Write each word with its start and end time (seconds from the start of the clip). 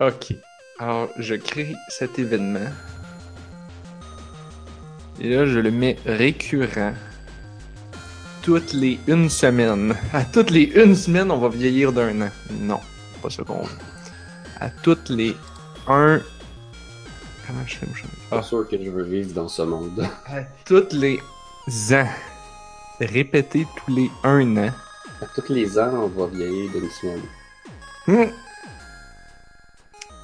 Ok. 0.00 0.34
Alors, 0.78 1.08
je 1.18 1.34
crée 1.34 1.74
cet 1.88 2.18
événement. 2.18 2.68
Et 5.20 5.30
là, 5.34 5.46
je 5.46 5.58
le 5.58 5.70
mets 5.70 5.96
récurrent. 6.04 6.92
Toutes 8.42 8.74
les 8.74 9.00
une 9.08 9.28
semaine. 9.30 9.96
À 10.12 10.24
toutes 10.24 10.50
les 10.50 10.64
une 10.64 10.94
semaine, 10.94 11.30
on 11.30 11.38
va 11.38 11.48
vieillir 11.48 11.92
d'un 11.92 12.20
an. 12.22 12.30
Non, 12.60 12.80
pas 13.22 13.30
ce 13.30 13.42
qu'on 13.42 13.62
veut. 13.62 13.70
À 14.60 14.68
toutes 14.70 15.08
les 15.08 15.34
un. 15.88 16.20
Comment 17.46 17.66
je 17.66 17.76
fais, 17.76 17.86
je- 17.94 18.02
Pas 18.30 18.38
Ah. 18.38 18.42
sûr 18.42 18.68
que 18.68 18.76
je 18.82 18.90
veux 18.90 19.04
vivre 19.04 19.32
dans 19.32 19.48
ce 19.48 19.62
monde. 19.62 20.06
À 20.26 20.42
toutes 20.64 20.92
les 20.92 21.18
ans. 21.92 22.08
Répéter 23.00 23.66
tous 23.76 23.94
les 23.94 24.10
un 24.24 24.56
an. 24.58 24.70
À 25.22 25.26
tous 25.34 25.52
les 25.52 25.78
ans, 25.78 25.92
on 25.94 26.08
va 26.08 26.26
vieillir 26.26 26.70
d'une 26.72 26.90
semaine. 26.90 27.22
Hmm. 28.06 28.30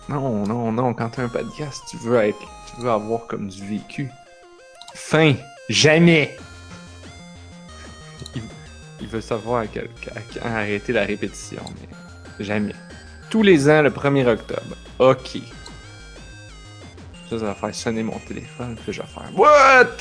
Non, 0.08 0.46
non, 0.46 0.72
non, 0.72 0.94
quand 0.94 1.10
t'as 1.10 1.22
un 1.24 1.28
podcast, 1.28 1.82
tu 1.90 1.96
veux 1.98 2.16
être. 2.16 2.38
Tu 2.74 2.82
veux 2.82 2.90
avoir 2.90 3.26
comme 3.26 3.48
du 3.48 3.64
vécu. 3.66 4.10
Fin. 4.94 5.34
Jamais. 5.68 6.36
Il, 9.00 9.08
veut 9.08 9.20
savoir 9.20 9.62
à 9.62 9.66
quel- 9.66 9.90
à 10.42 10.56
arrêter 10.58 10.92
la 10.92 11.04
répétition, 11.04 11.62
mais 11.80 12.44
jamais. 12.44 12.74
Tous 13.30 13.42
les 13.42 13.68
ans, 13.68 13.82
le 13.82 13.90
1er 13.90 14.26
octobre. 14.28 14.76
Ok. 14.98 15.38
Ça, 17.30 17.38
ça 17.38 17.44
va 17.46 17.54
faire 17.54 17.74
sonner 17.74 18.02
mon 18.02 18.18
téléphone, 18.18 18.76
puis 18.82 18.92
je 18.92 19.00
vais 19.02 19.08
faire 19.08 19.30
What? 19.36 19.96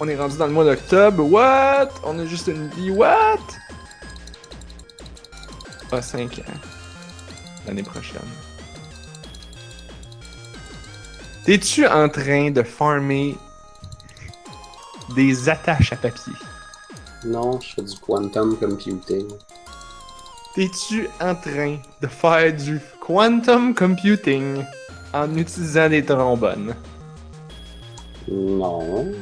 On 0.00 0.08
est 0.08 0.16
rendu 0.16 0.36
dans 0.38 0.46
le 0.46 0.52
mois 0.52 0.64
d'octobre. 0.64 1.24
What? 1.24 1.88
On 2.04 2.18
a 2.18 2.26
juste 2.26 2.46
une 2.48 2.68
vie. 2.70 2.90
What? 2.90 3.38
Pas 5.90 6.00
5 6.02 6.38
ans 6.40 6.60
l'année 7.66 7.82
prochaine. 7.82 8.20
T'es-tu 11.44 11.86
en 11.86 12.08
train 12.08 12.50
de 12.50 12.62
farmer 12.62 13.36
des 15.14 15.48
attaches 15.48 15.92
à 15.92 15.96
papier? 15.96 16.34
Non, 17.24 17.58
je 17.60 17.74
fais 17.74 17.82
du 17.82 17.98
quantum 17.98 18.56
computing. 18.56 19.26
T'es-tu 20.54 21.08
en 21.20 21.34
train 21.34 21.78
de 22.00 22.06
faire 22.06 22.52
du 22.52 22.80
quantum 23.00 23.74
computing 23.74 24.64
en 25.14 25.34
utilisant 25.36 25.88
des 25.88 26.04
trombones? 26.04 26.74
Non. 28.28 29.12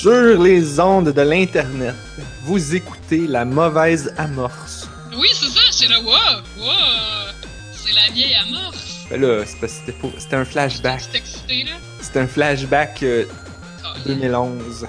Sur 0.00 0.40
les 0.42 0.80
ondes 0.80 1.12
de 1.12 1.20
l'Internet, 1.22 1.94
vous 2.42 2.74
écoutez 2.74 3.26
la 3.26 3.44
mauvaise 3.44 4.12
amorce. 4.16 4.88
Oui, 5.16 5.28
c'est 5.34 5.48
ça, 5.50 5.60
c'est 5.70 5.88
le 5.88 5.98
wow, 5.98 6.12
wow. 6.58 6.72
C'est 7.72 7.92
la 7.94 8.10
vieille 8.14 8.34
amorce. 8.34 9.06
Ben 9.10 9.20
là, 9.20 9.44
c'est 9.44 9.58
parce 9.60 9.72
que 9.74 9.78
c'était 9.80 9.92
pour- 9.92 10.12
c'était 10.18 10.36
un 10.36 10.44
flashback. 10.44 11.00
J'étais 11.00 11.18
excité, 11.18 11.64
là? 11.64 11.72
C'était 12.00 12.20
un 12.20 12.26
flashback 12.26 13.02
euh, 13.02 13.24
Ah, 13.84 13.94
2011. 14.06 14.86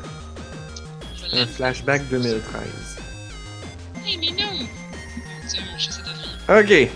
je 1.34 1.38
Un 1.38 1.45
flashback 1.48 2.08
2013. 2.09 2.62
Hey, 4.06 4.17
mais 4.17 4.32
non! 4.42 4.66
Ok. 6.59 6.89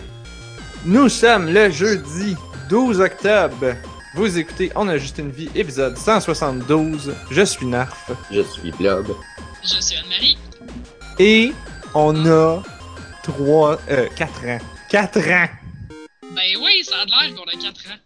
Nous 0.86 1.10
sommes 1.10 1.50
le 1.54 1.70
jeudi 1.72 2.36
12 2.70 3.00
octobre. 3.02 3.74
Vous 4.16 4.38
écoutez 4.38 4.72
On 4.76 4.88
a 4.88 4.98
juste 4.98 5.18
une 5.18 5.30
vie, 5.30 5.50
épisode 5.56 5.98
172. 5.98 7.14
Je 7.30 7.42
suis 7.42 7.66
Narf. 7.66 8.12
Je 8.32 8.40
suis 8.44 8.72
Blob. 8.72 9.14
Je 9.62 9.82
suis 9.82 9.98
Anne-Marie. 9.98 10.38
Et 11.20 11.52
on 11.94 12.26
a 12.26 12.64
3, 13.24 13.78
euh, 13.90 14.08
4 14.16 14.46
ans. 14.46 14.58
4 14.90 15.18
ans! 15.18 15.50
Ben 16.34 16.56
oui, 16.64 16.86
ça 16.86 16.96
a 17.02 17.06
l'air 17.06 17.36
qu'on 17.36 17.44
a 17.44 17.62
4 17.62 17.66
ans. 17.68 18.00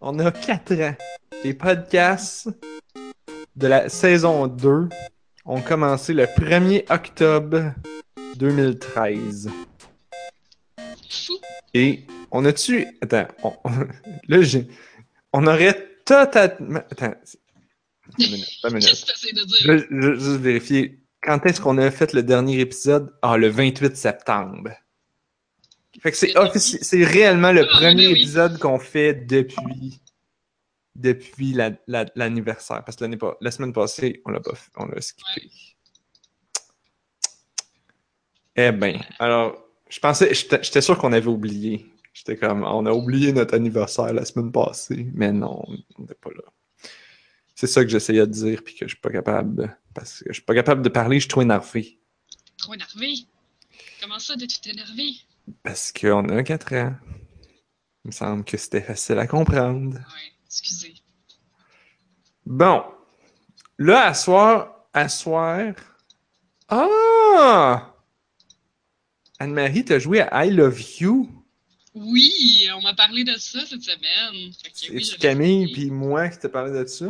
On 0.00 0.18
a 0.20 0.30
4 0.30 0.72
ans. 0.74 0.94
Les 1.42 1.52
podcasts 1.52 2.48
de 3.56 3.66
la 3.66 3.88
saison 3.88 4.46
2 4.46 4.88
ont 5.46 5.60
commencé 5.62 6.12
le 6.12 6.26
1er 6.26 6.84
octobre 6.92 7.72
2013. 8.36 9.50
Fou. 11.10 11.32
Et 11.74 12.06
on 12.30 12.44
a-tu. 12.44 12.86
Attends, 13.02 13.26
on... 13.42 13.52
là, 14.28 14.42
j'ai. 14.42 14.68
On 15.38 15.46
aurait 15.46 15.98
totalement. 16.06 16.80
Attends. 16.90 17.12
Qu'est-ce 18.16 19.02
que 19.04 19.12
t'essaies 19.12 19.32
de 19.34 19.44
dire? 19.44 19.56
Je, 19.60 19.78
je- 20.00 20.14
juste 20.14 20.40
vérifier. 20.40 21.00
Quand 21.22 21.44
est-ce 21.44 21.60
qu'on 21.60 21.76
a 21.76 21.90
fait 21.90 22.14
le 22.14 22.22
dernier 22.22 22.58
épisode? 22.60 23.12
Ah, 23.20 23.36
le 23.36 23.48
28 23.48 23.94
septembre. 23.96 24.70
Fait 26.00 26.10
que 26.10 26.16
c'est 26.16 26.32
Le 26.34 26.40
offici- 26.40 26.78
c'est 26.80 27.04
réellement 27.04 27.52
le 27.52 27.64
Ah, 27.64 27.78
premier 27.78 28.06
oui, 28.06 28.12
oui. 28.14 28.20
épisode 28.20 28.58
qu'on 28.58 28.78
fait 28.78 29.12
depuis 29.14 30.00
depuis 30.94 31.52
la- 31.52 31.72
la- 31.86 32.06
l'anniversaire. 32.14 32.82
Parce 32.84 32.96
que 32.96 33.04
l'année 33.04 33.18
la 33.42 33.50
semaine 33.50 33.74
passée, 33.74 34.22
on 34.24 34.30
l'a 34.30 34.40
pas 34.40 34.54
fait, 34.54 34.70
on 34.76 34.86
l'a 34.86 35.00
skippé. 35.02 35.50
Eh 38.56 38.72
ben, 38.72 38.98
alors, 39.18 39.62
je 39.90 40.00
pensais, 40.00 40.32
j'étais 40.32 40.80
sûr 40.80 40.96
qu'on 40.96 41.12
avait 41.12 41.26
oublié. 41.26 41.84
J'étais 42.16 42.38
comme, 42.38 42.64
on 42.64 42.86
a 42.86 42.92
oublié 42.92 43.30
notre 43.34 43.52
anniversaire 43.52 44.10
la 44.14 44.24
semaine 44.24 44.50
passée, 44.50 45.06
mais 45.12 45.32
non, 45.32 45.62
on 45.68 46.00
n'était 46.00 46.14
pas 46.14 46.30
là. 46.30 46.50
C'est 47.54 47.66
ça 47.66 47.84
que 47.84 47.90
j'essayais 47.90 48.26
de 48.26 48.32
dire, 48.32 48.62
puis 48.64 48.74
que 48.74 48.86
je 48.86 48.94
suis 48.94 49.00
pas 49.02 49.10
capable, 49.10 49.78
parce 49.92 50.20
que 50.20 50.30
je 50.30 50.32
suis 50.32 50.42
pas 50.42 50.54
capable 50.54 50.80
de 50.80 50.88
parler, 50.88 51.16
je 51.16 51.24
suis 51.24 51.28
trop 51.28 51.42
énervé. 51.42 52.00
Trop 52.56 52.72
énervé? 52.72 53.26
Comment 54.00 54.18
ça, 54.18 54.34
de 54.34 54.46
tout 54.46 54.66
énervé? 54.66 55.10
Parce 55.62 55.92
qu'on 55.92 56.26
a 56.30 56.42
4 56.42 56.74
ans. 56.76 56.94
Il 58.04 58.08
me 58.08 58.12
semble 58.12 58.44
que 58.44 58.56
c'était 58.56 58.80
facile 58.80 59.18
à 59.18 59.26
comprendre. 59.26 59.96
Ouais, 59.98 60.32
excusez. 60.46 60.94
Bon. 62.46 62.82
Là, 63.76 64.06
à 64.06 64.14
soir, 64.14 64.88
à 64.94 65.10
soir. 65.10 65.74
Ah! 66.68 67.94
Anne-Marie, 69.38 69.84
t'as 69.84 69.98
joué 69.98 70.22
à 70.22 70.46
I 70.46 70.50
Love 70.50 70.80
You? 70.98 71.30
Oui, 71.96 72.68
on 72.76 72.82
m'a 72.82 72.94
parlé 72.94 73.24
de 73.24 73.34
ça 73.38 73.64
cette 73.66 73.82
semaine. 73.82 74.52
Que 74.62 74.92
oui, 74.92 75.10
Camille 75.18 75.72
puis 75.72 75.90
moi 75.90 76.28
qui 76.28 76.38
t'a 76.38 76.48
parlé 76.50 76.78
de 76.78 76.86
ça? 76.86 77.06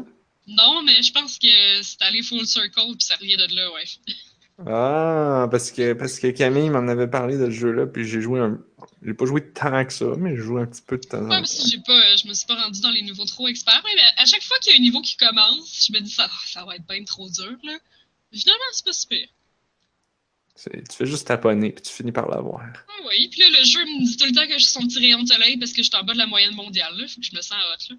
Non, 0.47 0.83
mais 0.85 1.03
je 1.03 1.13
pense 1.13 1.39
que 1.39 1.49
c'est 1.83 2.01
allé 2.03 2.23
full 2.23 2.47
circle 2.47 2.95
puis 2.97 3.05
ça 3.05 3.17
revient 3.17 3.37
de 3.37 3.55
là, 3.55 3.73
ouais. 3.73 3.85
Ah, 4.65 5.49
parce 5.51 5.71
que, 5.71 5.93
parce 5.93 6.19
que 6.19 6.29
Camille 6.29 6.71
m'en 6.71 6.89
avait 6.89 7.09
parlé 7.09 7.37
de 7.37 7.45
ce 7.47 7.51
jeu-là, 7.51 7.87
puis 7.87 8.09
j'ai 8.09 8.23
joué 8.23 8.41
un. 8.41 8.59
J'ai 9.05 9.13
pas 9.13 9.27
joué 9.27 9.47
tant 9.53 9.85
que 9.85 9.93
ça, 9.93 10.07
mais 10.17 10.31
j'ai 10.35 10.43
joué 10.43 10.63
un 10.63 10.67
petit 10.67 10.81
peu 10.81 10.97
de 10.97 11.05
temps 11.07 11.19
en 11.19 11.29
Ouais, 11.29 11.43
temps. 11.43 11.65
j'ai 11.71 11.77
pas, 11.87 11.93
euh, 11.93 12.17
je 12.17 12.27
me 12.27 12.33
suis 12.33 12.47
pas 12.47 12.55
rendu 12.55 12.81
dans 12.81 12.89
les 12.91 13.03
niveaux 13.03 13.27
trop 13.27 13.49
experts. 13.49 13.83
Mais 13.85 14.01
à 14.17 14.25
chaque 14.25 14.43
fois 14.43 14.57
qu'il 14.63 14.73
y 14.73 14.75
a 14.75 14.79
un 14.79 14.81
niveau 14.83 15.03
qui 15.03 15.19
commence, 15.19 15.87
je 15.87 15.93
me 15.93 16.01
dis 16.01 16.11
ça, 16.11 16.31
ça 16.47 16.65
va 16.65 16.77
être 16.77 16.87
bien 16.87 17.05
trop 17.05 17.29
dur, 17.29 17.55
là. 17.65 17.77
Finalement, 18.33 18.65
c'est 18.73 18.85
pas 18.87 18.93
super. 18.95 19.27
Tu 20.57 20.71
fais 20.91 21.07
juste 21.07 21.27
taponner, 21.27 21.71
puis 21.71 21.83
tu 21.83 21.93
finis 21.93 22.13
par 22.13 22.29
l'avoir. 22.29 22.63
Ah 22.65 22.93
oui, 23.09 23.29
puis 23.31 23.41
là, 23.41 23.47
le 23.51 23.65
jeu 23.65 23.81
me 23.85 24.07
dit 24.07 24.17
tout 24.17 24.27
le 24.27 24.33
temps 24.33 24.47
que 24.47 24.55
je 24.55 24.65
suis 24.65 24.73
son 24.73 24.81
petit 24.81 24.99
rayon 24.99 25.23
de 25.23 25.29
soleil 25.29 25.59
parce 25.59 25.73
que 25.73 25.83
je 25.83 25.89
suis 25.89 25.97
en 25.97 26.03
bas 26.03 26.15
de 26.15 26.19
la 26.19 26.27
moyenne 26.27 26.55
mondiale, 26.55 26.97
là. 26.97 27.07
Faut 27.07 27.21
que 27.21 27.27
je 27.27 27.37
me 27.37 27.43
sens 27.43 27.59
hot, 27.59 27.93
là. 27.93 27.97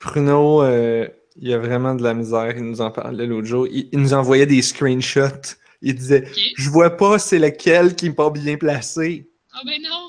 Bruno, 0.00 0.62
euh, 0.62 1.08
il 1.36 1.52
a 1.52 1.58
vraiment 1.58 1.94
de 1.94 2.02
la 2.02 2.14
misère. 2.14 2.54
Il 2.56 2.64
nous 2.64 2.80
en 2.80 2.90
parlait 2.90 3.26
l'autre 3.26 3.46
jour. 3.46 3.66
Il, 3.68 3.88
il 3.92 3.98
nous 4.00 4.14
envoyait 4.14 4.46
des 4.46 4.62
screenshots. 4.62 5.56
Il 5.82 5.94
disait? 5.94 6.28
Je 6.56 6.70
vois 6.70 6.96
pas 6.96 7.18
c'est 7.18 7.38
lequel 7.38 7.94
qui 7.94 8.06
est 8.06 8.12
pas 8.12 8.30
bien 8.30 8.56
placé. 8.56 9.28
Ah 9.52 9.60
ben 9.64 9.80
non, 9.82 10.08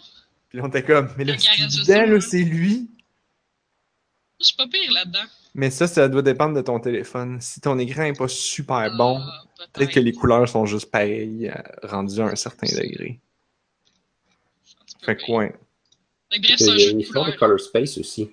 Puis 0.50 0.60
on 0.62 0.68
était 0.68 0.84
comme 0.84 1.10
Mais 1.18 1.26
là, 1.26 1.36
c'est 1.38 2.44
lui. 2.44 2.90
je 4.40 4.46
suis 4.46 4.56
pas 4.56 4.68
pire 4.68 4.92
là-dedans. 4.92 5.26
Mais 5.58 5.72
ça, 5.72 5.88
ça 5.88 6.08
doit 6.08 6.22
dépendre 6.22 6.56
de 6.56 6.62
ton 6.62 6.80
téléphone. 6.80 7.42
Si 7.42 7.60
ton 7.60 7.78
écran 7.80 8.04
est 8.04 8.18
pas 8.18 8.28
super 8.28 8.96
bon, 8.96 9.20
Ah, 9.20 9.66
peut-être 9.74 9.92
que 9.92 10.00
les 10.00 10.14
couleurs 10.14 10.48
sont 10.48 10.68
juste 10.68 10.92
pareilles, 10.92 11.50
euh, 11.50 11.88
rendues 11.88 12.22
à 12.22 12.26
un 12.26 12.36
certain 12.36 12.68
degré. 12.68 13.20
Fait 15.02 15.18
ouais. 15.30 15.56
Bref, 16.30 16.56
Il 16.60 16.80
y 16.80 16.86
a 16.86 16.90
une 16.92 17.00
histoire 17.00 17.26
de. 17.26 17.32
Color 17.32 17.60
Space 17.60 17.98
aussi. 17.98 18.30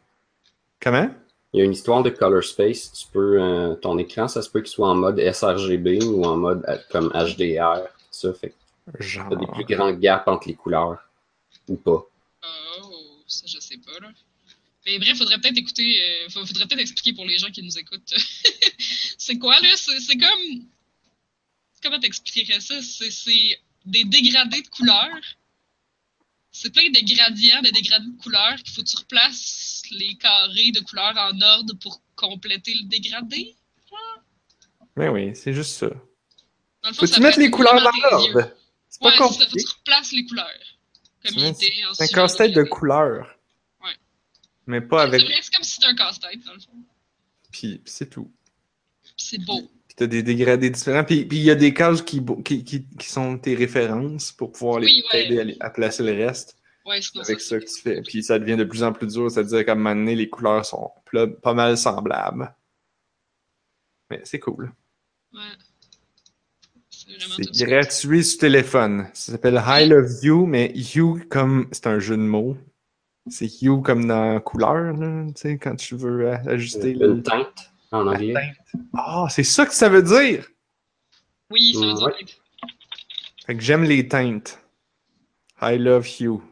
Comment? 0.81 1.09
Il 1.55 1.61
y 1.61 1.63
a 1.63 1.65
une 1.65 1.73
histoire 1.73 2.03
de 2.03 2.11
Color 2.11 2.43
Space. 2.45 2.93
Tu 2.93 3.07
peux, 3.11 3.41
euh, 3.41 3.75
ton 3.77 3.97
écran, 3.97 4.29
ça 4.29 4.43
se 4.43 4.51
peut 4.51 4.61
qu'il 4.61 4.71
soit 4.73 4.89
en 4.89 4.95
mode 4.95 5.19
sRGB 5.33 6.03
ou 6.05 6.25
en 6.25 6.37
mode 6.37 6.63
euh, 6.69 6.77
comme 6.91 7.11
HDR. 7.15 7.85
Ça 8.11 8.35
fait 8.35 8.51
que 8.51 9.03
Genre. 9.03 9.29
t'as 9.31 9.37
des 9.37 9.47
plus 9.47 9.65
grands 9.65 9.93
gaps 9.93 10.25
entre 10.29 10.49
les 10.49 10.55
couleurs. 10.55 10.99
Ou 11.69 11.77
pas. 11.77 12.05
Oh, 12.83 12.93
ça, 13.27 13.47
je 13.47 13.59
sais 13.61 13.79
pas, 13.79 13.99
là. 14.05 14.13
Mais 14.87 14.99
bref, 14.99 15.17
faudrait 15.17 15.39
peut-être 15.41 15.57
écouter, 15.57 16.01
euh, 16.03 16.29
fa- 16.29 16.45
faudrait 16.45 16.67
peut-être 16.67 16.81
expliquer 16.81 17.13
pour 17.15 17.25
les 17.27 17.39
gens 17.39 17.51
qui 17.51 17.63
nous 17.63 17.79
écoutent. 17.79 18.15
c'est 19.19 19.39
quoi, 19.39 19.59
là? 19.61 19.69
C'est 19.77 20.17
comme. 20.19 20.67
Comment 21.83 21.99
t'expliquerais 22.01 22.61
ça? 22.61 22.81
C'est 22.83 23.59
des 23.87 24.05
dégradés 24.05 24.63
de 24.63 24.69
couleurs. 24.69 25.21
c'est 26.51 26.73
plein 26.73 26.89
de 26.89 27.15
gradients, 27.15 27.61
de 27.63 27.71
dégradés 27.71 28.07
de 28.11 28.23
couleurs 28.23 28.57
qu'il 28.57 28.73
faut 28.75 28.83
que 28.83 28.89
tu 28.89 28.97
replaces 28.97 29.83
les 29.91 30.15
carrés 30.17 30.71
de 30.71 30.81
couleurs 30.81 31.15
en 31.17 31.39
ordre 31.41 31.75
pour 31.81 32.01
compléter 32.17 32.75
le 32.75 32.85
dégradé. 32.85 33.55
Mais 34.97 35.09
oui, 35.09 35.35
c'est 35.35 35.53
juste 35.53 35.73
ça. 35.73 35.89
Dans 35.89 36.89
le 36.91 36.95
fond, 36.95 37.01
Faut-tu 37.01 37.15
ça 37.15 37.21
mettre 37.21 37.39
les 37.41 37.51
couleurs 37.51 37.75
dans 37.83 37.91
l'ordre? 38.11 38.51
C'est 38.89 39.01
pas 39.03 39.11
c'est 39.11 39.17
ça, 39.19 39.25
faut 39.25 39.29
compliqué. 39.35 39.53
que 39.57 39.61
tu 39.61 39.75
replaces 39.79 40.13
les 40.13 40.25
couleurs. 40.27 40.61
Comme 41.25 41.35
Tu 41.35 41.41
idée. 41.67 41.75
un 41.99 42.07
casse-tête 42.07 42.53
de 42.53 42.63
couleurs. 42.63 43.35
Mais 44.67 44.81
pas 44.81 45.03
avec. 45.03 45.21
C'est 45.21 45.55
comme 45.55 45.65
si 45.65 45.75
c'était 45.77 45.87
un 45.87 45.95
casse-tête, 45.95 46.45
dans 46.45 46.55
le 46.55 46.61
fond. 46.61 46.73
Puis, 47.51 47.81
c'est 47.85 48.11
tout. 48.11 48.31
Puis 49.03 49.13
c'est 49.17 49.45
beau. 49.45 49.61
Puis 49.87 49.95
t'as 49.97 50.07
des 50.07 50.23
dégradés 50.23 50.71
différents. 50.71 51.05
Puis 51.05 51.25
puis 51.25 51.39
il 51.39 51.45
y 51.45 51.51
a 51.51 51.55
des 51.55 51.73
cases 51.75 52.03
qui, 52.03 52.23
qui, 52.45 52.65
qui, 52.65 52.87
qui 52.89 53.09
sont 53.09 53.39
tes 53.39 53.55
références 53.55 54.33
pour 54.33 54.51
pouvoir 54.53 54.81
les- 54.81 54.87
Oui, 54.87 55.05
ouais. 55.13 55.29
t'aider 55.29 55.57
à, 55.61 55.71
placer 55.71 56.03
le 56.03 56.13
reste. 56.13 56.57
Ouais, 56.85 57.01
sinon 57.01 57.23
avec 57.23 57.41
ça, 57.41 57.49
ça 57.51 57.61
que 57.61 57.65
tu 57.65 57.81
fais. 57.81 58.03
Puis 58.03 58.23
ça 58.23 58.39
devient 58.39 58.57
de 58.57 58.65
plus 58.65 58.83
en 58.83 58.93
plus 58.93 59.07
dur, 59.07 59.31
c'est-à-dire 59.31 59.65
qu'à 59.65 59.73
un 59.73 59.77
moment 59.77 59.95
donné, 59.95 60.15
les 60.17 60.29
couleurs 60.29 60.65
sont 60.67 60.91
pas 61.43 61.55
mal 61.55 61.79
semblables. 61.79 62.55
Mais 64.11 64.21
c'est 64.25 64.41
cool. 64.41 64.73
Ouais. 65.33 65.41
C'est 66.91 67.67
gratuit 67.67 68.25
sur 68.25 68.39
téléphone. 68.39 69.09
Ça 69.15 69.33
s'appelle 69.33 69.63
I 69.67 69.87
Love 69.89 70.11
You, 70.23 70.47
mais 70.47 70.73
You 70.75 71.21
comme 71.29 71.69
c'est 71.73 71.87
un 71.87 71.99
jeu 71.99 72.17
de 72.17 72.23
mots. 72.23 72.57
C'est 73.27 73.63
You 73.63 73.81
comme 73.81 74.07
dans 74.07 74.39
couleur, 74.41 74.93
là, 74.97 75.27
tu 75.29 75.33
sais, 75.37 75.59
quand 75.59 75.77
tu 75.77 75.97
veux 75.97 76.29
euh, 76.29 76.37
ajuster 76.47 76.93
le. 76.95 77.13
Une 77.13 77.23
teinte 77.23 77.73
en 77.91 78.07
anglais. 78.07 78.35
Ah, 78.95 79.27
c'est 79.31 79.45
ça 79.45 79.65
que 79.65 79.75
ça 79.75 79.89
veut 79.89 80.03
dire! 80.03 80.47
Oui, 81.51 81.75
ça 81.75 81.81
veut 81.81 81.95
dire. 81.95 82.03
Ouais. 82.03 82.27
Fait 83.47 83.57
que 83.57 83.63
j'aime 83.63 83.85
les 83.85 84.09
teintes. 84.09 84.59
I 85.61 85.79
love 85.79 86.09
you. 86.21 86.43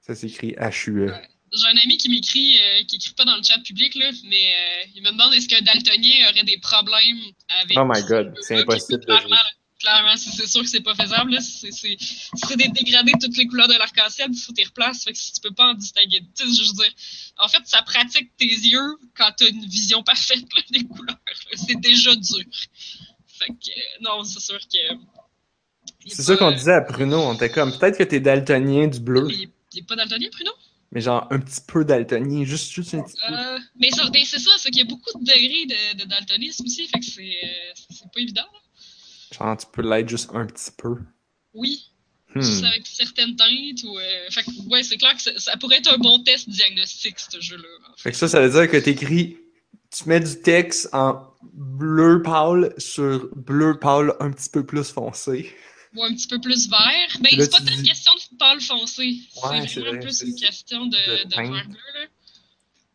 Ça 0.00 0.14
s'écrit 0.14 0.52
H-U-E. 0.52 1.06
Ouais. 1.06 1.28
J'ai 1.52 1.66
un 1.66 1.82
ami 1.82 1.96
qui 1.96 2.08
m'écrit, 2.08 2.58
euh, 2.58 2.84
qui 2.86 2.96
écrit 2.96 3.14
pas 3.14 3.24
dans 3.24 3.36
le 3.36 3.42
chat 3.42 3.58
public, 3.64 3.94
là, 3.96 4.10
mais 4.24 4.54
euh, 4.54 4.90
il 4.94 5.02
me 5.02 5.10
demande 5.10 5.34
est-ce 5.34 5.48
qu'un 5.48 5.62
daltonien 5.62 6.28
aurait 6.30 6.44
des 6.44 6.58
problèmes 6.58 7.18
avec. 7.48 7.76
Oh 7.76 7.84
my 7.84 8.02
god, 8.04 8.32
ce 8.36 8.42
c'est 8.42 8.56
impossible 8.60 9.04
de 9.04 9.16
jouer. 9.16 9.36
Clairement, 9.80 10.14
c'est 10.16 10.46
sûr 10.46 10.60
que 10.62 10.68
c'est 10.68 10.82
pas 10.82 10.94
faisable. 10.94 11.38
C'est 11.40 12.56
des 12.56 12.68
dégradés 12.68 13.12
de 13.12 13.18
toutes 13.26 13.36
les 13.38 13.46
couleurs 13.46 13.66
de 13.68 13.74
l'arc-en-ciel, 13.74 14.28
il 14.30 14.38
faut 14.38 14.52
t'y 14.52 14.64
replaces. 14.64 15.04
Fait 15.04 15.12
que 15.12 15.18
si 15.18 15.32
tu 15.32 15.40
peux 15.40 15.52
pas 15.54 15.68
en 15.70 15.74
distinguer. 15.74 16.20
Tu 16.36 16.44
je 16.44 16.68
veux 16.68 16.72
dire, 16.74 16.92
en 17.38 17.48
fait, 17.48 17.62
ça 17.64 17.80
pratique 17.82 18.30
tes 18.36 18.44
yeux 18.44 18.98
quand 19.16 19.30
t'as 19.36 19.48
une 19.48 19.64
vision 19.64 20.02
parfaite 20.02 20.44
là, 20.54 20.62
des 20.70 20.84
couleurs. 20.84 21.16
C'est 21.54 21.80
déjà 21.80 22.14
dur. 22.14 22.44
Fait 23.26 23.46
que, 23.48 23.52
euh, 23.70 23.82
non, 24.02 24.22
c'est 24.24 24.40
sûr 24.40 24.58
que. 24.60 24.94
il 26.04 26.12
est 26.12 26.14
C'est 26.14 26.22
ça 26.24 26.36
qu'on 26.36 26.50
disait 26.52 26.74
à 26.74 26.80
Bruno. 26.80 27.18
On 27.18 27.34
était 27.34 27.50
comme, 27.50 27.76
peut-être 27.78 27.96
que 27.96 28.04
t'es 28.04 28.20
daltonien 28.20 28.86
du 28.86 29.00
bleu, 29.00 29.28
Il 29.30 29.44
est- 29.44 29.48
il 29.72 29.78
est 29.78 29.82
pas 29.86 29.96
daltonien, 29.96 30.28
Bruno? 30.30 30.50
mais 30.92 31.00
genre 31.00 31.26
un 31.30 31.38
petit 31.38 31.60
peu 31.66 31.84
daltonien, 31.86 32.44
juste, 32.44 32.70
juste 32.72 32.92
un 32.94 33.02
petit 33.02 33.16
peu. 33.26 33.32
Euh, 33.32 33.58
mais 33.78 33.88
mais 34.12 34.24
c'est 34.26 34.40
ça, 34.40 34.50
c'est 34.58 34.70
qu'il 34.70 34.80
y 34.80 34.82
a 34.82 34.84
beaucoup 34.90 35.16
de 35.18 35.24
degrés 35.24 35.64
de, 35.66 36.02
de 36.02 36.04
daltonisme 36.04 36.64
aussi, 36.66 36.86
fait 36.88 36.98
que 36.98 37.06
c'est 37.06 37.38
euh, 37.44 37.72
c'est 37.90 38.12
pas 38.12 38.20
évident. 38.20 38.42
là. 38.52 38.58
Genre, 39.32 39.56
tu 39.56 39.66
peux 39.72 39.82
l'être 39.82 40.08
juste 40.08 40.30
un 40.34 40.46
petit 40.46 40.70
peu. 40.76 40.96
Oui, 41.54 41.86
Hmm. 42.32 42.40
juste 42.42 42.62
avec 42.62 42.86
certaines 42.86 43.34
teintes 43.34 43.82
ou. 43.82 43.98
euh, 43.98 44.30
fait 44.30 44.44
que, 44.44 44.50
ouais, 44.68 44.84
c'est 44.84 44.96
clair 44.98 45.16
que 45.16 45.20
ça, 45.22 45.32
ça 45.36 45.56
pourrait 45.56 45.78
être 45.78 45.92
un 45.92 45.98
bon 45.98 46.22
test 46.22 46.48
diagnostique, 46.48 47.18
ce 47.18 47.40
jeu-là. 47.40 47.66
en 47.88 47.96
fait. 47.96 48.02
Fait 48.04 48.10
que 48.12 48.16
ça, 48.16 48.28
ça 48.28 48.40
veut 48.40 48.50
dire 48.50 48.70
que 48.70 48.76
t'écris, 48.76 49.36
tu 49.90 50.08
mets 50.08 50.20
du 50.20 50.40
texte 50.40 50.88
en 50.92 51.26
bleu 51.52 52.22
pâle 52.22 52.72
sur 52.78 53.28
bleu 53.34 53.80
pâle 53.80 54.14
un 54.20 54.30
petit 54.30 54.48
peu 54.48 54.64
plus 54.64 54.92
foncé. 54.92 55.52
Ou 55.96 56.04
un 56.04 56.14
petit 56.14 56.28
peu 56.28 56.40
plus 56.40 56.70
vert. 56.70 56.78
Ben, 57.20 57.30
c'est 57.32 57.50
pas 57.50 57.58
tant 57.58 57.72
une 57.72 57.82
question 57.82 58.12
de 58.14 58.36
pâle 58.38 58.60
foncé. 58.60 59.02
Ouais, 59.42 59.66
c'est 59.66 59.80
vraiment 59.80 59.96
vrai, 59.96 59.98
plus 59.98 60.20
une 60.22 60.34
question 60.36 60.86
de, 60.86 60.90
De 60.96 61.24
de, 61.24 61.30
teinte. 61.34 61.50
vert 61.52 61.66
bleu, 61.66 61.76
là. 61.94 62.06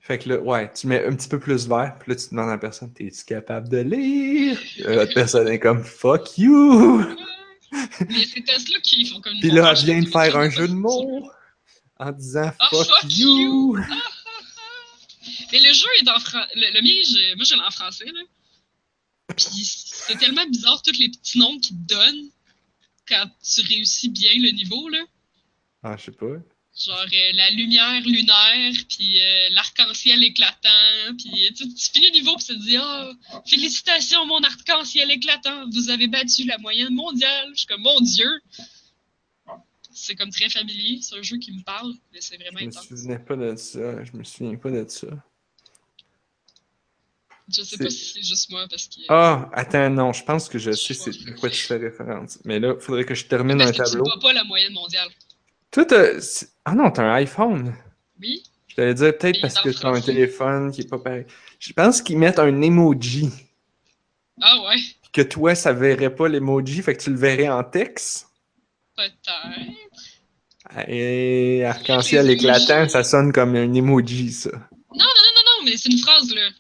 Fait 0.06 0.20
que 0.20 0.30
là, 0.30 0.38
ouais, 0.38 0.72
tu 0.72 0.86
mets 0.86 1.04
un 1.04 1.16
petit 1.16 1.28
peu 1.28 1.40
plus 1.40 1.68
vert, 1.68 1.96
puis 2.00 2.12
là, 2.12 2.16
tu 2.16 2.30
demandes 2.30 2.50
à 2.50 2.52
la 2.52 2.58
personne, 2.60 2.94
t'es-tu 2.94 3.26
capable 3.26 3.70
de 3.70 3.78
lire? 3.80 4.60
L'autre 4.86 5.16
personne 5.16 5.48
est 5.48 5.58
comme, 5.58 5.84
fuck 5.84 6.38
you! 6.38 7.04
Mais 8.08 8.24
ces 8.26 8.44
tests-là 8.44 8.80
qui 8.84 9.04
font 9.06 9.20
comme 9.20 9.34
Puis 9.42 9.50
là, 9.50 9.74
elle 9.76 9.84
vient 9.84 10.00
de 10.04 10.08
faire 10.08 10.38
un 10.38 10.48
jeu 10.52 10.68
de 10.68 10.74
mots 10.76 11.28
en 11.98 12.12
disant 12.12 12.52
Ah, 12.60 12.68
fuck, 12.70 12.88
you! 13.18 13.78
Mais 15.52 15.60
le 15.60 15.74
jeu 15.74 15.88
est 16.00 16.08
en 16.08 16.20
français. 16.20 16.52
Le, 16.56 16.82
mien, 16.84 17.02
je- 17.04 17.36
moi, 17.36 17.44
je 17.44 17.56
l'ai 17.56 17.62
en 17.62 17.72
français, 17.72 18.06
là. 18.06 18.22
Puis 19.36 19.66
c'est 19.66 20.18
tellement 20.20 20.46
bizarre, 20.46 20.84
tous 20.84 21.00
les 21.00 21.10
petits 21.10 21.40
noms 21.40 21.58
qu'ils 21.60 21.78
te 21.78 21.94
donnent 21.96 22.30
quand 23.08 23.26
tu 23.44 23.62
réussis 23.62 24.10
bien 24.10 24.34
le 24.36 24.52
niveau, 24.52 24.88
là. 24.90 25.00
Ah, 25.82 25.96
je 25.98 26.04
sais 26.06 26.12
pas. 26.12 26.28
Genre 26.78 26.98
euh, 27.14 27.32
la 27.36 27.50
lumière 27.52 28.02
lunaire, 28.02 28.74
puis 28.90 29.22
euh, 29.22 29.48
l'arc-en-ciel 29.52 30.22
éclatant, 30.26 31.16
puis 31.18 31.54
tu, 31.56 31.74
tu 31.74 31.92
finis 31.92 32.08
le 32.08 32.12
niveau, 32.14 32.36
puis 32.36 32.46
tu 32.48 32.54
te 32.54 32.60
dis 32.62 32.76
Ah, 32.78 33.12
félicitations, 33.46 34.26
mon 34.26 34.44
arc-en-ciel 34.44 35.10
éclatant, 35.10 35.70
vous 35.70 35.90
avez 35.90 36.08
battu 36.08 36.44
la 36.44 36.58
moyenne 36.58 36.94
mondiale. 36.94 37.50
Je 37.54 37.60
suis 37.60 37.68
comme 37.68 37.82
Mon 37.82 38.00
Dieu! 38.02 38.30
C'est 39.94 40.16
comme 40.16 40.30
très 40.32 40.50
familier, 40.50 41.00
c'est 41.02 41.16
un 41.18 41.22
jeu 41.22 41.38
qui 41.38 41.54
me 41.54 41.64
parle, 41.64 41.94
mais 42.12 42.20
c'est 42.20 42.36
vraiment 42.36 42.60
Je 42.60 42.66
me 42.66 42.70
intense. 42.70 42.88
souvenais 42.88 43.20
pas 43.20 43.36
de 43.38 43.56
ça. 43.56 44.04
Je 44.04 44.12
me 44.18 44.24
souviens 44.26 44.56
pas 44.58 44.70
de 44.72 44.86
ça. 44.90 45.08
Je 47.48 47.62
sais 47.62 47.78
pas 47.78 47.90
si 47.90 48.06
c'est 48.06 48.24
juste 48.24 48.50
moi, 48.50 48.68
parce 48.70 48.88
que. 48.88 49.00
Ah, 49.08 49.50
attends, 49.54 49.90
non, 49.90 50.12
je 50.12 50.24
pense 50.26 50.50
que 50.50 50.58
je 50.60 50.72
sais 50.72 50.94
c'est 50.94 51.12
de 51.12 51.32
quoi 51.40 51.50
tu 51.50 51.60
fais 51.62 51.78
référence. 51.78 52.40
Mais 52.44 52.60
là, 52.60 52.74
faudrait 52.82 53.06
que 53.06 53.16
je 53.16 53.26
termine 53.28 53.62
un 53.62 53.68
que 53.72 53.78
tu 53.78 53.84
tableau. 53.84 54.04
bats 54.04 54.18
pas 54.22 54.34
la 54.34 54.44
moyenne 54.44 54.74
mondiale. 54.74 55.08
Toi, 55.76 55.84
t'as. 55.84 56.46
Ah 56.64 56.74
non, 56.74 56.90
t'as 56.90 57.04
un 57.04 57.16
iPhone. 57.16 57.76
Oui? 58.22 58.44
Je 58.68 58.76
t'allais 58.76 58.94
dire 58.94 59.18
peut-être 59.18 59.42
parce 59.42 59.60
que 59.60 59.70
t'as 59.72 59.90
un 59.90 60.00
téléphone 60.00 60.72
qui 60.72 60.82
est 60.82 60.90
pas 60.90 61.00
pareil. 61.00 61.26
Je 61.60 61.74
pense 61.74 62.02
qu'ils 62.02 62.18
mettent 62.18 62.40
un 62.40 62.62
emoji. 62.62 63.30
Ah 64.42 64.56
ouais, 64.70 64.78
Que 65.12 65.22
toi, 65.22 65.54
ça 65.54 65.74
verrait 65.74 66.16
pas 66.16 66.30
l'emoji, 66.30 66.82
fait 66.82 66.96
que 66.96 67.04
tu 67.04 67.10
le 67.10 67.18
verrais 67.18 67.50
en 67.50 67.62
texte. 67.62 68.28
peut-être. 68.96 70.88
Et 70.88 71.66
arc-en-ciel 71.66 72.30
éclatant, 72.30 72.88
ça 72.88 73.04
sonne 73.04 73.34
comme 73.34 73.54
un 73.56 73.74
emoji, 73.74 74.32
ça. 74.32 74.52
Non, 74.52 74.58
non, 74.92 75.00
non, 75.00 75.04
non, 75.36 75.42
non, 75.60 75.66
mais 75.66 75.76
c'est 75.76 75.90
une 75.90 76.00
phrase, 76.00 76.34
là, 76.34 76.52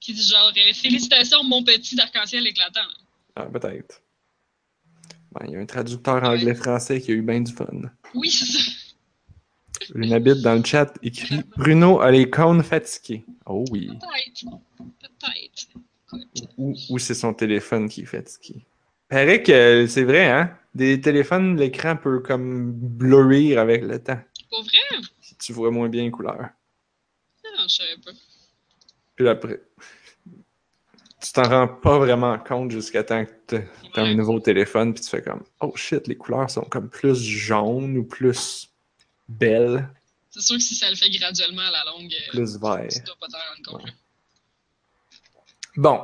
qui 0.00 0.14
dit 0.14 0.28
genre 0.28 0.50
euh, 0.56 0.72
Félicitations, 0.74 1.44
mon 1.44 1.62
petit 1.62 2.00
arc-en-ciel 2.00 2.44
éclatant. 2.48 2.80
Ah, 3.36 3.46
peut-être. 3.46 4.02
Ben, 5.34 5.46
il 5.46 5.52
y 5.52 5.56
a 5.56 5.58
un 5.58 5.66
traducteur 5.66 6.22
anglais-français 6.22 7.00
qui 7.00 7.10
a 7.10 7.14
eu 7.14 7.22
bien 7.22 7.40
du 7.40 7.52
fun. 7.52 7.66
Oui, 8.14 8.30
c'est 8.30 8.46
ça. 8.46 8.58
Une 9.94 10.12
habite 10.12 10.40
dans 10.42 10.54
le 10.54 10.64
chat 10.64 10.94
écrit 11.02 11.42
Bruno 11.56 12.00
a 12.00 12.10
les 12.10 12.30
cônes 12.30 12.62
fatigués. 12.62 13.24
Oh 13.44 13.64
oui. 13.70 13.88
Peut-être. 13.88 14.58
Peut-être. 15.00 15.68
Ou, 16.56 16.74
ou 16.90 16.98
c'est 16.98 17.14
son 17.14 17.34
téléphone 17.34 17.88
qui 17.88 18.02
est 18.02 18.06
fatigué. 18.06 18.64
Paraît 19.08 19.42
que 19.42 19.86
c'est 19.88 20.04
vrai, 20.04 20.30
hein? 20.30 20.56
Des 20.74 21.00
téléphones, 21.00 21.56
l'écran 21.56 21.96
peut 21.96 22.20
comme 22.20 22.72
blurrir 22.72 23.58
avec 23.58 23.82
le 23.82 24.02
temps. 24.02 24.20
Pour 24.48 24.62
vrai? 24.62 25.02
Si 25.20 25.36
tu 25.36 25.52
vois 25.52 25.70
moins 25.70 25.88
bien 25.88 26.04
les 26.04 26.10
couleurs. 26.10 26.48
Non, 27.44 27.68
je 27.68 27.74
savais 27.74 27.96
pas. 28.04 28.12
Puis 29.16 29.28
après, 29.28 29.60
tu 31.24 31.32
t'en 31.32 31.48
rends 31.48 31.68
pas 31.68 31.98
vraiment 31.98 32.38
compte 32.38 32.70
jusqu'à 32.70 33.02
temps 33.02 33.24
que 33.24 33.30
t'as 33.46 33.60
t'as 33.94 34.02
un 34.02 34.14
nouveau 34.14 34.40
téléphone, 34.40 34.92
puis 34.94 35.02
tu 35.02 35.08
fais 35.10 35.22
comme 35.22 35.42
Oh 35.60 35.72
shit, 35.76 36.06
les 36.06 36.16
couleurs 36.16 36.50
sont 36.50 36.62
comme 36.62 36.88
plus 36.90 37.22
jaunes 37.22 37.96
ou 37.96 38.04
plus 38.04 38.68
belles, 39.28 39.88
C'est 40.30 40.42
sûr 40.42 40.56
que 40.56 40.62
si 40.62 40.74
ça 40.74 40.90
le 40.90 40.96
fait 40.96 41.08
graduellement 41.10 41.62
à 41.62 41.70
la 41.70 41.84
longue, 41.92 42.12
euh, 42.12 42.30
plus 42.30 42.58
vert. 42.58 42.86
tu 42.90 43.00
dois 43.00 43.16
pas 43.20 43.26
t'en 43.28 43.38
rendre 43.38 43.82
compte. 43.84 43.92
Bon, 45.76 46.00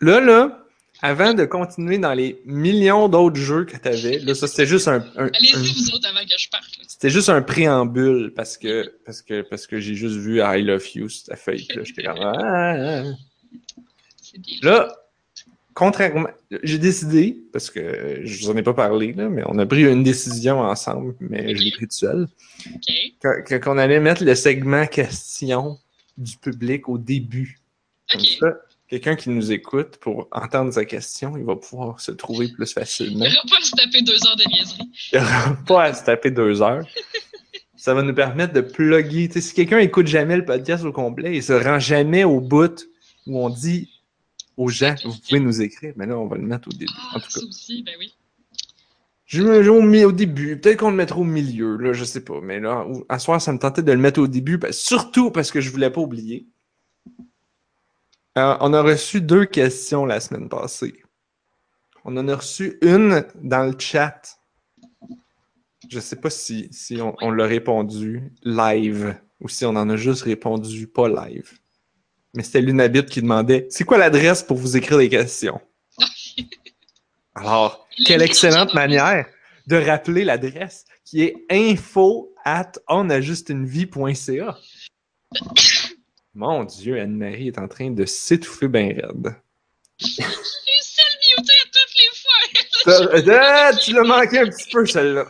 là, 0.00 0.20
là, 0.20 0.60
avant 1.02 1.34
de 1.34 1.44
continuer 1.44 1.98
dans 1.98 2.14
les 2.14 2.40
millions 2.46 3.08
d'autres 3.08 3.36
jeux 3.36 3.64
que 3.64 3.76
tu 3.76 3.88
avais, 3.88 4.18
là, 4.20 4.34
ça 4.34 4.46
c'était 4.46 4.66
juste 4.66 4.88
un, 4.88 5.00
un- 5.16 5.26
Allez-y, 5.34 5.54
un- 5.56 5.58
vous 5.58 5.90
autres, 5.94 6.08
avant 6.08 6.24
que 6.24 6.38
je 6.38 6.48
parte. 6.48 6.64
c'était 6.86 7.10
juste 7.10 7.28
un 7.28 7.42
préambule 7.42 8.32
parce 8.34 8.56
que 8.56 8.94
parce 9.04 9.20
que 9.20 9.42
parce 9.42 9.66
que 9.66 9.80
j'ai 9.80 9.94
juste 9.94 10.16
vu 10.16 10.40
I 10.40 10.62
Love 10.62 10.86
You 10.94 11.08
ta 11.26 11.36
feuille, 11.36 11.66
là, 11.74 11.82
j'étais 11.84 12.04
comme 12.04 12.18
ah, 12.20 12.32
ah, 12.38 13.02
ah. 13.04 13.12
Là, 14.62 14.94
contrairement, 15.74 16.28
j'ai 16.62 16.78
décidé, 16.78 17.36
parce 17.52 17.70
que 17.70 18.20
je 18.24 18.40
vous 18.40 18.50
en 18.50 18.56
ai 18.56 18.62
pas 18.62 18.74
parlé, 18.74 19.12
là, 19.12 19.28
mais 19.28 19.42
on 19.46 19.58
a 19.58 19.66
pris 19.66 19.84
une 19.84 20.02
décision 20.02 20.60
ensemble, 20.60 21.14
mais 21.20 21.54
je 21.54 21.62
l'ai 21.62 21.70
pris 21.72 21.86
tout 21.86 21.96
seul, 21.96 22.28
qu'on 23.62 23.78
allait 23.78 24.00
mettre 24.00 24.24
le 24.24 24.34
segment 24.34 24.86
question 24.86 25.78
du 26.16 26.36
public 26.36 26.88
au 26.88 26.98
début. 26.98 27.58
Comme 28.10 28.20
ça, 28.20 28.46
quelqu'un 28.88 29.16
qui 29.16 29.30
nous 29.30 29.50
écoute 29.50 29.96
pour 30.00 30.28
entendre 30.30 30.72
sa 30.72 30.84
question, 30.84 31.36
il 31.36 31.44
va 31.44 31.56
pouvoir 31.56 32.00
se 32.00 32.12
trouver 32.12 32.48
plus 32.48 32.72
facilement. 32.72 33.24
Il 33.24 33.30
n'y 33.30 33.36
aura 33.36 33.48
pas 33.48 33.58
à 33.58 33.64
se 33.64 33.74
taper 33.74 34.02
deux 34.02 34.26
heures 34.26 34.36
de 34.36 34.44
niaiserie. 34.48 34.90
Il 35.12 35.18
n'aura 35.20 35.56
pas 35.66 35.82
à 35.84 35.94
se 35.94 36.04
taper 36.04 36.30
deux 36.30 36.62
heures. 36.62 36.84
Ça 37.76 37.92
va 37.92 38.02
nous 38.02 38.14
permettre 38.14 38.52
de 38.52 38.60
plugger. 38.60 39.28
Si 39.40 39.52
quelqu'un 39.52 39.78
écoute 39.78 40.06
jamais 40.06 40.36
le 40.36 40.44
podcast 40.44 40.84
au 40.84 40.92
complet, 40.92 41.36
il 41.36 41.42
se 41.42 41.52
rend 41.52 41.78
jamais 41.78 42.24
au 42.24 42.40
bout 42.40 42.88
où 43.26 43.44
on 43.44 43.50
dit 43.50 43.90
aux 44.56 44.68
gens, 44.68 44.94
vous 45.04 45.14
pouvez 45.26 45.40
nous 45.40 45.60
écrire. 45.62 45.92
Mais 45.96 46.06
là, 46.06 46.18
on 46.18 46.26
va 46.26 46.36
le 46.36 46.42
mettre 46.42 46.68
au 46.68 46.72
début. 46.72 46.92
Ah, 46.96 47.16
En 47.16 47.20
tout 47.20 47.40
cas. 47.40 47.46
aussi, 47.46 47.82
ben 47.82 47.94
oui. 47.98 48.14
Je 49.26 49.42
me 49.42 49.80
mets 49.80 50.04
au, 50.04 50.12
début. 50.12 50.60
Peut-être 50.60 50.80
qu'on 50.80 50.90
le 50.90 50.96
mettra 50.96 51.18
au 51.18 51.24
milieu, 51.24 51.76
là, 51.76 51.92
je 51.92 52.04
sais 52.04 52.22
pas. 52.22 52.40
Mais 52.42 52.60
là, 52.60 52.86
à 53.08 53.18
soir, 53.18 53.40
ça 53.40 53.52
me 53.52 53.58
tentait 53.58 53.82
de 53.82 53.90
le 53.90 53.98
mettre 53.98 54.20
au 54.20 54.26
début, 54.28 54.58
parce- 54.58 54.76
surtout 54.76 55.30
parce 55.30 55.50
que 55.50 55.60
je 55.60 55.70
voulais 55.70 55.90
pas 55.90 56.00
oublier. 56.00 56.46
Euh, 58.36 58.56
on 58.60 58.72
a 58.74 58.82
reçu 58.82 59.20
deux 59.20 59.46
questions 59.46 60.04
la 60.06 60.20
semaine 60.20 60.48
passée. 60.48 61.02
On 62.04 62.16
en 62.16 62.28
a 62.28 62.36
reçu 62.36 62.78
une 62.82 63.24
dans 63.42 63.64
le 63.64 63.78
chat. 63.78 64.38
Je 65.88 66.00
sais 66.00 66.16
pas 66.16 66.30
si, 66.30 66.68
si 66.70 67.00
on, 67.00 67.14
on 67.20 67.30
l'a 67.30 67.46
répondu 67.46 68.32
live 68.42 69.16
ou 69.40 69.48
si 69.48 69.64
on 69.64 69.70
en 69.70 69.88
a 69.88 69.96
juste 69.96 70.22
répondu 70.22 70.86
pas 70.86 71.08
live. 71.08 71.58
Mais 72.34 72.42
c'était 72.42 72.60
Lunabit 72.60 73.06
qui 73.06 73.22
demandait 73.22 73.66
c'est 73.70 73.84
quoi 73.84 73.98
l'adresse 73.98 74.42
pour 74.42 74.56
vous 74.56 74.76
écrire 74.76 74.98
des 74.98 75.08
questions? 75.08 75.60
Alors, 77.34 77.86
quelle 78.06 78.22
excellente 78.22 78.74
manière 78.74 79.26
de 79.66 79.76
rappeler 79.76 80.24
l'adresse 80.24 80.84
qui 81.04 81.22
est 81.22 81.36
info 81.50 82.34
at 82.44 82.72
onajustunevie.ca. 82.88 84.58
Mon 86.34 86.64
Dieu, 86.64 87.00
Anne-Marie 87.00 87.48
est 87.48 87.58
en 87.58 87.68
train 87.68 87.90
de 87.90 88.04
s'étouffer 88.04 88.68
bien 88.68 88.88
raide. 88.88 89.36
J'ai 89.98 90.22
réussi 90.24 91.00
à 91.00 91.04
le 91.10 91.40
muter 91.40 91.52
à 91.62 91.66
toutes 91.72 91.94
les 92.00 92.10
fois. 92.18 93.22
T'as- 93.24 93.68
ah, 93.68 93.72
tu 93.76 93.92
l'as 93.92 94.02
manqué 94.02 94.38
un 94.40 94.46
petit 94.48 94.68
peu, 94.70 94.84
celle-là. 94.84 95.26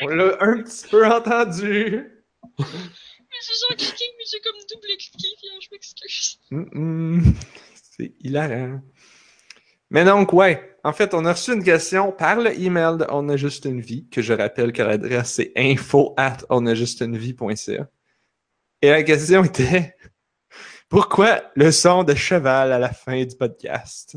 On 0.00 0.08
l'a 0.08 0.36
un 0.40 0.62
petit 0.62 0.88
peu 0.88 1.06
entendu. 1.06 2.10
Mais 2.58 2.64
j'ai 2.66 3.54
genre 3.60 3.76
cliqué, 3.76 4.04
mais 4.18 4.24
j'ai 4.30 4.40
comme 4.40 4.56
double 4.70 4.88
cliqué. 4.98 5.28
Je 5.70 5.74
m'excuse. 5.74 6.38
Mm, 6.50 6.64
mm. 6.72 7.34
C'est 7.96 8.12
hilarant. 8.20 8.80
Mais 9.90 10.04
donc, 10.04 10.32
ouais. 10.32 10.66
En 10.82 10.92
fait, 10.92 11.12
on 11.12 11.26
a 11.26 11.32
reçu 11.32 11.52
une 11.52 11.62
question 11.62 12.10
par 12.10 12.36
le 12.40 12.58
email 12.58 12.96
de 12.96 13.06
On 13.10 13.28
a 13.28 13.36
juste 13.36 13.66
une 13.66 13.80
vie, 13.80 14.08
que 14.08 14.22
je 14.22 14.32
rappelle 14.32 14.72
que 14.72 14.82
l'adresse 14.82 15.34
c'est 15.34 15.52
info 15.54 16.14
at 16.16 16.38
onajustunevie.ca. 16.48 17.88
Et 18.80 18.88
la 18.88 19.02
question 19.02 19.44
était 19.44 19.94
Pourquoi 20.88 21.42
le 21.54 21.70
son 21.70 22.02
de 22.02 22.14
cheval 22.14 22.72
à 22.72 22.78
la 22.78 22.92
fin 22.92 23.22
du 23.24 23.36
podcast? 23.36 24.16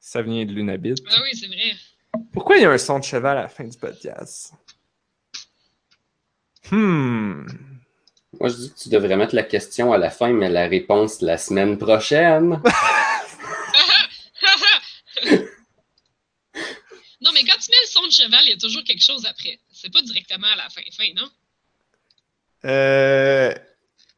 Ça 0.00 0.20
vient 0.20 0.44
de 0.44 0.52
Lunabit. 0.52 0.96
Ah 1.08 1.20
oui, 1.22 1.30
c'est 1.34 1.46
vrai. 1.46 1.72
Pourquoi 2.32 2.56
il 2.56 2.62
y 2.62 2.64
a 2.64 2.70
un 2.70 2.78
son 2.78 2.98
de 2.98 3.04
cheval 3.04 3.38
à 3.38 3.42
la 3.42 3.48
fin 3.48 3.64
du 3.64 3.76
podcast? 3.78 4.52
Hmm. 6.70 7.05
Moi, 8.46 8.54
je 8.54 8.60
dis 8.60 8.72
que 8.72 8.78
tu 8.78 8.88
devrais 8.90 9.16
mettre 9.16 9.34
la 9.34 9.42
question 9.42 9.92
à 9.92 9.98
la 9.98 10.08
fin, 10.08 10.32
mais 10.32 10.48
la 10.48 10.68
réponse 10.68 11.20
la 11.20 11.36
semaine 11.36 11.78
prochaine. 11.78 12.50
non, 17.20 17.30
mais 17.34 17.42
quand 17.42 17.58
tu 17.58 17.70
mets 17.70 17.82
le 17.82 17.88
son 17.88 18.06
de 18.06 18.12
cheval, 18.12 18.40
il 18.44 18.50
y 18.50 18.52
a 18.52 18.56
toujours 18.56 18.84
quelque 18.84 19.02
chose 19.02 19.26
après. 19.26 19.58
C'est 19.72 19.92
pas 19.92 20.00
directement 20.02 20.46
à 20.46 20.54
la 20.54 20.68
fin, 20.70 20.82
fin, 20.96 21.12
non? 21.16 21.28
Euh, 22.66 23.52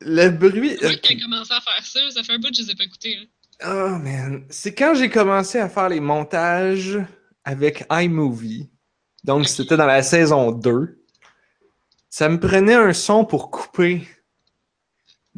le 0.03 0.29
bruit. 0.29 0.77
C'est 0.79 0.89
moi 0.89 0.95
qui 0.97 1.13
ai 1.15 1.21
commencé 1.21 1.55
à 1.55 1.61
faire 1.63 1.87
ça. 1.87 2.01
Ça 2.11 2.23
fait 2.23 2.35
un 2.35 2.39
bout 2.39 2.51
que 2.51 2.57
je 2.57 2.63
les 2.65 2.71
ai 2.71 2.75
pas 2.75 2.85
écoutés. 2.85 3.17
hein. 3.17 3.25
Oh 3.65 3.97
man, 3.99 4.45
c'est 4.51 4.75
quand 4.75 4.95
j'ai 4.95 5.09
commencé 5.09 5.59
à 5.59 5.71
faire 5.71 5.89
les 5.89 6.01
montages 6.01 6.99
avec 7.45 7.83
iMovie. 7.91 8.69
Donc 9.25 9.49
c'était 9.49 9.79
dans 9.79 9.87
la 9.87 10.03
saison 10.03 10.53
2. 10.53 11.03
Ça 12.11 12.29
me 12.29 12.39
prenait 12.39 12.75
un 12.75 12.93
son 12.93 13.25
pour 13.25 13.51
couper. 13.51 14.07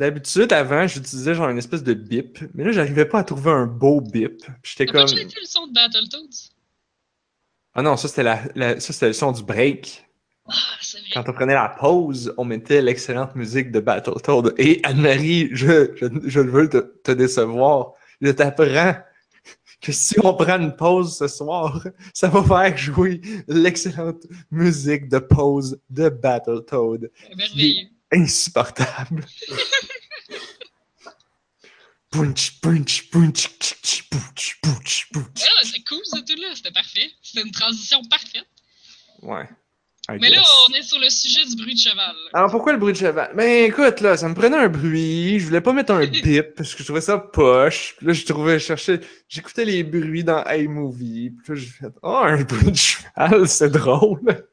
D'habitude, 0.00 0.50
avant, 0.54 0.86
j'utilisais 0.86 1.34
genre 1.34 1.50
une 1.50 1.58
espèce 1.58 1.82
de 1.82 1.92
bip, 1.92 2.38
mais 2.54 2.64
là, 2.64 2.72
j'arrivais 2.72 3.04
pas 3.04 3.18
à 3.18 3.24
trouver 3.24 3.50
un 3.50 3.66
beau 3.66 4.00
bip. 4.00 4.42
J'étais 4.62 4.86
pas 4.86 5.04
comme. 5.04 5.14
le 5.14 5.44
son 5.44 5.66
de 5.66 5.74
Battletoads? 5.74 6.48
Ah 7.74 7.82
non, 7.82 7.98
ça 7.98 8.08
c'était 8.08 8.22
la, 8.22 8.40
la- 8.54 8.80
ça 8.80 8.94
c'était 8.94 9.08
le 9.08 9.12
son 9.12 9.30
du 9.30 9.42
break. 9.42 10.08
Ah, 10.46 10.52
c'est 10.80 11.00
vrai. 11.00 11.10
Quand 11.12 11.28
on 11.28 11.32
prenait 11.34 11.52
la 11.52 11.68
pause, 11.68 12.32
on 12.38 12.46
mettait 12.46 12.80
l'excellente 12.80 13.34
musique 13.36 13.70
de 13.70 13.78
Battletoad. 13.80 14.54
Et 14.56 14.80
Anne-Marie, 14.84 15.50
je, 15.52 15.94
je, 15.94 16.06
je 16.24 16.40
veux 16.40 16.70
te, 16.70 16.78
te 16.78 17.12
décevoir. 17.12 17.92
Je 18.22 18.30
t'apprends 18.30 18.94
que 19.82 19.92
si 19.92 20.14
on 20.24 20.32
prend 20.32 20.58
une 20.58 20.74
pause 20.74 21.14
ce 21.18 21.28
soir, 21.28 21.86
ça 22.14 22.28
va 22.28 22.42
faire 22.42 22.74
jouer 22.78 23.20
l'excellente 23.48 24.26
musique 24.50 25.10
de 25.10 25.18
pause 25.18 25.78
de 25.90 26.08
Battletoad. 26.08 27.10
C'est 27.28 27.36
merveilleux. 27.36 27.88
Insupportable. 28.12 29.24
Punch, 32.10 32.60
punch, 32.60 33.08
punch, 33.10 33.48
tch, 33.60 34.08
punch, 34.10 34.58
punch, 34.60 35.08
punch. 35.12 35.44
Ah, 35.44 35.62
c'est 35.64 35.84
cool, 35.84 36.00
ce 36.04 36.18
tout-là. 36.18 36.48
C'était 36.56 36.72
parfait. 36.72 37.08
C'était 37.22 37.46
une 37.46 37.52
transition 37.52 38.02
parfaite. 38.10 38.48
Ouais. 39.22 39.48
I 40.08 40.18
Mais 40.20 40.30
là, 40.30 40.42
on 40.68 40.74
est 40.74 40.82
sur 40.82 40.98
le 40.98 41.08
sujet 41.08 41.44
du 41.44 41.54
bruit 41.54 41.74
de 41.74 41.78
cheval. 41.78 42.16
Alors 42.32 42.50
pourquoi 42.50 42.72
le 42.72 42.78
bruit 42.78 42.94
de 42.94 42.98
cheval? 42.98 43.30
Ben 43.36 43.66
écoute, 43.66 44.00
là, 44.00 44.16
ça 44.16 44.28
me 44.28 44.34
prenait 44.34 44.56
un 44.56 44.68
bruit, 44.68 45.38
je 45.38 45.46
voulais 45.46 45.60
pas 45.60 45.72
mettre 45.72 45.92
un 45.92 46.04
bip 46.06 46.54
parce 46.56 46.74
que 46.74 46.80
je 46.80 46.84
trouvais 46.84 47.00
ça 47.00 47.18
poche. 47.18 47.94
Puis 47.96 48.06
là, 48.06 48.12
je 48.12 48.24
trouvais, 48.24 48.58
je 48.58 48.64
cherchais, 48.64 49.00
j'écoutais 49.28 49.64
les 49.64 49.84
bruits 49.84 50.24
dans 50.24 50.42
iMovie. 50.46 51.30
Puis 51.30 51.52
là, 51.52 51.54
j'ai 51.54 51.66
fait, 51.66 51.92
oh, 52.02 52.22
un 52.24 52.42
bruit 52.42 52.72
de 52.72 52.76
cheval, 52.76 53.46
c'est 53.46 53.70
drôle. 53.70 54.49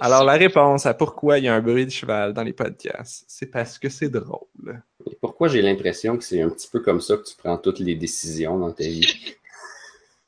Alors 0.00 0.24
la 0.24 0.34
réponse 0.34 0.86
à 0.86 0.94
pourquoi 0.94 1.38
il 1.38 1.44
y 1.44 1.48
a 1.48 1.54
un 1.54 1.60
bruit 1.60 1.84
de 1.86 1.90
cheval 1.90 2.32
dans 2.32 2.42
les 2.42 2.52
podcasts, 2.52 3.24
c'est 3.28 3.46
parce 3.46 3.78
que 3.78 3.88
c'est 3.88 4.08
drôle. 4.08 4.82
Et 5.10 5.16
pourquoi 5.20 5.48
j'ai 5.48 5.62
l'impression 5.62 6.16
que 6.16 6.24
c'est 6.24 6.40
un 6.42 6.48
petit 6.50 6.68
peu 6.68 6.80
comme 6.80 7.00
ça 7.00 7.16
que 7.16 7.24
tu 7.24 7.34
prends 7.36 7.58
toutes 7.58 7.78
les 7.80 7.94
décisions 7.94 8.58
dans 8.58 8.72
ta 8.72 8.84
vie? 8.84 9.06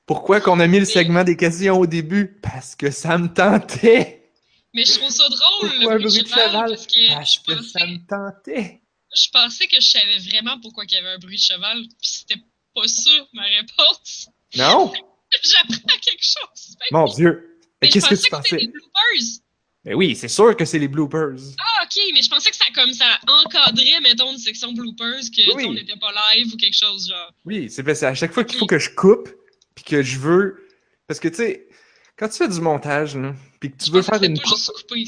Pourquoi 0.06 0.40
qu'on 0.42 0.60
a 0.60 0.66
mis 0.66 0.80
le 0.80 0.84
segment 0.84 1.24
des 1.24 1.34
questions 1.36 1.78
au 1.78 1.86
début? 1.86 2.38
Parce 2.42 2.76
que 2.76 2.90
ça 2.90 3.16
me 3.16 3.28
tentait. 3.32 4.30
Mais 4.74 4.84
je 4.84 4.98
trouve 4.98 5.08
ça 5.10 5.26
drôle, 5.28 5.70
Pourquoi 5.70 5.94
le 5.94 6.04
bruit 6.04 6.22
de 6.22 6.28
cheval, 6.28 6.66
parce 6.68 6.86
que 6.86 7.14
Parce 7.14 7.34
je 7.34 7.40
que 7.40 7.56
pensais, 7.56 7.78
ça 7.78 7.86
me 7.86 8.06
tentait. 8.06 8.82
je 9.14 9.28
pensais 9.32 9.66
que 9.66 9.80
je 9.80 9.88
savais 9.88 10.18
vraiment 10.30 10.60
pourquoi 10.60 10.84
il 10.84 10.92
y 10.92 10.96
avait 10.96 11.08
un 11.08 11.18
bruit 11.18 11.36
de 11.36 11.40
cheval, 11.42 11.78
puis 12.00 12.08
c'était 12.10 12.40
pas 12.74 12.86
ça 12.86 13.10
ma 13.32 13.44
réponse. 13.44 14.28
Non? 14.56 14.92
J'apprends 15.42 15.98
quelque 16.02 16.22
chose. 16.22 16.76
Mon 16.90 17.04
Dieu. 17.06 17.58
Qu'est-ce 17.80 18.06
que 18.06 18.14
pensais 18.14 18.22
tu 18.24 18.30
pensais? 18.30 18.56
des 18.58 18.68
bloopers. 18.68 19.40
Ben 19.84 19.94
oui, 19.94 20.16
c'est 20.16 20.28
sûr 20.28 20.56
que 20.56 20.64
c'est 20.64 20.78
les 20.78 20.88
bloopers. 20.88 21.36
Ah, 21.58 21.84
ok, 21.84 22.02
mais 22.14 22.22
je 22.22 22.30
pensais 22.30 22.50
que 22.50 22.56
ça, 22.56 22.64
comme 22.74 22.92
ça 22.94 23.04
encadrait, 23.44 24.00
mettons, 24.02 24.32
une 24.32 24.38
section 24.38 24.72
bloopers, 24.72 25.20
que 25.36 25.54
Oui. 25.56 25.64
on 25.66 25.74
n'était 25.74 25.96
pas 26.00 26.10
live 26.34 26.54
ou 26.54 26.56
quelque 26.56 26.76
chose, 26.76 27.08
genre. 27.08 27.32
Oui, 27.44 27.68
c'est 27.70 27.86
à 28.04 28.14
chaque 28.14 28.32
fois 28.32 28.44
qu'il 28.44 28.58
faut 28.58 28.66
que 28.66 28.78
je 28.78 28.90
coupe, 28.90 29.28
puis 29.74 29.84
que 29.84 30.02
je 30.02 30.18
veux. 30.18 30.66
Parce 31.06 31.20
que 31.20 31.28
tu 31.28 31.34
sais, 31.36 31.68
quand 32.16 32.28
tu 32.28 32.38
fais 32.38 32.48
du 32.48 32.60
montage, 32.62 33.14
là, 33.16 33.34
puis 33.60 33.70
que 33.72 33.76
tu 33.76 33.90
Je 33.90 33.92
veux 33.92 34.00
faire 34.02 34.22
une, 34.22 34.38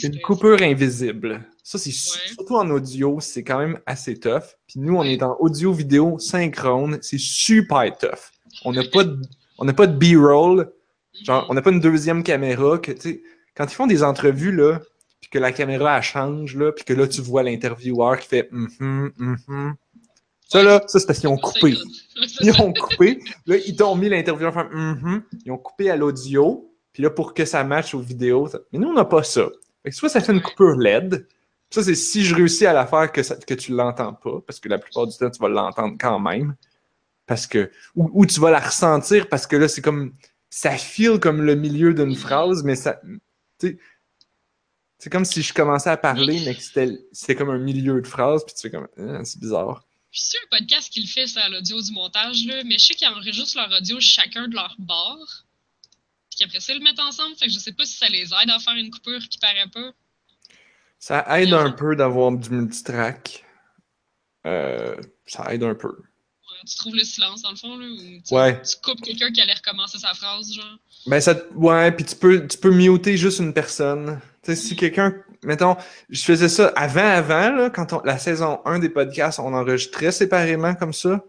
une 0.02 0.20
coupure 0.20 0.60
invisible, 0.60 1.42
ça 1.62 1.78
c'est 1.78 1.88
Ouais. 1.90 2.28
surtout 2.34 2.56
en 2.56 2.68
audio, 2.70 3.18
c'est 3.20 3.44
quand 3.44 3.58
même 3.58 3.80
assez 3.86 4.18
tough. 4.20 4.42
Puis 4.68 4.78
nous, 4.80 4.94
on 4.96 5.00
Ouais. 5.00 5.14
est 5.14 5.22
en 5.22 5.36
audio-vidéo 5.40 6.18
synchrone, 6.18 6.98
c'est 7.00 7.18
super 7.18 7.96
tough. 7.96 8.30
On 8.66 8.72
n'a 8.72 8.84
pas 8.84 9.04
de, 9.04 9.22
on 9.56 9.64
n'a 9.64 9.72
pas 9.72 9.86
de 9.86 9.96
B-roll, 9.96 10.70
genre 11.24 11.44
Mhm. 11.44 11.46
on 11.50 11.54
n'a 11.54 11.62
pas 11.62 11.70
une 11.70 11.80
deuxième 11.80 12.22
caméra 12.22 12.78
que 12.78 12.92
tu 12.92 13.00
sais, 13.00 13.22
quand 13.56 13.64
ils 13.64 13.74
font 13.74 13.86
des 13.86 14.02
entrevues 14.02 14.52
là, 14.52 14.80
puis 15.20 15.30
que 15.30 15.38
la 15.38 15.52
caméra 15.52 15.96
elle 15.96 16.02
change 16.02 16.56
là, 16.56 16.72
puis 16.72 16.84
que 16.84 16.92
là 16.92 17.08
tu 17.08 17.20
vois 17.22 17.42
l'intervieweur 17.42 18.18
qui 18.18 18.28
fait 18.28 18.48
mhm 18.52 19.12
mhm. 19.16 19.74
Ça 20.48 20.62
là, 20.62 20.80
ça 20.86 21.00
c'est 21.00 21.06
parce 21.06 21.18
qu'ils 21.18 21.28
ont 21.28 21.38
coupé. 21.38 21.74
Ils 22.40 22.52
ont 22.62 22.72
coupé. 22.72 23.18
Là, 23.46 23.56
ils 23.56 23.74
t'ont 23.76 23.94
mis 23.96 24.08
l'intervieweur 24.08 24.54
faire 24.54 24.70
Mhm. 24.70 25.22
Ils 25.44 25.50
ont 25.52 25.58
coupé 25.58 25.90
à 25.90 25.96
l'audio. 25.96 26.72
Puis 26.92 27.02
là, 27.02 27.10
pour 27.10 27.34
que 27.34 27.44
ça 27.44 27.62
matche 27.64 27.94
aux 27.94 28.00
vidéos. 28.00 28.46
ça- 28.46 28.60
Mais 28.72 28.78
nous, 28.78 28.88
on 28.88 28.94
n'a 28.94 29.04
pas 29.04 29.22
ça. 29.22 29.48
Fait 29.82 29.90
que 29.90 29.96
soit 29.96 30.08
ça 30.08 30.20
fait 30.20 30.32
une 30.32 30.40
coupure 30.40 30.76
LED. 30.78 31.26
Ça, 31.70 31.82
c'est 31.82 31.94
si 31.96 32.24
je 32.24 32.34
réussis 32.34 32.64
à 32.64 32.72
la 32.72 32.86
faire 32.86 33.10
que, 33.12 33.22
ça- 33.24 33.34
que 33.36 33.54
tu 33.54 33.72
l'entends 33.72 34.14
pas. 34.14 34.40
Parce 34.46 34.60
que 34.60 34.68
la 34.68 34.78
plupart 34.78 35.06
du 35.08 35.16
temps, 35.18 35.28
tu 35.30 35.40
vas 35.40 35.48
l'entendre 35.48 35.96
quand 36.00 36.18
même. 36.20 36.54
Parce 37.26 37.46
que. 37.48 37.70
Ou, 37.96 38.08
ou 38.14 38.24
tu 38.24 38.38
vas 38.40 38.50
la 38.52 38.60
ressentir 38.60 39.28
parce 39.28 39.46
que 39.48 39.56
là, 39.56 39.66
c'est 39.68 39.82
comme. 39.82 40.14
Ça 40.48 40.70
file 40.70 41.18
comme 41.18 41.42
le 41.42 41.54
milieu 41.56 41.92
d'une 41.92 42.14
phrase, 42.14 42.62
mais 42.62 42.76
ça. 42.76 43.00
Tu 43.58 43.68
sais. 43.68 43.78
C'est 44.98 45.10
comme 45.10 45.24
si 45.24 45.42
je 45.42 45.52
commençais 45.52 45.90
à 45.90 45.96
parler, 45.96 46.40
mais 46.44 46.54
que 46.54 46.62
c'était 47.12 47.34
comme 47.34 47.50
un 47.50 47.58
milieu 47.58 48.00
de 48.00 48.06
phrase, 48.06 48.44
puis 48.44 48.54
tu 48.54 48.62
fais 48.62 48.70
comme. 48.70 48.88
Ah, 48.96 49.24
c'est 49.24 49.38
bizarre. 49.38 49.86
Puis 50.10 50.22
c'est 50.22 50.38
un 50.38 50.58
podcast 50.58 50.90
qui 50.90 51.02
le 51.02 51.06
fait, 51.06 51.26
ça, 51.26 51.44
à 51.44 51.48
l'audio 51.50 51.80
du 51.80 51.92
montage, 51.92 52.46
là, 52.46 52.62
mais 52.64 52.78
je 52.78 52.86
sais 52.86 52.94
qu'ils 52.94 53.08
enregistrent 53.08 53.58
leur 53.58 53.70
audio 53.78 54.00
chacun 54.00 54.48
de 54.48 54.54
leur 54.54 54.74
bord. 54.78 55.44
Puis 56.30 56.38
qu'après 56.38 56.60
ça, 56.60 56.72
ils 56.72 56.78
le 56.78 56.84
mettent 56.84 57.00
ensemble. 57.00 57.36
Fait 57.36 57.46
que 57.46 57.52
je 57.52 57.58
sais 57.58 57.72
pas 57.72 57.84
si 57.84 57.96
ça 57.98 58.08
les 58.08 58.24
aide 58.24 58.50
à 58.50 58.58
faire 58.58 58.74
une 58.74 58.90
coupure 58.90 59.20
qui 59.28 59.38
paraît 59.38 59.68
pas. 59.72 59.92
Ça 60.98 61.24
aide 61.38 61.52
un 61.52 61.70
peu 61.70 61.94
d'avoir 61.94 62.32
du 62.32 62.48
multitrack. 62.48 63.44
Euh, 64.46 64.96
ça 65.26 65.52
aide 65.52 65.62
un 65.62 65.74
peu. 65.74 65.94
Tu 66.66 66.76
trouves 66.76 66.94
le 66.96 67.04
silence, 67.04 67.42
dans 67.42 67.50
le 67.50 67.56
fond, 67.56 67.76
là, 67.78 67.86
ou 67.86 67.96
tu, 68.26 68.34
Ouais. 68.34 68.60
tu 68.62 68.76
coupes 68.82 69.00
quelqu'un 69.00 69.30
qui 69.30 69.40
allait 69.40 69.54
recommencer 69.54 69.98
sa 69.98 70.12
phrase, 70.14 70.52
genre? 70.52 70.78
Ben 71.06 71.20
ça, 71.20 71.34
ouais, 71.54 71.92
puis 71.92 72.04
tu 72.04 72.16
peux, 72.16 72.46
tu 72.46 72.58
peux 72.58 72.70
muter 72.70 73.16
juste 73.16 73.38
une 73.38 73.52
personne. 73.52 74.20
Tu 74.42 74.54
sais, 74.54 74.56
si 74.60 74.76
quelqu'un, 74.76 75.14
mettons, 75.44 75.76
je 76.10 76.22
faisais 76.22 76.48
ça 76.48 76.68
avant, 76.76 77.06
avant, 77.06 77.50
là, 77.50 77.70
quand 77.70 77.92
on- 77.92 78.02
la 78.04 78.18
saison 78.18 78.60
1 78.64 78.78
des 78.80 78.88
podcasts, 78.88 79.38
on 79.38 79.54
enregistrait 79.54 80.10
séparément 80.12 80.74
comme 80.74 80.92
ça. 80.92 81.22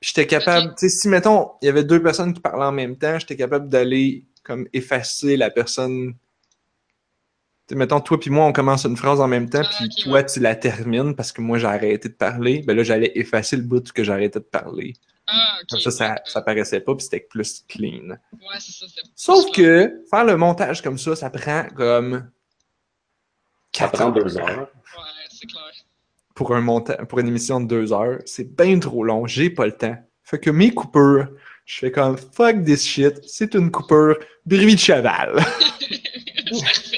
Puis 0.00 0.08
j'étais 0.14 0.26
capable, 0.26 0.70
tu 0.78 0.88
sais, 0.88 0.88
si 0.88 1.08
mettons, 1.08 1.50
il 1.62 1.66
y 1.66 1.68
avait 1.68 1.84
deux 1.84 2.02
personnes 2.02 2.32
qui 2.34 2.40
parlaient 2.40 2.64
en 2.64 2.72
même 2.72 2.96
temps, 2.96 3.18
j'étais 3.18 3.36
capable 3.36 3.68
d'aller 3.68 4.24
comme 4.42 4.66
effacer 4.72 5.36
la 5.36 5.50
personne. 5.50 6.14
Mettons, 7.72 8.00
toi 8.00 8.18
puis 8.18 8.30
moi, 8.30 8.46
on 8.46 8.52
commence 8.52 8.84
une 8.84 8.96
phrase 8.96 9.20
en 9.20 9.28
même 9.28 9.48
temps, 9.48 9.62
Ah, 9.64 9.68
puis 9.78 9.88
toi, 10.04 10.12
ouais. 10.14 10.26
tu 10.26 10.40
la 10.40 10.54
termines 10.54 11.14
parce 11.14 11.32
que 11.32 11.40
moi, 11.40 11.58
j'ai 11.58 11.66
arrêté 11.66 12.08
de 12.08 12.14
parler. 12.14 12.62
Ben 12.66 12.76
là, 12.76 12.82
j'allais 12.82 13.12
effacer 13.14 13.56
le 13.56 13.62
bout 13.62 13.92
que 13.92 14.02
j'arrêtais 14.04 14.38
de 14.40 14.44
parler. 14.44 14.94
Ah, 15.26 15.58
ok. 15.62 15.68
Comme 15.70 15.80
ça, 15.80 15.90
ça, 15.90 16.16
ça 16.24 16.42
paraissait 16.42 16.80
pas, 16.80 16.94
puis 16.94 17.04
c'était 17.04 17.20
plus 17.20 17.64
clean. 17.68 18.08
Ouais, 18.32 18.38
c'est 18.58 18.72
ça. 18.72 18.86
c'est- 18.94 19.02
Sauf 19.14 19.50
que 19.52 20.02
faire 20.10 20.24
le 20.24 20.36
montage 20.36 20.82
comme 20.82 20.98
ça, 20.98 21.14
ça 21.14 21.30
prend 21.30 21.64
comme. 21.74 22.28
Ça 23.72 23.84
quatre 23.86 23.92
prend 23.92 24.10
deux 24.10 24.36
heures. 24.36 24.46
Ouais, 24.58 25.04
c'est 25.30 25.46
clair. 25.46 25.62
pour 26.34 26.54
un 26.56 26.60
monta- 26.62 27.04
pour 27.06 27.18
une 27.20 27.28
émission 27.28 27.60
de 27.60 27.66
deux 27.66 27.92
heures, 27.92 28.18
c'est 28.24 28.56
bien 28.56 28.78
trop 28.80 29.04
long, 29.04 29.26
j'ai 29.26 29.50
pas 29.50 29.66
le 29.66 29.72
temps. 29.72 29.96
Fait 30.24 30.38
que 30.38 30.48
mes 30.50 30.72
coupures, 30.72 31.28
je 31.66 31.78
fais 31.78 31.92
comme 31.92 32.16
fuck 32.16 32.64
this 32.64 32.82
shit, 32.84 33.20
c'est 33.26 33.54
une 33.54 33.70
coupure 33.70 34.16
bruit 34.46 34.74
de 34.74 34.80
cheval. 34.80 35.36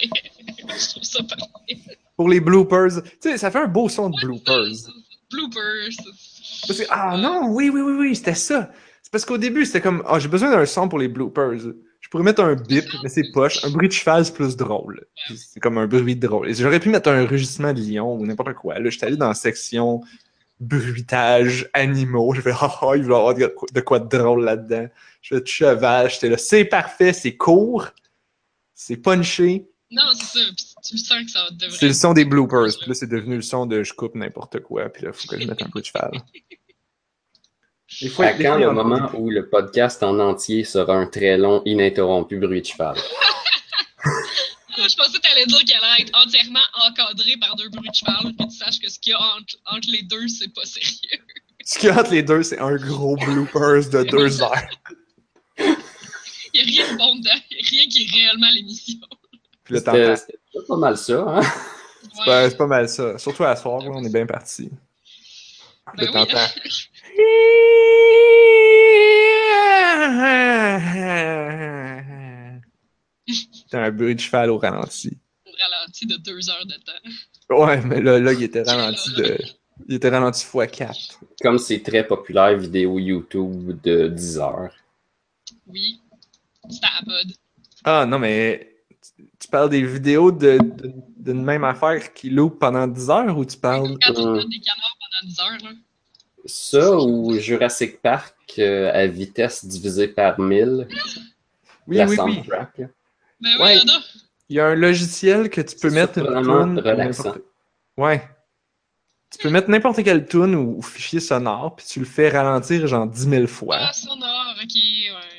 Parfait. 0.82 0.86
Je 0.86 0.90
trouve 0.90 1.02
ça 1.04 1.36
parfait. 1.36 1.98
pour 2.16 2.28
les 2.28 2.40
bloopers, 2.40 3.02
tu 3.02 3.30
sais, 3.30 3.38
ça 3.38 3.50
fait 3.50 3.58
un 3.60 3.66
beau 3.68 3.88
son 3.88 4.10
de 4.10 4.16
bloopers. 4.20 4.66
Bloopers. 5.30 5.96
Parce 6.66 6.78
que, 6.80 6.84
ah 6.90 7.16
non, 7.16 7.48
oui, 7.50 7.70
oui, 7.72 7.80
oui, 7.80 7.92
oui, 7.98 8.16
c'était 8.16 8.34
ça. 8.34 8.70
C'est 9.02 9.10
parce 9.10 9.24
qu'au 9.24 9.38
début, 9.38 9.64
c'était 9.66 9.80
comme, 9.80 10.02
ah, 10.06 10.18
j'ai 10.18 10.28
besoin 10.28 10.50
d'un 10.50 10.66
son 10.66 10.88
pour 10.88 10.98
les 10.98 11.08
bloopers. 11.08 11.58
Je 12.00 12.08
pourrais 12.08 12.24
mettre 12.24 12.42
un 12.42 12.54
bip, 12.54 12.84
mais 13.02 13.08
c'est 13.08 13.30
poche. 13.32 13.64
Un 13.64 13.70
bruit 13.70 13.88
de 13.88 13.92
cheval, 13.92 14.24
c'est 14.24 14.34
plus 14.34 14.56
drôle. 14.56 15.06
C'est 15.34 15.60
comme 15.60 15.78
un 15.78 15.86
bruit 15.86 16.16
drôle. 16.16 16.52
J'aurais 16.54 16.80
pu 16.80 16.90
mettre 16.90 17.08
un 17.10 17.24
rugissement 17.24 17.72
de 17.72 17.80
lion 17.80 18.14
ou 18.14 18.26
n'importe 18.26 18.52
quoi. 18.54 18.78
Là, 18.78 18.90
j'étais 18.90 19.06
allé 19.06 19.16
dans 19.16 19.28
la 19.28 19.34
section 19.34 20.02
bruitage 20.60 21.68
animaux. 21.72 22.34
Je 22.34 22.40
fais, 22.40 22.52
ah, 22.60 22.78
ah, 22.82 22.90
il 22.96 23.02
va 23.04 23.14
y 23.14 23.18
avoir 23.18 23.34
de 23.34 23.46
quoi- 23.46 23.68
de 23.72 23.80
quoi 23.80 23.98
de 23.98 24.08
drôle 24.16 24.44
là-dedans. 24.44 24.86
Je 25.20 25.34
fais 25.34 25.40
de 25.40 25.46
cheval. 25.46 26.10
J'étais 26.10 26.28
là, 26.28 26.38
c'est 26.38 26.64
parfait, 26.64 27.12
c'est 27.12 27.36
court, 27.36 27.88
c'est 28.74 28.96
punché. 28.96 29.68
Non, 29.92 30.02
c'est 30.14 30.38
ça. 30.38 30.44
Puis 30.56 30.66
tu 30.84 30.94
le 30.94 30.98
sens 31.00 31.24
que 31.24 31.30
ça 31.30 31.48
devrait. 31.52 31.76
C'est 31.78 31.86
le 31.88 31.92
son 31.92 32.12
des 32.14 32.24
bloopers. 32.24 32.76
Puis 32.80 32.88
là, 32.88 32.94
c'est 32.94 33.08
devenu 33.08 33.36
le 33.36 33.42
son 33.42 33.66
de 33.66 33.82
je 33.82 33.92
coupe 33.92 34.14
n'importe 34.14 34.60
quoi. 34.60 34.88
Puis 34.88 35.02
là, 35.04 35.10
il 35.12 35.14
faut 35.20 35.28
que 35.28 35.38
je 35.40 35.46
mette 35.46 35.60
un 35.62 35.68
bruit 35.68 35.82
de 35.82 35.86
cheval. 35.86 36.10
Des 38.00 38.08
fois, 38.08 38.24
À 38.24 38.32
des 38.32 38.44
quand 38.44 38.52
fois, 38.52 38.58
il 38.58 38.62
y 38.62 38.64
le 38.64 38.70
en 38.70 38.78
a- 38.78 38.82
moment 38.84 39.10
où 39.18 39.28
le 39.28 39.50
podcast 39.50 40.02
en 40.02 40.18
entier 40.18 40.64
sera 40.64 40.94
un 40.94 41.06
très 41.06 41.36
long, 41.36 41.60
ininterrompu 41.66 42.38
bruit 42.38 42.62
de 42.62 42.66
cheval? 42.66 42.96
Je 44.74 44.96
pensais 44.96 45.18
que 45.18 45.20
t'allais 45.20 45.44
dire 45.44 45.58
qu'elle 45.66 45.84
allait 45.84 46.02
être 46.04 46.18
entièrement 46.18 46.58
encadrée 46.88 47.36
par 47.36 47.54
deux 47.56 47.68
bruits 47.68 47.90
de 47.90 47.94
cheval, 47.94 48.32
que 48.34 48.44
tu 48.44 48.56
saches 48.56 48.78
que 48.80 48.88
ce 48.88 48.98
qu'il 48.98 49.10
y 49.10 49.14
a 49.14 49.20
entre, 49.20 49.56
entre 49.66 49.90
les 49.90 50.02
deux, 50.04 50.26
c'est 50.28 50.48
pas 50.54 50.64
sérieux. 50.64 51.20
Ce 51.64 51.78
qu'il 51.78 51.90
y 51.90 51.92
a 51.92 52.00
entre 52.00 52.10
les 52.12 52.22
deux, 52.22 52.42
c'est 52.42 52.58
un 52.58 52.74
gros 52.76 53.14
bloopers 53.16 53.88
de 53.90 54.02
deux 54.04 54.42
heures. 54.42 54.68
Il 55.58 55.66
y 56.54 56.60
a 56.60 56.64
rien 56.64 56.92
de 56.94 56.98
bon 56.98 57.16
dedans. 57.16 57.30
Il 57.50 57.56
y 57.58 57.60
a 57.60 57.68
rien 57.70 57.84
qui 57.88 58.02
est 58.04 58.10
réellement 58.10 58.48
l'émission. 58.54 58.98
Puis 59.64 59.74
là, 59.74 59.80
C'était 59.80 59.90
t'entends. 59.92 60.16
c'était 60.16 60.66
pas 60.68 60.76
mal 60.76 60.96
ça, 60.96 61.24
hein? 61.26 61.40
C'est 62.14 62.24
pas, 62.24 62.50
c'est 62.50 62.56
pas 62.56 62.66
mal 62.66 62.88
ça. 62.88 63.18
Surtout 63.18 63.44
à 63.44 63.54
soir, 63.56 63.80
là, 63.82 63.90
on 63.92 64.02
est 64.04 64.12
bien 64.12 64.26
parti. 64.26 64.70
Ben 65.96 66.04
Là, 66.04 66.12
t'entends. 66.12 66.48
T'as 73.70 73.84
un 73.84 73.90
bruit 73.90 74.14
de 74.14 74.20
cheval 74.20 74.50
au 74.50 74.58
ralenti. 74.58 75.16
Au 75.46 75.50
ralenti 75.58 76.06
de 76.06 76.16
deux 76.16 76.50
heures 76.50 76.66
de 76.66 76.74
temps. 76.74 77.56
Ouais, 77.64 77.80
mais 77.82 78.00
là, 78.00 78.18
là, 78.18 78.32
il 78.32 78.42
était 78.42 78.62
ralenti 78.62 79.12
de. 79.14 79.38
Il 79.88 79.96
était 79.96 80.10
ralenti 80.10 80.44
x4. 80.44 81.18
Comme 81.40 81.58
c'est 81.58 81.82
très 81.82 82.06
populaire, 82.06 82.56
vidéo 82.56 83.00
YouTube 83.00 83.80
de 83.82 84.06
10 84.06 84.38
heures. 84.38 84.72
Oui. 85.66 85.98
C'était 86.70 86.86
à 86.86 87.00
la 87.00 87.12
mode. 87.12 87.32
Ah 87.82 88.06
non, 88.06 88.18
mais 88.20 88.71
tu, 89.38 89.48
parles 89.48 89.70
des 89.70 89.82
vidéos 89.82 90.30
de- 90.32 90.58
de- 90.58 90.92
d'une 91.16 91.42
même 91.44 91.64
affaire 91.64 92.12
qui 92.12 92.30
loupe 92.30 92.58
pendant 92.58 92.86
10 92.86 93.10
heures 93.10 93.36
ou 93.36 93.44
tu 93.44 93.56
parles. 93.56 93.96
Quand 94.04 94.12
tu 94.14 94.20
euh, 94.20 94.24
regardes 94.32 94.48
des 94.48 94.60
canards 94.60 94.96
pendant 95.00 95.28
10 95.30 95.40
heures, 95.40 95.70
là? 95.70 95.76
Ça 96.44 96.96
ou 96.98 97.38
Jurassic 97.38 98.00
Park 98.02 98.34
euh, 98.58 98.90
à 98.92 99.06
vitesse 99.06 99.64
divisée 99.64 100.08
par 100.08 100.40
1000, 100.40 100.88
Oui, 101.86 101.96
la 101.96 102.04
oui, 102.04 102.10
oui. 102.10 102.16
soundtrack. 102.16 102.72
Ben 102.78 102.88
oui, 103.40 103.50
Ouais. 103.60 103.76
il 103.78 103.88
y 103.88 103.90
en 103.90 103.94
a. 103.96 104.00
Il 104.48 104.56
y 104.56 104.60
a 104.60 104.66
un 104.66 104.74
logiciel 104.74 105.48
que 105.50 105.60
tu 105.60 105.76
peux 105.76 105.90
mettre 105.90 106.18
une 106.18 106.24
tune. 106.42 106.78
relaxant. 106.80 107.34
Ouais. 107.96 108.22
Tu 109.30 109.38
peux 109.38 109.48
mettre 109.50 109.70
n'importe 109.70 110.02
quelle 110.04 110.26
tune 110.26 110.54
ou, 110.54 110.76
ou 110.78 110.82
fichier 110.82 111.20
sonore, 111.20 111.74
puis 111.76 111.86
tu 111.86 112.00
le 112.00 112.04
fais 112.04 112.28
ralentir 112.28 112.86
genre 112.86 113.06
10 113.06 113.28
000 113.30 113.46
fois. 113.46 113.76
Ah, 113.80 113.92
sonore, 113.94 114.54
ok. 114.62 114.76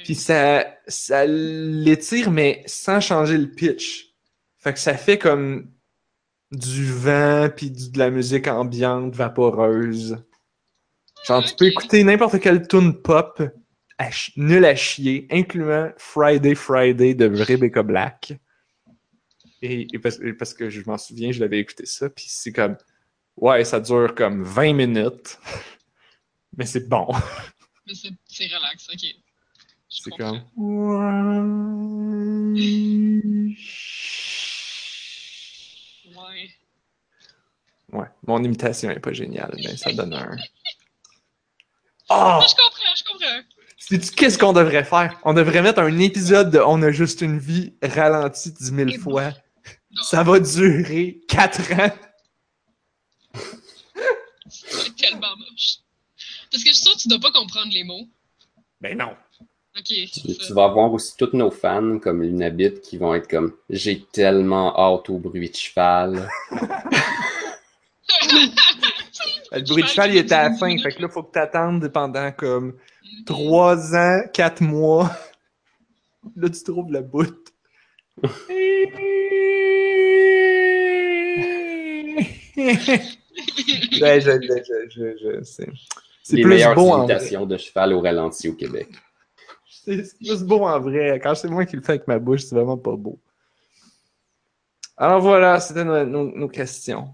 Puis 0.04 0.16
ça, 0.16 0.66
ça 0.88 1.26
l'étire, 1.26 2.32
mais 2.32 2.64
sans 2.66 3.00
changer 3.00 3.38
le 3.38 3.50
pitch. 3.50 4.14
Fait 4.58 4.74
que 4.74 4.80
ça 4.80 4.96
fait 4.96 5.18
comme 5.18 5.72
du 6.52 6.86
vent, 6.86 7.50
puis 7.56 7.72
de 7.72 7.98
la 7.98 8.10
musique 8.10 8.48
ambiante, 8.48 9.16
vaporeuse. 9.16 10.18
Genre, 11.26 11.44
tu 11.44 11.56
peux 11.56 11.66
écouter 11.66 12.04
n'importe 12.04 12.40
quelle 12.40 12.68
tune 12.68 12.94
pop, 13.02 13.42
à 13.98 14.10
nul 14.36 14.66
à 14.66 14.76
chier, 14.76 15.28
incluant 15.32 15.92
Friday 15.98 16.56
Friday 16.56 17.14
de 17.14 17.26
Rebecca 17.44 17.82
Black. 17.82 18.34
Et, 19.62 19.88
et 19.94 20.00
parce, 20.00 20.20
et 20.20 20.34
parce 20.34 20.54
que 20.54 20.70
je 20.70 20.82
m'en 20.86 20.98
souviens, 20.98 21.32
je 21.32 21.40
l'avais 21.40 21.60
écouté 21.60 21.86
ça, 21.86 22.10
puis 22.10 22.26
c'est 22.28 22.52
comme... 22.52 22.76
Ouais, 23.38 23.64
ça 23.64 23.80
dure 23.80 24.14
comme 24.14 24.44
20 24.44 24.74
minutes. 24.74 25.40
Mais 26.58 26.66
c'est 26.66 26.88
bon. 26.88 27.08
Mais 27.88 27.94
c'est 27.96 28.46
relax, 28.46 28.90
ok. 28.94 29.23
C'est 29.96 30.10
comme. 30.18 30.42
Ouais. 36.16 36.50
Ouais, 37.92 38.08
mon 38.26 38.44
imitation 38.44 38.90
est 38.90 39.00
pas 39.00 39.14
géniale, 39.14 39.54
mais 39.58 39.78
ça 39.78 39.92
donne 39.94 40.14
un. 40.14 40.36
Oh! 42.10 42.42
Je 42.42 42.54
comprends, 42.54 42.96
je 42.98 43.04
comprends. 43.06 43.42
Sais-tu 43.78 44.12
qu'est-ce 44.12 44.38
qu'on 44.38 44.52
devrait 44.52 44.84
faire? 44.84 45.18
On 45.24 45.34
devrait 45.34 45.62
mettre 45.62 45.80
un 45.80 45.98
épisode 46.00 46.52
de 46.52 46.60
On 46.60 46.82
a 46.84 46.92
juste 46.92 47.22
une 47.22 47.40
vie 47.40 47.74
ralenti 47.82 48.52
10 48.52 48.66
000 48.76 48.92
fois. 49.02 49.30
Non, 49.92 50.04
Ça 50.04 50.22
va 50.22 50.40
durer 50.42 51.22
4 51.30 51.72
ans. 51.80 51.96
c'est 54.50 54.96
tellement 54.98 55.36
moche. 55.38 55.78
Parce 56.52 56.62
que 56.64 56.70
je 56.70 56.76
suis 56.76 56.84
sûre 56.84 56.94
que 56.98 57.02
tu 57.02 57.08
dois 57.08 57.20
pas 57.20 57.32
comprendre 57.32 57.72
les 57.72 57.86
mots. 57.86 58.06
Ben 58.82 58.98
non. 58.98 59.16
Tu, 59.84 60.08
tu 60.08 60.54
vas 60.54 60.66
avoir 60.66 60.94
aussi 60.94 61.18
tous 61.18 61.32
nos 61.34 61.50
fans 61.50 61.98
comme 62.00 62.22
Lunabit 62.22 62.80
qui 62.82 62.98
vont 62.98 63.16
être 63.16 63.28
comme 63.28 63.54
J'ai 63.70 64.04
tellement 64.12 64.78
hâte 64.78 65.10
au 65.10 65.18
bruit 65.18 65.50
de 65.50 65.56
cheval. 65.56 66.30
Le 69.52 69.62
bruit 69.68 69.84
de 69.84 69.88
cheval, 69.88 70.12
il 70.12 70.18
était 70.18 70.36
à 70.36 70.50
la 70.50 70.56
fin. 70.56 70.76
Fait 70.78 70.92
que 70.92 71.02
là, 71.02 71.10
faut 71.10 71.24
que 71.24 71.32
t'attendes 71.32 71.88
pendant 71.90 72.32
comme 72.32 72.76
3 73.26 73.96
ans, 73.96 74.22
4 74.34 74.62
mois. 74.62 75.10
Là, 76.36 76.50
tu 76.50 76.64
trouves 76.64 76.92
la 76.92 77.02
boute. 77.02 77.50
Ouais, 84.02 84.22
je, 84.22 84.32
je, 84.32 84.64
je, 84.64 84.90
je, 84.90 85.18
je 85.18 85.44
sais. 85.44 85.68
C'est 86.22 86.36
Les 86.38 86.44
plus 86.44 86.50
meilleures 86.50 86.76
beau 86.76 86.90
en 86.92 87.04
vrai. 87.04 87.14
imitations 87.16 87.46
de 87.46 87.58
cheval 87.58 87.94
au 87.94 88.02
ralenti 88.02 88.48
au 88.50 88.54
Québec. 88.54 88.90
C'est 89.86 90.18
plus 90.18 90.44
beau 90.44 90.64
en 90.66 90.80
vrai. 90.80 91.20
Quand 91.22 91.36
c'est 91.36 91.50
moi 91.50 91.66
qui 91.66 91.76
le 91.76 91.82
fais 91.82 91.94
avec 91.94 92.08
ma 92.08 92.20
bouche, 92.20 92.42
c'est 92.44 92.56
vraiment 92.56 92.78
pas 92.78 92.96
beau. 92.96 93.20
Alors 94.98 95.22
voilà, 95.22 95.60
c'était 95.60 95.84
nos, 95.84 96.06
nos- 96.06 96.36
nos 96.36 96.48
questions. 96.48 97.14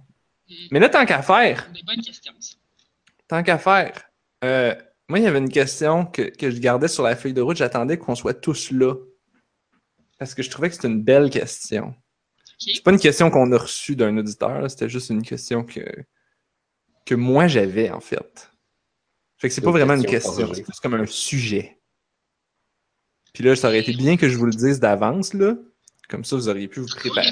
Mm. 0.50 0.54
Mais 0.72 0.80
là, 0.80 0.90
tant 0.90 1.06
qu'à 1.06 1.22
faire, 1.22 1.70
Des 1.74 1.84
bonnes 1.84 2.02
questions, 2.04 2.34
ça. 2.40 2.56
tant 3.28 3.42
qu'à 3.44 3.58
faire, 3.58 3.94
euh, 4.44 4.76
moi, 5.08 5.20
il 5.20 5.24
y 5.24 5.28
avait 5.28 5.40
une 5.40 5.50
question 5.50 6.06
que, 6.06 6.24
que 6.24 6.52
je 6.52 6.60
gardais 6.60 6.88
sur 6.88 7.04
la 7.04 7.16
feuille 7.16 7.34
de 7.34 7.42
route. 7.42 7.58
J'attendais 7.58 7.98
qu'on 7.98 8.16
soit 8.16 8.34
tous 8.34 8.72
là. 8.72 8.94
Parce 10.20 10.34
que 10.36 10.44
je 10.44 10.50
trouvais 10.50 10.70
que 10.70 10.76
c'était 10.76 10.90
une 10.90 11.02
belle 11.02 11.30
question. 11.30 11.96
C'est 12.60 12.84
pas 12.84 12.92
une 12.92 13.00
question 13.00 13.32
qu'on 13.32 13.52
a 13.54 13.58
reçue 13.58 13.96
d'un 13.96 14.18
auditeur, 14.18 14.70
c'était 14.70 14.90
juste 14.90 15.10
une 15.12 15.24
question 15.24 15.64
que, 15.64 15.80
que 17.06 17.16
moi 17.16 17.48
j'avais 17.48 17.90
en 17.90 18.02
fait. 18.02 18.52
Fait 19.38 19.48
que 19.48 19.54
c'est 19.54 19.62
pas 19.62 19.72
vraiment 19.72 19.94
une 19.94 20.06
question 20.06 20.34
c'est 20.54 20.64
plus 20.64 20.80
comme 20.82 20.96
un 20.96 21.06
sujet. 21.06 21.79
Puis 23.34 23.44
là, 23.44 23.56
ça 23.56 23.68
aurait 23.68 23.80
été 23.80 23.94
bien 23.94 24.18
que 24.18 24.30
je 24.30 24.38
vous 24.38 24.46
le 24.46 24.54
dise 24.54 24.80
d'avance, 24.80 25.34
là. 25.34 25.56
Comme 26.10 26.24
ça, 26.24 26.36
vous 26.36 26.50
auriez 26.50 26.68
pu 26.68 26.80
vous 26.80 26.88
préparer. 26.88 27.30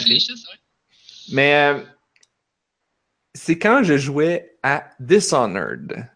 Mais 1.32 1.56
euh, 1.56 1.84
c'est 3.34 3.58
quand 3.58 3.84
je 3.84 3.98
jouais 3.98 4.58
à 4.64 4.90
Dishonored. 5.00 6.08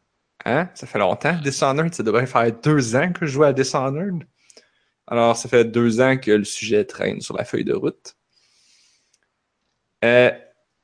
Hein? 0.45 0.69
Ça 0.75 0.87
fait 0.87 0.99
longtemps. 0.99 1.37
Dishonored, 1.43 1.93
ça 1.93 2.03
devrait 2.03 2.27
faire 2.27 2.51
deux 2.51 2.95
ans 2.95 3.11
que 3.11 3.25
je 3.25 3.31
jouais 3.31 3.47
à 3.47 3.53
Dishonored. 3.53 4.23
Alors, 5.07 5.35
ça 5.35 5.49
fait 5.49 5.65
deux 5.65 5.99
ans 5.99 6.17
que 6.17 6.31
le 6.31 6.43
sujet 6.43 6.85
traîne 6.85 7.21
sur 7.21 7.35
la 7.35 7.43
feuille 7.43 7.65
de 7.65 7.73
route. 7.73 8.15
Euh, 10.03 10.31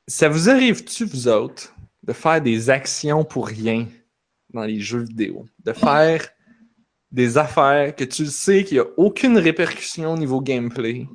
ça 0.06 0.28
vous 0.28 0.48
arrive-tu, 0.48 1.04
vous 1.04 1.28
autres, 1.28 1.74
de 2.02 2.12
faire 2.12 2.40
des 2.40 2.70
actions 2.70 3.24
pour 3.24 3.46
rien 3.46 3.86
dans 4.50 4.64
les 4.64 4.80
jeux 4.80 5.04
vidéo? 5.04 5.46
De 5.64 5.72
faire 5.72 6.28
des 7.10 7.38
affaires 7.38 7.94
que 7.96 8.04
tu 8.04 8.26
sais 8.26 8.64
qu'il 8.64 8.76
n'y 8.78 8.82
a 8.82 8.86
aucune 8.96 9.38
répercussion 9.38 10.12
au 10.12 10.16
niveau 10.18 10.40
gameplay. 10.40 11.06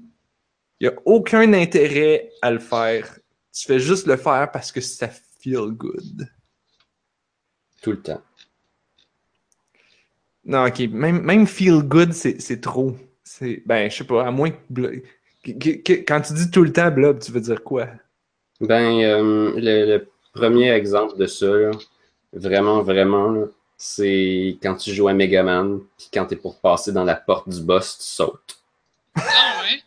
Il 0.79 0.87
n'y 0.87 0.93
a 0.93 0.99
aucun 1.05 1.53
intérêt 1.53 2.29
à 2.41 2.51
le 2.51 2.59
faire. 2.59 3.19
Tu 3.53 3.65
fais 3.65 3.79
juste 3.79 4.07
le 4.07 4.17
faire 4.17 4.49
parce 4.51 4.71
que 4.71 4.81
ça 4.81 5.09
feel 5.39 5.67
good. 5.71 6.27
Tout 7.81 7.91
le 7.91 8.01
temps. 8.01 8.21
Non, 10.45 10.65
ok. 10.65 10.79
Même, 10.91 11.21
même 11.21 11.47
feel 11.47 11.81
good, 11.83 12.11
c'est 12.13 12.61
trop. 12.61 12.95
C'est, 13.23 13.63
ben, 13.65 13.89
je 13.89 13.97
sais 13.97 14.03
pas, 14.03 14.25
à 14.25 14.31
moins 14.31 14.51
que, 14.51 14.57
Blo- 14.69 15.01
que- 15.43 15.51
que- 15.51 15.81
que- 15.81 16.03
Quand 16.05 16.21
tu 16.21 16.33
dis 16.33 16.51
tout 16.51 16.63
le 16.63 16.73
temps 16.73 16.91
blob, 16.91 17.19
tu 17.19 17.31
veux 17.31 17.39
dire 17.39 17.63
quoi? 17.63 17.87
Ben, 18.59 18.99
euh, 19.01 19.53
le, 19.55 19.85
le 19.97 20.07
premier 20.33 20.71
exemple 20.71 21.17
de 21.17 21.25
ça, 21.27 21.47
là, 21.47 21.71
vraiment, 22.33 22.81
vraiment, 22.81 23.29
là, 23.29 23.45
c'est 23.77 24.57
quand 24.61 24.75
tu 24.75 24.93
joues 24.93 25.07
à 25.07 25.13
Megaman, 25.13 25.79
puis 25.97 26.07
quand 26.13 26.25
t'es 26.25 26.35
pour 26.35 26.59
passer 26.59 26.91
dans 26.91 27.03
la 27.03 27.15
porte 27.15 27.49
du 27.49 27.61
boss, 27.61 27.97
tu 27.97 28.05
sautes. 28.05 28.57
Ah 29.15 29.21
ouais? 29.61 29.81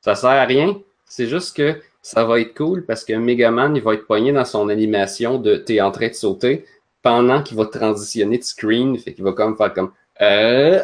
Ça 0.00 0.14
sert 0.14 0.30
à 0.30 0.44
rien. 0.44 0.78
C'est 1.06 1.26
juste 1.26 1.56
que 1.56 1.80
ça 2.02 2.24
va 2.24 2.40
être 2.40 2.54
cool 2.54 2.84
parce 2.84 3.04
que 3.04 3.12
Megaman, 3.14 3.76
il 3.76 3.82
va 3.82 3.94
être 3.94 4.06
poigné 4.06 4.32
dans 4.32 4.44
son 4.44 4.68
animation 4.68 5.38
de 5.38 5.56
t'es 5.56 5.80
en 5.80 5.90
train 5.90 6.08
de 6.08 6.14
sauter 6.14 6.64
pendant 7.02 7.42
qu'il 7.42 7.56
va 7.56 7.66
transitionner 7.66 8.38
de 8.38 8.44
screen. 8.44 8.98
Fait 8.98 9.14
qu'il 9.14 9.24
va 9.24 9.32
comme 9.32 9.56
faire 9.56 9.72
comme 9.72 9.92
euh, 10.20 10.82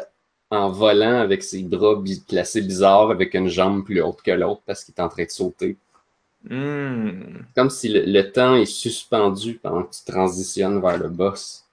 en 0.51 0.71
volant 0.71 1.21
avec 1.21 1.43
ses 1.43 1.63
bras 1.63 1.97
bi- 1.97 2.23
placés 2.27 2.63
bizarres 2.63 3.11
avec 3.11 3.35
une 3.35 3.49
jambe 3.49 3.85
plus 3.85 4.01
haute 4.01 4.23
que 4.23 4.31
l'autre 4.31 4.63
parce 4.67 4.85
qu'il 4.85 4.95
est 4.97 5.03
en 5.03 5.09
train 5.09 5.25
de 5.25 5.31
sauter. 5.31 5.77
Hmm. 6.49 7.39
Comme 7.55 7.71
si 7.71 7.89
le, 7.89 8.03
le 8.05 8.31
temps 8.33 8.55
est 8.55 8.67
suspendu 8.67 9.55
pendant 9.55 9.83
que 9.83 9.95
tu 9.95 10.05
transitionnes 10.11 10.81
vers 10.81 10.97
le 10.99 11.09
boss. 11.09 11.66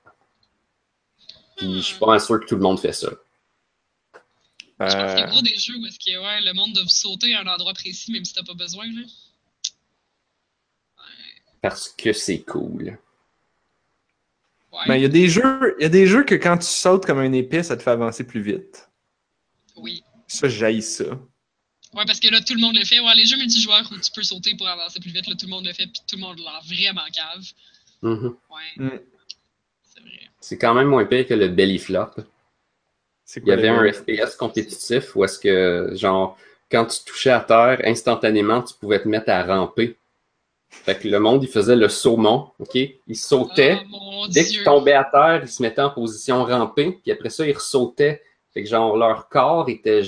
Puis 1.63 1.76
je 1.78 1.82
suis 1.82 1.99
pas 1.99 2.19
sûr 2.19 2.39
que 2.39 2.45
tout 2.45 2.56
le 2.56 2.62
monde 2.62 2.80
fait 2.80 2.93
ça. 2.93 3.10
Je 3.10 4.19
pense 4.78 4.93
qu'il 4.93 4.99
y 4.99 5.04
a 5.04 5.28
Euh, 5.28 5.30
gros 5.30 5.41
des 5.41 5.56
jeux 5.58 5.78
où 5.78 5.86
est-ce 5.86 5.99
que 5.99 6.17
ouais, 6.19 6.41
le 6.41 6.54
monde 6.54 6.73
doit 6.73 6.84
sauter 6.88 7.34
à 7.36 7.41
un 7.41 7.47
endroit 7.47 7.73
précis, 7.73 8.12
même 8.12 8.26
si 8.26 8.34
t'as 8.34 8.43
pas 8.43 8.54
besoin. 8.54 8.86
Là. 8.88 9.02
Parce 11.62 11.89
que 11.89 12.12
c'est 12.12 12.39
cool. 12.39 12.97
Ouais. 14.71 14.88
ben, 14.88 14.95
il 14.95 15.04
y 15.04 15.06
a 15.06 15.10
des 15.10 15.30
jeux, 15.30 15.76
il 15.80 15.84
y 15.84 15.86
a 15.86 15.89
des 15.89 16.08
jeux 16.08 16.23
que 16.23 16.36
quand 16.36 16.58
tu 16.58 16.65
sautes 16.65 17.06
comme 17.06 17.19
un 17.19 17.32
épée, 17.32 17.62
ça 17.62 17.78
te 17.78 17.84
fait 17.84 17.91
avancer 17.91 18.26
plus 18.26 18.41
vite. 18.41 18.89
Oui. 19.76 20.04
Ça, 20.28 20.49
j'haïs 20.49 20.82
ça. 20.82 21.06
Ouais, 21.93 22.06
parce 22.08 22.19
que 22.19 22.28
là, 22.28 22.41
tout 22.41 22.56
le 22.56 22.60
monde 22.60 22.76
le 22.76 22.84
fait. 22.84 22.99
Ouais, 22.99 23.13
les 23.15 23.26
jeux 23.26 23.38
multijoueurs 23.38 23.88
où 23.91 23.97
tu 23.99 24.12
peux 24.12 24.23
sauter 24.23 24.56
pour 24.58 24.67
avancer 24.67 24.99
plus 24.99 25.12
vite, 25.12 25.28
là, 25.28 25.36
tout 25.36 25.45
le 25.45 25.52
monde 25.52 25.65
le 25.65 25.73
fait, 25.73 25.86
puis 25.86 26.02
tout 26.08 26.15
le 26.15 26.21
monde 26.21 26.39
l'a 26.39 26.60
vraiment 26.65 27.06
cave. 27.13 27.45
Mhm. 28.02 28.36
Ouais. 28.49 28.84
Mm. 28.84 28.99
C'est 30.43 30.58
quand 30.58 30.73
même 30.73 30.89
moins 30.89 31.06
pire 31.06 31.25
que 31.25 31.34
le 31.34 31.47
belly 31.47 31.79
flop. 31.79 32.10
C'est 33.23 33.41
Il 33.45 33.47
y 33.47 33.53
avait 33.53 33.69
un 33.69 33.89
FPS 33.89 34.36
compétitif 34.36 35.15
où 35.15 35.23
est-ce 35.23 35.39
que, 35.39 35.91
genre, 35.93 36.38
quand 36.69 36.86
tu 36.86 37.01
touchais 37.06 37.29
à 37.29 37.39
terre, 37.39 37.79
instantanément, 37.86 38.62
tu 38.62 38.73
pouvais 38.73 39.01
te 39.01 39.08
mettre 39.08 39.29
à 39.29 39.41
ramper. 39.41 39.95
Fait 40.67 40.99
que 40.99 41.08
le 41.08 41.17
monde, 41.21 41.43
il 41.43 41.47
faisait 41.47 41.77
le 41.77 41.88
saumon, 41.88 42.49
OK? 42.60 42.75
Il 42.75 43.15
sautait. 43.15 43.79
Oh 43.93 44.25
Dès 44.29 44.43
qu'il 44.43 44.65
tombait 44.65 44.91
à 44.91 45.06
terre, 45.06 45.39
il 45.43 45.47
se 45.47 45.62
mettait 45.62 45.82
en 45.82 45.91
position 45.91 46.43
rampée, 46.43 46.99
puis 47.01 47.13
après 47.13 47.29
ça, 47.29 47.47
il 47.47 47.53
ressautait. 47.53 48.21
Fait 48.53 48.63
que, 48.63 48.69
genre, 48.69 48.97
leur 48.97 49.29
corps 49.29 49.69
était 49.69 50.01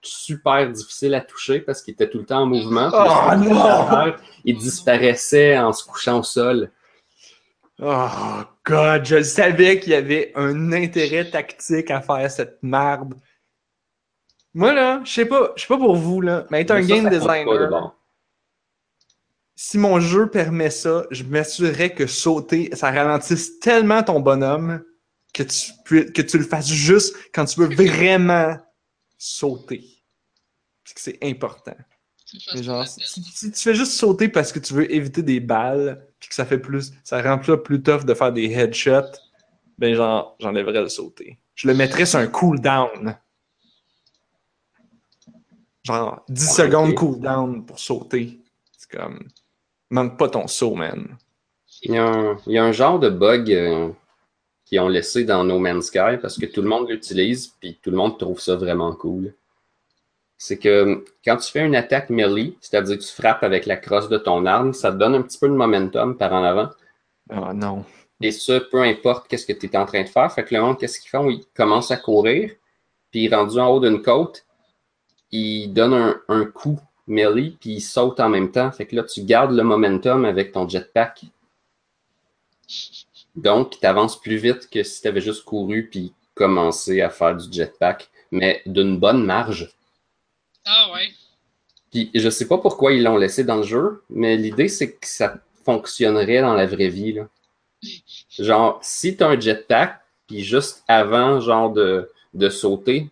super 0.00 0.70
difficile 0.70 1.14
à 1.14 1.20
toucher 1.20 1.60
parce 1.60 1.82
qu'il 1.82 1.92
était 1.92 2.08
tout 2.08 2.18
le 2.18 2.24
temps 2.24 2.40
en 2.40 2.46
mouvement. 2.46 2.88
Oh, 2.94 3.36
non! 3.36 3.90
terre, 3.90 4.18
il 4.46 4.56
disparaissait 4.56 5.58
en 5.58 5.74
se 5.74 5.84
couchant 5.84 6.20
au 6.20 6.22
sol. 6.22 6.70
Oh, 7.84 8.44
God, 8.64 9.04
je 9.04 9.22
savais 9.24 9.80
qu'il 9.80 9.92
y 9.92 9.96
avait 9.96 10.30
un 10.36 10.72
intérêt 10.72 11.28
tactique 11.28 11.90
à 11.90 12.00
faire 12.00 12.30
cette 12.30 12.62
merde. 12.62 13.14
Moi, 14.54 14.72
là, 14.72 15.00
je 15.04 15.12
sais 15.12 15.26
pas, 15.26 15.52
je 15.56 15.62
sais 15.62 15.66
pas 15.66 15.78
pour 15.78 15.96
vous, 15.96 16.20
là, 16.20 16.46
mais 16.50 16.60
être 16.60 16.70
un 16.70 16.82
ça, 16.82 16.88
game 16.88 17.04
ça 17.04 17.10
designer, 17.10 17.92
si 19.56 19.78
mon 19.78 19.98
jeu 19.98 20.30
permet 20.30 20.70
ça, 20.70 21.06
je 21.10 21.24
m'assurerais 21.24 21.92
que 21.92 22.06
sauter, 22.06 22.70
ça 22.74 22.90
ralentisse 22.90 23.58
tellement 23.58 24.02
ton 24.02 24.20
bonhomme 24.20 24.82
que 25.34 25.42
tu, 25.42 26.12
que 26.12 26.22
tu 26.22 26.38
le 26.38 26.44
fasses 26.44 26.68
juste 26.68 27.16
quand 27.34 27.44
tu 27.44 27.60
veux 27.60 27.74
vraiment 27.74 28.56
sauter. 29.18 29.84
Puis 30.84 30.94
que 30.94 31.00
c'est 31.00 31.18
important. 31.22 31.76
Genre, 32.54 32.86
si, 32.86 33.22
si 33.22 33.50
tu 33.52 33.60
fais 33.60 33.74
juste 33.74 33.92
sauter 33.92 34.28
parce 34.28 34.52
que 34.52 34.58
tu 34.58 34.74
veux 34.74 34.92
éviter 34.92 35.22
des 35.22 35.40
balles, 35.40 36.06
puis 36.18 36.28
que 36.28 36.34
ça 36.34 36.44
fait 36.44 36.58
plus, 36.58 36.92
ça 37.04 37.20
rend 37.20 37.42
ça 37.42 37.56
plus 37.56 37.82
tough 37.82 38.04
de 38.04 38.14
faire 38.14 38.32
des 38.32 38.50
headshots, 38.50 39.18
ben 39.78 39.94
genre, 39.94 40.36
j'enlèverais 40.38 40.80
le 40.80 40.88
sauter. 40.88 41.38
Je 41.54 41.68
le 41.68 41.74
mettrais 41.74 42.06
sur 42.06 42.18
un 42.18 42.26
cooldown. 42.26 43.16
Genre, 45.82 46.24
10 46.28 46.44
Ouais, 46.44 46.64
secondes 46.64 46.94
cooldown 46.94 47.66
pour 47.66 47.78
sauter. 47.78 48.40
C'est 48.78 48.96
comme, 48.96 49.28
manque 49.90 50.18
pas 50.18 50.28
ton 50.28 50.46
saut, 50.46 50.74
man. 50.74 51.16
Il 51.82 51.92
y, 51.92 51.98
a 51.98 52.06
un, 52.06 52.38
il 52.46 52.52
y 52.52 52.58
a 52.58 52.64
un 52.64 52.72
genre 52.72 53.00
de 53.00 53.10
bug 53.10 53.52
euh, 53.52 53.88
qu'ils 54.64 54.78
ont 54.78 54.88
laissé 54.88 55.24
dans 55.24 55.42
No 55.42 55.58
Man's 55.58 55.86
Sky 55.86 56.18
parce 56.20 56.38
que 56.38 56.46
tout 56.46 56.62
le 56.62 56.68
monde 56.68 56.88
l'utilise 56.88 57.48
puis 57.60 57.78
tout 57.82 57.90
le 57.90 57.96
monde 57.96 58.18
trouve 58.18 58.40
ça 58.40 58.54
vraiment 58.54 58.94
cool. 58.94 59.34
C'est 60.44 60.58
que 60.58 61.04
quand 61.24 61.36
tu 61.36 61.52
fais 61.52 61.64
une 61.64 61.76
attaque 61.76 62.10
melee, 62.10 62.56
c'est-à-dire 62.60 62.98
que 62.98 63.02
tu 63.04 63.12
frappes 63.12 63.44
avec 63.44 63.64
la 63.64 63.76
crosse 63.76 64.08
de 64.08 64.18
ton 64.18 64.44
arme, 64.44 64.72
ça 64.72 64.90
te 64.90 64.96
donne 64.96 65.14
un 65.14 65.22
petit 65.22 65.38
peu 65.38 65.46
de 65.46 65.54
momentum 65.54 66.18
par 66.18 66.32
en 66.32 66.42
avant. 66.42 66.68
Ah 67.30 67.52
non. 67.54 67.84
Et 68.20 68.32
ça, 68.32 68.58
peu 68.58 68.82
importe 68.82 69.28
qu'est-ce 69.28 69.46
que 69.46 69.52
tu 69.52 69.66
es 69.66 69.76
en 69.76 69.86
train 69.86 70.02
de 70.02 70.08
faire. 70.08 70.32
Fait 70.32 70.42
que 70.42 70.52
le 70.52 70.60
monde, 70.60 70.80
qu'est-ce 70.80 70.98
qu'ils 70.98 71.10
font? 71.10 71.30
Ils 71.30 71.44
commencent 71.54 71.92
à 71.92 71.96
courir, 71.96 72.50
puis 73.12 73.32
rendu 73.32 73.60
en 73.60 73.68
haut 73.68 73.78
d'une 73.78 74.02
côte, 74.02 74.44
ils 75.30 75.68
donnent 75.68 75.94
un, 75.94 76.20
un 76.26 76.44
coup 76.44 76.80
melee, 77.06 77.56
puis 77.60 77.74
ils 77.74 77.80
sautent 77.80 78.18
en 78.18 78.28
même 78.28 78.50
temps. 78.50 78.72
Fait 78.72 78.86
que 78.86 78.96
là, 78.96 79.04
tu 79.04 79.22
gardes 79.22 79.52
le 79.52 79.62
momentum 79.62 80.24
avec 80.24 80.50
ton 80.50 80.68
jetpack. 80.68 81.22
Donc, 83.36 83.78
tu 83.78 83.86
avances 83.86 84.20
plus 84.20 84.38
vite 84.38 84.68
que 84.68 84.82
si 84.82 85.02
tu 85.02 85.06
avais 85.06 85.20
juste 85.20 85.44
couru 85.44 85.88
puis 85.88 86.12
commencé 86.34 87.00
à 87.00 87.10
faire 87.10 87.36
du 87.36 87.46
jetpack, 87.52 88.10
mais 88.32 88.60
d'une 88.66 88.98
bonne 88.98 89.24
marge. 89.24 89.72
Ah 90.64 90.90
ouais. 90.94 91.08
Puis 91.90 92.10
je 92.14 92.30
sais 92.30 92.46
pas 92.48 92.58
pourquoi 92.58 92.92
ils 92.92 93.02
l'ont 93.02 93.16
laissé 93.18 93.44
dans 93.44 93.56
le 93.56 93.62
jeu, 93.64 94.02
mais 94.10 94.36
l'idée 94.36 94.68
c'est 94.68 94.92
que 94.92 95.06
ça 95.06 95.34
fonctionnerait 95.64 96.40
dans 96.40 96.54
la 96.54 96.66
vraie 96.66 96.88
vie. 96.88 97.12
Là. 97.12 97.28
Genre, 98.38 98.78
si 98.82 99.16
tu 99.16 99.22
as 99.22 99.28
un 99.28 99.38
jetpack, 99.40 100.00
puis 100.26 100.42
juste 100.42 100.82
avant 100.88 101.40
genre 101.40 101.70
de, 101.72 102.10
de 102.34 102.48
sauter, 102.48 103.10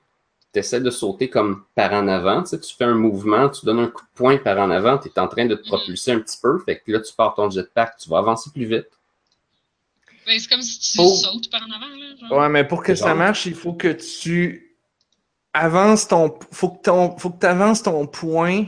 tu 0.52 0.58
essaies 0.60 0.80
de 0.80 0.90
sauter 0.90 1.28
comme 1.28 1.64
par 1.74 1.92
en 1.92 2.08
avant, 2.08 2.42
tu 2.42 2.50
sais, 2.50 2.60
tu 2.60 2.74
fais 2.74 2.84
un 2.84 2.94
mouvement, 2.94 3.48
tu 3.50 3.66
donnes 3.66 3.80
un 3.80 3.88
coup 3.88 4.02
de 4.02 4.10
poing 4.14 4.38
par 4.38 4.58
en 4.58 4.70
avant, 4.70 4.98
tu 4.98 5.08
es 5.08 5.18
en 5.18 5.28
train 5.28 5.44
de 5.46 5.54
te 5.56 5.66
propulser 5.66 6.12
un 6.12 6.20
petit 6.20 6.38
peu, 6.40 6.58
fait 6.60 6.78
que 6.80 6.90
là 6.92 7.00
tu 7.00 7.12
pars 7.12 7.34
ton 7.34 7.50
jetpack, 7.50 7.96
tu 7.98 8.08
vas 8.08 8.18
avancer 8.18 8.50
plus 8.50 8.64
vite. 8.64 8.86
Ben, 10.26 10.38
c'est 10.38 10.48
comme 10.48 10.62
si 10.62 10.78
tu 10.78 10.98
Oh. 11.00 11.08
sautes 11.14 11.50
par 11.50 11.62
en 11.62 11.70
avant, 11.72 11.88
là. 11.96 12.14
Genre. 12.28 12.38
Ouais, 12.38 12.48
mais 12.48 12.64
pour 12.64 12.82
que 12.82 12.94
Genre. 12.94 13.08
ça 13.08 13.14
marche, 13.14 13.46
il 13.46 13.54
faut 13.54 13.72
que 13.74 13.88
tu 13.92 14.69
avances 15.52 16.08
ton. 16.08 16.38
Faut 16.52 16.70
que 16.70 16.82
ton. 16.82 17.16
Faut 17.18 17.30
que 17.30 17.40
tu 17.40 17.46
avances 17.46 17.82
ton 17.82 18.06
point 18.06 18.64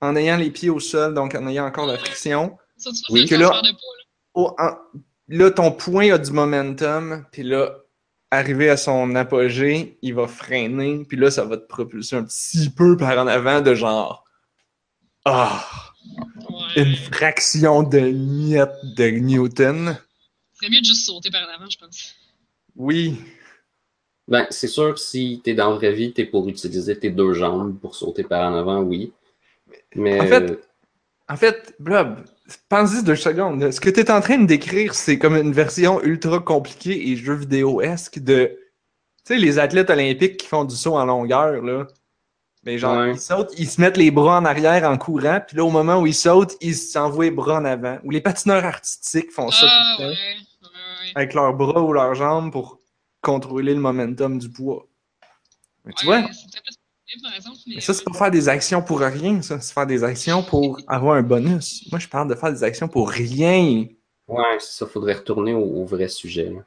en 0.00 0.14
ayant 0.16 0.36
les 0.36 0.50
pieds 0.50 0.70
au 0.70 0.80
sol, 0.80 1.14
donc 1.14 1.34
en 1.34 1.46
ayant 1.48 1.66
encore 1.66 1.86
la 1.86 1.98
friction. 1.98 2.56
Ça, 2.76 2.90
tu 2.90 3.12
Oui, 3.12 3.26
que 3.26 3.34
le 3.34 3.42
là- 3.42 3.62
de 3.62 3.70
poids, 3.70 4.54
là. 4.58 4.70
En- 4.70 5.00
là, 5.28 5.50
ton 5.50 5.72
point 5.72 6.12
a 6.12 6.18
du 6.18 6.30
momentum, 6.32 7.24
puis 7.32 7.42
là, 7.42 7.74
arrivé 8.30 8.68
à 8.68 8.76
son 8.76 9.14
apogée, 9.14 9.98
il 10.02 10.14
va 10.14 10.26
freiner, 10.28 11.04
puis 11.08 11.16
là, 11.16 11.30
ça 11.30 11.44
va 11.44 11.56
te 11.56 11.66
propulser 11.66 12.16
un 12.16 12.24
petit 12.24 12.68
peu 12.70 12.96
par 12.96 13.16
en 13.18 13.26
avant 13.26 13.60
de 13.62 13.74
genre. 13.74 14.24
Ah! 15.24 15.64
Ouais. 16.50 16.82
Une 16.82 16.94
fraction 16.96 17.82
de 17.82 17.98
miette 17.98 18.70
de 18.96 19.08
Newton. 19.10 19.98
C'est 20.60 20.68
mieux 20.68 20.80
de 20.80 20.84
juste 20.84 21.06
sauter 21.06 21.30
par 21.30 21.42
en 21.48 21.52
avant, 21.54 21.68
je 21.68 21.78
pense. 21.78 22.14
Oui. 22.76 23.16
Ben, 24.28 24.46
c'est 24.50 24.66
sûr 24.66 24.94
que 24.94 25.00
si 25.00 25.40
tu 25.44 25.50
es 25.50 25.54
dans 25.54 25.70
la 25.70 25.76
vraie 25.76 25.92
vie, 25.92 26.12
tu 26.12 26.22
es 26.22 26.24
pour 26.24 26.48
utiliser 26.48 26.98
tes 26.98 27.10
deux 27.10 27.32
jambes 27.32 27.78
pour 27.78 27.94
sauter 27.94 28.24
par 28.24 28.50
en 28.50 28.56
avant, 28.56 28.80
oui. 28.80 29.12
Mais 29.94 30.20
En 30.20 30.26
fait, 30.26 30.58
En 31.28 31.36
fait, 31.36 31.74
Blob, 31.80 32.18
pense-y 32.68 33.02
deux 33.04 33.16
secondes. 33.16 33.70
Ce 33.70 33.80
que 33.80 33.90
tu 33.90 34.00
es 34.00 34.10
en 34.10 34.20
train 34.20 34.38
de 34.38 34.46
décrire, 34.46 34.94
c'est 34.94 35.18
comme 35.18 35.36
une 35.36 35.52
version 35.52 36.02
ultra 36.02 36.38
compliquée 36.40 37.10
et 37.10 37.16
jeu 37.16 37.34
vidéo-esque 37.34 38.18
de. 38.20 38.58
Tu 39.24 39.34
sais, 39.34 39.36
les 39.38 39.58
athlètes 39.58 39.90
olympiques 39.90 40.36
qui 40.38 40.46
font 40.46 40.64
du 40.64 40.76
saut 40.76 40.96
en 40.96 41.04
longueur, 41.04 41.62
là. 41.62 41.86
Mais 42.64 42.78
genre, 42.78 42.96
Ouais. 42.98 43.12
ils 43.12 43.20
sautent, 43.20 43.52
ils 43.58 43.68
se 43.68 43.80
mettent 43.80 43.96
les 43.96 44.10
bras 44.10 44.38
en 44.38 44.44
arrière 44.44 44.88
en 44.90 44.98
courant, 44.98 45.40
puis 45.46 45.56
là, 45.56 45.64
au 45.64 45.70
moment 45.70 46.00
où 46.00 46.06
ils 46.06 46.14
sautent, 46.14 46.56
ils 46.60 46.74
s'envoient 46.74 47.24
les 47.26 47.30
bras 47.30 47.58
en 47.58 47.64
avant. 47.64 47.98
Ou 48.04 48.10
les 48.10 48.20
patineurs 48.20 48.64
artistiques 48.64 49.30
font 49.30 49.50
ça 49.52 49.66
Ah 49.70 49.94
tout 49.96 50.02
le 50.02 50.08
ouais. 50.08 50.14
temps, 50.14 50.20
Ouais, 50.62 50.68
ouais. 51.06 51.12
avec 51.14 51.34
leurs 51.34 51.54
bras 51.54 51.80
ou 51.82 51.92
leurs 51.92 52.14
jambes 52.16 52.50
pour 52.50 52.75
contrôler 53.30 53.74
le 53.74 53.80
momentum 53.80 54.38
du 54.38 54.48
poids. 54.50 54.86
Mais 55.84 55.92
tu 55.94 56.06
Ouais, 56.06 56.20
vois? 56.22 56.30
Mais, 57.66 57.80
ça, 57.80 57.94
c'est 57.94 58.04
pas 58.04 58.12
faire 58.12 58.30
des 58.30 58.48
actions 58.48 58.82
pour 58.82 59.00
rien, 59.00 59.40
ça. 59.42 59.60
C'est 59.60 59.72
faire 59.72 59.86
des 59.86 60.02
actions 60.04 60.42
pour 60.42 60.78
avoir 60.88 61.16
un 61.16 61.22
bonus. 61.22 61.84
Moi, 61.90 61.98
je 62.00 62.08
parle 62.08 62.28
de 62.28 62.34
faire 62.34 62.52
des 62.52 62.62
actions 62.64 62.88
pour 62.88 63.10
rien. 63.10 63.86
ouais, 64.28 64.56
c'est 64.58 64.78
ça, 64.78 64.86
faudrait 64.86 65.14
retourner 65.14 65.52
au, 65.54 65.62
au 65.82 65.84
vrai 65.86 66.08
sujet. 66.08 66.50
là. 66.50 66.62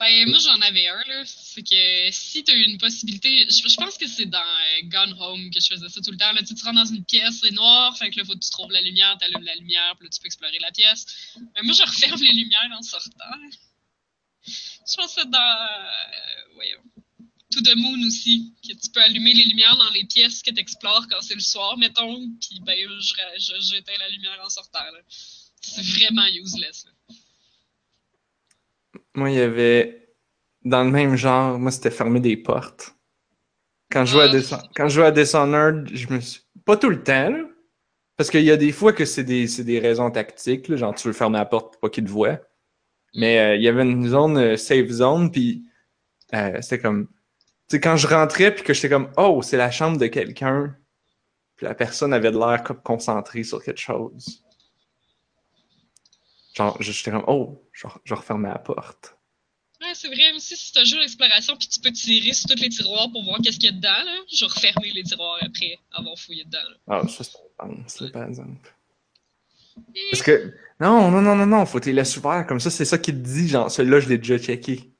Ben, 0.00 0.28
moi, 0.30 0.38
j'en 0.38 0.58
avais 0.62 0.88
un, 0.88 1.02
là. 1.12 1.22
C'est 1.26 1.62
que 1.62 2.10
si 2.10 2.42
t'as 2.42 2.54
une 2.54 2.78
possibilité, 2.78 3.46
je, 3.50 3.68
je 3.68 3.76
pense 3.76 3.98
que 3.98 4.08
c'est 4.08 4.26
dans 4.26 4.38
euh, 4.38 4.88
Gone 4.94 5.14
Home 5.20 5.50
que 5.52 5.60
je 5.60 5.68
faisais 5.74 5.88
ça 5.88 6.00
tout 6.00 6.10
le 6.10 6.16
temps. 6.16 6.32
Là, 6.32 6.42
tu, 6.42 6.54
tu 6.54 6.64
rentres 6.64 6.80
dans 6.84 6.94
une 6.96 7.04
pièce, 7.04 7.40
c'est 7.42 7.50
noir, 7.52 7.96
fait 7.98 8.10
que 8.10 8.16
là, 8.18 8.24
faut 8.24 8.32
que 8.32 8.38
tu 8.46 8.50
trouves 8.50 8.72
la 8.72 8.80
lumière, 8.80 9.16
t'allumes 9.20 9.44
la 9.44 9.54
lumière, 9.56 9.94
puis 9.98 10.06
là, 10.06 10.10
tu 10.10 10.18
peux 10.20 10.26
explorer 10.26 10.58
la 10.60 10.70
pièce. 10.72 11.04
Mais 11.54 11.62
moi, 11.62 11.74
je 11.74 11.82
referme 11.82 12.20
les 12.20 12.32
lumières 12.32 12.70
en 12.78 12.82
sortant. 12.82 13.36
Je 14.88 14.96
pense 14.96 15.14
que 15.14 15.20
c'est 15.22 15.30
dans. 15.30 15.38
euh, 15.38 16.54
voyons. 16.54 16.78
To 17.52 17.60
the 17.62 17.74
Moon 17.76 18.06
aussi, 18.06 18.54
que 18.62 18.72
tu 18.74 18.90
peux 18.94 19.00
allumer 19.00 19.32
les 19.34 19.44
lumières 19.44 19.76
dans 19.76 19.90
les 19.90 20.04
pièces 20.04 20.40
que 20.42 20.52
tu 20.52 20.60
explores 20.60 21.06
quand 21.10 21.20
c'est 21.20 21.34
le 21.34 21.40
soir, 21.40 21.76
mettons, 21.78 22.14
puis 22.40 22.60
ben, 22.64 22.76
je- 22.78 23.14
je- 23.38 23.60
j'éteins 23.60 23.98
la 23.98 24.08
lumière 24.08 24.38
en 24.44 24.48
sortant. 24.48 24.78
C'est 25.60 25.82
vraiment 25.82 26.22
useless. 26.32 26.86
Là. 26.86 27.14
Moi, 29.14 29.30
il 29.30 29.36
y 29.36 29.40
avait. 29.40 29.96
Dans 30.64 30.84
le 30.84 30.90
même 30.90 31.16
genre, 31.16 31.58
moi, 31.58 31.70
c'était 31.70 31.90
fermer 31.90 32.20
des 32.20 32.36
portes. 32.36 32.94
Quand 33.90 34.04
je 34.04 34.12
jouais 34.12 34.24
à, 34.24 34.30
Ah. 34.32 34.36
Dis- 34.38 34.68
quand 34.76 34.88
je 34.88 34.94
jouais 34.94 35.06
à 35.06 35.10
Dishonored, 35.10 35.88
je 35.92 36.06
me 36.08 36.20
suis. 36.20 36.42
Pas 36.64 36.76
tout 36.76 36.90
le 36.90 37.02
temps, 37.02 37.30
là. 37.30 37.44
Parce 38.16 38.30
qu'il 38.30 38.44
y 38.44 38.50
a 38.50 38.56
des 38.58 38.70
fois 38.70 38.92
que 38.92 39.06
c'est 39.06 39.24
des, 39.24 39.48
c'est 39.48 39.64
des 39.64 39.80
raisons 39.80 40.10
tactiques, 40.10 40.68
là, 40.68 40.76
genre 40.76 40.94
tu 40.94 41.06
veux 41.08 41.14
fermer 41.14 41.38
la 41.38 41.46
porte 41.46 41.72
pour 41.72 41.80
pas 41.80 41.88
qu'ils 41.90 42.04
te 42.04 42.10
voient. 42.10 42.38
Mais 43.14 43.38
euh, 43.38 43.56
il 43.56 43.62
y 43.62 43.68
avait 43.68 43.82
une 43.82 44.08
zone 44.08 44.36
euh, 44.38 44.56
safe 44.56 44.88
zone, 44.88 45.30
puis 45.30 45.64
euh, 46.34 46.60
c'était 46.62 46.78
comme. 46.78 47.08
Tu 47.68 47.76
sais, 47.76 47.80
quand 47.80 47.96
je 47.96 48.06
rentrais, 48.06 48.54
puis 48.54 48.64
que 48.64 48.74
j'étais 48.74 48.88
comme, 48.88 49.10
oh, 49.16 49.42
c'est 49.42 49.56
la 49.56 49.70
chambre 49.70 49.98
de 49.98 50.06
quelqu'un, 50.06 50.76
puis 51.56 51.66
la 51.66 51.74
personne 51.74 52.12
avait 52.12 52.32
de 52.32 52.38
l'air 52.38 52.62
comme 52.64 52.80
concentrée 52.82 53.44
sur 53.44 53.62
quelque 53.62 53.80
chose. 53.80 54.42
Genre, 56.54 56.76
j'étais 56.80 57.10
comme, 57.12 57.24
oh, 57.28 57.64
je, 57.72 57.86
je 58.04 58.14
refermais 58.14 58.48
la 58.48 58.58
porte. 58.58 59.16
Ouais, 59.80 59.94
c'est 59.94 60.08
vrai, 60.08 60.32
aussi, 60.34 60.56
si 60.56 60.72
tu 60.72 60.78
as 60.78 60.84
joué 60.84 61.00
l'exploration 61.00 61.56
puis 61.56 61.68
tu 61.68 61.80
peux 61.80 61.92
tirer 61.92 62.32
sur 62.34 62.50
tous 62.50 62.60
les 62.60 62.68
tiroirs 62.68 63.10
pour 63.10 63.24
voir 63.24 63.38
qu'est-ce 63.42 63.58
qu'il 63.58 63.70
y 63.70 63.72
a 63.72 63.72
dedans, 63.72 63.88
là, 64.04 64.16
je 64.30 64.44
vais 64.44 64.52
refermer 64.52 64.90
les 64.92 65.02
tiroirs 65.04 65.38
après 65.40 65.78
avoir 65.92 66.18
fouillé 66.18 66.44
dedans. 66.44 66.58
Là. 66.68 66.76
Ah, 67.02 67.08
ça, 67.08 67.24
c'est 67.86 68.00
là, 68.04 68.10
par 68.10 68.24
exemple. 68.24 68.74
Parce 70.10 70.22
que, 70.22 70.52
non, 70.80 71.10
non, 71.10 71.20
non, 71.22 71.36
non, 71.36 71.46
non, 71.46 71.66
faut 71.66 71.78
que 71.78 71.84
tu 71.84 71.92
laisses 71.92 72.16
ouverts. 72.16 72.46
Comme 72.46 72.60
ça, 72.60 72.70
c'est 72.70 72.84
ça 72.84 72.98
qui 72.98 73.12
te 73.12 73.18
dit, 73.18 73.48
genre, 73.48 73.70
celui-là, 73.70 74.00
je 74.00 74.08
l'ai 74.08 74.18
déjà 74.18 74.38
checké. 74.38 74.92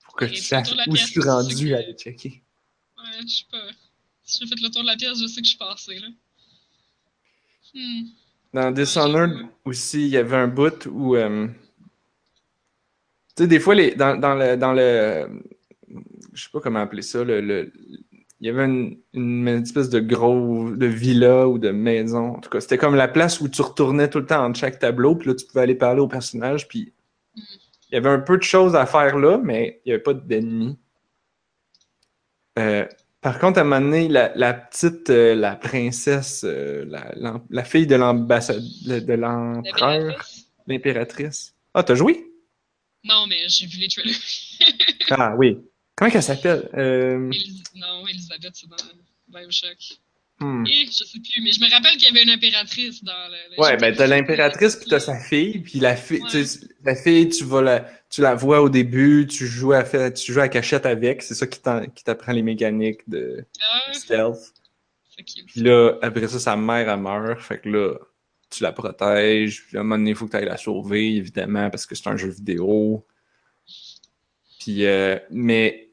Faut 0.00 0.12
que 0.12 0.24
Et 0.24 0.30
tu 0.30 0.42
saches 0.42 0.72
où 0.86 0.96
je 0.96 1.04
suis 1.04 1.20
rendu 1.20 1.74
à 1.74 1.80
les 1.82 1.94
checker. 1.94 2.42
Ouais, 2.98 3.04
je 3.22 3.28
sais 3.28 3.44
pas. 3.50 3.68
Si 4.24 4.38
j'ai 4.40 4.46
fait 4.48 4.60
le 4.62 4.70
tour 4.70 4.82
de 4.82 4.86
la 4.86 4.96
pièce, 4.96 5.18
je 5.20 5.26
sais 5.26 5.40
que 5.40 5.46
je 5.46 5.50
suis 5.50 5.58
passé, 5.58 5.98
là. 5.98 6.08
Hmm. 7.74 8.02
Dans 8.52 8.70
Dishonored 8.70 9.46
aussi, 9.64 10.02
il 10.02 10.08
y 10.08 10.16
avait 10.18 10.36
un 10.36 10.48
bout 10.48 10.86
où. 10.86 11.16
euh, 11.16 11.48
tu 13.34 13.44
sais, 13.44 13.46
des 13.46 13.60
fois, 13.60 13.74
les, 13.74 13.94
dans, 13.94 14.16
dans 14.16 14.34
le. 14.34 14.56
Dans 14.56 14.72
le 14.72 15.42
je 16.32 16.44
sais 16.44 16.50
pas 16.50 16.60
comment 16.60 16.80
appeler 16.80 17.02
ça. 17.02 17.24
Le, 17.24 17.40
le- 17.40 17.72
il 18.42 18.48
y 18.48 18.50
avait 18.50 18.64
une, 18.64 18.98
une 19.14 19.46
espèce 19.46 19.88
de 19.88 20.00
gros. 20.00 20.68
de 20.70 20.86
villa 20.86 21.46
ou 21.46 21.58
de 21.58 21.70
maison. 21.70 22.34
En 22.34 22.40
tout 22.40 22.50
cas, 22.50 22.60
c'était 22.60 22.76
comme 22.76 22.96
la 22.96 23.06
place 23.06 23.40
où 23.40 23.48
tu 23.48 23.62
retournais 23.62 24.10
tout 24.10 24.18
le 24.18 24.26
temps 24.26 24.44
entre 24.44 24.58
chaque 24.58 24.80
tableau. 24.80 25.14
Puis 25.14 25.28
là, 25.28 25.36
tu 25.36 25.46
pouvais 25.46 25.60
aller 25.60 25.76
parler 25.76 26.00
au 26.00 26.08
personnage. 26.08 26.66
Puis 26.66 26.92
il 27.36 27.94
y 27.94 27.96
avait 27.96 28.08
un 28.08 28.18
peu 28.18 28.36
de 28.36 28.42
choses 28.42 28.74
à 28.74 28.84
faire 28.84 29.16
là, 29.16 29.38
mais 29.38 29.80
il 29.84 29.90
n'y 29.90 29.92
avait 29.94 30.02
pas 30.02 30.12
d'ennemis. 30.14 30.76
Euh, 32.58 32.84
par 33.20 33.38
contre, 33.38 33.60
à 33.60 33.62
un 33.62 33.64
moment 33.64 33.80
donné, 33.80 34.08
la, 34.08 34.32
la 34.34 34.54
petite, 34.54 35.08
euh, 35.10 35.36
la 35.36 35.54
princesse, 35.54 36.44
euh, 36.44 36.84
la, 36.88 37.40
la 37.48 37.64
fille 37.64 37.86
de 37.86 37.94
l'ambassade, 37.94 38.60
de 38.86 39.14
l'empereur, 39.14 40.26
l'impératrice. 40.66 41.54
Ah, 41.74 41.84
t'as 41.84 41.94
joué? 41.94 42.26
Non, 43.04 43.24
mais 43.28 43.36
j'ai 43.46 43.66
vu 43.66 43.78
les 43.78 43.86
trailers. 43.88 44.16
Ah 45.10 45.36
oui. 45.38 45.58
Comment 45.96 46.10
qu'elle 46.10 46.22
s'appelle? 46.22 46.68
Euh, 46.74 47.30
Non, 47.76 48.06
Elisabeth, 48.08 48.52
c'est 48.54 48.68
dans 48.68 48.76
Bioshock. 49.28 49.98
hmm. 50.40 50.64
Et 50.66 50.86
je 50.86 51.04
sais 51.04 51.18
plus, 51.20 51.42
mais 51.42 51.52
je 51.52 51.60
me 51.60 51.70
rappelle 51.70 51.92
qu'il 51.96 52.04
y 52.04 52.10
avait 52.10 52.22
une 52.22 52.30
impératrice 52.30 53.04
dans 53.04 53.12
le. 53.30 53.54
le 53.56 53.60
Ouais, 53.60 53.76
ben 53.76 53.94
t'as 53.94 54.06
l'impératrice 54.06 54.76
puis 54.76 54.88
t'as 54.88 55.00
sa 55.00 55.18
fille, 55.18 55.60
puis 55.60 55.78
la 55.80 55.94
fille, 55.96 56.22
Ouais. 56.22 56.44
la 56.84 56.94
fille, 56.96 57.28
tu 57.28 57.44
vas 57.44 57.62
la, 57.62 57.90
tu 58.10 58.20
la 58.22 58.34
vois 58.34 58.60
au 58.62 58.68
début, 58.68 59.26
tu 59.26 59.46
joues 59.46 59.72
à 59.72 59.84
tu 60.10 60.32
joues 60.32 60.40
à 60.40 60.48
cachette 60.48 60.86
avec, 60.86 61.22
c'est 61.22 61.34
ça 61.34 61.46
qui 61.46 61.60
t'apprend 62.04 62.32
les 62.32 62.42
mécaniques 62.42 63.08
de 63.08 63.44
Ah, 63.72 63.92
stealth. 63.92 64.52
Puis 65.46 65.60
là, 65.60 65.92
après 66.02 66.26
ça, 66.26 66.40
sa 66.40 66.56
mère, 66.56 66.88
elle 66.88 66.98
meurt. 67.00 67.40
Fait 67.40 67.58
que 67.60 67.68
là, 67.68 67.94
tu 68.50 68.62
la 68.62 68.72
protèges. 68.72 69.64
Puis 69.66 69.76
à 69.76 69.80
un 69.80 69.82
moment 69.84 69.98
donné, 69.98 70.10
il 70.10 70.16
faut 70.16 70.26
que 70.26 70.30
tu 70.32 70.36
ailles 70.38 70.46
la 70.46 70.56
sauver, 70.56 71.14
évidemment, 71.16 71.70
parce 71.70 71.86
que 71.86 71.94
c'est 71.94 72.08
un 72.08 72.16
jeu 72.16 72.28
vidéo. 72.30 73.06
Puis, 74.62 74.86
euh, 74.86 75.18
mais, 75.28 75.88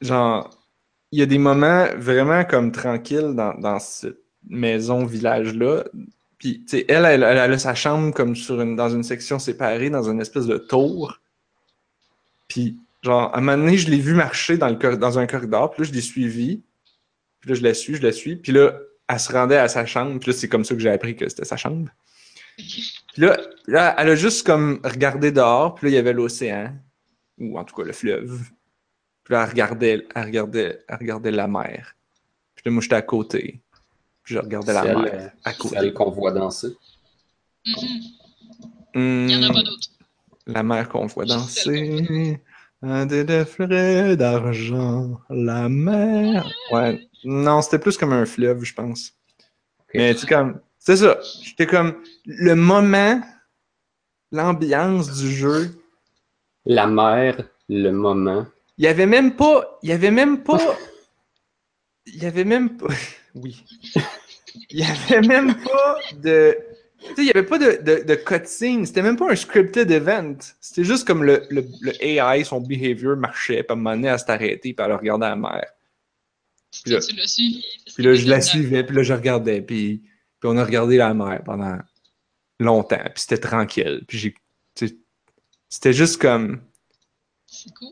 genre, 0.00 0.50
il 1.12 1.20
y 1.20 1.22
a 1.22 1.26
des 1.26 1.38
moments 1.38 1.86
vraiment 1.96 2.44
comme 2.44 2.72
tranquilles 2.72 3.34
dans, 3.36 3.54
dans 3.54 3.78
cette 3.78 4.18
maison-village-là. 4.48 5.84
Puis, 6.38 6.64
tu 6.64 6.78
sais, 6.78 6.84
elle, 6.88 7.04
elle, 7.04 7.22
elle 7.22 7.52
a 7.52 7.58
sa 7.58 7.76
chambre 7.76 8.12
comme 8.12 8.34
sur 8.34 8.60
une, 8.60 8.74
dans 8.74 8.90
une 8.90 9.04
section 9.04 9.38
séparée, 9.38 9.90
dans 9.90 10.10
une 10.10 10.20
espèce 10.20 10.46
de 10.46 10.58
tour. 10.58 11.20
Puis, 12.48 12.78
genre, 13.00 13.32
à 13.32 13.38
un 13.38 13.40
moment 13.40 13.58
donné, 13.58 13.78
je 13.78 13.88
l'ai 13.90 14.00
vu 14.00 14.14
marcher 14.14 14.56
dans, 14.56 14.68
le, 14.68 14.96
dans 14.96 15.20
un 15.20 15.28
corridor. 15.28 15.70
Puis 15.70 15.84
là, 15.84 15.88
je 15.88 15.94
l'ai 15.94 16.00
suivi. 16.00 16.64
Puis 17.40 17.50
là, 17.50 17.54
je 17.54 17.62
la 17.62 17.74
suis, 17.74 17.94
je 17.94 18.02
la 18.02 18.10
suis. 18.10 18.34
Puis 18.34 18.50
là, 18.50 18.76
elle 19.08 19.20
se 19.20 19.32
rendait 19.32 19.58
à 19.58 19.68
sa 19.68 19.86
chambre. 19.86 20.18
Puis 20.18 20.32
là, 20.32 20.36
c'est 20.36 20.48
comme 20.48 20.64
ça 20.64 20.74
que 20.74 20.80
j'ai 20.80 20.90
appris 20.90 21.14
que 21.14 21.28
c'était 21.28 21.44
sa 21.44 21.56
chambre. 21.56 21.90
Puis 22.56 22.82
là, 23.18 23.38
là, 23.68 23.94
elle 23.98 24.08
a 24.08 24.16
juste 24.16 24.44
comme 24.44 24.80
regardé 24.82 25.30
dehors. 25.30 25.76
Puis 25.76 25.86
là, 25.86 25.90
il 25.92 25.94
y 25.94 25.98
avait 25.98 26.12
l'océan. 26.12 26.74
Ou 27.38 27.58
en 27.58 27.64
tout 27.64 27.74
cas, 27.74 27.82
le 27.82 27.92
fleuve. 27.92 28.40
Puis 29.24 29.32
là, 29.34 29.42
elle 29.44 29.50
regardait, 29.50 30.06
elle 30.14 30.24
regardait, 30.24 30.84
elle 30.88 30.96
regardait 30.98 31.30
la 31.30 31.48
mer. 31.48 31.96
Puis 32.54 32.62
là, 32.66 32.70
moi, 32.72 32.82
j'étais 32.82 32.94
à 32.96 33.02
côté. 33.02 33.60
Puis 34.22 34.34
je 34.34 34.38
regardais 34.38 34.72
la 34.72 34.84
mer 34.94 35.32
à 35.44 35.52
côté. 35.52 35.76
Celle 35.76 35.92
qu'on 35.94 36.10
voit 36.10 36.32
danser. 36.32 36.76
Mhm. 37.66 37.74
Hmm, 38.94 39.26
Il 39.28 39.30
y 39.30 39.36
en 39.44 39.50
a 39.50 39.52
pas 39.52 39.62
d'autres. 39.62 39.88
la 40.46 40.62
mer 40.62 40.88
qu'on 40.88 41.06
voit 41.06 41.24
danser. 41.24 42.40
Un 42.82 43.06
dé 43.06 43.24
de 43.24 43.44
frais 43.44 44.16
d'argent. 44.16 45.18
La 45.30 45.68
mer. 45.68 46.48
Ouais. 46.70 47.08
Non, 47.24 47.62
c'était 47.62 47.78
plus 47.78 47.96
comme 47.96 48.12
un 48.12 48.26
fleuve, 48.26 48.62
je 48.64 48.74
pense. 48.74 49.12
Mais 49.94 50.14
tu 50.14 50.26
comme. 50.26 50.60
C'est 50.78 50.98
ça. 50.98 51.18
J'étais 51.42 51.66
comme. 51.66 51.94
Le 52.26 52.54
moment, 52.54 53.20
l'ambiance 54.32 55.10
du 55.18 55.30
jeu. 55.30 55.74
La 56.66 56.86
mer, 56.86 57.48
le 57.68 57.90
moment. 57.90 58.46
Il 58.78 58.84
y 58.84 58.88
avait 58.88 59.06
même 59.06 59.36
pas. 59.36 59.78
Il 59.82 59.90
y 59.90 59.92
avait 59.92 60.10
même 60.10 60.42
pas. 60.42 60.58
Il 62.06 62.22
y 62.22 62.26
avait 62.26 62.44
même 62.44 62.76
pas. 62.76 62.88
Oui. 63.34 63.64
Il 64.70 64.78
y 64.78 64.84
avait 64.84 65.26
même 65.26 65.56
pas 65.56 65.98
de. 66.22 66.56
Tu 67.00 67.06
sais, 67.06 67.14
il 67.18 67.24
y 67.24 67.30
avait 67.30 67.42
pas 67.42 67.58
de, 67.58 67.82
de, 67.82 68.04
de 68.04 68.14
cutscene. 68.14 68.86
C'était 68.86 69.02
même 69.02 69.16
pas 69.16 69.28
un 69.28 69.34
scripted 69.34 69.90
event. 69.90 70.36
C'était 70.60 70.84
juste 70.84 71.04
comme 71.04 71.24
le, 71.24 71.44
le, 71.50 71.66
le 71.80 71.92
AI, 72.00 72.44
son 72.44 72.60
behavior 72.60 73.16
marchait. 73.16 73.64
Puis 73.64 73.70
à 73.70 73.72
un 73.72 73.76
moment 73.76 73.96
donné, 73.96 74.06
elle 74.06 74.18
s'est 74.20 74.30
arrêtée. 74.30 74.72
Puis 74.72 74.86
elle 74.86 74.92
regardait 74.92 75.26
la 75.26 75.34
mer. 75.34 75.64
Puis 76.70 76.92
là- 76.92 77.00
tu 77.00 77.16
l'as 77.16 77.26
suivi. 77.26 77.64
Puis 77.92 78.04
là, 78.04 78.14
je 78.14 78.28
la 78.28 78.40
suivais, 78.40 78.84
puis 78.84 78.94
là, 78.94 79.02
je 79.02 79.12
regardais, 79.14 79.60
puis, 79.62 79.98
puis 80.40 80.48
on 80.50 80.56
a 80.56 80.64
regardé 80.64 80.96
la 80.96 81.12
mer 81.12 81.42
pendant 81.44 81.78
longtemps, 82.60 83.02
puis 83.12 83.22
c'était 83.22 83.38
tranquille. 83.38 84.04
Puis 84.06 84.18
j'ai. 84.18 84.34
C'était 85.74 85.92
juste 85.92 86.18
comme. 86.20 86.60
C'est 87.46 87.72
cool. 87.74 87.88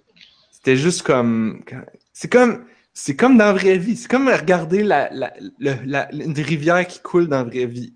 C'était 0.52 0.76
juste 0.76 1.02
comme. 1.02 1.64
C'est 2.12 2.30
comme. 2.30 2.64
C'est 2.94 3.16
comme 3.16 3.36
dans 3.36 3.46
la 3.46 3.52
vraie 3.54 3.76
vie. 3.76 3.96
C'est 3.96 4.08
comme 4.08 4.28
regarder 4.28 4.84
la, 4.84 5.10
la, 5.12 5.32
le- 5.58 5.80
la- 5.84 6.12
une 6.12 6.38
rivière 6.38 6.86
qui 6.86 7.00
coule 7.00 7.26
dans 7.26 7.38
la 7.38 7.44
vraie 7.44 7.66
vie. 7.66 7.92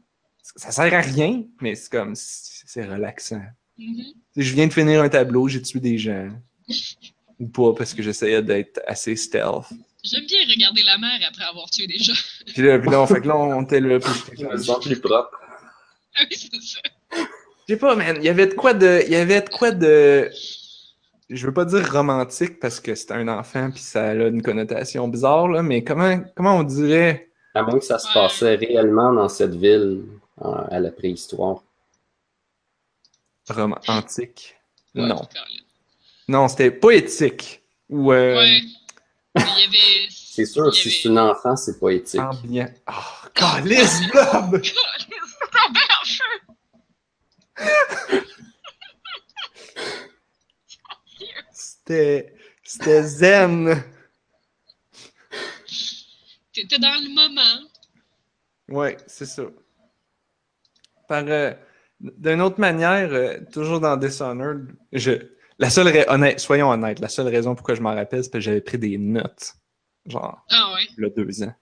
Ça 0.56 0.72
sert 0.72 0.92
à 0.92 1.00
rien, 1.02 1.44
mais 1.60 1.76
c'est 1.76 1.88
comme. 1.92 2.14
C'est 2.16 2.84
relaxant. 2.84 3.42
Mhm. 3.78 4.02
Sais, 4.34 4.42
Je 4.42 4.54
viens 4.54 4.66
de 4.66 4.72
finir 4.72 5.02
un 5.02 5.08
tableau, 5.08 5.46
j'ai 5.46 5.62
tué 5.62 5.78
des 5.78 5.98
gens. 5.98 6.30
Ou 7.38 7.46
pas, 7.46 7.72
parce 7.74 7.94
que 7.94 8.02
j'essayais 8.02 8.42
d'être 8.42 8.80
assez 8.88 9.14
stealth. 9.14 9.66
J'aime 10.02 10.26
bien 10.26 10.38
regarder 10.52 10.82
la 10.82 10.98
mer 10.98 11.20
après 11.28 11.44
avoir 11.44 11.70
tué 11.70 11.86
des 11.86 11.98
gens. 11.98 12.12
Puis 12.54 12.62
là, 12.62 12.78
puis 12.80 12.90
là, 12.90 13.00
on 13.02 13.06
fait 13.06 13.20
que 13.20 13.28
là, 13.28 13.36
on 13.36 13.62
était 13.62 13.80
là, 13.80 14.00
puis 14.00 14.10
j'étais 14.12 14.36
Je 14.42 14.46
comme- 14.48 14.56
me 14.56 14.62
sens 14.62 14.84
plus 14.84 15.00
propre. 15.00 15.38
Ah 16.16 16.22
oui, 16.28 16.36
c'est 16.36 16.60
ça. 16.60 16.80
Je 17.68 17.74
sais 17.74 17.78
pas, 17.80 17.96
man. 17.96 18.16
Il 18.18 18.24
y 18.24 18.28
avait 18.28 18.46
de 18.46 18.54
quoi 18.54 18.74
de. 18.74 19.02
Il 19.06 19.12
y 19.12 19.16
avait 19.16 19.40
de 19.40 19.48
quoi 19.48 19.72
de. 19.72 20.30
Je 21.28 21.46
veux 21.46 21.52
pas 21.52 21.64
dire 21.64 21.90
romantique 21.92 22.60
parce 22.60 22.78
que 22.78 22.94
c'est 22.94 23.10
un 23.10 23.26
enfant 23.26 23.72
puis 23.72 23.82
ça 23.82 24.10
a 24.10 24.14
une 24.14 24.42
connotation 24.42 25.08
bizarre, 25.08 25.48
là, 25.48 25.60
mais 25.62 25.82
comment, 25.82 26.20
comment 26.36 26.58
on 26.58 26.62
dirait? 26.62 27.30
À 27.54 27.62
moins 27.62 27.80
que 27.80 27.84
ça 27.84 27.98
se 27.98 28.12
passait 28.12 28.54
réellement 28.54 29.12
dans 29.12 29.28
cette 29.28 29.56
ville 29.56 30.04
euh, 30.44 30.64
à 30.70 30.78
la 30.78 30.92
préhistoire. 30.92 31.64
romantique? 33.48 34.56
Ouais. 34.94 35.08
Non. 35.08 35.22
Non, 36.28 36.48
c'était 36.48 36.70
poétique. 36.70 37.62
Ou 37.88 38.12
euh, 38.12 38.36
Ouais. 38.36 38.60
Mais 39.34 39.42
il 39.42 39.60
y 39.60 39.64
avait. 39.64 40.08
C'est 40.10 40.44
sûr, 40.44 40.72
si 40.72 40.90
c'est 40.90 41.08
une 41.08 41.18
enfant, 41.18 41.56
c'est 41.56 41.82
ambiant. 42.20 42.68
Oh, 42.88 43.28
calice, 43.34 44.02
Bob! 44.12 44.50
Tombé 44.52 45.80
en 45.80 46.04
feu! 46.04 46.35
C'était. 51.52 52.34
C'était 52.62 53.02
zen. 53.04 53.82
T'étais 56.52 56.78
dans 56.78 56.94
le 57.00 57.14
moment. 57.14 57.68
Ouais, 58.68 58.96
c'est 59.06 59.26
ça. 59.26 59.44
Par. 61.08 61.24
euh, 61.28 61.52
D'une 62.00 62.40
autre 62.42 62.60
manière, 62.60 63.10
euh, 63.12 63.38
toujours 63.52 63.80
dans 63.80 63.96
Dishonored, 63.96 64.72
je. 64.92 65.12
La 65.58 65.70
seule 65.70 65.88
ra- 65.88 66.12
honnête, 66.14 66.38
soyons 66.40 66.68
honnêtes, 66.70 66.98
la 66.98 67.08
seule 67.08 67.28
raison 67.28 67.54
pourquoi 67.54 67.74
je 67.74 67.80
m'en 67.80 67.94
rappelle, 67.94 68.22
c'est 68.22 68.28
parce 68.30 68.40
que 68.44 68.50
j'avais 68.50 68.60
pris 68.60 68.76
des 68.78 68.98
notes. 68.98 69.54
Genre. 70.04 70.44
Ah 70.50 70.72
ouais. 70.74 70.82
il 70.98 71.02
y 71.02 71.06
a 71.06 71.10
deux 71.10 71.42
ans. 71.44 71.54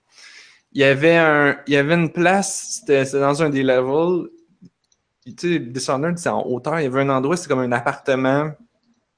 Il 0.73 0.81
y 0.81 0.83
avait, 0.83 1.15
un, 1.15 1.57
il 1.67 1.73
y 1.73 1.77
avait 1.77 1.93
une 1.93 2.11
place, 2.11 2.79
c'était 2.81 3.05
c'était 3.05 3.21
dans 3.21 3.41
un 3.41 3.49
des 3.49 3.63
levels. 3.63 4.27
Tu 5.25 5.33
sais, 5.37 5.59
Dishonored, 5.59 6.17
c'est 6.17 6.29
en 6.29 6.45
hauteur. 6.45 6.79
Il 6.79 6.83
y 6.83 6.85
avait 6.85 7.01
un 7.01 7.09
endroit, 7.09 7.35
c'était 7.35 7.49
comme 7.49 7.59
un 7.59 7.71
appartement 7.71 8.51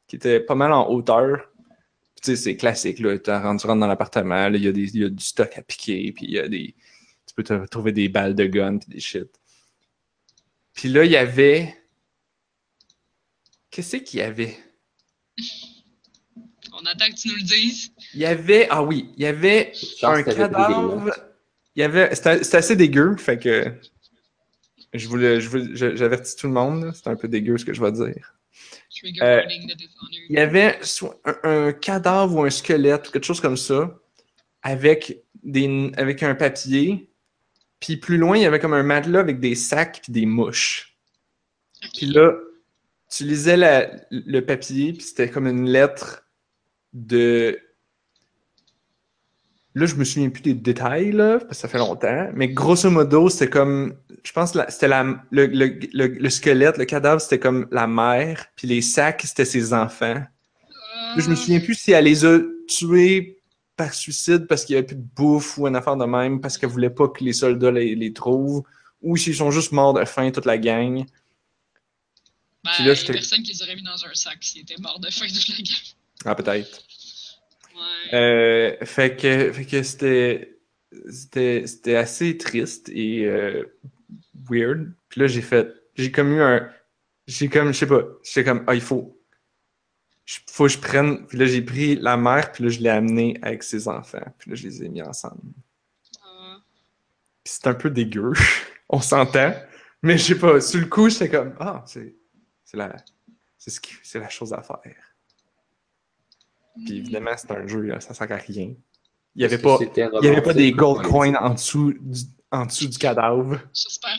qui 0.08 0.16
était 0.16 0.40
pas 0.40 0.56
mal 0.56 0.72
en 0.72 0.88
hauteur. 0.90 1.50
Puis, 2.16 2.22
Tu 2.24 2.32
sais, 2.32 2.36
c'est 2.36 2.56
classique, 2.56 3.00
là. 3.00 3.18
Tu 3.20 3.30
rentres, 3.30 3.68
dans 3.68 3.76
l'appartement, 3.88 4.50
là, 4.50 4.58
il 4.58 4.64
y, 4.64 4.68
a 4.68 4.72
des- 4.72 4.96
il 4.96 5.02
y 5.02 5.06
a 5.06 5.10
du 5.10 5.24
stock 5.24 5.52
à 5.58 5.62
piquer, 5.62 6.12
puis 6.14 6.26
il 6.26 6.32
y 6.32 6.40
a 6.40 6.48
des. 6.48 6.74
Tu 7.28 7.34
peux 7.36 7.44
te 7.44 7.66
trouver 7.68 7.92
des 7.92 8.08
balles 8.10 8.36
de 8.36 8.46
gun, 8.46 8.78
puis 8.78 8.90
des 8.90 9.00
shit. 9.00 9.28
Puis 10.74 10.90
là, 10.90 11.04
il 11.04 11.12
y 11.12 11.18
avait. 11.18 11.76
Qu'est-ce 13.70 13.98
qu'il 13.98 14.20
y 14.20 14.24
avait? 14.24 14.58
On 16.74 16.86
attend 16.86 17.08
que 17.10 17.16
tu 17.16 17.30
nous 17.30 17.36
le 17.36 17.42
dises. 17.44 17.92
Il 18.14 18.22
y 18.22 18.26
avait. 18.26 18.68
Ah 18.70 18.82
oui, 18.82 19.10
il 19.18 19.24
y 19.24 19.26
avait 19.26 19.74
un 20.04 20.24
cadavre. 20.24 21.12
Il 21.76 21.82
y 21.82 21.84
avait. 21.84 22.16
C'était 22.16 22.56
assez 22.58 22.76
dégueu, 22.76 23.16
fait 23.18 23.38
que. 23.38 23.74
Je 24.94 25.08
voulais, 25.08 25.40
j'avertis 25.42 26.36
tout 26.36 26.48
le 26.48 26.54
monde, 26.54 26.92
c'est 26.94 27.08
un 27.08 27.16
peu 27.16 27.28
dégueu 27.28 27.58
ce 27.58 27.66
que 27.66 27.74
je 27.74 27.82
vais 27.82 27.92
dire. 27.92 28.34
Euh. 29.22 29.42
Il 30.30 30.36
y 30.36 30.40
avait 30.40 30.78
soit 30.82 31.20
un, 31.26 31.38
un 31.44 31.74
cadavre 31.74 32.36
ou 32.36 32.44
un 32.44 32.50
squelette 32.50 33.08
ou 33.10 33.12
quelque 33.12 33.26
chose 33.26 33.42
comme 33.42 33.58
ça, 33.58 34.00
avec, 34.64 35.24
des, 35.44 35.92
avec 35.98 36.24
un 36.24 36.36
papier. 36.36 37.10
Puis 37.80 37.98
plus 37.98 38.18
loin, 38.18 38.38
il 38.38 38.44
y 38.44 38.46
avait 38.46 38.60
comme 38.60 38.74
un 38.74 38.84
matelas 38.84 39.20
avec 39.20 39.40
des 39.40 39.56
sacs 39.56 40.00
puis 40.04 40.12
des 40.12 40.26
mouches. 40.26 40.98
Ok. 41.84 41.90
Puis 41.96 42.06
là, 42.08 42.34
tu 43.10 43.24
lisais 43.24 43.58
la- 43.58 43.92
le 44.10 44.40
papier, 44.42 44.94
puis 44.94 45.04
c'était 45.04 45.30
comme 45.30 45.48
une 45.48 45.70
lettre 45.70 46.28
de. 46.94 47.60
Là, 49.78 49.86
je 49.86 49.94
me 49.94 50.04
souviens 50.04 50.30
plus 50.30 50.42
des 50.42 50.56
détails, 50.56 51.12
là, 51.12 51.38
parce 51.38 51.50
que 51.50 51.56
ça 51.56 51.68
fait 51.68 51.78
longtemps. 51.78 52.32
Mais 52.34 52.48
grosso 52.48 52.90
modo, 52.90 53.30
c'était 53.30 53.48
comme. 53.48 53.96
Je 54.24 54.32
pense 54.32 54.54
que 54.54 54.60
c'était 54.70 54.88
la, 54.88 55.04
le, 55.30 55.46
le, 55.46 55.80
le, 55.94 56.08
le 56.08 56.30
squelette, 56.32 56.80
le 56.80 56.86
cadavre, 56.86 57.22
c'était 57.22 57.38
comme 57.38 57.68
la 57.72 57.86
mère, 57.86 58.48
puis 58.56 58.68
les 58.68 58.82
sacs, 58.82 59.22
c'était 59.24 59.46
ses 59.46 59.74
enfants. 59.74 60.16
Là, 60.16 61.20
je 61.20 61.30
me 61.30 61.36
souviens 61.36 61.60
plus 61.60 61.76
si 61.76 61.92
elle 61.92 62.06
les 62.06 62.26
a 62.26 62.40
tués 62.68 63.40
par 63.76 63.94
suicide 63.94 64.48
parce 64.48 64.66
qu'il 64.66 64.74
n'y 64.74 64.80
avait 64.80 64.88
plus 64.88 64.96
de 64.96 65.08
bouffe 65.16 65.60
ou 65.60 65.68
une 65.68 65.76
affaire 65.76 65.96
de 65.96 66.06
même, 66.06 66.42
parce 66.42 66.58
qu'elle 66.58 66.70
voulait 66.72 66.90
pas 66.90 67.08
que 67.08 67.24
les 67.24 67.34
soldats 67.34 67.70
les, 67.70 67.94
les 67.94 68.14
trouvent, 68.14 68.64
ou 69.04 69.16
s'ils 69.16 69.36
sont 69.36 69.52
juste 69.52 69.74
morts 69.74 69.94
de 69.94 70.04
faim, 70.06 70.32
toute 70.32 70.48
la 70.48 70.58
gang. 70.58 71.06
Ben, 72.64 72.72
Puis 72.74 72.84
il 72.84 72.88
y 72.88 72.90
a 72.90 72.96
personne 73.14 73.44
qui 73.44 73.54
les 73.54 73.62
aurait 73.62 73.76
mis 73.76 73.84
dans 73.84 74.04
un 74.04 74.14
sac 74.16 74.38
s'ils 74.42 74.64
étaient 74.64 74.82
morts 74.82 75.00
de 75.00 75.12
faim 75.12 75.28
de 75.28 75.52
la 75.52 75.62
guerre. 75.62 75.78
Ah, 76.26 76.34
peut-être. 76.34 76.82
Euh, 78.14 78.76
fait 78.84 79.16
que, 79.16 79.52
c'était, 81.12 81.96
assez 81.96 82.38
triste 82.38 82.90
et 82.90 83.26
euh, 83.26 83.64
weird. 84.50 84.92
Puis 85.10 85.22
là, 85.22 85.28
j'ai 85.28 85.42
fait, 85.42 85.74
j'ai 85.96 86.12
comme 86.12 86.34
eu 86.34 86.42
un, 86.42 86.70
j'ai 87.28 87.50
comme, 87.50 87.74
je 87.74 87.80
sais 87.80 87.88
pas, 87.88 88.04
j'étais 88.24 88.44
comme, 88.44 88.64
ah, 88.68 88.76
il 88.76 88.82
faut, 88.82 89.20
faut 90.50 90.66
que 90.66 90.72
je 90.72 90.80
prenne. 90.80 91.26
Puis 91.28 91.38
là, 91.38 91.46
j'ai 91.46 91.62
pris 91.62 91.96
la 91.96 92.18
mère, 92.18 92.52
puis 92.52 92.64
là, 92.64 92.70
je 92.70 92.80
l'ai 92.80 92.90
amenée 92.90 93.38
avec 93.42 93.64
ses 93.64 93.88
enfants. 93.88 94.26
Puis 94.38 94.52
là, 94.52 94.56
je 94.56 94.64
les 94.64 94.84
ai 94.84 94.90
mis 94.90 95.02
ensemble. 95.02 95.42
C'est 97.44 97.68
un 97.68 97.74
peu 97.74 97.90
dégueu, 97.90 98.34
on 98.90 99.00
s'entend. 99.00 99.54
Mais 100.04 100.18
je 100.18 100.24
sais 100.24 100.38
pas, 100.38 100.62
sur 100.62 100.80
le 100.80 100.86
coup, 100.86 101.10
j'étais 101.10 101.30
comme, 101.30 101.56
ah, 101.60 101.84
c'est, 101.88 102.14
c'est 102.64 102.78
la, 102.78 102.96
c'est 103.58 103.72
ce 103.72 103.80
c'est 104.04 104.20
la 104.20 104.30
chose 104.30 104.54
à 104.54 104.62
faire. 104.62 105.07
Puis 106.86 106.98
évidemment, 106.98 107.32
c'est 107.36 107.52
un 107.52 107.68
jeu, 107.68 107.82
là, 107.82 108.00
ça 108.00 108.14
sert 108.14 108.32
à 108.32 108.36
rien. 108.36 108.74
Il 109.36 109.42
y 109.42 109.46
avait 109.46 109.60
pas, 109.60 109.78
il 109.82 110.24
y 110.24 110.28
avait 110.28 110.42
pas 110.42 110.54
des 110.54 110.72
gold 110.72 111.06
coins 111.06 111.36
en 111.36 111.54
dessous 111.54 111.94
du, 112.00 112.22
en 112.52 112.66
dessous 112.66 112.88
du 112.88 112.98
cadavre. 112.98 113.60
J'espère. 113.74 114.18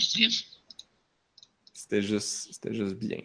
C'était 1.72 2.02
juste, 2.02 2.52
c'était 2.52 2.74
juste 2.74 2.94
bien. 2.94 3.20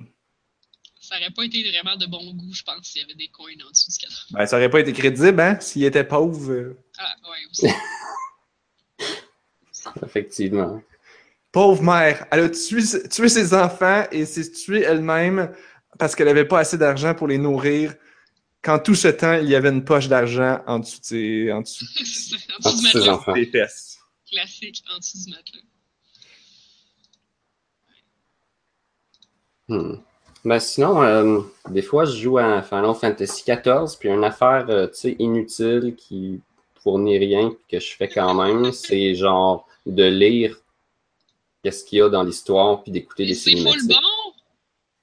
Ça 1.00 1.18
aurait 1.18 1.32
pas 1.32 1.44
été 1.44 1.70
vraiment 1.70 1.98
de 1.98 2.06
bon 2.06 2.34
goût, 2.34 2.54
je 2.54 2.64
pense, 2.64 2.88
s'il 2.88 3.02
y 3.02 3.04
avait 3.04 3.14
des 3.14 3.28
coins 3.28 3.52
en 3.66 3.70
dessous 3.70 3.92
du 3.92 3.98
cadavre. 3.98 4.26
Ben, 4.32 4.46
ça 4.46 4.56
aurait 4.56 4.70
pas 4.70 4.80
été 4.80 4.94
crédible, 4.94 5.42
hein, 5.42 5.60
s'il 5.60 5.84
était 5.84 6.04
pauvre. 6.04 6.76
Ah, 6.98 7.14
ouais, 7.30 7.38
aussi. 7.52 7.68
Effectivement. 10.04 10.82
Pauvre 11.52 11.84
mère, 11.84 12.26
elle 12.32 12.40
a 12.40 12.50
tué, 12.50 12.82
tué 13.10 13.30
ses 13.30 13.54
enfants 13.54 14.06
et 14.12 14.26
s'est 14.26 14.52
tuée 14.52 14.82
elle-même 14.82 15.54
parce 16.00 16.16
qu'elle 16.16 16.28
avait 16.28 16.48
pas 16.48 16.60
assez 16.60 16.78
d'argent 16.78 17.14
pour 17.14 17.28
les 17.28 17.38
nourrir. 17.38 17.94
Quand 18.64 18.80
tout 18.80 18.96
ce 18.96 19.10
temps, 19.10 19.34
il 19.34 19.50
y 19.50 19.56
avait 19.56 19.70
une 19.70 19.84
poche 19.84 20.08
d'argent 20.08 20.62
en 20.66 20.80
dessous 20.80 21.00
de 21.00 21.06
ses, 21.06 21.52
en 21.52 21.62
dessous 21.62 21.86
dessous 22.00 22.38
du 22.38 22.82
matelas. 22.84 23.14
enfants. 23.14 23.34
des 23.34 23.46
fesses. 23.46 24.00
Classique, 24.32 24.84
en 24.94 24.98
dessous 24.98 25.18
du 25.26 25.32
matelas. 25.32 25.60
Hmm. 29.68 29.96
Ben 30.46 30.60
sinon, 30.60 31.02
euh, 31.04 31.42
des 31.70 31.82
fois, 31.82 32.06
je 32.06 32.18
joue 32.18 32.38
à 32.38 32.62
Final 32.62 32.96
Fantasy 32.96 33.44
XIV, 33.46 33.98
puis 34.00 34.10
une 34.10 34.24
affaire, 34.24 34.66
euh, 34.70 34.88
tu 34.88 34.96
sais, 34.96 35.16
inutile 35.20 35.96
qui 35.96 36.42
fournit 36.82 37.18
rien, 37.18 37.50
puis 37.50 37.66
que 37.70 37.80
je 37.80 37.96
fais 37.96 38.10
quand 38.10 38.34
même, 38.34 38.72
c'est 38.74 39.16
genre 39.16 39.68
de 39.86 40.04
lire 40.04 40.58
qu'est-ce 41.64 41.84
qu'il 41.86 42.00
y 42.00 42.02
a 42.02 42.10
dans 42.10 42.24
l'histoire, 42.24 42.84
puis 42.84 42.92
d'écouter 42.92 43.24
Et 43.24 43.28
les 43.28 43.36
c'est 43.36 43.52
full 43.52 43.60
cinématiques. 43.60 43.90
bon! 43.90 44.34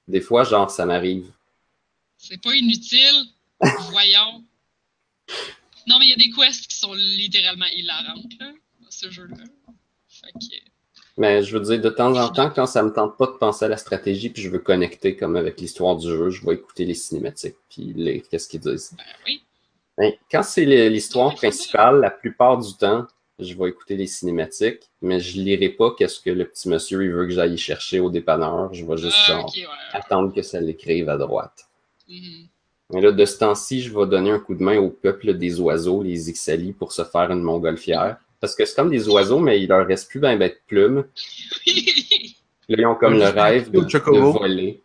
Des 0.07 0.21
fois, 0.21 0.43
genre, 0.43 0.69
ça 0.69 0.85
m'arrive. 0.85 1.31
C'est 2.17 2.41
pas 2.41 2.53
inutile. 2.53 3.31
Voyons. 3.91 4.43
Non, 5.87 5.97
mais 5.99 6.05
il 6.05 6.09
y 6.09 6.13
a 6.13 6.17
des 6.17 6.29
quests 6.31 6.67
qui 6.67 6.77
sont 6.77 6.93
littéralement 6.93 7.65
hilarantes, 7.75 8.33
là, 8.39 8.51
dans 8.81 8.91
ce 8.91 9.09
jeu-là. 9.09 9.37
Que, 9.37 10.55
Mais 11.17 11.43
je 11.43 11.57
veux 11.57 11.63
dire, 11.63 11.81
de 11.81 11.89
temps 11.89 12.15
en 12.15 12.29
temps, 12.29 12.49
quand 12.51 12.65
ça 12.67 12.83
me 12.83 12.91
tente 12.93 13.17
pas 13.17 13.25
de 13.27 13.31
penser 13.31 13.65
à 13.65 13.67
la 13.67 13.77
stratégie, 13.77 14.29
puis 14.29 14.41
je 14.43 14.49
veux 14.49 14.59
connecter 14.59 15.15
comme 15.15 15.35
avec 15.35 15.59
l'histoire 15.59 15.95
du 15.95 16.07
jeu, 16.07 16.29
je 16.29 16.45
vais 16.45 16.53
écouter 16.55 16.85
les 16.85 16.93
cinématiques, 16.93 17.55
puis 17.69 17.93
lire 17.93 18.23
qu'est-ce 18.29 18.47
qu'ils 18.47 18.59
disent. 18.59 18.93
ben 18.97 19.03
oui. 19.25 19.43
Ben, 19.97 20.13
quand 20.31 20.43
c'est 20.43 20.65
l'histoire 20.89 21.33
principale, 21.35 21.99
la 21.99 22.11
plupart 22.11 22.57
du 22.59 22.73
temps, 22.75 23.05
je 23.39 23.53
vais 23.55 23.69
écouter 23.69 23.95
les 23.97 24.07
cinématiques, 24.07 24.89
mais 25.01 25.19
je 25.19 25.39
lirai 25.41 25.69
pas 25.69 25.93
qu'est-ce 25.97 26.19
que 26.19 26.29
le 26.29 26.45
petit 26.47 26.69
monsieur 26.69 27.03
il 27.03 27.11
veut 27.11 27.25
que 27.25 27.33
j'aille 27.33 27.57
chercher 27.57 27.99
au 27.99 28.09
dépanneur. 28.09 28.73
Je 28.73 28.85
vais 28.85 28.97
juste 28.97 29.17
Ah, 29.23 29.27
genre 29.27 29.53
ouais. 29.55 29.65
attendre 29.93 30.33
que 30.33 30.41
ça 30.43 30.61
l'écrive 30.61 31.09
à 31.09 31.17
droite. 31.17 31.67
Mhm. 32.07 32.47
Mais 32.93 33.01
là, 33.01 33.11
de 33.11 33.25
ce 33.25 33.37
temps-ci, 33.37 33.81
je 33.81 33.97
vais 33.97 34.05
donner 34.05 34.31
un 34.31 34.39
coup 34.39 34.55
de 34.55 34.63
main 34.63 34.77
au 34.77 34.89
peuple 34.89 35.33
des 35.37 35.59
oiseaux, 35.59 36.03
les 36.03 36.29
Ixali, 36.29 36.73
pour 36.73 36.91
se 36.91 37.03
faire 37.03 37.31
une 37.31 37.41
montgolfière. 37.41 38.17
Parce 38.39 38.55
que 38.55 38.65
c'est 38.65 38.75
comme 38.75 38.89
des 38.89 39.07
oiseaux, 39.07 39.39
mais 39.39 39.61
il 39.61 39.67
leur 39.67 39.85
reste 39.85 40.09
plus 40.09 40.19
ben, 40.19 40.37
ben 40.37 40.49
de 40.49 40.57
plumes. 40.67 41.05
Là, 42.67 42.77
ils 42.79 42.85
ont 42.85 42.95
comme 42.95 43.15
le 43.15 43.27
rêve 43.27 43.69
de, 43.69 43.79
voler. 43.79 44.81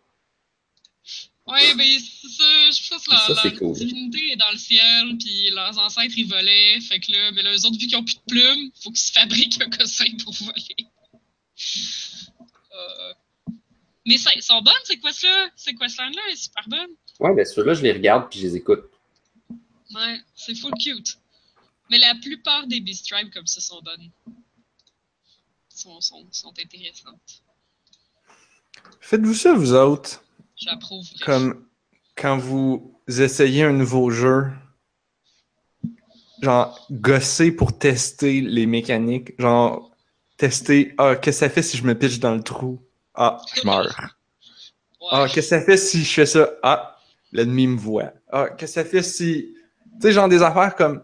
Ouais, 1.47 1.75
ben 1.75 1.85
c'est 1.85 2.27
ça, 2.27 2.69
je 2.69 2.89
pense 2.89 3.05
que 3.05 3.11
leur, 3.11 3.21
Ça, 3.21 3.35
c'est 3.41 3.49
leur 3.51 3.59
cool. 3.59 3.73
divinité 3.73 4.33
est 4.33 4.35
dans 4.35 4.51
le 4.51 4.57
ciel, 4.57 5.17
puis 5.17 5.49
leurs 5.51 5.77
ancêtres 5.79 6.17
ils 6.17 6.27
volaient, 6.27 6.81
fait 6.81 6.99
que 6.99 7.13
là, 7.13 7.31
ben 7.31 7.45
là, 7.45 7.53
eux 7.53 7.65
autres, 7.65 7.79
vu 7.79 7.87
qu'ils 7.87 7.95
ont 7.95 8.03
plus 8.03 8.15
de 8.15 8.25
plumes, 8.27 8.71
faut 8.83 8.89
qu'ils 8.89 8.99
se 8.99 9.13
fabriquent 9.13 9.61
un 9.61 9.69
cossin 9.69 10.05
pour 10.23 10.33
voler. 10.33 10.87
Euh, 12.73 13.13
Mais 14.05 14.17
ça, 14.17 14.31
ils 14.35 14.43
sont 14.43 14.61
bonnes, 14.61 14.73
ces 14.83 14.99
quests-là, 14.99 15.49
ces 15.55 15.73
quests-là, 15.73 16.11
elles 16.29 16.35
sont 16.35 16.43
super 16.43 16.67
bonnes. 16.67 16.95
Ouais, 17.19 17.33
ben 17.33 17.45
ceux-là, 17.45 17.73
je 17.73 17.81
les 17.81 17.91
regarde 17.91 18.29
puis 18.29 18.39
je 18.39 18.47
les 18.47 18.55
écoute. 18.57 18.89
Ouais, 19.95 20.19
c'est 20.35 20.55
full 20.55 20.73
cute. 20.73 21.17
Mais 21.89 21.97
la 21.97 22.13
plupart 22.21 22.67
des 22.67 22.79
Beast 22.79 23.09
comme 23.33 23.47
ça 23.47 23.61
sont 23.61 23.81
bonnes. 23.81 24.09
Sont, 25.69 26.01
sont, 26.01 26.25
sont 26.31 26.53
intéressantes. 26.59 27.43
Faites-vous 28.99 29.33
ça, 29.33 29.53
vous 29.53 29.73
autres, 29.73 30.23
J'approuve. 30.55 31.05
comme 31.23 31.65
quand 32.15 32.37
vous 32.37 32.99
essayez 33.07 33.63
un 33.63 33.73
nouveau 33.73 34.09
jeu, 34.09 34.47
genre 36.41 36.85
gosser 36.91 37.51
pour 37.51 37.77
tester 37.77 38.41
les 38.41 38.65
mécaniques, 38.65 39.39
genre 39.39 39.91
tester, 40.37 40.93
ah, 40.97 41.15
qu'est-ce 41.15 41.39
que 41.39 41.45
ça 41.45 41.49
fait 41.49 41.63
si 41.63 41.77
je 41.77 41.83
me 41.83 41.97
pitche 41.97 42.19
dans 42.19 42.35
le 42.35 42.43
trou? 42.43 42.81
Ah, 43.13 43.41
je 43.55 43.65
meurs. 43.65 43.95
Ouais. 44.99 45.09
Ah, 45.11 45.27
qu'est-ce 45.27 45.51
que 45.51 45.59
ça 45.59 45.61
fait 45.61 45.77
si 45.77 46.03
je 46.03 46.11
fais 46.11 46.25
ça? 46.25 46.49
Ah, 46.63 46.96
l'ennemi 47.31 47.67
me 47.67 47.77
voit. 47.77 48.13
Ah, 48.31 48.49
qu'est-ce 48.49 48.75
que 48.75 48.81
ça 48.83 48.85
fait 48.85 49.03
si. 49.03 49.53
Tu 49.95 50.01
sais, 50.01 50.11
genre 50.11 50.29
des 50.29 50.41
affaires 50.41 50.75
comme. 50.75 51.03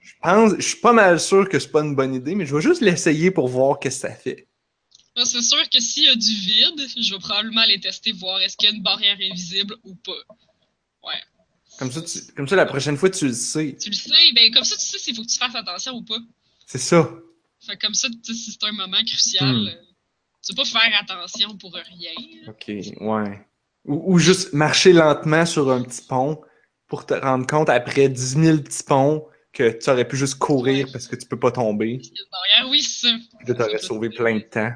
Je 0.00 0.12
pense, 0.22 0.52
je 0.56 0.62
suis 0.62 0.80
pas 0.80 0.92
mal 0.92 1.20
sûr 1.20 1.48
que 1.48 1.58
c'est 1.58 1.70
pas 1.70 1.82
une 1.82 1.94
bonne 1.94 2.14
idée, 2.14 2.34
mais 2.34 2.46
je 2.46 2.54
vais 2.54 2.62
juste 2.62 2.80
l'essayer 2.80 3.30
pour 3.30 3.48
voir 3.48 3.78
qu'est-ce 3.78 4.02
que 4.02 4.08
ça 4.08 4.14
fait. 4.14 4.48
C'est 5.16 5.42
sûr 5.42 5.68
que 5.70 5.78
s'il 5.80 6.04
y 6.04 6.08
a 6.08 6.14
du 6.14 6.34
vide, 6.34 6.86
je 7.00 7.12
vais 7.14 7.18
probablement 7.20 7.60
aller 7.60 7.78
tester, 7.78 8.12
voir 8.12 8.40
est-ce 8.40 8.56
qu'il 8.56 8.68
y 8.68 8.72
a 8.72 8.74
une 8.74 8.82
barrière 8.82 9.16
invisible 9.30 9.76
ou 9.84 9.94
pas. 9.96 10.12
Ouais. 11.04 11.20
Comme 11.78 11.90
ça, 11.92 12.02
tu- 12.02 12.32
comme 12.34 12.48
ça, 12.48 12.56
la 12.56 12.66
prochaine 12.66 12.96
fois, 12.96 13.10
tu 13.10 13.26
le 13.26 13.32
sais. 13.32 13.76
Tu 13.80 13.90
le 13.90 13.94
sais, 13.96 14.10
ben 14.34 14.50
comme 14.52 14.64
ça, 14.64 14.76
tu 14.76 14.86
sais 14.86 14.98
s'il 14.98 15.14
faut 15.14 15.22
que 15.22 15.28
tu 15.28 15.38
fasses 15.38 15.54
attention 15.54 15.92
ou 15.94 16.02
pas. 16.02 16.18
C'est 16.66 16.78
ça. 16.78 17.08
Fait 17.60 17.76
que 17.76 17.86
comme 17.86 17.94
ça, 17.94 18.08
tu 18.08 18.16
sais, 18.24 18.34
si 18.34 18.52
c'est 18.52 18.64
un 18.66 18.72
moment 18.72 18.96
crucial, 19.06 19.54
Hmm. 19.54 19.66
euh, 19.68 19.74
tu 20.42 20.54
vas 20.54 20.62
pas 20.62 20.68
faire 20.68 21.00
attention 21.00 21.56
pour 21.58 21.72
rien. 21.74 22.12
OK, 22.48 22.64
ouais. 23.00 23.46
Ou, 23.84 24.14
ou 24.14 24.18
juste 24.18 24.52
marcher 24.52 24.92
lentement 24.92 25.46
sur 25.46 25.70
un 25.70 25.82
petit 25.82 26.02
pont 26.02 26.40
pour 26.86 27.06
te 27.06 27.14
rendre 27.14 27.46
compte 27.46 27.68
après 27.68 28.08
10 28.08 28.42
000 28.42 28.58
petits 28.58 28.82
ponts 28.84 29.26
que 29.52 29.70
tu 29.70 29.90
aurais 29.90 30.06
pu 30.06 30.16
juste 30.16 30.38
courir 30.38 30.88
parce 30.92 31.06
que 31.06 31.16
tu 31.16 31.26
peux 31.26 31.38
pas 31.38 31.52
tomber. 31.52 32.00
Oui, 32.68 32.82
c'est 32.82 33.08
ça. 33.08 33.16
Là, 33.46 33.54
t'aurais 33.54 33.78
sauvé 33.78 34.10
plein 34.10 34.36
de 34.36 34.42
temps. 34.42 34.72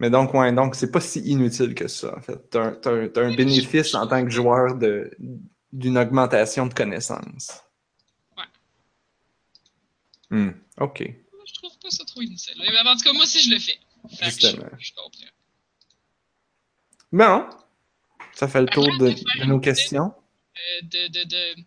Mais 0.00 0.10
donc, 0.10 0.34
ouais, 0.34 0.52
donc 0.52 0.74
c'est 0.74 0.90
pas 0.90 1.00
si 1.00 1.20
inutile 1.20 1.74
que 1.74 1.86
ça, 1.86 2.16
en 2.16 2.20
fait. 2.20 2.38
T'as 2.50 2.72
un, 2.90 3.34
bénéfice 3.34 3.94
en 3.94 4.06
tant 4.06 4.24
que 4.24 4.30
joueur 4.30 4.74
de, 4.74 5.10
d'une 5.72 5.96
augmentation 5.96 6.66
de 6.66 6.74
connaissances. 6.74 7.62
Ouais. 8.36 8.44
Hmm, 10.30 10.50
OK. 10.78 11.00
Je 11.00 11.54
trouve 11.54 11.78
pas 11.80 11.90
ça 11.90 12.04
trop 12.04 12.22
inutile. 12.22 12.54
En 12.84 12.96
tout 12.96 13.04
cas, 13.04 13.12
moi 13.12 13.22
aussi, 13.22 13.40
je 13.40 13.54
le 13.54 13.60
fais. 13.60 13.78
Fait 14.18 14.26
Justement. 14.26 14.66
Je, 14.78 14.86
je 14.86 14.92
comprends. 14.94 15.33
Bon. 17.14 17.44
Ça 18.32 18.48
fait 18.48 18.60
le 18.60 18.66
tour 18.66 18.88
de, 18.98 19.14
nos 19.46 19.60
questions. 19.60 20.12
De, 20.82 21.06
de, 21.06 21.22
de, 21.22 21.62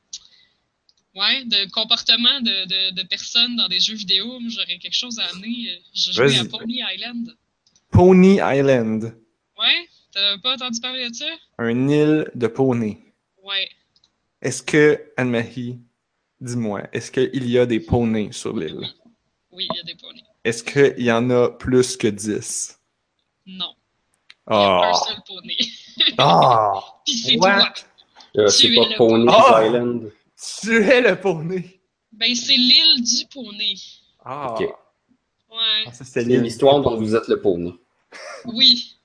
ouais, 1.16 1.46
de 1.46 1.72
comportement 1.72 2.42
de, 2.42 3.08
personnes 3.08 3.56
dans 3.56 3.70
des 3.70 3.80
jeux 3.80 3.96
vidéo. 3.96 4.40
J'aurais 4.50 4.78
quelque 4.78 4.94
chose 4.94 5.18
à 5.20 5.26
amener. 5.28 5.82
J'ai 5.94 6.12
joué 6.12 6.38
à 6.38 6.44
Pony 6.44 6.82
Island. 6.94 7.38
Pony 7.90 8.40
Island. 8.44 9.18
Ouais? 9.58 9.88
T'as 10.12 10.38
pas 10.40 10.56
entendu 10.56 10.82
parler 10.82 11.10
de 11.10 11.16
ça? 11.16 11.30
Un 11.60 11.88
île 11.88 12.30
de 12.36 12.48
poney. 12.48 12.98
Ouais. 13.42 13.70
Est-ce 14.42 14.62
que, 14.62 15.14
Anne-Marie, 15.16 15.80
dis-moi, 16.42 16.90
est-ce 16.92 17.10
qu'il 17.10 17.50
y 17.50 17.58
a 17.58 17.66
des 17.66 17.80
poneys 17.80 18.34
sur 18.34 18.54
l'île? 18.54 18.86
Oui, 19.52 19.66
il 19.72 19.78
y 19.78 19.80
a 19.80 19.84
des 19.84 19.96
poneys. 19.96 20.24
Est-ce 20.44 20.62
qu'il 20.62 21.06
y 21.06 21.10
en 21.10 21.30
a 21.30 21.52
plus 21.52 21.96
que 21.96 22.08
10? 22.08 22.82
Non. 23.46 23.77
Il 24.50 24.54
y 24.54 24.56
a 24.56 24.60
un 24.60 24.92
Ah! 24.92 24.94
seul 25.08 25.18
poney. 25.28 25.58
Ah! 26.18 26.74
Puis 27.06 27.14
c'est 27.16 27.38
What? 27.38 27.52
toi. 27.58 27.74
Euh, 28.38 28.46
Tu 28.48 28.52
c'est 28.52 28.68
es 28.68 28.76
pas 28.76 28.90
le- 28.90 28.98
Pony 28.98 29.26
Ah! 29.30 29.64
Island. 29.66 30.12
Tu 30.62 30.84
es 30.84 31.02
le 31.02 31.20
poney! 31.20 31.80
Ben, 32.12 32.36
c'est 32.36 32.56
l'île 32.56 33.04
du 33.04 33.26
poney. 33.28 33.76
Ah! 34.24 34.54
Ok. 34.54 34.62
Ouais. 34.62 35.84
Ah, 35.88 35.92
C'est 35.94 36.24
l'histoire 36.24 36.82
dont 36.82 36.96
vous 36.98 37.16
êtes 37.16 37.28
le 37.28 37.42
Pony. 37.42 37.74
Oui. 38.46 38.96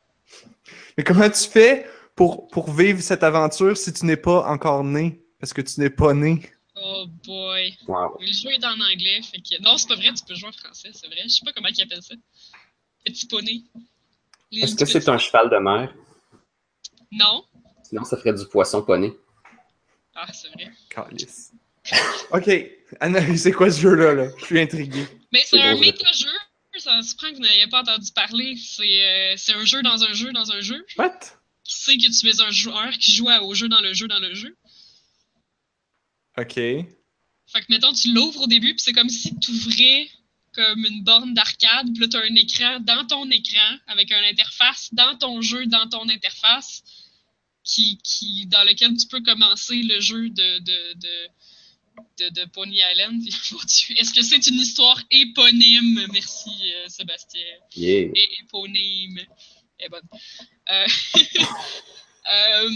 Mais 0.97 1.05
comment 1.05 1.29
tu 1.31 1.49
fais 1.49 1.87
pour, 2.15 2.49
pour 2.49 2.71
vivre 2.73 3.01
cette 3.01 3.23
aventure 3.23 3.77
si 3.77 3.93
tu 3.93 4.05
n'es 4.05 4.17
pas 4.17 4.47
encore 4.47 4.85
né? 4.85 5.21
Parce 5.41 5.53
que 5.53 5.63
tu 5.63 5.81
n'es 5.81 5.91
pas 5.91 6.13
né. 6.15 6.51
Oh 6.77 7.07
boy. 7.25 7.77
Wow. 7.89 8.19
Le 8.21 8.27
jeu 8.33 8.51
est 8.51 8.65
en 8.65 8.73
anglais, 8.81 9.21
fait 9.23 9.39
que... 9.39 9.63
Non, 9.63 9.77
c'est 9.79 9.89
pas 9.89 9.95
vrai, 9.95 10.13
tu 10.15 10.25
peux 10.27 10.35
jouer 10.35 10.49
en 10.49 10.53
français, 10.53 10.91
c'est 10.93 11.07
vrai. 11.07 11.19
Je 11.25 11.29
sais 11.29 11.45
pas 11.45 11.53
comment 11.53 11.69
ils 11.69 11.83
appellent 11.83 12.03
ça. 12.03 12.15
Petit 13.05 13.27
poney. 13.27 13.63
Est-ce 14.53 14.77
que 14.77 14.85
c'est 14.85 15.09
un 15.09 15.19
cheval 15.19 15.49
de 15.51 15.57
mer? 15.57 15.95
Non. 17.11 17.45
Sinon, 17.83 18.05
ça 18.05 18.17
ferait 18.17 18.35
du 18.35 18.47
poisson 18.47 18.83
poney. 18.83 19.13
Ah, 20.15 20.31
c'est 20.33 20.49
vrai. 20.49 20.71
Calice. 20.91 21.53
OK. 22.31 22.51
C'est 23.37 23.53
quoi 23.53 23.71
ce 23.71 23.81
jeu-là? 23.81 24.15
Là? 24.15 24.29
Je 24.39 24.45
suis 24.45 24.61
intrigué. 24.61 25.07
Mais 25.33 25.43
c'est 25.47 25.61
un 25.61 25.79
méta-jeu. 25.79 26.31
Ça 26.79 27.03
se 27.03 27.15
prend 27.17 27.29
que 27.31 27.37
vous 27.37 27.43
n'ayez 27.43 27.67
pas 27.67 27.81
entendu 27.81 28.11
parler. 28.13 28.57
C'est 28.57 28.83
euh, 28.83 29.35
c'est 29.37 29.53
un 29.53 29.65
jeu 29.65 29.83
dans 29.83 30.03
un 30.05 30.13
jeu 30.15 30.33
dans 30.33 30.53
un 30.53 30.61
jeu. 30.61 30.85
What? 30.97 31.19
Qui 31.65 31.79
sait 31.79 31.97
que 31.97 32.11
tu 32.11 32.29
es 32.29 32.41
un 32.41 32.51
joueur 32.51 32.91
qui 32.93 33.13
joue 33.13 33.29
au 33.29 33.55
jeu 33.55 33.69
dans 33.69 33.81
le 33.81 33.93
jeu 33.93 34.09
dans 34.09 34.19
le 34.19 34.35
jeu. 34.35 34.57
OK. 36.39 36.55
Fait 36.55 37.61
que, 37.61 37.67
mettons, 37.69 37.93
tu 37.93 38.13
l'ouvres 38.15 38.43
au 38.43 38.47
début, 38.47 38.75
puis 38.75 38.81
c'est 38.83 38.95
comme 38.95 39.11
si 39.11 39.39
tu 39.39 39.51
ouvrais 39.51 40.09
comme 40.53 40.85
une 40.85 41.03
borne 41.03 41.35
d'arcade, 41.35 41.87
puis 41.93 42.01
là, 42.01 42.09
tu 42.09 42.17
as 42.17 42.21
un 42.21 42.35
écran 42.35 42.81
dans 42.81 43.07
ton 43.07 43.31
écran, 43.31 43.77
avec 43.87 44.11
une 44.11 44.25
interface 44.25 44.93
dans 44.93 45.17
ton 45.17 45.41
jeu, 45.41 45.67
dans 45.67 45.89
ton 45.89 46.09
interface, 46.09 46.83
qui, 47.65 47.99
qui, 48.03 48.47
dans 48.47 48.65
lequel 48.65 48.97
tu 48.97 49.07
peux 49.07 49.23
commencer 49.23 49.83
le 49.83 50.01
jeu 50.01 50.29
de, 50.31 50.59
de, 50.59 50.95
de, 50.95 51.29
de, 52.19 52.29
de 52.41 52.45
Pony 52.51 52.81
Island. 52.93 53.23
Est-ce 53.97 54.13
que 54.13 54.23
c'est 54.23 54.47
une 54.49 54.61
histoire 54.61 55.01
éponyme? 55.11 56.07
Merci, 56.13 56.51
euh, 56.51 56.89
Sébastien. 56.89 57.41
Yeah. 57.77 58.11
Éponyme. 58.41 59.21
Est 59.79 59.89
bonne. 59.89 60.09
Euh, 60.71 60.87
euh, 62.31 62.71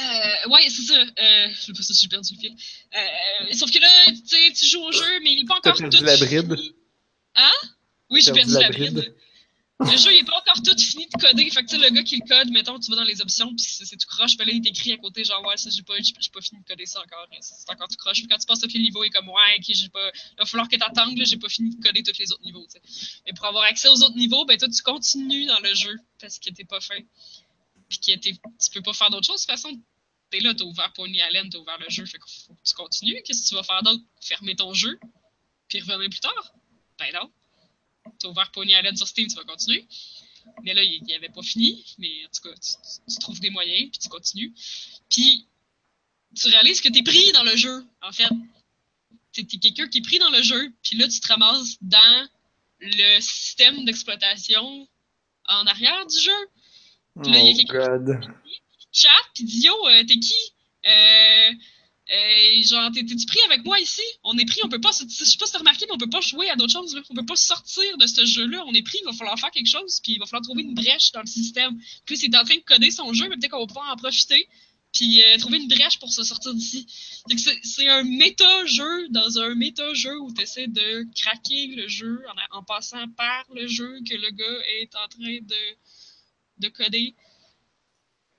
euh, 0.00 0.48
ouais, 0.50 0.68
c'est 0.68 0.82
ça. 0.82 0.94
Euh, 0.94 1.48
je 1.54 1.60
sais 1.60 1.72
pas 1.72 1.82
si 1.82 1.94
j'ai 2.00 2.08
perdu 2.08 2.34
le 2.34 2.40
fil. 2.40 2.56
Euh, 2.94 3.52
sauf 3.52 3.70
que 3.70 3.78
là, 3.78 3.88
tu 4.06 4.26
sais, 4.26 4.52
tu 4.52 4.64
joues 4.66 4.82
au 4.82 4.92
jeu, 4.92 5.20
mais 5.22 5.32
il 5.32 5.40
est 5.40 5.46
pas 5.46 5.56
encore 5.56 5.76
perdu 5.76 5.98
tout 5.98 6.04
la 6.04 6.16
bride? 6.16 6.56
fini. 6.56 6.74
Hein? 7.34 7.50
Oui, 8.10 8.22
j'ai 8.22 8.32
Perdu 8.32 8.52
perdu 8.52 8.64
la 8.64 8.70
bride? 8.70 8.94
bride. 8.94 9.14
Le 9.80 9.96
jeu, 9.96 10.12
il 10.12 10.18
est 10.18 10.24
pas 10.24 10.38
encore 10.38 10.62
tout 10.62 10.78
fini 10.78 11.06
de 11.06 11.20
coder. 11.20 11.50
Fait 11.50 11.62
que, 11.64 11.68
tu 11.68 11.76
sais, 11.76 11.82
le 11.82 11.90
gars 11.92 12.02
qui 12.04 12.16
le 12.16 12.26
code, 12.28 12.50
mettons, 12.52 12.78
tu 12.78 12.90
vas 12.90 12.96
dans 12.96 13.04
les 13.04 13.20
options, 13.20 13.48
puis 13.48 13.64
c'est 13.66 13.96
tout 13.96 14.06
croche. 14.06 14.36
Puis 14.36 14.46
là, 14.46 14.52
il 14.54 14.60
t'écrit 14.60 14.92
à 14.92 14.96
côté, 14.96 15.24
genre, 15.24 15.44
ouais, 15.44 15.56
ça, 15.56 15.70
j'ai 15.70 15.82
pas, 15.82 15.94
pas 15.94 16.40
fini 16.40 16.60
de 16.60 16.66
coder 16.68 16.86
ça 16.86 17.00
encore. 17.00 17.26
C'est 17.40 17.68
encore 17.70 17.88
tout 17.88 17.96
croche. 17.96 18.18
Puis 18.18 18.28
quand 18.28 18.38
tu 18.38 18.46
passes 18.46 18.60
tous 18.60 18.72
les 18.72 18.80
niveaux, 18.80 19.02
il 19.02 19.08
est 19.08 19.10
comme, 19.10 19.28
ouais, 19.28 19.56
ok, 19.58 19.64
j'ai 19.68 19.88
pas. 19.88 20.10
Il 20.32 20.38
va 20.38 20.44
falloir 20.46 20.68
que 20.68 20.76
t'attendes, 20.76 21.18
là, 21.18 21.24
j'ai 21.24 21.36
pas 21.36 21.48
fini 21.48 21.74
de 21.74 21.82
coder 21.82 22.02
tous 22.04 22.16
les 22.18 22.30
autres 22.30 22.44
niveaux, 22.44 22.64
tu 22.72 22.78
sais. 22.78 23.20
Mais 23.26 23.32
pour 23.32 23.46
avoir 23.46 23.64
accès 23.64 23.88
aux 23.88 24.02
autres 24.02 24.16
niveaux, 24.16 24.44
ben, 24.44 24.56
toi, 24.56 24.68
tu 24.68 24.82
continues 24.82 25.46
dans 25.46 25.58
le 25.60 25.74
jeu, 25.74 25.96
parce 26.20 26.38
que 26.38 26.50
t'es 26.50 26.64
pas 26.64 26.80
fin. 26.80 26.98
Puis 28.00 28.18
que 28.18 28.28
tu 28.28 28.70
peux 28.72 28.82
pas 28.82 28.92
faire 28.92 29.10
d'autre 29.10 29.26
chose. 29.26 29.46
De 29.46 29.52
toute 29.52 29.60
façon, 29.60 29.80
t'es 30.30 30.40
là, 30.40 30.54
t'as 30.54 30.64
ouvert 30.64 30.92
Pony 30.92 31.18
Island, 31.18 31.50
t'as 31.50 31.58
ouvert 31.58 31.78
le 31.78 31.88
jeu, 31.90 32.06
fait 32.06 32.18
faut 32.18 32.54
que 32.54 32.60
tu 32.64 32.74
continues. 32.74 33.22
Qu'est-ce 33.24 33.42
que 33.42 33.48
tu 33.48 33.54
vas 33.54 33.62
faire 33.62 33.82
d'autre? 33.82 34.02
Fermer 34.20 34.56
ton 34.56 34.72
jeu, 34.72 34.98
puis 35.68 35.80
revenir 35.80 36.08
plus 36.08 36.20
tard? 36.20 36.54
Ben 36.98 37.12
non. 37.12 37.30
T'as 38.18 38.28
ouvert 38.28 38.50
Pony 38.52 38.72
Island 38.72 38.96
sur 38.96 39.06
Steam, 39.06 39.28
tu 39.28 39.36
vas 39.36 39.44
continuer. 39.44 39.86
Mais 40.64 40.74
là, 40.74 40.82
il 40.82 41.02
n'y 41.04 41.14
avait 41.14 41.28
pas 41.28 41.42
fini. 41.42 41.84
Mais 41.98 42.24
en 42.24 42.28
tout 42.28 42.48
cas, 42.48 42.54
tu, 42.58 43.18
trouves 43.20 43.40
des 43.40 43.50
moyens, 43.50 43.90
puis 43.90 43.98
tu 44.00 44.08
continues. 44.08 44.52
Puis, 45.08 45.46
tu 46.34 46.48
réalises 46.48 46.80
que 46.80 46.88
t'es 46.88 47.02
pris 47.02 47.30
dans 47.32 47.44
le 47.44 47.56
jeu, 47.56 47.84
en 48.00 48.12
fait. 48.12 48.28
T'es 49.32 49.44
t'es 49.44 49.58
quelqu'un 49.58 49.88
qui 49.88 49.98
est 49.98 50.02
pris 50.02 50.18
dans 50.18 50.30
le 50.30 50.42
jeu, 50.42 50.72
puis 50.82 50.96
là, 50.96 51.08
tu 51.08 51.20
te 51.20 51.28
ramasses 51.28 51.76
dans 51.80 52.28
le 52.80 53.20
système 53.20 53.84
d'exploitation 53.84 54.88
en 55.46 55.66
arrière 55.66 56.06
du 56.06 56.18
jeu. 56.18 56.48
Là, 57.16 57.22
il 57.26 57.46
y 57.46 57.48
a 57.48 57.52
Oh 57.52 57.56
quelqu'un 57.56 57.98
God. 57.98 58.20
chat, 58.92 59.08
puis 59.34 59.44
dit 59.44 59.60
Yo, 59.66 59.72
euh, 59.88 60.04
t'es 60.04 60.18
qui? 60.18 60.34
Euh, 60.86 61.50
euh, 62.12 62.62
Genre, 62.62 62.90
t'es- 62.92 63.04
t'es-tu 63.04 63.26
pris 63.26 63.38
avec 63.46 63.64
moi 63.64 63.78
ici? 63.80 64.02
On 64.24 64.36
est 64.38 64.44
pris, 64.44 64.60
on 64.64 64.68
peut 64.68 64.80
pas. 64.80 64.92
se- 64.92 65.04
Je 65.08 65.24
sais 65.24 65.36
pas 65.38 65.46
si 65.46 65.52
t'as 65.52 65.58
remarqué, 65.58 65.86
mais 65.86 65.92
on 65.94 65.98
peut 65.98 66.10
pas 66.10 66.20
jouer 66.20 66.48
à 66.50 66.56
d'autres 66.56 66.72
choses. 66.72 66.94
Là. 66.94 67.02
On 67.10 67.14
peut 67.14 67.24
pas 67.26 67.36
sortir 67.36 67.96
de 67.98 68.06
ce 68.06 68.24
jeu-là. 68.24 68.64
On 68.66 68.74
est 68.74 68.82
pris, 68.82 68.98
il 69.00 69.04
va 69.04 69.12
falloir 69.12 69.38
faire 69.38 69.50
quelque 69.50 69.68
chose, 69.68 70.00
puis 70.02 70.12
il 70.14 70.18
va 70.18 70.26
falloir 70.26 70.42
trouver 70.42 70.62
une 70.62 70.74
brèche 70.74 71.12
dans 71.12 71.20
le 71.20 71.26
système. 71.26 71.78
Puis 72.06 72.16
c'est 72.16 72.34
en 72.36 72.44
train 72.44 72.56
de 72.56 72.62
coder 72.62 72.90
son 72.90 73.12
jeu, 73.12 73.28
mais 73.28 73.36
peut-être 73.36 73.52
qu'on 73.52 73.60
va 73.60 73.66
pouvoir 73.66 73.90
en 73.92 73.96
profiter, 73.96 74.48
puis 74.92 75.22
euh, 75.22 75.38
trouver 75.38 75.58
une 75.58 75.68
brèche 75.68 75.98
pour 75.98 76.12
se 76.12 76.22
sortir 76.24 76.52
d'ici. 76.54 76.86
C'est 77.62 77.88
un 77.88 78.02
méta-jeu 78.04 79.08
dans 79.10 79.38
un 79.38 79.54
méta-jeu 79.54 80.18
où 80.20 80.32
tu 80.34 80.42
essaies 80.42 80.66
de 80.66 81.06
craquer 81.14 81.68
le 81.68 81.88
jeu 81.88 82.20
en, 82.52 82.58
en 82.58 82.62
passant 82.62 83.08
par 83.16 83.44
le 83.54 83.66
jeu 83.68 84.00
que 84.08 84.14
le 84.14 84.30
gars 84.30 84.60
est 84.80 84.94
en 84.96 85.08
train 85.08 85.38
de, 85.40 85.56
de 86.62 86.68
coder. 86.68 87.14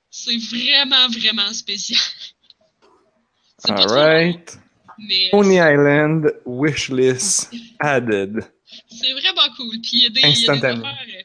C'est 0.10 0.38
vraiment, 0.38 1.08
vraiment 1.10 1.54
spécial. 1.54 2.00
Long, 3.68 3.76
Alright. 3.76 4.58
mais 4.98 5.30
Pony 5.32 5.56
Island, 5.56 6.34
wishlist 6.46 7.50
added. 7.80 8.42
c'est 8.90 9.14
vraiment 9.14 9.54
cool. 9.56 9.80
Puis 9.82 9.92
il 9.94 10.04
y 10.04 10.06
a 10.06 10.10
des, 10.10 10.22
y 10.22 10.50
a 10.50 10.56
des 10.56 10.66
affaires. 10.66 10.76
euh, 10.84 11.22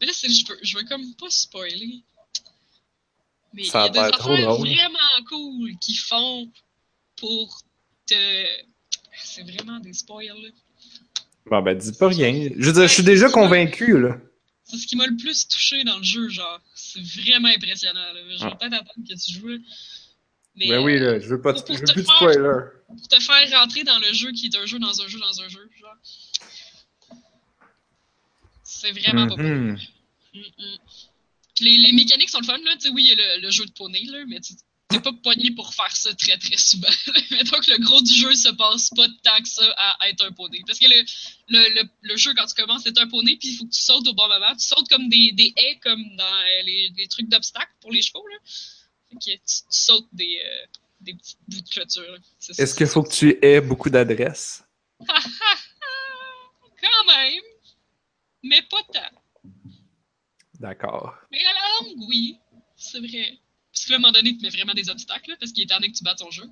Mais 0.00 0.06
là, 0.06 0.12
je 0.22 0.48
veux, 0.48 0.58
je 0.62 0.76
veux 0.78 0.84
comme 0.84 1.14
pas 1.16 1.30
spoiler. 1.30 2.02
Mais 3.52 3.62
il 3.62 3.66
y 3.66 3.76
a 3.76 3.88
des 3.88 3.98
affaires 3.98 4.54
vraiment 4.56 4.98
cool 5.28 5.76
qu'ils 5.80 5.98
font 5.98 6.48
pour 7.16 7.60
te. 8.06 8.44
C'est 9.24 9.42
vraiment 9.42 9.80
des 9.80 9.92
spoils, 9.92 10.40
là. 10.40 10.48
Bon, 11.46 11.60
ben, 11.62 11.76
dis 11.76 11.92
pas 11.92 12.08
rien. 12.08 12.48
Je 12.56 12.66
veux 12.66 12.72
dire, 12.72 12.82
je 12.86 12.94
suis 12.94 13.02
déjà 13.02 13.28
convaincu, 13.28 13.98
là. 13.98 14.16
C'est 14.70 14.76
ce 14.78 14.86
qui 14.86 14.96
m'a 14.96 15.06
le 15.06 15.16
plus 15.16 15.48
touché 15.48 15.82
dans 15.84 15.98
le 15.98 16.04
jeu, 16.04 16.28
genre. 16.28 16.60
C'est 16.74 17.00
vraiment 17.02 17.48
impressionnant, 17.48 18.12
là. 18.12 18.20
Je 18.22 18.28
vais 18.28 18.36
Ah. 18.40 18.56
peut-être 18.56 18.74
attendre 18.74 19.08
que 19.08 19.14
tu 19.14 19.32
joues. 19.32 19.58
Mais, 20.56 20.68
Ben 20.68 20.82
oui, 20.82 20.98
là, 20.98 21.18
je 21.20 21.26
veux 21.28 21.40
pas, 21.40 21.52
pour 21.54 21.66
je 21.74 21.80
veux 21.80 21.86
te 21.86 21.92
plus 21.92 22.02
de 22.02 22.06
faire- 22.06 22.16
spoiler. 22.16 22.60
pour 22.88 23.08
te 23.08 23.20
faire 23.20 23.60
rentrer 23.60 23.84
dans 23.84 23.98
le 23.98 24.12
jeu 24.12 24.32
qui 24.32 24.46
est 24.46 24.56
un 24.56 24.66
jeu 24.66 24.78
dans 24.78 25.00
un 25.00 25.06
jeu 25.08 25.18
dans 25.20 25.40
un 25.40 25.48
jeu, 25.48 25.70
genre. 25.80 25.96
C'est 28.62 28.92
vraiment 28.92 29.26
pas 29.28 29.36
Mhm. 29.36 29.66
mal. 29.72 29.80
Mm, 30.34 30.38
mm. 30.40 30.76
Puis 31.56 31.64
Les, 31.64 31.78
les 31.78 31.92
mécaniques 31.92 32.30
sont 32.30 32.40
le 32.40 32.46
fun, 32.46 32.58
là. 32.58 32.74
Tu 32.76 32.82
sais, 32.82 32.88
oui, 32.90 33.02
il 33.04 33.08
y 33.08 33.12
a 33.20 33.36
le, 33.36 33.42
le 33.42 33.50
jeu 33.50 33.64
de 33.66 33.72
poney, 33.72 34.02
là, 34.04 34.24
mais 34.26 34.40
tu 34.40 34.54
t'es 34.90 35.00
pas 35.00 35.12
pogné 35.12 35.52
pour 35.52 35.72
faire 35.72 35.94
ça 35.94 36.12
très 36.14 36.36
très 36.36 36.56
souvent. 36.56 36.88
Mettons 37.30 37.60
que 37.60 37.70
le 37.70 37.78
gros 37.78 38.00
du 38.02 38.12
jeu 38.12 38.34
se 38.34 38.48
passe 38.50 38.90
pas 38.90 39.06
tant 39.22 39.40
que 39.40 39.48
ça 39.48 39.62
à 39.76 40.08
être 40.08 40.24
un 40.24 40.32
poney. 40.32 40.60
Parce 40.66 40.78
que 40.78 40.86
le, 40.86 41.02
le, 41.48 41.74
le, 41.74 41.88
le 42.02 42.16
jeu, 42.16 42.34
quand 42.34 42.46
tu 42.46 42.54
commences, 42.54 42.82
c'est 42.84 42.98
un 42.98 43.06
poney, 43.06 43.36
puis 43.36 43.50
il 43.50 43.56
faut 43.56 43.64
que 43.64 43.70
tu 43.70 43.80
sautes 43.82 44.06
au 44.08 44.14
bon 44.14 44.28
moment. 44.28 44.54
Tu 44.54 44.66
sautes 44.66 44.88
comme 44.88 45.08
des, 45.08 45.32
des 45.32 45.52
haies, 45.56 45.78
comme 45.82 46.02
dans 46.16 46.24
euh, 46.24 46.62
les, 46.64 46.92
les 46.96 47.08
trucs 47.08 47.28
d'obstacles 47.28 47.72
pour 47.80 47.92
les 47.92 48.02
chevaux, 48.02 48.26
là. 48.26 48.36
Fait 49.08 49.16
que 49.16 49.20
tu, 49.20 49.38
tu 49.38 49.62
sautes 49.70 50.08
des, 50.12 50.40
euh, 50.44 50.66
des 51.00 51.14
petits 51.14 51.36
bouts 51.48 51.60
de 51.60 51.68
clôture. 51.68 52.18
Est-ce 52.58 52.74
qu'il 52.74 52.86
faut 52.86 53.02
que 53.02 53.12
tu 53.12 53.38
aies 53.42 53.60
beaucoup 53.60 53.90
d'adresses? 53.90 54.62
Quand 55.06 57.04
même, 57.06 57.42
mais 58.42 58.62
pas 58.62 58.82
tant. 58.92 59.50
D'accord. 60.58 61.14
Mais 61.30 61.44
à 61.44 61.52
la 61.52 61.60
longue, 61.88 62.08
oui, 62.08 62.38
c'est 62.76 63.00
vrai. 63.00 63.38
Là, 63.90 63.96
à 63.96 63.98
un 63.98 64.00
moment 64.00 64.12
donné, 64.12 64.36
tu 64.36 64.42
mets 64.42 64.50
vraiment 64.50 64.74
des 64.74 64.88
obstacles, 64.88 65.30
là, 65.30 65.36
parce 65.38 65.52
qu'il 65.52 65.64
est 65.64 65.66
temps 65.66 65.78
que 65.78 65.90
tu 65.90 66.04
battes 66.04 66.18
ton 66.18 66.30
jeu. 66.30 66.44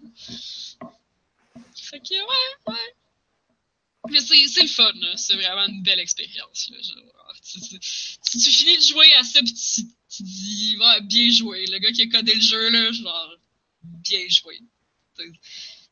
Fait 1.76 2.00
que, 2.00 2.14
ouais, 2.14 2.72
ouais. 2.74 2.94
Mais 4.10 4.20
c'est 4.20 4.46
c'est 4.48 4.62
le 4.62 4.68
fun, 4.68 4.92
là. 5.00 5.16
C'est 5.16 5.34
vraiment 5.34 5.66
une 5.66 5.82
belle 5.82 6.00
expérience, 6.00 6.70
là. 6.70 6.78
Genre, 6.82 7.34
tu, 7.42 8.50
finis 8.50 8.76
de 8.76 8.82
jouer 8.82 9.12
à 9.14 9.22
ça, 9.22 9.40
pis 9.40 9.54
tu, 9.54 9.82
tu 10.08 10.22
dis, 10.22 10.76
ouais, 10.78 11.00
bien 11.02 11.30
joué. 11.30 11.66
Le 11.66 11.78
gars 11.78 11.92
qui 11.92 12.02
a 12.02 12.06
codé 12.06 12.34
le 12.34 12.40
jeu, 12.40 12.70
là, 12.70 12.92
genre, 12.92 13.36
bien 13.82 14.28
joué. 14.28 14.60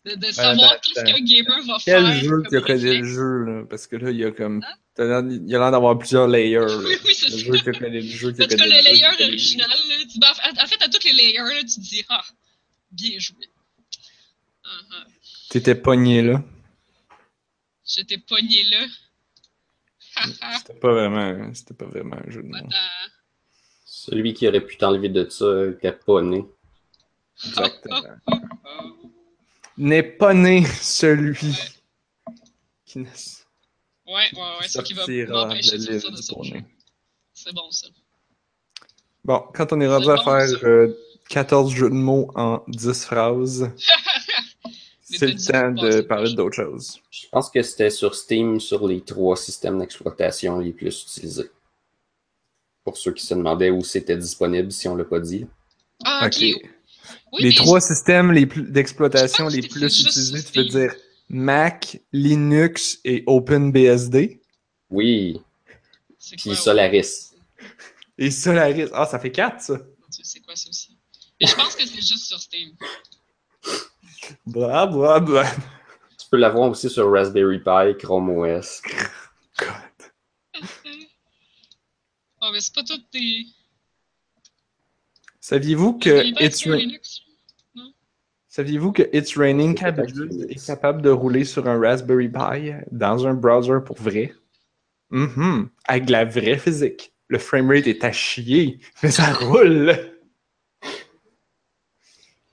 De, 0.04 0.14
de 0.14 0.32
savoir 0.32 0.72
attends, 0.72 0.80
qu'est-ce 0.94 1.04
qu'un 1.04 1.20
gamer 1.20 1.62
va 1.64 1.78
Quel 1.84 2.06
faire. 2.06 2.20
jeu 2.20 2.30
comme 2.30 2.46
qui 2.46 2.56
a 2.56 2.60
codé 2.60 2.98
le 2.98 3.04
jeu, 3.06 3.44
là? 3.44 3.64
Parce 3.68 3.86
que 3.86 3.96
là, 3.96 4.10
il 4.10 4.18
y 4.18 4.24
a 4.24 4.30
comme. 4.30 4.62
Hein? 4.64 4.74
Il 4.98 5.42
y 5.46 5.54
a 5.54 5.58
l'air 5.58 5.70
d'avoir 5.70 5.98
plusieurs 5.98 6.26
layers. 6.26 6.58
là. 6.60 6.76
Oui, 6.78 6.96
oui, 7.04 7.14
c'est 7.14 7.26
Le 7.30 7.38
ça. 7.38 7.38
jeu 7.64 7.72
codé 7.72 7.90
le 7.90 8.00
jeu 8.00 8.32
qui 8.32 8.40
a 8.40 8.44
En 8.44 8.48
tout 8.48 8.56
codé 8.56 8.68
cas, 8.70 8.76
le 8.76 8.82
layer 8.88 9.06
original, 9.26 9.68
là, 9.68 9.94
tu, 10.10 10.18
ben, 10.18 10.28
en 10.62 10.66
fait, 10.66 10.82
à 10.82 10.88
tous 10.88 11.04
les 11.04 11.12
layers, 11.12 11.38
là, 11.38 11.60
tu 11.60 11.66
te 11.76 11.80
dis, 11.80 12.04
ah, 12.08 12.24
bien 12.90 13.18
joué. 13.18 13.44
Uh-huh. 14.64 15.04
T'étais 15.50 15.74
pogné 15.74 16.22
là. 16.22 16.42
J'étais 17.86 18.18
pogné 18.18 18.64
là. 18.64 18.86
C'était 20.58 20.74
pas 20.80 20.92
vraiment. 20.92 21.54
C'était 21.54 21.74
pas 21.74 21.84
vraiment 21.84 22.16
un 22.16 22.30
jeu 22.30 22.42
de 22.42 22.48
mots. 22.48 22.68
Celui 23.84 24.32
qui 24.34 24.48
aurait 24.48 24.60
pu 24.62 24.76
t'enlever 24.76 25.08
de 25.10 25.28
ça 25.28 25.66
était 25.68 25.92
pas 25.92 26.22
né. 26.22 26.44
Exactement. 27.44 28.02
Oh, 28.26 29.10
N'est 29.76 30.02
pas 30.02 30.32
né 30.32 30.64
celui 30.80 31.54
qui 32.86 32.98
ne 33.00 33.04
Ouais, 34.06 34.14
ouais, 34.14 34.38
ouais, 34.60 34.68
c'est 34.68 34.82
qui 34.82 34.94
va 34.94 35.04
de 35.06 35.26
m'empêcher 35.26 35.78
de 35.78 35.98
sortir 35.98 36.38
de. 36.54 36.60
C'est 37.34 37.52
bon, 37.54 37.70
ça. 37.70 37.88
Bon, 39.24 39.42
quand 39.52 39.72
on 39.72 39.80
est 39.80 39.88
rendu 39.88 40.08
à 40.10 40.16
bon, 40.16 40.22
faire 40.22 40.64
euh, 40.64 40.96
14 41.28 41.72
jeux 41.74 41.90
de 41.90 41.94
mots 41.94 42.30
en 42.36 42.62
10 42.68 43.04
phrases, 43.04 43.70
c'est 45.02 45.26
le 45.26 45.34
temps 45.34 45.72
de 45.72 46.00
parler 46.02 46.24
proche. 46.26 46.34
d'autre 46.36 46.54
chose. 46.56 47.00
Je 47.10 47.26
pense 47.32 47.50
que 47.50 47.62
c'était 47.62 47.90
sur 47.90 48.14
Steam 48.14 48.60
sur 48.60 48.86
les 48.86 49.00
trois 49.00 49.36
systèmes 49.36 49.78
d'exploitation 49.80 50.58
les 50.60 50.72
plus 50.72 51.02
utilisés. 51.02 51.50
Pour 52.84 52.96
ceux 52.96 53.12
qui 53.12 53.26
se 53.26 53.34
demandaient 53.34 53.70
où 53.70 53.82
c'était 53.82 54.16
disponible, 54.16 54.70
si 54.70 54.86
on 54.86 54.94
l'a 54.94 55.04
pas 55.04 55.18
dit. 55.18 55.46
Ah, 56.04 56.26
ok. 56.26 56.36
Oui, 57.32 57.42
les 57.42 57.54
trois 57.54 57.80
systèmes 57.80 58.30
les 58.30 58.46
plus- 58.46 58.62
d'exploitation 58.70 59.48
les 59.48 59.62
plus 59.62 60.00
utilisés, 60.00 60.44
tu 60.44 60.58
veux 60.58 60.64
dire 60.66 60.94
Mac, 61.28 62.00
Linux 62.12 63.00
et 63.04 63.24
OpenBSD. 63.26 64.40
Oui, 64.90 65.40
puis 66.36 66.50
quoi, 66.50 66.54
Solaris. 66.56 67.34
Et 68.18 68.30
Solaris. 68.30 68.88
Ah, 68.94 69.04
ça 69.06 69.18
fait 69.18 69.30
4, 69.32 69.60
ça. 69.60 69.78
C'est 70.08 70.40
quoi 70.40 70.56
ça 70.56 70.68
aussi? 70.70 70.96
Mais 71.40 71.46
je 71.46 71.54
pense 71.54 71.74
que 71.76 71.84
c'est 71.84 71.96
juste 72.00 72.24
sur 72.24 72.40
Steam. 72.40 72.74
Blah, 74.46 74.86
blah, 74.86 75.20
blah. 75.20 75.50
Tu 76.18 76.26
peux 76.30 76.38
l'avoir 76.38 76.70
aussi 76.70 76.88
sur 76.88 77.10
Raspberry 77.12 77.58
Pi, 77.58 77.98
Chrome 77.98 78.30
OS. 78.30 78.80
God. 79.58 79.68
Oh, 82.40 82.48
mais 82.52 82.60
c'est 82.60 82.74
pas 82.74 82.84
toutes 82.84 83.10
des. 83.12 83.46
Saviez-vous 85.40 85.98
que 85.98 86.32
bases 86.34 86.46
It's, 86.46 86.58
sur 86.58 86.70
Ra- 86.72 86.76
Linux. 86.78 87.20
Saviez-vous 88.56 88.92
que 88.92 89.02
It's 89.14 89.36
Raining 89.36 89.74
Cabbages 89.74 90.14
est 90.48 90.66
capable 90.66 91.02
de 91.02 91.10
rouler 91.10 91.44
sur 91.44 91.68
un 91.68 91.78
Raspberry 91.78 92.30
Pi 92.30 92.72
dans 92.90 93.26
un 93.26 93.34
browser 93.34 93.84
pour 93.84 93.98
vrai? 93.98 94.32
Mhm. 95.10 95.68
Avec 95.84 96.06
de 96.06 96.12
la 96.12 96.24
vraie 96.24 96.56
physique. 96.56 97.12
Le 97.28 97.38
framerate 97.38 97.86
est 97.86 98.02
à 98.02 98.12
chier, 98.12 98.80
mais 99.02 99.10
ça 99.10 99.30
roule! 99.34 99.94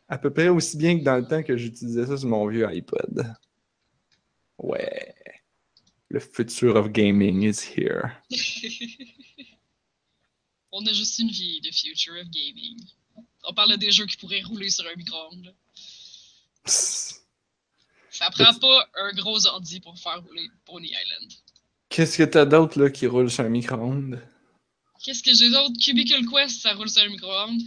À 0.10 0.18
peu 0.18 0.30
près 0.30 0.50
aussi 0.50 0.76
bien 0.76 1.00
que 1.00 1.06
dans 1.06 1.16
le 1.16 1.26
temps 1.26 1.42
que 1.42 1.56
j'utilisais 1.56 2.06
ça 2.06 2.18
sur 2.18 2.28
mon 2.28 2.48
vieux 2.48 2.68
iPod. 2.68 3.34
Ouais. 4.58 5.16
Le 6.10 6.20
future 6.20 6.76
of 6.76 6.92
gaming 6.92 7.44
is 7.44 7.62
here. 7.78 8.12
On 10.74 10.86
a 10.86 10.92
juste 10.92 11.18
une 11.20 11.30
vie, 11.30 11.62
The 11.62 11.74
Future 11.74 12.16
of 12.20 12.30
Gaming. 12.30 12.78
On 13.46 13.54
parle 13.54 13.78
des 13.78 13.92
jeux 13.92 14.06
qui 14.06 14.18
pourraient 14.18 14.42
rouler 14.42 14.70
sur 14.70 14.84
un 14.86 14.96
micro-ondes. 14.98 15.56
Ça 16.66 18.30
prend 18.32 18.54
pas 18.54 18.88
un 18.96 19.12
gros 19.14 19.46
ordi 19.48 19.80
pour 19.80 19.98
faire 19.98 20.22
rouler 20.24 20.48
Pony 20.66 20.88
Island. 20.88 21.32
Qu'est-ce 21.90 22.18
que 22.18 22.24
t'as 22.24 22.46
d'autre 22.46 22.80
là 22.82 22.90
qui 22.90 23.06
roule 23.08 23.30
sur 23.30 23.44
un 23.44 23.50
micro-ondes? 23.50 24.22
Qu'est-ce 25.04 25.22
que 25.24 25.34
j'ai 25.34 25.50
d'autre? 25.50 25.74
Cubicle 25.84 26.26
Quest, 26.30 26.62
ça 26.62 26.74
roule 26.74 26.90
sur 26.90 27.04
un 27.04 27.10
micro-ondes. 27.10 27.62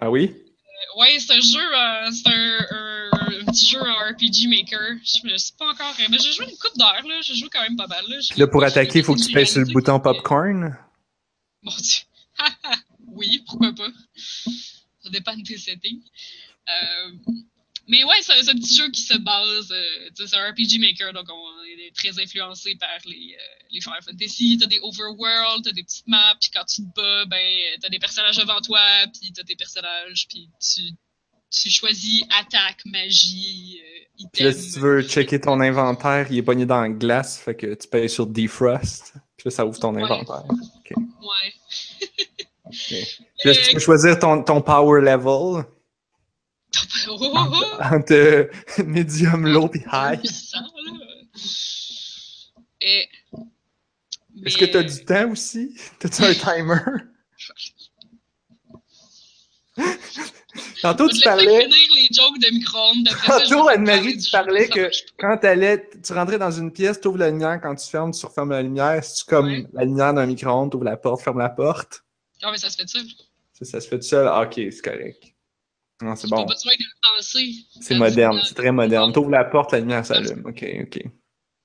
Ah 0.00 0.10
oui? 0.10 0.32
Euh, 0.32 1.00
ouais, 1.00 1.18
c'est 1.18 1.32
un 1.32 1.40
jeu, 1.40 1.58
euh, 1.60 2.10
c'est 2.12 2.28
un, 2.28 2.66
un- 2.70 3.40
un 3.40 3.44
petit 3.46 3.66
jeu 3.66 3.80
en 3.80 3.94
RPG 4.10 4.46
Maker. 4.48 4.96
Je 5.04 5.26
me 5.26 5.36
sais 5.36 5.52
pas 5.58 5.70
encore. 5.72 5.94
Mais 6.10 6.18
j'ai 6.18 6.32
joué 6.32 6.44
une 6.48 6.56
coupe 6.58 6.76
d'heure, 6.78 7.02
là. 7.06 7.20
J'ai 7.22 7.34
joué 7.34 7.48
quand 7.50 7.62
même 7.62 7.76
pas 7.76 7.86
mal, 7.86 8.04
là. 8.08 8.16
Puis 8.30 8.38
là, 8.38 8.46
pour 8.46 8.62
attaquer, 8.62 9.00
il 9.00 9.04
faut 9.04 9.14
que 9.14 9.20
tu 9.22 9.32
pèses 9.32 9.50
sur 9.52 9.60
le 9.60 9.72
bouton 9.72 9.98
popcorn? 9.98 10.76
Mon 11.62 11.74
dieu. 11.76 12.02
oui, 13.08 13.42
pourquoi 13.46 13.72
pas. 13.74 13.88
Ça 15.02 15.10
dépend 15.10 15.34
de 15.36 15.42
tes 15.42 15.58
settings. 15.58 16.02
Euh, 16.68 17.12
mais 17.88 18.04
ouais, 18.04 18.16
c'est 18.22 18.32
un 18.50 18.54
petit 18.54 18.74
jeu 18.76 18.90
qui 18.90 19.00
se 19.02 19.16
base. 19.18 19.70
euh, 19.72 20.08
c'est 20.14 20.34
un 20.36 20.50
RPG 20.50 20.78
Maker, 20.80 21.12
donc 21.12 21.26
on 21.30 21.64
est 21.64 21.94
très 21.94 22.20
influencé 22.22 22.74
par 22.76 22.88
les, 23.06 23.34
euh, 23.38 23.64
les 23.70 23.80
Final 23.80 24.02
Fantasy. 24.02 24.58
T'as 24.60 24.66
des 24.66 24.80
overworld, 24.82 25.64
t'as 25.64 25.72
des 25.72 25.82
petites 25.82 26.06
maps, 26.08 26.36
puis 26.40 26.50
quand 26.52 26.64
tu 26.64 26.82
te 26.82 26.94
bats, 26.96 27.24
ben, 27.26 27.38
t'as 27.80 27.88
des 27.88 27.98
personnages 27.98 28.36
devant 28.38 28.60
toi, 28.60 28.80
puis 29.12 29.32
t'as 29.32 29.42
tes 29.44 29.56
personnages, 29.56 30.26
puis 30.28 30.48
tu, 30.60 30.82
tu 31.50 31.70
choisis 31.70 32.22
attaque, 32.38 32.80
magie, 32.86 33.80
euh, 33.82 34.24
Puis 34.32 34.44
là, 34.44 34.52
si 34.52 34.72
tu 34.72 34.80
veux 34.80 35.02
checker 35.02 35.40
ton 35.40 35.60
inventaire, 35.60 36.26
il 36.30 36.38
est 36.38 36.42
pogné 36.42 36.66
dans 36.66 36.80
la 36.80 36.88
glace, 36.88 37.38
fait 37.38 37.54
que 37.54 37.74
tu 37.74 37.86
payes 37.88 38.08
sur 38.10 38.26
Defrost. 38.26 39.12
Puis 39.36 39.44
là, 39.46 39.50
ça 39.50 39.66
ouvre 39.66 39.78
ton 39.78 39.94
Ouais. 39.94 40.02
inventaire. 40.02 40.42
Ouais. 40.50 41.52
Puis 42.70 43.48
là, 43.48 43.54
si 43.54 43.62
tu 43.68 43.74
peux 43.74 43.78
choisir 43.80 44.18
ton, 44.18 44.42
ton 44.42 44.60
power 44.60 45.00
level 45.00 45.64
Oh, 47.08 47.16
oh, 47.20 47.32
oh. 47.34 47.94
entre 47.94 48.12
euh, 48.12 48.44
medium, 48.84 49.46
low 49.46 49.70
et 49.74 49.84
high. 49.92 50.20
Est-ce 54.44 54.56
que 54.58 54.64
tu 54.66 54.76
as 54.76 54.82
du 54.82 55.04
temps 55.04 55.30
aussi? 55.30 55.74
T'as-tu 55.98 56.22
un 56.24 56.34
timer? 56.56 56.80
Tantôt, 60.82 61.08
tu 61.08 61.20
parlais. 61.20 61.64
finir 61.64 61.88
les 61.96 62.08
jokes 62.12 62.38
de 62.40 62.52
micro-ondes. 62.54 63.04
d'après 63.04 63.26
ça, 63.26 63.44
je 63.44 63.50
Tantôt, 63.50 63.68
Anne-Marie, 63.68 64.18
tu 64.18 64.30
parlais 64.30 64.68
que 64.68 64.90
quand 65.18 65.36
t'allais, 65.38 65.88
tu 66.04 66.12
rentrais 66.12 66.38
dans 66.38 66.50
une 66.50 66.72
pièce, 66.72 67.00
tu 67.00 67.08
ouvres 67.08 67.18
la 67.18 67.30
lumière, 67.30 67.58
quand 67.62 67.74
tu 67.74 67.86
fermes, 67.88 68.12
tu 68.12 68.24
refermes 68.24 68.50
la 68.50 68.62
lumière. 68.62 69.02
Si 69.04 69.16
tu 69.24 69.24
comme 69.30 69.46
Ouais. 69.46 69.66
la 69.72 69.84
lumière 69.84 70.14
d'un 70.14 70.26
micro-ondes, 70.26 70.70
tu 70.70 70.76
ouvres 70.76 70.84
la 70.84 70.96
porte, 70.96 71.22
ferme 71.22 71.38
la 71.38 71.48
porte? 71.50 72.04
Ah, 72.42 72.50
mais 72.50 72.58
ça 72.58 72.70
se 72.70 72.76
fait 72.76 72.88
ça. 72.88 72.98
Ça, 73.54 73.64
ça 73.64 73.80
se 73.80 73.88
fait 73.88 73.98
tout 73.98 74.06
seul? 74.06 74.28
Ah, 74.28 74.42
ok, 74.42 74.54
c'est 74.54 74.82
correct. 74.82 75.24
Non, 76.02 76.14
c'est 76.14 76.28
bon. 76.28 76.44
pas 76.44 76.52
besoin 76.54 76.72
de 76.74 76.82
le 76.84 77.16
penser. 77.16 77.54
C'est 77.80 77.94
moderne, 77.96 78.38
tu- 78.40 78.48
c'est 78.48 78.54
très 78.54 78.72
moderne. 78.72 79.12
T'ouvres 79.12 79.30
la 79.30 79.44
porte, 79.44 79.72
la 79.72 79.80
lumière 79.80 80.04
s'allume. 80.04 80.44
Ok, 80.46 80.64
ok. 80.82 81.00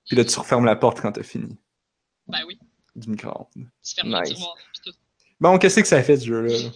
Puis 0.08 0.16
là, 0.16 0.26
tu 0.26 0.40
refermes 0.40 0.66
la 0.66 0.76
porte 0.76 1.02
quand 1.02 1.12
t'as 1.12 1.24
fini 1.24 1.56
Ben 2.28 2.40
oui, 2.48 2.58
du 2.96 3.10
micro-ondes. 3.10 3.48
tu 3.54 4.06
Nice. 4.08 4.40
tout. 4.86 4.92
Bon, 5.40 5.58
qu'est-ce 5.58 5.80
que 5.82 5.88
ça 5.88 6.02
fait 6.04 6.18
ce 6.18 6.26
jeu-là? 6.26 6.58
là? 6.58 6.70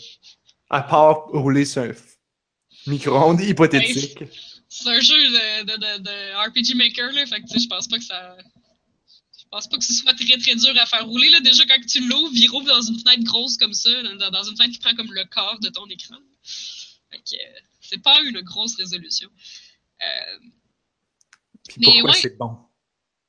À 0.70 0.82
part 0.82 1.28
rouler 1.28 1.66
sur 1.66 1.84
un 1.84 1.92
micro-ondes 2.88 3.42
hypothétique. 3.42 4.20
C'est 4.68 4.90
un 4.90 5.00
jeu 5.00 5.16
de, 5.16 5.64
de, 5.64 5.74
de, 5.78 6.04
de 6.04 6.48
RPG 6.48 6.76
Maker, 6.76 7.12
là. 7.14 7.26
Fait 7.26 7.40
que, 7.42 7.48
tu 7.48 7.54
sais, 7.54 7.60
je 7.64 7.68
pense 7.70 7.88
pas 7.88 7.98
que 7.98 8.04
ça. 8.04 8.36
Je 9.40 9.46
pense 9.50 9.68
pas 9.70 9.78
que 9.78 9.84
ce 9.86 9.94
soit 9.94 10.14
très 10.14 10.38
très 10.38 10.56
dur 10.56 10.74
à 10.82 10.86
faire 10.86 11.06
rouler. 11.06 11.30
Là. 11.30 11.40
Déjà, 11.40 11.64
quand 11.66 11.80
tu 11.88 12.06
l'ouvres, 12.06 12.34
il 12.34 12.48
rouvre 12.50 12.66
dans 12.68 12.82
une 12.82 13.00
fenêtre 13.00 13.24
grosse 13.24 13.56
comme 13.58 13.74
ça, 13.74 13.90
dans, 14.04 14.30
dans 14.32 14.44
une 14.44 14.58
fenêtre 14.58 14.74
qui 14.74 14.80
prend 14.80 14.96
comme 14.96 15.14
le 15.14 15.24
quart 15.26 15.60
de 15.62 15.70
ton 15.70 15.86
écran. 15.88 16.18
Fait 17.16 17.38
que 17.38 17.42
euh, 17.42 17.60
c'est 17.82 18.02
pas 18.02 18.22
une 18.24 18.42
grosse 18.42 18.76
résolution. 18.76 19.30
Euh, 20.02 20.40
Puis 21.68 21.78
Mais 21.80 21.86
pourquoi 21.86 22.12
ouais. 22.12 22.20
c'est 22.22 22.38
bon? 22.38 22.58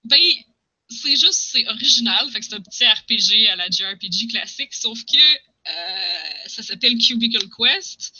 Ben, 0.05 0.21
c'est 0.89 1.17
juste, 1.17 1.51
c'est 1.53 1.67
original, 1.69 2.31
fait 2.31 2.41
que 2.41 2.47
c'est 2.47 2.55
un 2.55 2.61
petit 2.61 2.85
RPG 2.87 3.49
à 3.49 3.57
la 3.57 3.69
JRPG 3.69 4.29
classique, 4.31 4.73
sauf 4.73 4.99
que 5.05 5.17
euh, 5.17 6.49
ça 6.49 6.63
s'appelle 6.63 6.97
Cubicle 6.99 7.49
Quest. 7.49 8.13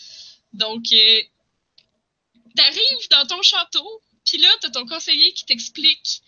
Donc, 0.53 0.85
t'arrives 2.57 3.09
dans 3.11 3.27
ton 3.27 3.43
château, 3.43 4.03
puis 4.25 4.39
là, 4.39 4.49
t'as 4.61 4.71
ton 4.71 4.87
conseiller 4.87 5.33
qui 5.33 5.45
t'explique 5.45 6.23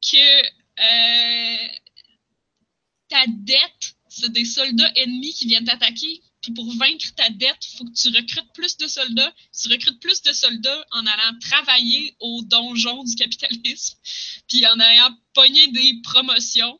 que 0.00 0.46
euh, 0.80 1.68
ta 3.08 3.24
dette, 3.26 3.96
c'est 4.08 4.30
des 4.30 4.44
soldats 4.44 4.92
ennemis 4.96 5.32
qui 5.34 5.46
viennent 5.46 5.64
t'attaquer, 5.64 6.22
Puis 6.44 6.52
pour 6.52 6.70
vaincre 6.76 7.06
ta 7.16 7.30
dette, 7.30 7.56
il 7.72 7.78
faut 7.78 7.84
que 7.86 7.92
tu 7.94 8.08
recrutes 8.08 8.52
plus 8.52 8.76
de 8.76 8.86
soldats. 8.86 9.32
Tu 9.58 9.72
recrutes 9.72 9.98
plus 9.98 10.20
de 10.20 10.32
soldats 10.34 10.84
en 10.90 11.06
allant 11.06 11.38
travailler 11.40 12.14
au 12.20 12.42
donjon 12.42 13.02
du 13.02 13.14
capitalisme, 13.14 13.96
puis 14.48 14.66
en 14.66 14.78
ayant 14.78 15.16
pogné 15.32 15.68
des 15.68 16.00
promotions, 16.02 16.78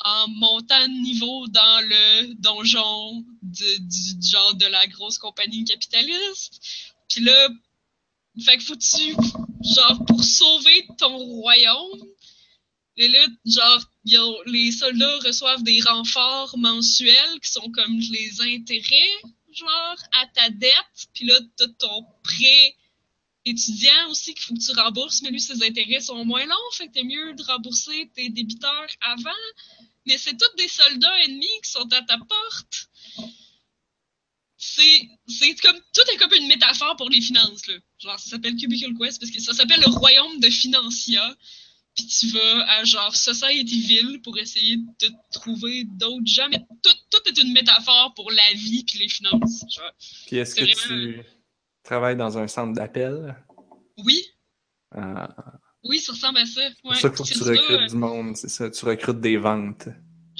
en 0.00 0.28
montant 0.30 0.88
de 0.88 1.00
niveau 1.00 1.46
dans 1.46 1.80
le 1.86 2.34
donjon 2.40 3.24
de, 3.42 4.18
du 4.18 4.28
genre 4.28 4.54
de 4.54 4.66
la 4.66 4.84
grosse 4.88 5.18
compagnie 5.18 5.64
capitaliste. 5.64 6.60
Puis 7.08 7.22
là, 7.22 7.48
fait 8.44 8.56
que 8.56 8.64
faut-tu, 8.64 9.14
genre, 9.62 10.04
pour 10.06 10.24
sauver 10.24 10.88
ton 10.98 11.16
royaume, 11.16 12.02
et 12.96 13.06
là, 13.06 13.26
genre, 13.46 13.84
les 14.04 14.72
soldats 14.72 15.18
reçoivent 15.18 15.62
des 15.62 15.80
renforts 15.80 16.56
mensuels 16.56 17.40
qui 17.42 17.50
sont 17.50 17.70
comme 17.70 17.98
les 17.98 18.40
intérêts, 18.40 19.20
genre, 19.52 19.96
à 20.12 20.26
ta 20.34 20.50
dette. 20.50 21.08
Puis 21.14 21.26
là, 21.26 21.38
t'as 21.56 21.68
ton 21.78 22.04
prêt 22.22 22.76
étudiant 23.44 24.10
aussi 24.10 24.34
qu'il 24.34 24.44
faut 24.44 24.54
que 24.54 24.60
tu 24.60 24.72
rembourses, 24.72 25.22
mais 25.22 25.30
lui, 25.30 25.40
ses 25.40 25.62
intérêts 25.62 26.00
sont 26.00 26.24
moins 26.24 26.44
longs, 26.44 26.70
fait 26.72 26.88
que 26.88 26.92
t'es 26.92 27.04
mieux 27.04 27.34
de 27.34 27.42
rembourser 27.42 28.10
tes 28.14 28.28
débiteurs 28.28 28.88
avant. 29.00 29.30
Mais 30.06 30.18
c'est 30.18 30.36
tous 30.36 30.56
des 30.56 30.68
soldats 30.68 31.24
ennemis 31.24 31.46
qui 31.62 31.70
sont 31.70 31.92
à 31.92 32.02
ta 32.02 32.18
porte. 32.18 32.88
C'est, 34.56 35.08
comme, 35.62 35.80
tout 35.94 36.02
est 36.12 36.16
comme 36.16 36.34
une 36.34 36.48
métaphore 36.48 36.96
pour 36.96 37.08
les 37.08 37.20
finances, 37.20 37.66
là. 37.66 37.74
Genre, 37.98 38.18
ça 38.18 38.30
s'appelle 38.30 38.56
Cubicle 38.56 38.94
Quest 38.98 39.18
parce 39.18 39.30
que 39.30 39.40
ça 39.40 39.54
s'appelle 39.54 39.80
le 39.80 39.90
royaume 39.90 40.38
de 40.40 40.50
Financia. 40.50 41.36
Puis 41.96 42.06
tu 42.06 42.28
vas 42.28 42.66
à 42.78 42.84
genre 42.84 43.14
Societyville 43.14 44.20
pour 44.22 44.38
essayer 44.38 44.76
de 44.76 45.08
trouver 45.32 45.84
d'autres 45.84 46.26
gens. 46.26 46.48
Mais 46.50 46.58
tout, 46.82 46.94
tout 47.10 47.20
est 47.28 47.42
une 47.42 47.52
métaphore 47.52 48.12
pour 48.14 48.30
la 48.30 48.52
vie 48.54 48.84
puis 48.84 48.98
les 49.00 49.08
finances. 49.08 49.64
Genre, 49.74 49.92
Puis 50.26 50.36
est-ce 50.36 50.54
que 50.54 50.64
tu 50.64 51.22
travailles 51.82 52.16
dans 52.16 52.38
un 52.38 52.46
centre 52.48 52.72
d'appel? 52.74 53.36
oui, 53.98 54.24
Euh, 54.96 55.26
oui, 55.84 55.98
ça 55.98 56.12
ressemble 56.12 56.38
à 56.38 56.46
ça. 56.46 56.60
c'est 56.68 56.82
pour 56.82 56.94
ça 56.94 57.10
faut 57.10 57.24
que 57.24 57.28
tu 57.28 57.42
recrutes 57.42 57.70
euh, 57.70 57.86
du 57.86 57.96
monde, 57.96 58.36
c'est 58.36 58.48
ça. 58.48 58.70
Tu 58.70 58.84
recrutes 58.84 59.20
des 59.20 59.36
ventes. 59.36 59.88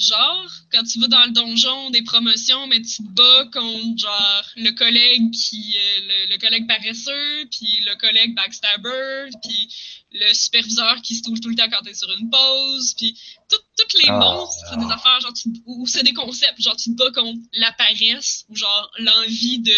Genre, 0.01 0.51
quand 0.71 0.83
tu 0.83 0.99
vas 0.99 1.07
dans 1.07 1.25
le 1.25 1.31
donjon 1.31 1.89
des 1.91 2.01
promotions, 2.01 2.67
mais 2.67 2.81
tu 2.81 2.97
te 3.03 3.09
bats 3.09 3.45
contre, 3.53 3.97
genre, 3.97 4.43
le 4.57 4.71
collègue 4.71 5.31
qui, 5.31 5.75
euh, 5.77 5.99
le, 6.27 6.33
le 6.33 6.37
collègue 6.37 6.67
paresseux, 6.67 7.45
puis 7.51 7.79
le 7.85 7.95
collègue 7.95 8.35
backstabber, 8.35 9.29
puis 9.43 9.73
le 10.13 10.33
superviseur 10.33 11.01
qui 11.01 11.15
se 11.15 11.23
touche 11.23 11.39
tout 11.39 11.49
le 11.49 11.55
temps 11.55 11.69
quand 11.69 11.81
t'es 11.83 11.93
sur 11.93 12.11
une 12.19 12.29
pause, 12.29 12.93
puis 12.97 13.17
tout- 13.49 13.57
toutes 13.77 13.93
les 14.03 14.09
Ah. 14.09 14.19
monstres, 14.19 14.65
c'est 14.69 14.77
des 14.79 14.91
affaires, 14.91 15.19
genre, 15.21 15.33
tu, 15.33 15.49
ou 15.65 15.87
c'est 15.87 16.03
des 16.03 16.13
concepts, 16.13 16.61
genre, 16.61 16.75
tu 16.75 16.89
te 16.91 16.95
bats 16.95 17.11
contre 17.11 17.39
la 17.53 17.71
paresse, 17.73 18.45
ou 18.49 18.55
genre, 18.55 18.91
l'envie 18.99 19.59
de 19.59 19.73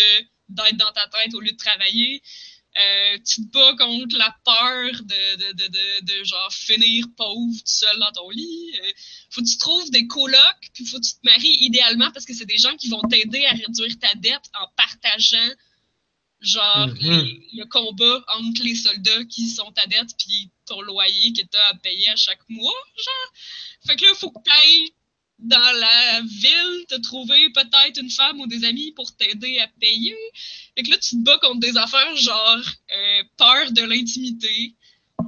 d'être 0.49 0.75
dans 0.77 0.91
ta 0.91 1.07
tête 1.07 1.33
au 1.33 1.39
lieu 1.39 1.51
de 1.51 1.57
travailler. 1.57 2.21
Euh, 2.75 3.17
tu 3.23 3.41
te 3.45 3.51
bats 3.51 3.75
contre 3.77 4.17
la 4.17 4.35
peur 4.43 4.91
de, 5.03 5.35
de, 5.35 5.51
de, 5.53 5.67
de, 5.67 6.05
de, 6.19 6.23
genre 6.23 6.51
finir 6.51 7.05
pauvre 7.15 7.53
tout 7.55 7.61
seul 7.65 7.99
dans 7.99 8.11
ton 8.13 8.29
lit. 8.31 8.71
Euh, 8.81 8.91
faut 9.29 9.41
que 9.43 9.47
tu 9.47 9.57
trouves 9.57 9.91
des 9.91 10.07
colocs, 10.07 10.69
puis 10.73 10.83
faut 10.85 10.97
que 10.99 11.05
tu 11.05 11.13
te 11.13 11.19
maries 11.23 11.55
idéalement 11.61 12.11
parce 12.11 12.25
que 12.25 12.33
c'est 12.33 12.47
des 12.47 12.57
gens 12.57 12.75
qui 12.75 12.89
vont 12.89 13.01
t'aider 13.03 13.45
à 13.45 13.51
réduire 13.51 13.99
ta 13.99 14.15
dette 14.15 14.49
en 14.59 14.67
partageant 14.75 15.51
genre 16.41 16.87
Mhm. 16.87 16.97
les- 16.99 17.47
le 17.53 17.65
combat 17.67 18.25
entre 18.39 18.63
les 18.63 18.75
soldats 18.75 19.23
qui 19.25 19.47
sont 19.47 19.71
ta 19.71 19.85
dette 19.87 20.09
puis 20.17 20.49
ton 20.65 20.81
loyer 20.81 21.31
que 21.31 21.41
tu 21.41 21.57
as 21.57 21.67
à 21.67 21.73
payer 21.75 22.09
à 22.09 22.15
chaque 22.15 22.41
mois, 22.49 22.83
genre. 22.97 23.33
Fait 23.85 23.95
que 23.95 24.05
là, 24.05 24.13
faut 24.15 24.31
que 24.31 24.39
tu 24.43 24.51
ailles 24.51 24.93
dans 25.43 25.79
la 25.79 26.21
ville, 26.21 26.85
te 26.87 26.95
trouver 27.01 27.49
peut-être 27.53 27.99
une 27.99 28.09
femme 28.09 28.39
ou 28.39 28.47
des 28.47 28.65
amis 28.65 28.91
pour 28.93 29.15
t'aider 29.15 29.59
à 29.59 29.67
payer. 29.79 30.15
Fait 30.75 30.83
que 30.83 30.89
là, 30.91 30.97
tu 30.97 31.11
te 31.17 31.23
bats 31.23 31.37
contre 31.39 31.59
des 31.59 31.77
affaires 31.77 32.15
genre 32.15 32.57
euh, 32.95 33.23
peur 33.37 33.71
de 33.71 33.81
l'intimité, 33.83 34.73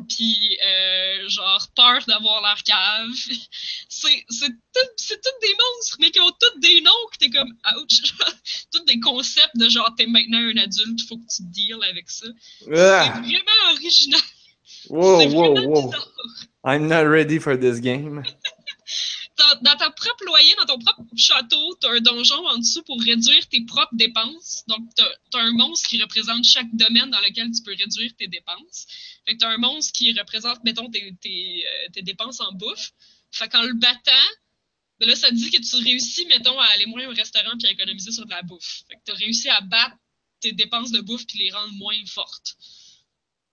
puis 0.09 0.57
euh, 0.65 1.29
genre 1.29 1.67
peur 1.75 2.03
d'avoir 2.07 2.41
l'air 2.41 2.61
cave. 2.63 3.09
C'est 3.89 4.25
c'est 4.29 4.49
tout- 4.49 4.93
c'est 4.97 5.21
tous 5.21 5.47
des 5.47 5.53
monstres, 5.53 5.97
mais 6.01 6.11
qui 6.11 6.19
ont 6.19 6.29
tous 6.31 6.59
des 6.59 6.81
noms 6.81 6.91
que 7.11 7.17
t'es 7.17 7.29
comme 7.29 7.55
ouch. 7.77 8.13
tous 8.73 8.83
des 8.85 8.99
concepts 8.99 9.55
de 9.55 9.69
genre 9.69 9.93
t'es 9.97 10.05
maintenant 10.05 10.37
un 10.39 10.57
adulte, 10.57 11.07
faut 11.07 11.17
que 11.17 11.23
tu 11.33 11.43
deals 11.43 11.83
avec 11.89 12.09
ça. 12.09 12.27
C'est 12.59 12.77
Ah! 12.77 13.19
vraiment 13.21 13.73
original. 13.73 14.21
Wow, 14.89 15.19
c'est 15.21 15.27
vraiment 15.27 15.53
wow. 15.69 15.85
bizarre. 15.87 16.11
I'm 16.65 16.87
not 16.87 17.07
ready 17.09 17.39
for 17.39 17.55
this 17.57 17.79
game. 17.79 18.23
dans, 19.37 19.75
ta 19.77 19.89
propre 19.89 20.23
loyer, 20.25 20.55
dans 20.59 20.65
ton 20.65 20.79
propre 20.79 21.03
château, 21.15 21.77
tu 21.81 21.87
as 21.87 21.91
un 21.91 21.99
donjon 21.99 22.45
en 22.47 22.57
dessous 22.57 22.83
pour 22.83 23.01
réduire 23.01 23.47
tes 23.49 23.61
propres 23.65 23.95
dépenses. 23.95 24.63
Donc, 24.67 24.87
tu 24.95 25.03
as, 25.37 25.41
un 25.41 25.51
monstre 25.51 25.89
qui 25.89 26.01
représente 26.01 26.43
chaque 26.43 26.73
domaine 26.73 27.09
dans 27.09 27.19
lequel 27.19 27.51
tu 27.51 27.61
peux 27.63 27.75
réduire 27.75 28.15
tes 28.15 28.27
dépenses. 28.27 28.87
Fait 29.27 29.37
tu 29.37 29.45
as 29.45 29.49
un 29.49 29.57
monstre 29.57 29.91
qui 29.93 30.17
représente, 30.17 30.63
mettons, 30.63 30.89
euh, 30.89 31.11
tes 31.21 32.01
dépenses 32.01 32.39
en 32.39 32.51
bouffe. 32.53 32.91
Fait 33.31 33.49
qu'en 33.49 33.63
le 33.63 33.73
battant, 33.73 34.11
ben 34.99 35.09
là, 35.09 35.15
ça 35.15 35.29
te 35.29 35.35
dit 35.35 35.51
que 35.51 35.61
tu 35.61 35.75
réussis, 35.83 36.25
mettons, 36.27 36.57
à 36.57 36.65
aller 36.67 36.85
moins 36.85 37.05
au 37.07 37.13
restaurant 37.13 37.57
puis 37.57 37.67
à 37.67 37.71
économiser 37.71 38.11
sur 38.11 38.25
de 38.25 38.31
la 38.31 38.43
bouffe. 38.43 38.83
Fait 38.87 38.95
que 38.95 39.01
tu 39.05 39.11
as 39.11 39.15
réussi 39.15 39.49
à 39.49 39.59
battre 39.61 39.97
tes 40.39 40.53
dépenses 40.53 40.91
de 40.91 41.01
bouffe 41.01 41.25
puis 41.27 41.39
les 41.39 41.51
rendre 41.51 41.73
moins 41.73 41.97
fortes. 42.05 42.55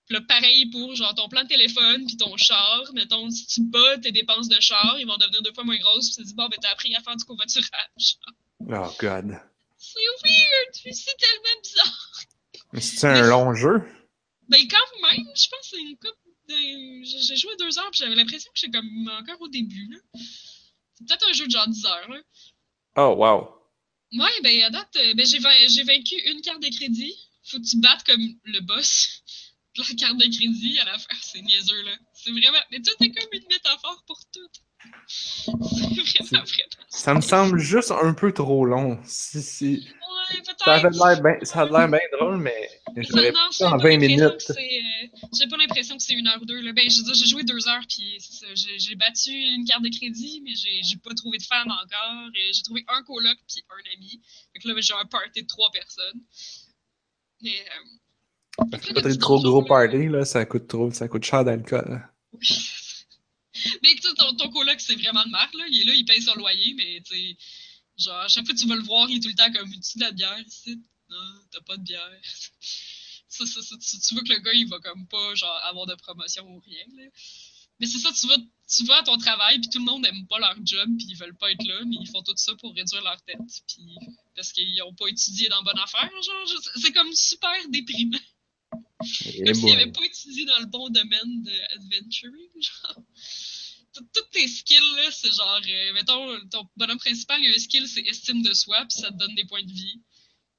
Là, 0.09 0.19
pareil 0.21 0.65
pour 0.69 0.95
genre 0.95 1.15
ton 1.15 1.29
plan 1.29 1.43
de 1.43 1.47
téléphone 1.47 2.05
puis 2.05 2.17
ton 2.17 2.35
char. 2.37 2.83
Mettons, 2.93 3.29
si 3.29 3.47
tu 3.47 3.61
bats 3.61 3.97
tes 3.99 4.11
dépenses 4.11 4.49
de 4.49 4.59
char, 4.59 4.97
ils 4.99 5.07
vont 5.07 5.17
devenir 5.17 5.41
deux 5.41 5.53
fois 5.53 5.63
moins 5.63 5.77
grosses. 5.77 6.07
Puis 6.07 6.15
tu 6.17 6.21
te 6.23 6.27
dis, 6.27 6.33
bon, 6.33 6.47
ben 6.49 6.57
t'as 6.61 6.71
appris 6.71 6.93
à 6.95 7.01
faire 7.01 7.15
du 7.15 7.23
covoiturage. 7.23 8.17
Oh 8.61 8.93
god. 8.99 9.39
C'est 9.77 9.99
weird, 9.99 10.93
c'est 10.93 11.17
tellement 11.17 11.61
bizarre. 11.61 12.23
Mais 12.71 12.81
c'est 12.81 13.07
un 13.07 13.27
long 13.27 13.53
jeu? 13.53 13.81
Ben 14.49 14.59
quand 14.67 15.09
même, 15.09 15.25
je 15.35 15.47
pense 15.49 15.59
que 15.61 15.67
c'est 15.71 15.81
une 15.81 15.97
coupe 15.97 16.17
de... 16.49 17.03
J'ai 17.03 17.35
joué 17.35 17.55
deux 17.57 17.77
heures 17.79 17.91
puis 17.91 17.99
j'avais 17.99 18.15
l'impression 18.15 18.51
que 18.51 18.59
j'étais 18.59 18.77
comme 18.77 19.11
encore 19.19 19.41
au 19.41 19.47
début, 19.47 19.89
là. 19.89 20.19
C'est 20.95 21.07
peut-être 21.07 21.29
un 21.29 21.33
jeu 21.33 21.45
de 21.47 21.51
genre 21.51 21.67
10 21.67 21.85
heures, 21.85 22.09
là. 22.09 22.19
Oh 22.95 23.15
wow. 23.17 23.63
Ouais, 24.13 24.41
ben 24.43 24.63
à 24.63 24.69
date, 24.69 24.95
euh, 24.97 25.13
ben, 25.15 25.25
j'ai 25.25 25.39
vaincu 25.83 26.15
une 26.29 26.41
carte 26.41 26.61
de 26.61 26.75
crédit. 26.75 27.15
Faut 27.45 27.57
que 27.59 27.65
tu 27.65 27.77
battes 27.77 28.03
comme 28.03 28.35
le 28.43 28.59
boss. 28.61 29.23
La 29.77 29.83
carte 29.97 30.17
de 30.17 30.25
crédit 30.25 30.79
à 30.79 30.85
la 30.85 30.97
fin, 30.99 31.15
c'est 31.21 31.41
niaiseux, 31.41 31.81
là. 31.83 31.91
C'est 32.13 32.31
vraiment... 32.31 32.59
Mais 32.71 32.79
tout 32.81 32.91
est 33.03 33.09
comme 33.11 33.29
une 33.33 33.47
métaphore 33.49 34.03
pour 34.05 34.19
tout. 34.31 34.47
C'est 35.07 35.51
vraiment, 35.51 36.43
vraiment... 36.43 36.85
Ça 36.89 37.13
me 37.15 37.21
semble 37.21 37.57
juste 37.59 37.91
un 37.91 38.13
peu 38.13 38.31
trop 38.33 38.65
long. 38.65 38.99
Si, 39.05 39.41
si... 39.41 39.65
Ouais, 40.31 40.41
peut-être. 40.41 40.63
Ça 40.63 40.73
avait 40.75 40.89
l'air 40.89 41.21
bien 41.23 41.37
ça 41.43 41.61
a 41.61 41.65
l'air 41.65 41.87
bien 41.89 41.99
drôle, 42.17 42.37
mais 42.37 42.69
j'aurais 42.97 43.31
j'ai 43.57 43.65
en 43.65 43.71
pas 43.71 43.77
20 43.77 43.89
l'impression 43.89 44.07
minutes. 44.07 44.49
euh, 44.51 45.27
J'ai 45.37 45.47
pas 45.47 45.57
l'impression 45.57 45.97
que 45.97 46.03
c'est 46.03 46.13
une 46.13 46.27
heure 46.27 46.41
ou 46.41 46.45
deux. 46.45 46.61
Là. 46.61 46.71
Ben, 46.73 46.87
j'ai 46.89 47.25
joué 47.25 47.43
deux 47.43 47.67
heures, 47.67 47.83
puis 47.89 48.17
c'est 48.19 48.45
ça, 48.45 48.75
j'ai 48.77 48.95
battu 48.95 49.31
une 49.31 49.65
carte 49.65 49.83
de 49.83 49.89
crédit, 49.89 50.41
mais 50.45 50.53
j'ai 50.55 50.97
pas 50.97 51.13
trouvé 51.15 51.37
de 51.39 51.43
femme 51.43 51.71
encore. 51.71 52.27
Euh, 52.27 52.51
J'ai 52.53 52.61
trouvé 52.61 52.85
un 52.89 53.01
coloc 53.03 53.37
puis 53.47 53.63
un 53.69 53.97
ami. 53.97 54.21
Que 54.61 54.67
là, 54.67 54.75
ben, 54.75 54.81
j'ai 54.83 54.93
un 54.93 55.05
party 55.05 55.41
de 55.41 55.47
trois 55.47 55.71
personnes. 55.71 56.21
Mais, 57.41 57.59
euh, 57.59 57.83
Pas 58.57 59.17
trop 59.17 59.41
gros 59.41 59.63
party, 59.63 60.09
là. 60.09 60.25
Ça 60.25 60.45
coûte 60.45 60.67
trop, 60.67 60.91
ça 60.91 61.07
coûte 61.07 61.25
cher 61.25 61.43
d'alcool. 61.43 62.07
oui. 62.33 62.47
mais 63.83 63.95
tu 63.95 64.01
sais, 64.01 64.13
ton, 64.15 64.35
ton 64.35 64.49
coloc, 64.49 64.79
c'est 64.79 64.95
vraiment 64.95 65.23
de 65.23 65.29
marre, 65.29 65.51
là. 65.57 65.65
Il 65.69 65.81
est 65.81 65.85
là, 65.85 65.93
il 65.93 66.05
paye 66.05 66.21
son 66.21 66.35
loyer, 66.35 66.73
mais 66.75 67.01
tu 67.05 67.15
sais, 67.15 67.37
genre, 67.97 68.21
à 68.21 68.27
chaque 68.27 68.45
fois 68.45 68.53
que 68.53 68.59
tu 68.59 68.67
vas 68.67 68.75
le 68.75 68.83
voir, 68.83 69.09
il 69.09 69.17
est 69.17 69.19
tout 69.19 69.29
le 69.29 69.35
temps 69.35 69.51
comme, 69.51 69.69
tu 69.69 69.97
de 69.97 70.03
la 70.03 70.11
bière 70.11 70.39
ici? 70.39 70.81
Non, 71.09 71.17
t'as 71.51 71.61
pas 71.61 71.77
de 71.77 71.83
bière. 71.83 72.21
Ça, 73.29 73.47
ça, 73.47 73.61
tu, 73.61 73.99
tu 73.99 74.13
vois 74.13 74.23
que 74.23 74.31
le 74.31 74.39
gars, 74.41 74.53
il 74.53 74.67
va 74.67 74.79
comme 74.79 75.07
pas, 75.07 75.33
genre, 75.33 75.59
avoir 75.63 75.87
de 75.87 75.95
promotion 75.95 76.47
ou 76.47 76.59
rien, 76.59 76.85
là. 76.95 77.09
Mais 77.79 77.87
c'est 77.87 77.97
ça, 77.97 78.11
tu 78.13 78.27
vas, 78.27 78.37
tu 78.69 78.85
vas 78.85 78.99
à 78.99 79.03
ton 79.03 79.17
travail, 79.17 79.59
puis 79.59 79.69
tout 79.71 79.79
le 79.79 79.85
monde 79.85 80.05
aime 80.05 80.27
pas 80.27 80.37
leur 80.37 80.55
job, 80.63 80.87
puis 80.99 81.07
ils 81.09 81.17
veulent 81.17 81.35
pas 81.35 81.51
être 81.51 81.65
là, 81.65 81.81
mais 81.83 81.95
ils 81.99 82.07
font 82.07 82.21
tout 82.21 82.37
ça 82.37 82.53
pour 82.61 82.75
réduire 82.75 83.01
leur 83.01 83.19
tête, 83.23 83.39
puis 83.67 83.95
parce 84.35 84.51
qu'ils 84.51 84.79
ont 84.83 84.93
pas 84.93 85.07
étudié 85.07 85.49
dans 85.49 85.63
bonne 85.63 85.79
affaire, 85.79 86.11
genre, 86.21 86.61
c'est 86.75 86.91
comme 86.91 87.11
super 87.13 87.57
déprimant. 87.69 88.19
Et 89.25 89.43
Comme 89.43 89.53
s'ils 89.53 89.63
bon. 89.63 89.69
n'avaient 89.69 89.91
pas 89.91 90.03
étudié 90.05 90.45
dans 90.45 90.59
le 90.59 90.65
bon 90.65 90.89
domaine 90.89 91.43
de 91.43 91.75
adventuring, 91.75 92.49
genre? 92.61 93.03
Tout- 93.93 94.07
Toutes 94.13 94.29
tes 94.31 94.47
skills, 94.47 94.95
là, 94.97 95.11
c'est 95.11 95.31
genre, 95.31 95.61
euh, 95.67 95.93
mettons, 95.93 96.39
ton 96.49 96.67
bonhomme 96.75 96.97
principal, 96.97 97.39
il 97.41 97.49
y 97.49 97.53
a 97.53 97.55
un 97.55 97.59
skill, 97.59 97.87
c'est 97.87 98.01
estime 98.01 98.41
de 98.41 98.53
soi, 98.53 98.85
puis 98.89 98.99
ça 98.99 99.11
te 99.11 99.17
donne 99.17 99.35
des 99.35 99.45
points 99.45 99.63
de 99.63 99.71
vie. 99.71 100.01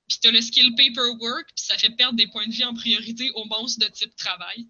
Puis 0.08 0.18
t'as 0.20 0.30
le 0.30 0.40
skill 0.40 0.74
paperwork, 0.76 1.46
puis 1.56 1.64
ça 1.64 1.76
fait 1.78 1.90
perdre 1.90 2.16
des 2.16 2.26
points 2.28 2.46
de 2.46 2.52
vie 2.52 2.64
en 2.64 2.74
priorité 2.74 3.30
aux 3.34 3.44
monstres 3.46 3.80
de 3.84 3.90
type 3.92 4.14
travail. 4.16 4.68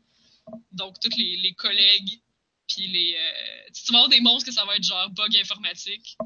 Donc, 0.73 0.99
tous 1.01 1.17
les, 1.19 1.37
les 1.37 1.55
collègues, 1.55 2.21
puis 2.69 2.87
les... 2.87 3.17
euh, 3.19 3.71
tu 3.75 3.93
vas 3.93 3.99
avoir 3.99 4.09
des 4.09 4.21
monstres 4.21 4.47
que 4.49 4.55
ça 4.55 4.65
va 4.65 4.77
être 4.77 4.85
genre 4.85 5.11
bug 5.11 5.37
informatique, 5.37 6.17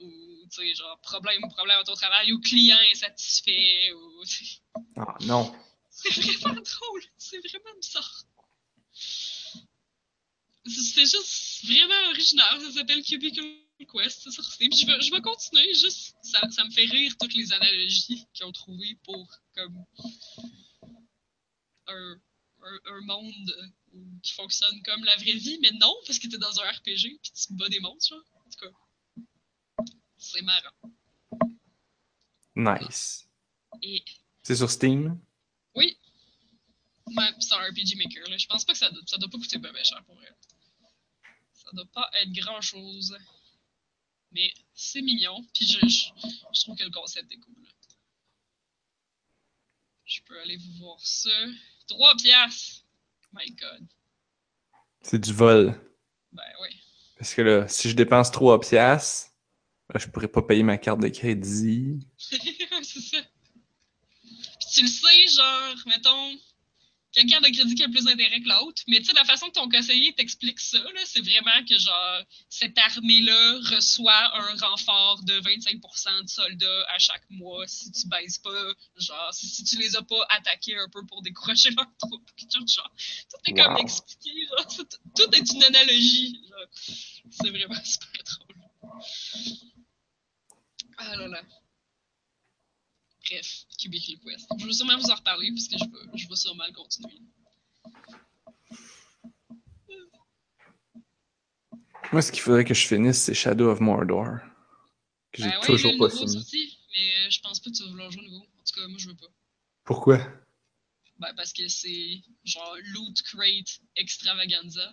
ou, 0.00 0.46
tu 0.50 0.56
sais, 0.68 0.74
genre 0.74 0.98
problème, 1.02 1.40
problème 1.50 1.78
à 1.78 1.84
ton 1.84 1.94
travail, 1.94 2.32
ou 2.32 2.40
client 2.40 2.78
insatisfait, 2.92 3.92
ou... 3.92 4.24
Ah 4.96 5.16
non. 5.22 5.54
C'est 5.94 6.10
vraiment 6.10 6.60
drôle. 6.60 7.02
C'est 7.16 7.38
vraiment 7.38 7.78
bizarre. 7.80 8.24
C'est 10.66 11.06
juste 11.06 11.64
vraiment 11.66 12.10
original. 12.10 12.60
Ça 12.60 12.72
s'appelle 12.72 13.02
Cubicle 13.02 13.42
Quest. 13.92 14.22
C'est 14.22 14.30
sur 14.30 14.44
Steam. 14.44 14.72
Je 14.72 14.86
vais, 14.86 15.00
je 15.00 15.10
vais 15.10 15.20
continuer. 15.20 15.72
Juste, 15.74 16.16
ça, 16.22 16.40
ça 16.50 16.64
me 16.64 16.70
fait 16.70 16.86
rire 16.86 17.14
toutes 17.18 17.34
les 17.34 17.52
analogies 17.52 18.26
qu'ils 18.32 18.46
ont 18.46 18.52
trouvées 18.52 18.98
pour 19.04 19.30
comme 19.54 19.84
un, 21.86 22.20
un, 22.62 22.78
un 22.86 23.00
monde 23.02 23.72
qui 24.22 24.32
fonctionne 24.32 24.82
comme 24.82 25.04
la 25.04 25.16
vraie 25.16 25.34
vie, 25.34 25.58
mais 25.62 25.70
non, 25.72 25.94
parce 26.06 26.18
que 26.18 26.26
t'es 26.26 26.38
dans 26.38 26.60
un 26.60 26.70
RPG 26.70 27.20
puis 27.22 27.32
tu 27.32 27.52
bats 27.52 27.68
des 27.68 27.80
monstres, 27.80 28.08
genre. 28.14 28.24
En 28.34 28.50
tout 28.50 28.58
cas, 28.58 29.92
c'est 30.16 30.42
marrant. 30.42 30.70
Nice. 32.56 33.28
Et 33.82 34.02
C'est 34.42 34.56
sur 34.56 34.70
Steam? 34.70 35.18
C'est 37.40 37.54
un 37.54 37.58
RPG 37.68 37.96
Maker, 37.96 38.28
là. 38.28 38.36
Je 38.36 38.46
pense 38.46 38.64
pas 38.64 38.72
que 38.72 38.78
ça, 38.78 38.90
doit- 38.90 39.02
ça 39.06 39.16
doit 39.18 39.30
pas 39.30 39.38
coûter 39.38 39.58
bien 39.58 39.72
cher 39.82 40.02
pour 40.04 40.14
vrai. 40.16 40.28
Ça 41.52 41.70
doit 41.72 41.86
pas 41.92 42.10
être 42.14 42.32
grand 42.32 42.60
chose. 42.60 43.16
Mais 44.32 44.52
c'est 44.74 45.00
mignon, 45.02 45.44
puis 45.54 45.66
je, 45.66 45.78
je, 45.86 46.28
je 46.54 46.60
trouve 46.62 46.76
que 46.76 46.82
le 46.84 46.90
concept 46.90 47.30
est 47.32 47.38
cool. 47.38 47.54
Je 50.04 50.20
peux 50.26 50.38
aller 50.40 50.56
vous 50.56 50.72
voir 50.78 51.00
ça. 51.00 51.30
3 51.88 52.14
piastres! 52.16 52.84
My 53.32 53.50
god. 53.52 53.86
C'est 55.02 55.18
du 55.20 55.32
vol. 55.32 55.74
Ben 56.32 56.42
oui. 56.62 56.68
Parce 57.18 57.34
que 57.34 57.42
là, 57.42 57.68
si 57.68 57.88
je 57.90 57.94
dépense 57.96 58.30
3 58.30 58.60
piastres, 58.60 59.30
là, 59.92 59.98
je 60.00 60.08
pourrais 60.08 60.28
pas 60.28 60.42
payer 60.42 60.62
ma 60.62 60.78
carte 60.78 61.00
de 61.00 61.08
crédit. 61.08 62.06
c'est 62.18 62.38
ça. 63.00 63.18
Puis 64.22 64.68
tu 64.72 64.82
le 64.82 64.88
sais, 64.88 65.26
genre, 65.28 65.76
mettons, 65.86 66.38
quelqu'un 67.14 67.40
de 67.40 67.48
crédit 67.48 67.74
qui 67.74 67.84
a 67.84 67.88
plus 67.88 68.04
d'intérêt 68.04 68.40
que 68.40 68.48
l'autre, 68.48 68.82
mais 68.88 68.98
tu 68.98 69.06
sais, 69.06 69.12
la 69.12 69.24
façon 69.24 69.46
que 69.46 69.52
ton 69.52 69.68
conseiller 69.68 70.12
t'explique 70.14 70.60
ça, 70.60 70.78
là, 70.78 71.00
c'est 71.04 71.20
vraiment 71.20 71.64
que, 71.68 71.78
genre, 71.78 72.22
cette 72.48 72.76
armée-là 72.76 73.60
reçoit 73.70 74.36
un 74.36 74.56
renfort 74.56 75.22
de 75.22 75.40
25% 75.40 76.22
de 76.22 76.28
soldats 76.28 76.86
à 76.88 76.98
chaque 76.98 77.24
mois 77.30 77.66
si 77.66 77.90
tu 77.92 78.08
baises 78.08 78.38
pas, 78.38 78.74
genre, 78.96 79.32
si, 79.32 79.64
tu 79.64 79.78
les 79.78 79.96
as 79.96 80.02
pas 80.02 80.26
attaqués 80.30 80.76
un 80.76 80.88
peu 80.88 81.04
pour 81.06 81.22
décourager 81.22 81.70
chose 81.70 82.64
de 82.64 82.66
genre. 82.66 82.92
Tout 83.30 83.50
est 83.50 83.54
comme 83.54 83.76
expliqué, 83.76 84.46
genre, 84.46 84.66
tout, 84.76 84.86
tout 85.16 85.34
est 85.34 85.52
une 85.52 85.62
analogie. 85.64 86.40
C'est 87.30 87.50
vraiment 87.50 87.74
super 87.84 88.22
drôle. 88.24 88.56
Ah 90.98 91.16
là 91.16 91.28
là. 91.28 91.42
Bref, 93.30 93.64
Cubicle 93.80 94.18
Quest. 94.24 94.46
Je 94.58 94.66
vais 94.66 94.72
sûrement 94.72 94.98
vous 94.98 95.10
en 95.10 95.14
reparler 95.14 95.50
puisque 95.50 95.72
je 95.78 95.84
vais, 95.84 96.18
je 96.18 96.28
vais 96.28 96.36
sûrement 96.36 96.64
le 96.66 96.72
continuer. 96.74 97.20
Moi, 102.12 102.22
ce 102.22 102.30
qu'il 102.30 102.42
faudrait 102.42 102.64
que 102.64 102.74
je 102.74 102.86
finisse, 102.86 103.18
c'est 103.18 103.34
Shadow 103.34 103.70
of 103.70 103.80
Mordor. 103.80 104.38
Que 105.32 105.42
j'ai 105.42 105.48
Ben 105.48 105.58
ouais, 105.60 105.66
toujours 105.66 105.92
pas 105.98 106.10
fini. 106.10 106.32
sorti, 106.32 106.78
mais 106.94 107.30
je 107.30 107.40
pense 107.40 107.58
pas 107.60 107.70
que 107.70 107.76
tu 107.76 107.82
vas 107.82 107.88
vouloir 107.90 108.10
jouer 108.10 108.22
au 108.26 108.30
nouveau. 108.30 108.44
En 108.44 108.62
tout 108.64 108.74
cas, 108.80 108.86
moi 108.88 108.98
je 108.98 109.08
veux 109.08 109.16
pas. 109.16 109.26
Pourquoi? 109.84 110.18
Ben 111.18 111.32
parce 111.36 111.52
que 111.52 111.66
c'est 111.68 112.22
genre 112.44 112.76
Loot 112.92 113.22
Crate 113.22 113.80
Extravaganza. 113.96 114.92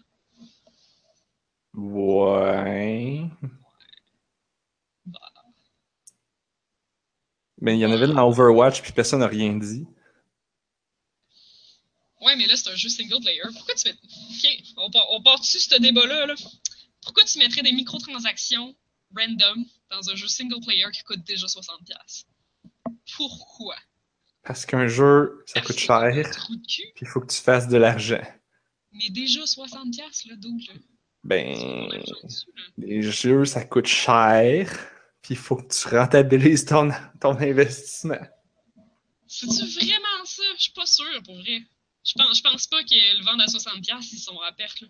Ouais. 1.73 3.23
Ben, 7.61 7.73
il 7.73 7.79
y 7.79 7.85
en 7.85 7.91
avait 7.91 8.07
dans 8.07 8.27
Overwatch, 8.27 8.81
puis 8.81 8.91
personne 8.91 9.19
n'a 9.19 9.27
rien 9.27 9.53
dit. 9.53 9.85
Ouais, 12.21 12.35
mais 12.35 12.47
là 12.47 12.55
c'est 12.55 12.69
un 12.69 12.75
jeu 12.75 12.89
single 12.89 13.21
player. 13.21 13.41
Pourquoi 13.53 13.75
tu 13.75 13.87
mets. 13.87 13.95
Ok, 13.95 14.63
on 14.77 14.91
part, 14.91 15.07
on 15.11 15.21
part 15.23 15.39
dessus 15.39 15.59
ce 15.59 15.79
débat-là. 15.79 16.27
Là? 16.27 16.35
Pourquoi 17.03 17.23
tu 17.23 17.39
mettrais 17.39 17.63
des 17.63 17.71
microtransactions 17.71 18.75
random 19.15 19.65
dans 19.89 20.09
un 20.09 20.15
jeu 20.15 20.27
single 20.27 20.61
player 20.63 20.85
qui 20.93 21.03
coûte 21.03 21.23
déjà 21.23 21.47
60$? 21.47 22.25
Pourquoi? 23.15 23.75
Parce 24.43 24.65
qu'un 24.65 24.87
jeu, 24.87 25.43
ça 25.45 25.61
coûte 25.61 25.77
cher, 25.77 26.31
puis 26.67 26.93
il 27.01 27.07
faut 27.07 27.21
que 27.21 27.31
tu 27.31 27.41
fasses 27.41 27.67
de 27.67 27.77
l'argent. 27.77 28.21
Mais 28.91 29.09
déjà 29.09 29.41
60$, 29.41 30.27
là, 30.27 30.35
donc, 30.37 30.61
là. 30.67 30.73
Ben, 31.23 31.53
dessus, 32.23 32.47
là. 32.55 32.63
les 32.77 33.01
jeux, 33.03 33.45
ça 33.45 33.63
coûte 33.63 33.85
cher, 33.85 34.67
puis 35.21 35.35
il 35.35 35.37
faut 35.37 35.57
que 35.57 35.73
tu 35.73 35.87
rentabilises 35.87 36.65
ton, 36.65 36.89
ton 37.19 37.37
investissement. 37.39 38.19
C'est-tu 39.27 39.65
vraiment 39.65 40.25
ça? 40.25 40.43
Je 40.57 40.63
suis 40.63 40.73
pas 40.73 40.85
sûre, 40.85 41.23
pour 41.23 41.35
vrai. 41.35 41.61
Je 42.03 42.13
pense, 42.13 42.37
je 42.37 42.41
pense 42.41 42.67
pas 42.67 42.83
qu'ils 42.83 43.19
le 43.19 43.23
vendent 43.23 43.41
à 43.41 43.45
60$, 43.45 44.09
ils 44.11 44.17
sont 44.17 44.39
à 44.39 44.51
perte, 44.51 44.81
là. 44.81 44.87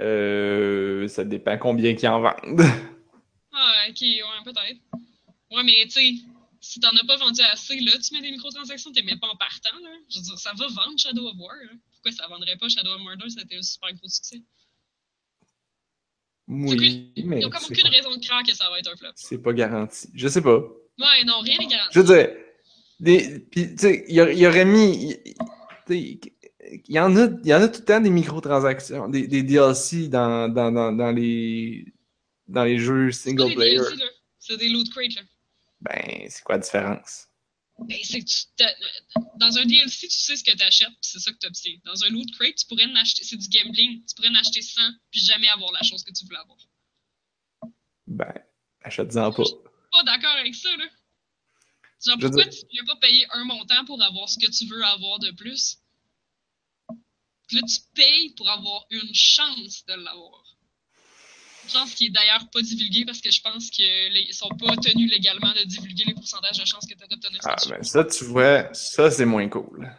Euh, 0.00 1.06
ça 1.08 1.24
dépend 1.24 1.56
combien 1.56 1.94
qu'ils 1.94 2.08
en 2.08 2.20
vendent. 2.20 2.62
Ah, 3.52 3.86
ok, 3.88 4.00
ouais, 4.00 4.44
peut-être. 4.44 4.80
Ouais, 5.50 5.62
mais 5.62 5.84
tu 5.84 5.90
sais, 5.90 6.14
si 6.60 6.80
t'en 6.80 6.90
as 6.90 7.04
pas 7.06 7.16
vendu 7.16 7.40
assez, 7.42 7.78
là, 7.78 7.92
tu 7.98 8.14
mets 8.14 8.20
des 8.20 8.32
microtransactions, 8.32 8.90
t'es 8.92 9.02
même 9.02 9.20
pas 9.20 9.28
en 9.28 9.36
partant, 9.36 9.78
là. 9.82 9.90
Je 10.10 10.18
veux 10.18 10.24
dire, 10.24 10.38
ça 10.38 10.52
va 10.56 10.66
vendre 10.66 10.98
Shadow 10.98 11.28
of 11.28 11.36
War, 11.38 11.54
là. 11.56 11.72
Pourquoi 11.92 12.12
ça 12.12 12.26
vendrait 12.26 12.56
pas 12.56 12.68
Shadow 12.68 12.90
of 12.90 13.00
a 13.06 13.40
été 13.40 13.56
un 13.56 13.62
super 13.62 13.92
gros 13.94 14.08
succès. 14.08 14.42
Oui, 16.46 17.12
mais 17.24 17.40
Ils 17.40 17.46
ont 17.46 17.50
comme 17.50 17.60
c'est 17.60 17.72
aucune 17.72 17.82
pas, 17.84 17.88
raison 17.96 18.16
de 18.16 18.24
croire 18.24 18.42
que 18.42 18.54
ça 18.54 18.68
va 18.70 18.78
être 18.78 18.90
un 18.92 18.96
flop. 18.96 19.08
c'est 19.14 19.38
pas 19.38 19.52
garanti. 19.52 20.08
Je 20.14 20.28
sais 20.28 20.42
pas. 20.42 20.58
Ouais, 20.58 21.24
non, 21.26 21.40
rien 21.40 21.58
n'est 21.58 21.66
garanti. 21.66 21.90
Je 21.92 22.00
veux 22.00 22.06
dire, 22.16 22.28
des, 23.00 23.38
pis, 23.40 23.68
tu 23.74 23.78
sais, 23.78 24.04
il 24.08 24.14
y, 24.14 24.18
y 24.40 24.46
aurait 24.46 24.64
mis. 24.64 25.16
il- 25.88 26.20
y, 26.88 26.98
en 26.98 27.14
a, 27.16 27.28
il 27.42 27.48
y 27.48 27.54
en 27.54 27.60
a 27.62 27.68
tout 27.68 27.80
le 27.80 27.84
temps 27.84 28.00
des 28.00 28.10
microtransactions, 28.10 29.08
des, 29.08 29.26
des 29.26 29.42
DLC 29.42 30.08
dans, 30.08 30.48
dans, 30.52 30.70
dans, 30.72 30.92
dans 30.92 31.10
les, 31.12 31.86
dans 32.48 32.64
les 32.64 32.78
jeux 32.78 33.10
single 33.10 33.54
player. 33.54 33.78
C'est 34.38 34.56
des 34.56 34.68
loot 34.68 34.88
crates, 34.90 35.14
là. 35.16 35.22
Ben, 35.80 36.26
c'est 36.28 36.42
quoi 36.42 36.56
la 36.56 36.60
différence? 36.62 37.26
Ben, 37.80 37.98
c'est 38.04 38.20
que 38.22 39.38
dans 39.38 39.58
un 39.58 39.64
DLC, 39.66 40.06
tu 40.08 40.16
sais 40.16 40.36
ce 40.36 40.44
que 40.44 40.52
tu 40.56 40.62
achètes, 40.62 40.88
puis 40.88 40.96
c'est 41.02 41.18
ça 41.18 41.32
que 41.32 41.38
tu 41.38 41.46
obtiens. 41.46 41.74
Dans 41.84 42.04
un 42.04 42.08
loot 42.10 42.30
crate, 42.38 42.54
tu 42.56 42.66
pourrais 42.66 42.84
en 42.86 42.94
acheter, 42.96 43.24
c'est 43.24 43.36
du 43.36 43.48
gambling, 43.48 44.04
tu 44.06 44.14
pourrais 44.14 44.28
en 44.28 44.34
acheter 44.36 44.62
100 44.62 44.80
puis 45.10 45.20
jamais 45.20 45.48
avoir 45.48 45.72
la 45.72 45.82
chose 45.82 46.02
que 46.04 46.12
tu 46.12 46.24
voulais 46.24 46.38
avoir. 46.38 46.58
Ben, 48.06 48.32
achète-en 48.82 49.32
pas. 49.32 49.42
Pas 49.92 50.02
d'accord 50.04 50.36
avec 50.36 50.54
ça, 50.54 50.74
là. 50.76 50.84
Genre, 52.06 52.16
Je 52.20 52.26
pourquoi 52.26 52.44
dire- 52.44 52.52
tu 52.70 52.82
ne 52.82 52.86
pas 52.86 52.96
payer 52.96 53.26
un 53.32 53.44
montant 53.44 53.84
pour 53.86 54.00
avoir 54.02 54.28
ce 54.28 54.38
que 54.38 54.50
tu 54.50 54.66
veux 54.66 54.84
avoir 54.84 55.18
de 55.18 55.30
plus? 55.32 55.78
Puis 57.48 57.56
là, 57.56 57.62
tu 57.66 57.80
payes 57.94 58.30
pour 58.34 58.48
avoir 58.50 58.86
une 58.90 59.14
chance 59.14 59.84
de 59.86 59.94
l'avoir. 59.94 60.53
Chance 61.68 61.94
qui 61.94 62.06
est 62.06 62.10
d'ailleurs 62.10 62.48
pas 62.52 62.60
divulguée 62.62 63.04
parce 63.04 63.20
que 63.20 63.30
je 63.30 63.40
pense 63.40 63.70
qu'ils 63.70 64.32
sont 64.34 64.48
pas 64.50 64.76
tenus 64.76 65.10
légalement 65.10 65.52
de 65.52 65.64
divulguer 65.64 66.04
les 66.06 66.14
pourcentages 66.14 66.58
de 66.58 66.64
chances 66.64 66.86
que 66.86 66.94
tu 66.94 67.02
as 67.02 67.06
d'obtenir 67.06 67.40
Ah, 67.44 67.56
ben 67.68 67.82
ça, 67.82 68.04
tu 68.04 68.24
vois, 68.24 68.72
ça, 68.74 69.10
c'est 69.10 69.24
moins 69.24 69.48
cool. 69.48 69.90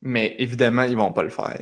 Mais 0.00 0.34
évidemment, 0.38 0.82
ils 0.82 0.96
vont 0.96 1.12
pas 1.12 1.22
le 1.22 1.30
faire. 1.30 1.58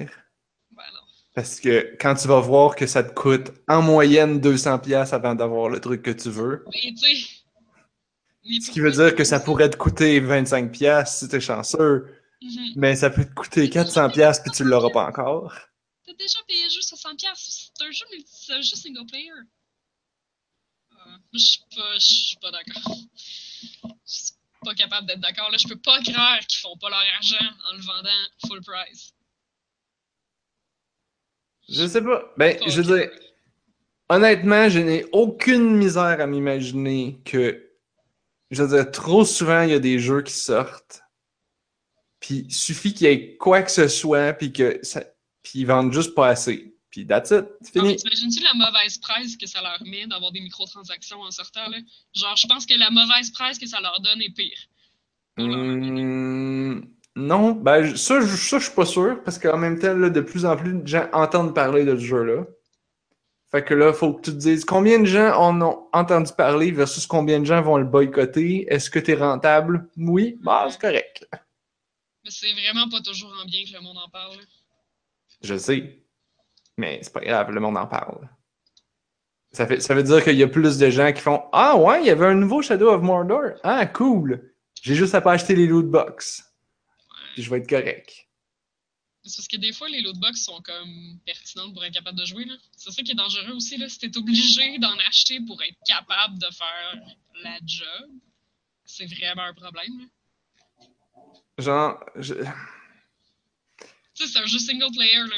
Ben 0.70 0.82
non. 0.95 1.01
Parce 1.34 1.61
que 1.61 1.97
quand 2.01 2.14
tu 2.14 2.26
vas 2.28 2.41
voir 2.41 2.74
que 2.74 2.86
ça 2.86 3.03
te 3.03 3.12
coûte 3.12 3.53
en 3.68 3.82
moyenne 3.82 4.41
200$ 4.41 5.12
avant 5.14 5.34
d'avoir 5.34 5.68
le 5.68 5.80
truc 5.80 6.03
que 6.03 6.11
tu 6.11 6.30
veux, 6.30 6.64
Mais 6.72 6.93
tu 6.93 6.97
sais. 6.97 8.61
ce 8.61 8.70
qui 8.70 8.80
veut 8.80 8.93
dire 8.93 9.14
que 9.14 9.24
ça 9.24 9.41
pourrait 9.41 9.68
te 9.70 9.76
coûter 9.76 10.20
25$ 10.20 11.18
si 11.18 11.28
t'es 11.28 11.41
chanceux, 11.41 12.16
Mhm. 12.43 12.72
mais 12.76 12.97
ça 12.97 13.11
peut 13.11 13.24
te 13.26 13.34
coûter 13.34 13.68
400$ 13.68 14.41
puis 14.43 14.51
tu 14.53 14.64
l'auras 14.64 14.88
pas 14.91 15.07
encore. 15.07 15.55
T'as 16.07 16.14
déjà 16.14 16.38
payé 16.49 16.68
jeu 16.70 16.80
60$. 16.80 17.69
C'est 17.81 17.87
un 17.87 17.93
jeu, 17.93 18.05
c'est 18.26 18.53
un 18.53 18.61
jeu 18.61 18.76
single 18.76 19.07
player. 19.07 19.31
Euh, 20.93 21.16
je 21.33 21.39
suis 21.39 21.62
pas, 21.74 21.95
pas 22.43 22.51
d'accord. 22.51 22.97
Je 23.83 23.91
suis 24.05 24.35
pas 24.62 24.74
capable 24.74 25.07
d'être 25.07 25.20
d'accord. 25.20 25.51
Là, 25.51 25.57
je 25.57 25.66
peux 25.66 25.81
pas 25.81 26.03
croire 26.03 26.41
qu'ils 26.41 26.59
font 26.61 26.76
pas 26.76 26.91
leur 26.91 27.03
argent 27.16 27.37
en 27.70 27.76
le 27.76 27.81
vendant 27.81 28.11
full 28.47 28.61
price. 28.61 29.14
Je 31.70 31.87
sais 31.87 32.03
pas. 32.03 32.31
Ben, 32.37 32.59
Pas 32.59 32.68
je 32.68 32.83
veux 32.83 32.99
dire, 32.99 33.11
honnêtement, 34.11 34.68
je 34.68 34.81
n'ai 34.81 35.07
aucune 35.12 35.74
misère 35.74 36.20
à 36.20 36.26
m'imaginer 36.26 37.22
que, 37.24 37.66
je 38.51 38.62
veux 38.62 38.76
dire, 38.76 38.91
trop 38.91 39.24
souvent, 39.24 39.62
il 39.62 39.70
y 39.70 39.74
a 39.74 39.78
des 39.78 39.99
jeux 39.99 40.20
qui 40.20 40.35
sortent, 40.35 41.01
puis 42.18 42.47
suffit 42.51 42.93
qu'il 42.93 43.07
y 43.07 43.11
ait 43.11 43.37
quoi 43.39 43.62
que 43.62 43.70
ce 43.70 43.89
soit, 43.89 44.35
puis 44.35 44.53
que 44.53 44.81
ça, 44.83 45.03
puis 45.43 45.61
ils 45.61 45.66
vendent 45.66 45.95
juste 45.95 46.14
pas 46.14 46.28
assez. 46.28 46.69
Puis 46.91 47.07
that's 47.07 47.30
it, 47.30 47.45
c'est 47.62 47.72
fini. 47.72 47.97
T'imagines-tu 47.97 48.43
la 48.43 48.55
mauvaise 48.55 48.99
presse 48.99 49.36
que 49.36 49.47
ça 49.47 49.62
leur 49.62 49.80
met 49.86 50.07
d'avoir 50.07 50.32
des 50.32 50.41
microtransactions 50.41 51.20
en 51.20 51.30
sortant? 51.30 51.68
Là? 51.68 51.78
Genre, 52.14 52.36
je 52.36 52.47
pense 52.49 52.66
que 52.66 52.74
la 52.74 52.91
mauvaise 52.91 53.30
presse 53.30 53.59
que 53.59 53.66
ça 53.66 53.80
leur 53.80 54.01
donne 54.01 54.20
est 54.22 54.34
pire. 54.34 54.59
Hmm, 55.36 56.80
non, 57.16 57.53
ben 57.53 57.97
ça, 57.97 58.20
je- 58.20 58.36
ça, 58.36 58.59
je 58.59 58.64
suis 58.66 58.74
pas 58.74 58.84
sûr, 58.86 59.22
parce 59.22 59.38
qu'en 59.38 59.57
même 59.57 59.78
temps, 59.78 59.95
là, 59.95 60.11
de 60.11 60.20
plus 60.20 60.45
en 60.45 60.57
plus 60.57 60.72
de 60.74 60.86
gens 60.86 61.09
entendent 61.12 61.55
parler 61.55 61.84
de 61.84 61.97
ce 61.97 62.05
jeu-là. 62.05 62.45
Fait 63.51 63.64
que 63.64 63.74
là, 63.74 63.93
faut 63.93 64.14
que 64.14 64.22
tu 64.22 64.30
te 64.30 64.36
dises 64.36 64.64
combien 64.64 64.99
de 65.01 65.07
gens 65.07 65.34
en 65.36 65.61
ont 65.61 65.88
entendu 65.93 66.30
parler 66.36 66.70
versus 66.70 67.07
combien 67.07 67.41
de 67.41 67.45
gens 67.45 67.62
vont 67.62 67.78
le 67.78 67.84
boycotter? 67.84 68.66
Est-ce 68.68 68.91
que 68.91 69.01
t'es 69.01 69.14
rentable? 69.14 69.88
Oui, 69.97 70.36
bah, 70.41 70.66
c'est 70.70 70.80
correct. 70.80 71.26
Mais 72.24 72.30
c'est 72.30 72.53
vraiment 72.53 72.88
pas 72.88 73.01
toujours 73.01 73.32
en 73.43 73.45
bien 73.47 73.64
que 73.64 73.72
le 73.72 73.80
monde 73.80 73.99
en 73.99 74.09
parle. 74.09 74.36
Je 75.43 75.57
sais. 75.57 76.01
Mais 76.81 76.99
c'est 77.03 77.12
pas 77.12 77.20
grave, 77.20 77.51
le 77.51 77.61
monde 77.61 77.76
en 77.76 77.87
parle. 77.87 78.26
Ça, 79.53 79.66
fait, 79.66 79.81
ça 79.81 79.95
veut 79.95 80.03
dire 80.03 80.24
qu'il 80.24 80.37
y 80.37 80.43
a 80.43 80.49
plus 80.49 80.78
de 80.78 80.89
gens 80.91 81.12
qui 81.12 81.20
font 81.20 81.43
Ah 81.53 81.76
ouais, 81.76 82.01
il 82.01 82.07
y 82.07 82.11
avait 82.11 82.26
un 82.26 82.35
nouveau 82.35 82.62
Shadow 82.62 82.89
of 82.91 83.03
Mordor. 83.03 83.53
Ah 83.62 83.85
cool. 83.87 84.55
J'ai 84.81 84.95
juste 84.95 85.14
à 85.14 85.20
pas 85.20 85.33
acheter 85.33 85.55
les 85.55 85.66
loot 85.66 85.87
box. 85.91 86.43
Puis 87.35 87.43
je 87.43 87.51
vais 87.51 87.59
être 87.59 87.68
correct. 87.68 88.26
C'est 89.22 89.37
parce 89.37 89.49
que 89.49 89.59
des 89.59 89.72
fois, 89.74 89.87
les 89.91 90.01
lootbox 90.01 90.43
sont 90.43 90.62
comme 90.62 91.18
pertinentes 91.26 91.74
pour 91.74 91.85
être 91.85 91.93
capable 91.93 92.18
de 92.18 92.24
jouer. 92.24 92.47
C'est 92.74 92.91
ça 92.91 93.03
qui 93.03 93.12
est 93.12 93.14
dangereux 93.14 93.53
aussi. 93.53 93.76
Là. 93.76 93.87
Si 93.89 93.99
t'es 93.99 94.16
obligé 94.16 94.78
d'en 94.78 94.97
acheter 95.09 95.41
pour 95.47 95.61
être 95.62 95.76
capable 95.87 96.39
de 96.39 96.47
faire 96.47 97.03
la 97.43 97.59
job, 97.66 98.11
c'est 98.87 99.05
vraiment 99.05 99.43
un 99.43 99.53
problème. 99.53 99.93
là. 99.99 100.85
Genre, 101.59 102.05
je- 102.16 102.35
Tu 104.14 104.26
sais, 104.26 104.26
c'est 104.33 104.39
un 104.39 104.47
jeu 104.47 104.59
single 104.59 104.91
player. 104.95 105.18
Là. 105.28 105.37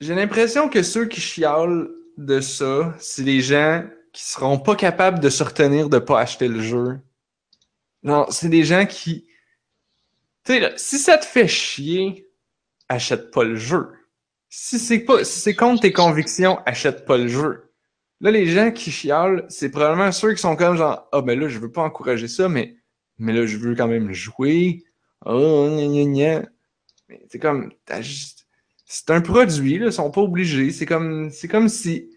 J'ai 0.00 0.14
l'impression 0.14 0.68
que 0.68 0.82
ceux 0.82 1.06
qui 1.06 1.20
chialent 1.20 1.88
de 2.16 2.40
ça, 2.40 2.94
c'est 2.98 3.22
les 3.22 3.40
gens 3.40 3.84
qui 4.12 4.22
seront 4.24 4.58
pas 4.58 4.76
capables 4.76 5.20
de 5.20 5.28
se 5.28 5.42
retenir 5.42 5.88
de 5.88 5.98
pas 5.98 6.20
acheter 6.20 6.48
le 6.48 6.60
jeu. 6.60 7.00
Genre, 8.02 8.32
c'est 8.32 8.48
des 8.48 8.64
gens 8.64 8.86
qui. 8.86 9.26
Tu 10.44 10.52
sais, 10.52 10.72
si 10.76 10.98
ça 10.98 11.18
te 11.18 11.24
fait 11.26 11.48
chier, 11.48 12.28
achète 12.88 13.30
pas 13.30 13.44
le 13.44 13.56
jeu. 13.56 13.92
Si 14.48 14.78
c'est 14.78 15.00
pas, 15.00 15.24
si 15.24 15.40
c'est 15.40 15.54
contre 15.54 15.82
tes 15.82 15.92
convictions, 15.92 16.58
achète 16.66 17.04
pas 17.04 17.18
le 17.18 17.28
jeu. 17.28 17.72
Là, 18.20 18.30
les 18.30 18.46
gens 18.46 18.70
qui 18.72 18.90
chialent, 18.90 19.46
c'est 19.48 19.70
probablement 19.70 20.10
ceux 20.12 20.32
qui 20.34 20.40
sont 20.40 20.56
comme 20.56 20.76
genre, 20.76 21.08
ah 21.12 21.22
ben 21.22 21.38
là, 21.38 21.48
je 21.48 21.58
veux 21.58 21.70
pas 21.70 21.82
encourager 21.82 22.28
ça, 22.28 22.48
mais, 22.48 22.76
mais 23.18 23.32
là, 23.32 23.46
je 23.46 23.56
veux 23.58 23.74
quand 23.76 23.88
même 23.88 24.12
jouer. 24.12 24.84
Oh, 25.26 25.68
gna 25.70 25.86
gna 25.86 26.04
gna. 26.40 26.48
Mais 27.08 27.26
c'est 27.30 27.38
comme, 27.38 27.72
t'as 27.84 28.00
juste- 28.02 28.37
c'est 28.88 29.10
un 29.10 29.20
produit, 29.20 29.78
là, 29.78 29.86
ils 29.86 29.92
sont 29.92 30.10
pas 30.10 30.22
obligés. 30.22 30.70
C'est 30.72 30.86
comme, 30.86 31.30
c'est 31.30 31.46
comme 31.48 31.68
si, 31.68 32.10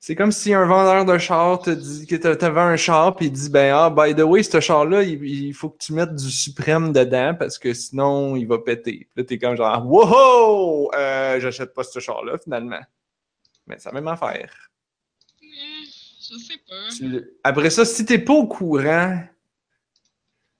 c'est 0.00 0.14
comme 0.16 0.32
si 0.32 0.54
un 0.54 0.64
vendeur 0.66 1.04
de 1.04 1.18
char 1.18 1.60
te 1.60 1.70
dit 1.70 2.06
que 2.06 2.16
t'a- 2.16 2.36
t'avais 2.36 2.60
un 2.60 2.76
char 2.76 3.16
puis 3.16 3.26
il 3.26 3.32
dit 3.32 3.50
ben 3.50 3.74
ah 3.74 3.90
by 3.90 4.14
the 4.14 4.20
way 4.22 4.42
ce 4.44 4.60
char 4.60 4.84
là 4.86 5.02
il, 5.02 5.22
il 5.24 5.52
faut 5.54 5.70
que 5.70 5.78
tu 5.78 5.92
mettes 5.92 6.14
du 6.14 6.30
suprême 6.30 6.92
dedans 6.92 7.34
parce 7.38 7.58
que 7.58 7.74
sinon 7.74 8.36
il 8.36 8.46
va 8.46 8.58
péter. 8.58 9.08
Puis 9.10 9.12
là 9.16 9.24
t'es 9.24 9.38
comme 9.38 9.56
genre 9.56 9.84
wow 9.86 10.90
euh, 10.94 11.40
j'achète 11.40 11.74
pas 11.74 11.82
ce 11.82 11.98
char 11.98 12.24
là 12.24 12.38
finalement. 12.38 12.80
Mais 13.66 13.76
c'est 13.78 13.88
la 13.88 13.94
même 14.00 14.08
affaire. 14.08 14.70
Eh, 15.42 15.46
je 15.84 16.38
sais 16.38 16.58
pas. 16.68 16.88
Tu- 16.96 17.24
Après 17.42 17.70
ça 17.70 17.84
si 17.84 18.04
t'es 18.04 18.18
pas 18.20 18.34
au 18.34 18.46
courant, 18.46 19.20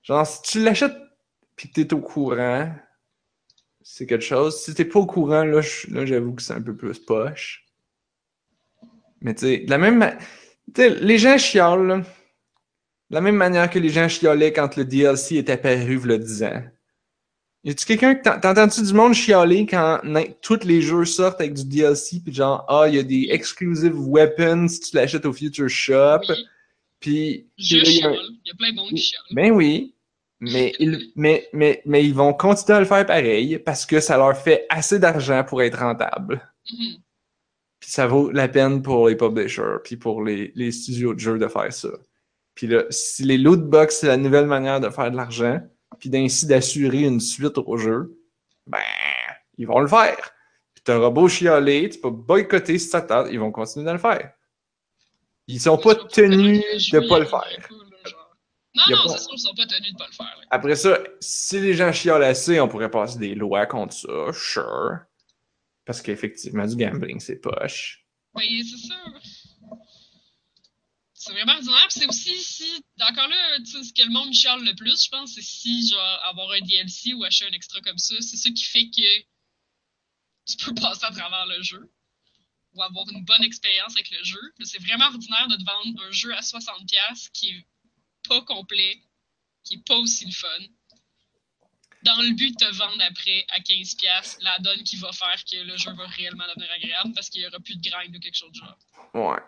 genre 0.03 0.27
si 0.27 0.41
tu 0.43 0.59
l'achètes 0.63 0.97
puis 1.55 1.69
que 1.71 1.81
t'es 1.81 1.93
au 1.93 2.01
courant, 2.01 2.71
c'est 3.91 4.05
quelque 4.05 4.23
chose. 4.23 4.61
Si 4.61 4.73
t'es 4.75 4.85
pas 4.85 4.99
au 4.99 5.07
courant 5.07 5.43
là, 5.43 5.61
j'avoue 5.61 6.33
que 6.33 6.43
c'est 6.43 6.53
un 6.53 6.61
peu 6.61 6.75
plus 6.75 6.99
poche. 6.99 7.65
Mais 9.21 9.33
tu 9.33 9.41
sais, 9.41 9.57
de 9.59 9.69
la 9.69 9.77
même 9.79 9.97
ma- 9.97 10.11
tu 10.15 10.21
sais, 10.75 10.89
les 11.01 11.17
gens 11.17 11.37
chialent, 11.39 11.87
là. 11.87 11.97
De 11.97 13.15
la 13.15 13.21
même 13.21 13.35
manière 13.35 13.67
que 13.69 13.79
les 13.79 13.89
gens 13.89 14.07
chialaient 14.07 14.53
quand 14.53 14.75
le 14.77 14.85
DLC 14.85 15.37
est 15.37 15.49
apparu, 15.49 15.97
v'là 15.97 16.19
10 16.19 16.43
ans. 16.43 16.63
Y 17.63 17.71
a-tu 17.71 17.85
quelqu'un 17.85 18.13
que 18.15 18.21
t'en- 18.21 18.39
t'entends-tu 18.39 18.83
du 18.83 18.93
monde 18.93 19.13
chialer 19.15 19.65
quand 19.65 19.99
tous 20.41 20.63
les 20.63 20.81
jeux 20.83 21.03
sortent 21.05 21.41
avec 21.41 21.55
du 21.55 21.65
DLC, 21.65 22.21
puis 22.23 22.33
genre, 22.33 22.63
ah, 22.69 22.85
il 22.87 22.95
y 22.95 22.99
a 22.99 23.03
des 23.03 23.27
exclusive 23.31 23.95
weapons 23.99 24.67
si 24.67 24.79
tu 24.81 24.95
l'achètes 24.95 25.25
au 25.25 25.33
Future 25.33 25.67
Shop, 25.67 26.19
Oui, 26.29 26.35
puis... 26.99 27.47
là, 27.57 27.65
y 27.67 28.03
a. 28.03 28.11
Il 28.11 28.39
y 28.45 28.51
a 28.51 28.55
plein 28.55 28.71
de 28.71 28.75
monde 28.75 28.89
qui 28.89 28.97
chiale. 28.99 29.23
ben 29.31 29.51
oui, 29.51 29.95
mais 30.39 30.73
ils, 30.79 31.11
mais, 31.15 31.49
mais, 31.53 31.81
mais 31.85 32.05
ils 32.05 32.13
vont 32.13 32.33
continuer 32.33 32.77
à 32.77 32.79
le 32.79 32.85
faire 32.85 33.05
pareil 33.05 33.59
parce 33.59 33.85
que 33.85 33.99
ça 33.99 34.17
leur 34.17 34.37
fait 34.37 34.65
assez 34.69 34.99
d'argent 34.99 35.43
pour 35.43 35.61
être 35.61 35.79
rentable. 35.79 36.41
Mhm. 36.71 36.97
Puis 37.79 37.91
ça 37.91 38.07
vaut 38.07 38.29
la 38.31 38.47
peine 38.47 38.81
pour 38.81 39.07
les 39.07 39.15
publishers, 39.15 39.77
puis 39.83 39.95
pour 39.95 40.23
les, 40.23 40.51
les 40.55 40.71
studios 40.71 41.13
de 41.13 41.19
jeux 41.19 41.37
de 41.37 41.47
faire 41.47 41.71
ça. 41.71 41.89
Puis 42.53 42.67
là, 42.67 42.83
si 42.89 43.23
les 43.23 43.37
loot 43.37 43.61
box, 43.61 43.99
c'est 43.99 44.07
la 44.07 44.17
nouvelle 44.17 44.47
manière 44.47 44.81
de 44.81 44.89
faire 44.89 45.11
de 45.11 45.15
l'argent, 45.15 45.61
puis 45.97 46.09
d'ainsi 46.09 46.45
d'assurer 46.45 47.03
une 47.03 47.21
suite 47.21 47.57
au 47.57 47.77
jeu, 47.77 48.17
ben, 48.67 48.79
ils 49.57 49.65
vont 49.65 49.79
le 49.79 49.87
faire. 49.87 50.31
Puis 50.73 50.83
t'auras 50.83 51.09
beau 51.09 51.27
chialer, 51.27 51.89
tu 51.89 51.99
peux 51.99 52.09
boycotter 52.09 52.77
si 52.77 52.89
ça 52.89 53.05
ils 53.31 53.39
vont 53.39 53.51
continuer 53.51 53.85
de 53.85 53.91
le 53.91 53.97
faire. 53.97 54.33
Ils 55.47 55.59
sont 55.59 55.77
pas 55.77 55.95
tenus 55.95 56.63
de 56.91 57.07
pas 57.07 57.19
le 57.19 57.25
faire. 57.25 57.43
un 57.43 57.67
peu, 57.67 57.75
là, 57.75 57.97
genre. 58.09 58.37
Non, 58.75 58.83
non, 58.89 59.03
pas- 59.05 59.17
c'est 59.17 59.23
sûr, 59.23 59.33
ils 59.33 59.39
sont 59.39 59.53
pas 59.55 59.65
tenus 59.65 59.91
de 59.93 59.97
pas 59.97 60.07
le 60.07 60.13
faire. 60.13 60.25
là. 60.37 60.45
Après 60.51 60.75
ça, 60.75 60.99
si 61.19 61.59
les 61.59 61.73
gens 61.73 61.91
chialent 61.91 62.23
assez, 62.23 62.59
on 62.59 62.67
pourrait 62.67 62.91
passer 62.91 63.17
des 63.19 63.35
lois 63.35 63.65
contre 63.65 63.93
ça, 63.93 64.31
sure. 64.33 64.99
Parce 65.85 66.01
qu'effectivement, 66.01 66.67
du 66.67 66.75
gambling, 66.75 67.19
c'est 67.19 67.37
poche. 67.37 68.05
Oui, 68.35 68.63
c'est 68.63 68.87
ça. 68.87 68.95
C'est 71.13 71.33
vraiment 71.33 71.53
ordinaire. 71.55 71.87
Puis 71.89 71.99
c'est 71.99 72.07
aussi 72.07 72.37
si, 72.41 72.83
encore 73.01 73.27
là, 73.27 73.57
tu 73.57 73.65
sais, 73.65 73.83
ce 73.83 73.93
que 73.93 74.03
le 74.03 74.11
monde 74.11 74.33
chiale 74.33 74.63
le 74.63 74.73
plus, 74.75 75.03
je 75.03 75.09
pense, 75.09 75.33
c'est 75.33 75.41
si, 75.41 75.89
genre, 75.89 76.19
avoir 76.29 76.49
un 76.51 76.61
DLC 76.61 77.13
ou 77.13 77.23
acheter 77.23 77.45
un 77.45 77.51
extra 77.51 77.81
comme 77.81 77.97
ça, 77.97 78.15
c'est 78.21 78.37
ça 78.37 78.49
qui 78.51 78.63
fait 78.63 78.89
que 78.89 79.19
tu 80.45 80.57
peux 80.63 80.73
passer 80.81 81.05
à 81.05 81.11
travers 81.11 81.45
le 81.47 81.61
jeu 81.61 81.91
ou 82.73 82.83
avoir 82.83 83.09
une 83.09 83.25
bonne 83.25 83.43
expérience 83.43 83.93
avec 83.95 84.11
le 84.11 84.23
jeu. 84.23 84.39
C'est 84.63 84.81
vraiment 84.81 85.05
ordinaire 85.07 85.47
de 85.47 85.55
te 85.55 85.63
vendre 85.65 86.03
un 86.07 86.11
jeu 86.11 86.33
à 86.35 86.41
60$ 86.41 87.29
qui 87.33 87.49
est 87.49 87.65
pas 88.27 88.41
complet, 88.41 88.99
qui 89.63 89.75
est 89.75 89.87
pas 89.87 89.97
aussi 89.97 90.25
le 90.25 90.31
fun. 90.31 90.47
Dans 92.03 92.21
le 92.21 92.33
but 92.33 92.57
de 92.57 92.65
te 92.65 92.75
vendre 92.75 93.03
après 93.09 93.45
à 93.49 93.59
15$ 93.59 94.37
la 94.41 94.57
donne 94.59 94.83
qui 94.83 94.95
va 94.95 95.11
faire 95.11 95.43
que 95.49 95.57
le 95.57 95.75
jeu 95.75 95.91
va 95.93 96.07
réellement 96.07 96.45
devenir 96.55 96.71
agréable 96.71 97.13
parce 97.13 97.29
qu'il 97.29 97.41
y 97.41 97.47
aura 97.47 97.59
plus 97.59 97.75
de 97.75 97.89
grind 97.89 98.15
ou 98.15 98.19
quelque 98.19 98.37
chose 98.37 98.51
du 98.51 98.59
genre. 98.59 98.77
Ouais. 99.13 99.39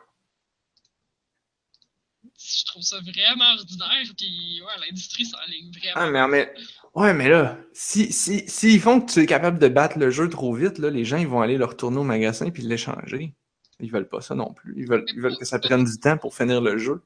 Je 2.38 2.66
trouve 2.66 2.84
ça 2.84 3.00
vraiment 3.00 3.54
ordinaire, 3.54 4.04
puis 4.18 4.62
ouais, 4.62 4.86
l'industrie 4.86 5.26
s'enligne 5.26 5.72
vraiment. 5.72 5.94
Ah, 5.96 6.28
mais, 6.28 6.28
mais, 6.28 6.54
ouais, 6.96 7.14
mais 7.14 7.30
là, 7.30 7.58
si, 7.74 8.12
si, 8.12 8.48
s'ils 8.48 8.82
font 8.82 9.00
que 9.00 9.12
tu 9.12 9.20
es 9.22 9.26
capable 9.26 9.60
de 9.60 9.68
battre 9.68 9.98
le 9.98 10.10
jeu 10.10 10.30
trop 10.30 10.54
vite, 10.54 10.78
là, 10.78 10.90
les 10.90 11.06
gens, 11.06 11.18
ils 11.18 11.28
vont 11.28 11.42
aller 11.42 11.58
le 11.58 11.66
retourner 11.66 11.98
au 11.98 12.04
magasin 12.04 12.50
puis 12.50 12.64
l'échanger. 12.64 13.34
Ils 13.80 13.92
veulent 13.92 14.10
pas 14.10 14.22
ça 14.22 14.36
non 14.36 14.54
plus. 14.54 14.74
Ils 14.78 14.88
veulent, 14.88 15.06
ils 15.14 15.22
veulent 15.22 15.38
que 15.38 15.46
ça 15.46 15.60
prenne 15.60 15.84
du 15.84 16.00
temps 16.00 16.18
pour 16.18 16.36
finir 16.36 16.62
le 16.62 16.78
jeu. 16.78 17.02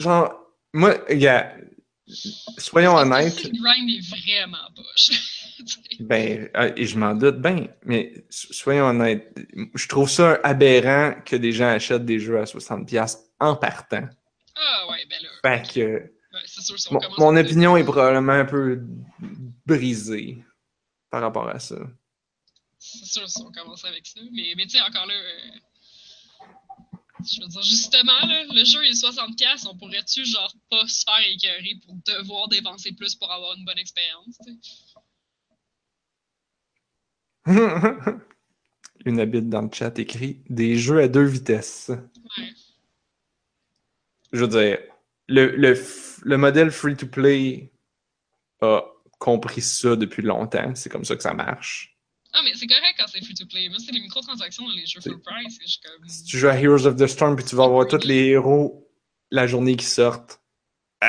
Genre, 0.00 0.34
moi, 0.72 0.96
gars, 1.10 1.54
soyons 2.58 2.92
Parce 2.94 3.04
que 3.08 3.14
honnêtes. 3.14 3.44
Le 3.44 3.96
est 3.96 4.00
vraiment 4.08 4.68
poche. 4.74 5.10
Ben, 6.00 6.48
euh, 6.56 6.72
et 6.74 6.86
je 6.86 6.98
m'en 6.98 7.14
doute 7.14 7.36
bien, 7.42 7.66
mais 7.84 8.24
so- 8.30 8.50
soyons 8.54 8.86
honnêtes, 8.86 9.34
je 9.74 9.86
trouve 9.88 10.08
ça 10.08 10.40
aberrant 10.42 11.20
que 11.22 11.36
des 11.36 11.52
gens 11.52 11.68
achètent 11.68 12.06
des 12.06 12.18
jeux 12.18 12.38
à 12.40 12.44
60$ 12.44 13.18
en 13.38 13.54
partant. 13.56 14.08
ah 14.56 14.86
ouais, 14.90 15.04
ben 15.10 15.18
là. 15.22 15.28
Fait 15.62 15.70
que 15.74 15.98
ben, 16.32 16.38
sûr, 16.46 16.78
si 16.80 16.88
on 16.90 16.94
mon, 16.94 17.00
mon 17.18 17.36
opinion 17.36 17.76
est 17.76 17.84
probablement 17.84 18.32
un 18.32 18.46
peu 18.46 18.80
brisée 19.66 20.42
par 21.10 21.20
rapport 21.20 21.48
à 21.48 21.58
ça. 21.58 21.76
C'est 22.78 23.04
sûr, 23.04 23.28
si 23.28 23.42
on 23.42 23.52
commence 23.52 23.84
avec 23.84 24.06
ça. 24.06 24.20
Mais, 24.32 24.54
mais 24.56 24.64
tu 24.64 24.78
sais, 24.78 24.80
encore 24.80 25.06
là. 25.06 25.12
euh, 25.14 25.58
Je 27.24 27.40
veux 27.42 27.48
dire, 27.48 27.62
justement, 27.62 28.20
là, 28.26 28.44
le 28.52 28.64
jeu 28.64 28.84
est 28.84 28.92
60$, 28.92 29.66
on 29.68 29.76
pourrait-tu, 29.76 30.24
genre, 30.24 30.52
pas 30.70 30.86
se 30.86 31.04
faire 31.04 31.20
écœurer 31.28 31.74
pour 31.84 31.94
devoir 32.06 32.48
dépenser 32.48 32.92
plus 32.92 33.14
pour 33.14 33.30
avoir 33.30 33.56
une 33.56 33.64
bonne 33.64 33.78
expérience? 33.78 34.38
Une 39.06 39.18
habite 39.18 39.48
dans 39.48 39.62
le 39.62 39.70
chat 39.72 39.98
écrit 39.98 40.42
des 40.50 40.76
jeux 40.76 41.00
à 41.00 41.08
deux 41.08 41.24
vitesses. 41.24 41.88
Ouais. 41.88 42.52
Je 44.32 44.44
veux 44.44 44.48
dire, 44.48 44.78
le, 45.26 45.74
le 46.22 46.36
modèle 46.36 46.70
free-to-play 46.70 47.72
a 48.60 48.82
compris 49.18 49.62
ça 49.62 49.96
depuis 49.96 50.22
longtemps. 50.22 50.74
C'est 50.74 50.90
comme 50.90 51.04
ça 51.04 51.16
que 51.16 51.22
ça 51.22 51.32
marche. 51.32 51.89
Ah, 52.32 52.42
mais 52.44 52.52
c'est 52.54 52.66
correct 52.66 52.94
quand 52.98 53.06
c'est 53.08 53.22
free-to-play. 53.24 53.68
Moi, 53.68 53.78
c'est 53.84 53.92
les 53.92 54.00
microtransactions 54.00 54.64
dans 54.66 54.74
les 54.74 54.86
jeux 54.86 55.00
full 55.00 55.20
price. 55.20 55.58
Je 55.66 55.76
comme. 55.88 56.08
Si 56.08 56.24
tu 56.24 56.38
joues 56.38 56.48
à 56.48 56.56
Heroes 56.56 56.86
of 56.86 56.96
the 56.96 57.06
Storm 57.06 57.34
puis 57.36 57.44
tu 57.44 57.56
vas 57.56 57.64
avoir 57.64 57.86
tous 57.88 58.04
les 58.06 58.26
héros 58.28 58.88
la 59.30 59.46
journée 59.46 59.76
qui 59.76 59.84
sortent, 59.86 60.40
euh, 61.02 61.06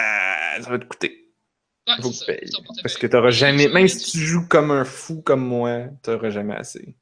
ça 0.62 0.70
va 0.70 0.80
te 0.80 0.86
coûter. 0.86 1.32
Ouais, 1.88 1.96
Faut 2.02 2.12
ça. 2.12 2.26
Parce 2.82 2.98
que 2.98 3.08
t'auras 3.08 3.26
Mais 3.26 3.32
jamais, 3.32 3.68
même 3.68 3.88
si 3.88 4.12
tu 4.12 4.20
joues 4.20 4.48
comme 4.48 4.72
un 4.72 4.86
fou 4.86 5.22
comme 5.22 5.46
moi, 5.46 5.88
t'auras 6.04 6.30
jamais 6.30 6.56
assez. 6.56 6.96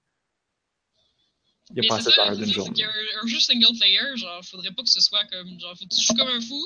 Il 1.72 1.76
n'y 1.76 1.82
Mais 1.82 1.86
a 1.86 1.90
pas 1.90 1.96
assez 1.98 2.10
d'heures 2.16 2.36
d'une 2.36 2.52
journée. 2.52 2.74
qu'un 2.74 2.90
un 3.24 3.28
jeu 3.28 3.40
single 3.40 3.78
player, 3.78 4.00
genre, 4.18 4.44
faudrait 4.44 4.72
pas 4.72 4.82
que 4.82 4.90
ce 4.90 5.02
soit 5.02 5.24
comme, 5.26 5.60
genre, 5.60 5.78
faut 5.78 5.86
que 5.86 5.94
tu 5.94 6.02
joues 6.02 6.16
comme 6.16 6.30
un 6.30 6.42
fou, 6.42 6.66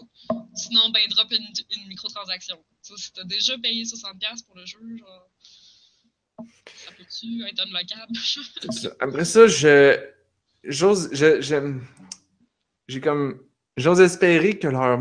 sinon, 0.55 0.89
ben, 0.91 1.01
drop 1.09 1.29
une, 1.31 1.45
une 1.71 1.87
microtransaction. 1.87 2.63
Si 2.81 3.11
t'as 3.11 3.25
déjà 3.25 3.57
payé 3.57 3.83
60$ 3.83 4.45
pour 4.45 4.55
le 4.55 4.65
jeu, 4.65 4.79
genre, 4.97 5.29
ça 6.77 6.91
être 7.47 7.61
unlockable? 7.61 8.17
Après 8.99 9.25
ça, 9.25 9.47
je. 9.47 9.99
J'ose. 10.63 11.09
je- 11.13 11.41
J'aime. 11.41 11.85
J'ai 12.87 13.01
comme. 13.01 13.39
J'ose 13.77 14.01
espérer 14.01 14.57
que 14.59 14.67
leur. 14.67 14.99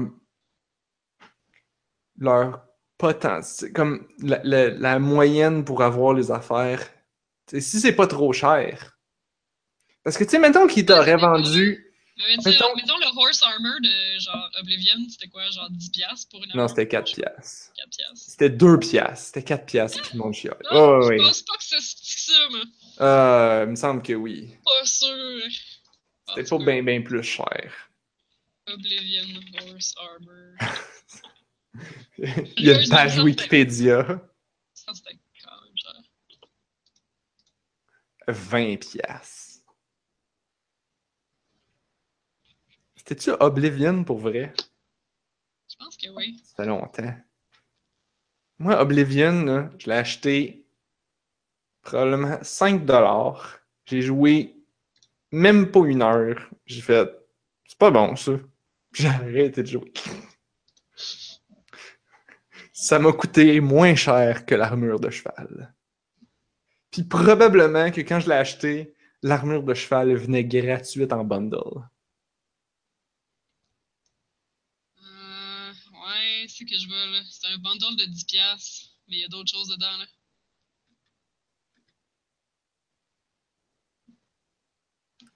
Leur 2.19 2.65
potentiel. 2.99 3.73
Comme 3.73 4.07
la, 4.21 4.41
la- 4.45 4.71
la 4.71 4.99
moyenne 4.99 5.65
pour 5.65 5.83
avoir 5.83 6.15
les 6.15 6.31
affaires. 6.31 6.83
si 7.49 7.81
c'est 7.81 7.95
pas 7.95 8.07
trop 8.07 8.33
cher. 8.33 8.99
Parce 10.05 10.17
que, 10.19 10.25
tu 10.25 10.31
sais, 10.31 10.39
mettons 10.39 10.67
qu'il 10.67 10.85
t'aurait 10.87 11.17
vendu. 11.17 11.92
Mais 12.19 12.25
mettons, 12.37 12.51
Mettons- 12.51 12.77
mettons 12.77 12.99
le 12.99 13.07
horse 13.19 13.43
armor 13.43 13.81
de 13.83 14.19
genre 14.21 14.51
Oblivion, 14.61 14.99
c'était 15.09 15.29
quoi, 15.29 15.49
genre 15.51 15.69
10$ 15.71 16.27
pour 16.31 16.41
une 16.45 16.51
Non, 16.51 16.65
armure? 16.65 16.69
c'était 16.71 16.89
4 16.89 17.15
piastres. 17.15 17.73
4 17.75 17.89
piastres. 17.97 18.31
C'était 18.31 18.51
2 18.51 18.79
piastres. 18.79 19.27
C'était 19.27 19.43
4 19.43 19.65
piastres, 19.67 20.03
puis 20.03 20.11
le 20.13 20.19
monde 20.19 20.35
chiale. 20.35 20.59
Non, 20.71 20.99
Oh, 20.99 21.03
je 21.03 21.09
oui. 21.09 21.17
pense 21.19 21.43
pas 21.43 21.57
que 21.57 21.65
c'est 21.65 21.81
ça, 21.81 22.49
moi. 22.51 22.61
Euh, 23.01 23.65
il 23.67 23.71
me 23.71 23.77
semble 23.77 24.03
que 24.03 24.13
oui. 24.13 24.55
Pas 24.65 24.85
sûr. 24.85 25.41
C'était 26.29 26.45
tout 26.45 26.59
pas 26.59 26.65
bien, 26.65 26.83
bien 26.83 27.03
plus 27.03 27.23
cher. 27.23 27.73
Oblivion 28.69 29.41
horse 29.73 29.95
armor. 29.99 30.55
il 32.59 32.67
y 32.67 32.71
a 32.71 32.81
une 32.81 32.89
page 32.91 33.19
Wikipédia. 33.19 34.05
Ça, 34.75 34.93
c'était 34.95 35.19
quand 35.43 35.51
même 35.63 35.77
genre. 35.77 36.03
20 38.29 38.77
piastres. 38.77 39.49
C'était-tu 43.05 43.31
Oblivion 43.41 44.05
pour 44.05 44.19
vrai? 44.19 44.55
Je 45.69 45.75
pense 45.77 45.97
que 45.97 46.09
oui. 46.11 46.41
Ça 46.45 46.63
fait 46.63 46.69
longtemps. 46.69 47.15
Moi, 48.61 48.81
Oblivion, 48.81 49.45
là, 49.45 49.71
je 49.77 49.87
l'ai 49.87 49.97
acheté 49.97 50.65
probablement 51.83 52.39
5 52.43 52.85
dollars. 52.85 53.59
J'ai 53.87 54.03
joué 54.03 54.55
même 55.33 55.73
pas 55.73 55.81
une 55.81 56.01
heure. 56.01 56.49
J'ai 56.65 56.81
fait, 56.81 57.11
c'est 57.67 57.77
pas 57.79 57.91
bon 57.91 58.15
ça. 58.15 58.33
J'ai 58.93 59.09
arrêté 59.09 59.65
de 59.65 59.69
jouer. 59.69 59.93
Ça 62.73 63.01
m'a 63.01 63.13
coûté 63.13 63.59
moins 63.59 63.97
cher 63.97 64.47
que 64.47 64.55
l'armure 64.55 65.01
de 65.01 65.11
cheval. 65.11 65.75
Puis 66.93 67.03
probablement 67.03 67.91
que 67.91 68.03
quand 68.03 68.21
je 68.21 68.29
l'ai 68.29 68.37
acheté, 68.37 68.95
l'armure 69.23 69.65
de 69.65 69.75
cheval 69.75 70.15
venait 70.15 70.45
gratuite 70.45 71.13
en 71.13 71.25
bundle. 71.25 71.83
Que 76.65 76.79
je 76.79 76.89
veux, 76.89 77.13
là. 77.13 77.23
C'est 77.31 77.47
un 77.49 77.59
bundle 77.59 77.97
de 77.97 78.05
10$, 78.05 78.27
piastres, 78.27 78.91
mais 79.09 79.17
il 79.17 79.21
y 79.21 79.25
a 79.25 79.29
d'autres 79.29 79.51
choses 79.51 79.69
dedans, 79.69 79.97
là. 79.99 80.07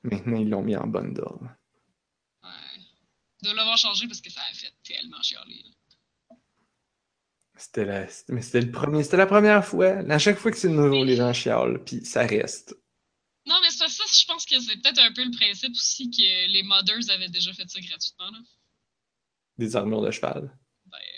Maintenant, 0.02 0.36
ils 0.36 0.48
l'ont 0.48 0.62
mis 0.62 0.76
en 0.76 0.86
bundle. 0.86 1.22
Ouais. 2.42 2.50
Ils 3.40 3.44
doivent 3.44 3.56
l'avoir 3.56 3.76
changé 3.76 4.06
parce 4.06 4.20
que 4.20 4.30
ça 4.30 4.40
a 4.42 4.54
fait 4.54 4.72
tellement 4.84 5.20
chialer, 5.22 5.62
là. 5.64 5.70
C'était 7.58 7.86
la... 7.86 8.06
mais 8.28 8.42
c'était 8.42 8.60
le 8.60 8.70
premier, 8.70 9.02
c'était 9.02 9.16
la 9.16 9.26
première 9.26 9.64
fois. 9.64 9.98
À 10.10 10.18
chaque 10.18 10.36
fois 10.36 10.50
que 10.50 10.58
c'est 10.58 10.68
nouveau, 10.68 11.04
les 11.04 11.16
gens 11.16 11.32
chialent, 11.32 11.82
puis 11.84 12.04
ça 12.04 12.26
reste. 12.26 12.76
Non, 13.46 13.58
mais 13.62 13.70
c'est 13.70 13.88
ça, 13.88 14.04
je 14.06 14.24
pense 14.26 14.44
que 14.44 14.60
c'est 14.60 14.76
peut-être 14.76 14.98
un 14.98 15.12
peu 15.12 15.24
le 15.24 15.30
principe 15.30 15.70
aussi 15.70 16.10
que 16.10 16.48
les 16.52 16.62
modders 16.64 17.08
avaient 17.10 17.30
déjà 17.30 17.52
fait 17.54 17.68
ça 17.68 17.80
gratuitement, 17.80 18.30
là. 18.30 18.38
Des 19.56 19.74
armures 19.74 20.02
de 20.02 20.10
cheval. 20.10 20.54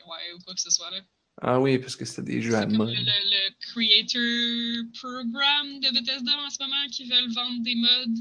Ouais, 0.08 0.32
ou 0.34 0.38
quoi 0.40 0.54
que 0.54 0.60
ce 0.60 0.70
soit, 0.70 0.90
là. 0.90 1.00
Ah 1.40 1.60
oui, 1.60 1.78
parce 1.78 1.94
que 1.94 2.04
c'était 2.04 2.32
des 2.32 2.42
jeux 2.42 2.54
à 2.54 2.66
mode. 2.66 2.88
le, 2.90 2.96
le 2.98 3.42
Creator 3.60 4.90
Program 4.98 5.80
de 5.80 5.92
Bethesda 5.92 6.32
en 6.36 6.50
ce 6.50 6.58
moment 6.60 6.86
qui 6.90 7.08
veulent 7.08 7.32
vendre 7.32 7.62
des 7.62 7.76
mods 7.76 8.20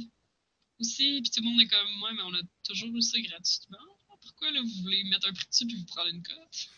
aussi. 0.80 1.22
Puis 1.24 1.32
tout 1.32 1.42
le 1.44 1.50
monde 1.50 1.62
est 1.62 1.68
comme, 1.68 2.04
ouais, 2.04 2.12
mais 2.16 2.22
on 2.26 2.34
a 2.36 2.42
toujours 2.64 2.96
eu 2.96 3.02
ça 3.02 3.18
gratuitement. 3.20 3.78
Pourquoi 4.22 4.52
là, 4.52 4.60
vous 4.62 4.84
voulez 4.84 5.04
mettre 5.06 5.28
un 5.30 5.34
prix 5.34 5.48
dessus 5.50 5.66
puis 5.66 5.78
vous 5.78 5.86
prendre 5.86 6.10
une 6.10 6.22
cote? 6.22 6.70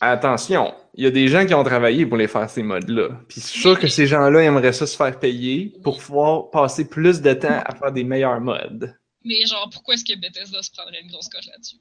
Attention, 0.00 0.74
il 0.94 1.04
y 1.04 1.06
a 1.06 1.10
des 1.10 1.28
gens 1.28 1.44
qui 1.44 1.52
ont 1.52 1.64
travaillé 1.64 2.06
pour 2.06 2.16
les 2.16 2.28
faire 2.28 2.48
ces 2.48 2.62
modes-là. 2.62 3.20
Puis 3.28 3.42
je 3.42 3.46
suis 3.46 3.60
sûr 3.60 3.78
que 3.78 3.86
ces 3.86 4.06
gens-là 4.06 4.42
aimeraient 4.42 4.72
ça 4.72 4.86
se 4.86 4.96
faire 4.96 5.18
payer 5.18 5.74
pour 5.82 5.98
pouvoir 5.98 6.50
passer 6.50 6.88
plus 6.88 7.20
de 7.20 7.34
temps 7.34 7.62
à 7.66 7.74
faire 7.74 7.92
des 7.92 8.04
meilleurs 8.04 8.40
modes. 8.40 8.96
Mais 9.24 9.44
genre, 9.44 9.68
pourquoi 9.70 9.94
est-ce 9.94 10.04
que 10.06 10.18
Bethesda 10.18 10.62
se 10.62 10.70
prendrait 10.70 11.02
une 11.02 11.08
grosse 11.08 11.28
cote 11.28 11.44
là-dessus? 11.44 11.76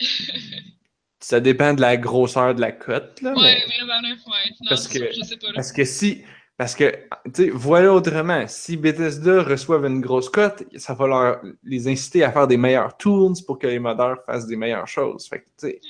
Ça 1.22 1.38
dépend 1.40 1.74
de 1.74 1.80
la 1.82 1.96
grosseur 1.98 2.54
de 2.54 2.60
la 2.60 2.72
cote, 2.72 3.20
là. 3.20 3.34
Ouais, 3.34 3.36
mais- 3.68 3.76
vraiment, 3.86 4.00
là. 4.00 4.08
Ouais. 4.08 4.50
Non, 4.62 4.68
Parce 4.70 4.88
que- 4.88 4.98
sûr, 4.98 5.08
je 5.18 5.22
sais 5.24 5.36
pas, 5.36 5.48
là. 5.48 5.52
Parce 5.54 5.72
que 5.72 5.84
si. 5.84 6.22
Parce 6.56 6.74
que, 6.74 6.90
tu 7.34 7.44
sais, 7.44 7.50
voilà 7.50 7.92
autrement. 7.92 8.44
Si 8.46 8.76
Bethesda 8.76 9.42
reçoivent 9.42 9.86
une 9.86 10.00
grosse 10.02 10.28
cote, 10.28 10.62
ça 10.76 10.92
va 10.92 11.06
leur 11.06 11.40
les 11.64 11.88
inciter 11.88 12.22
à 12.22 12.32
faire 12.32 12.46
des 12.46 12.58
meilleurs 12.58 12.96
tools 12.98 13.32
pour 13.46 13.58
que 13.58 13.66
les 13.66 13.78
modeurs 13.78 14.18
fassent 14.26 14.46
des 14.46 14.56
meilleures 14.56 14.86
choses. 14.88 15.26
Fait 15.26 15.38
que, 15.40 15.44
tu 15.46 15.50
sais, 15.68 15.80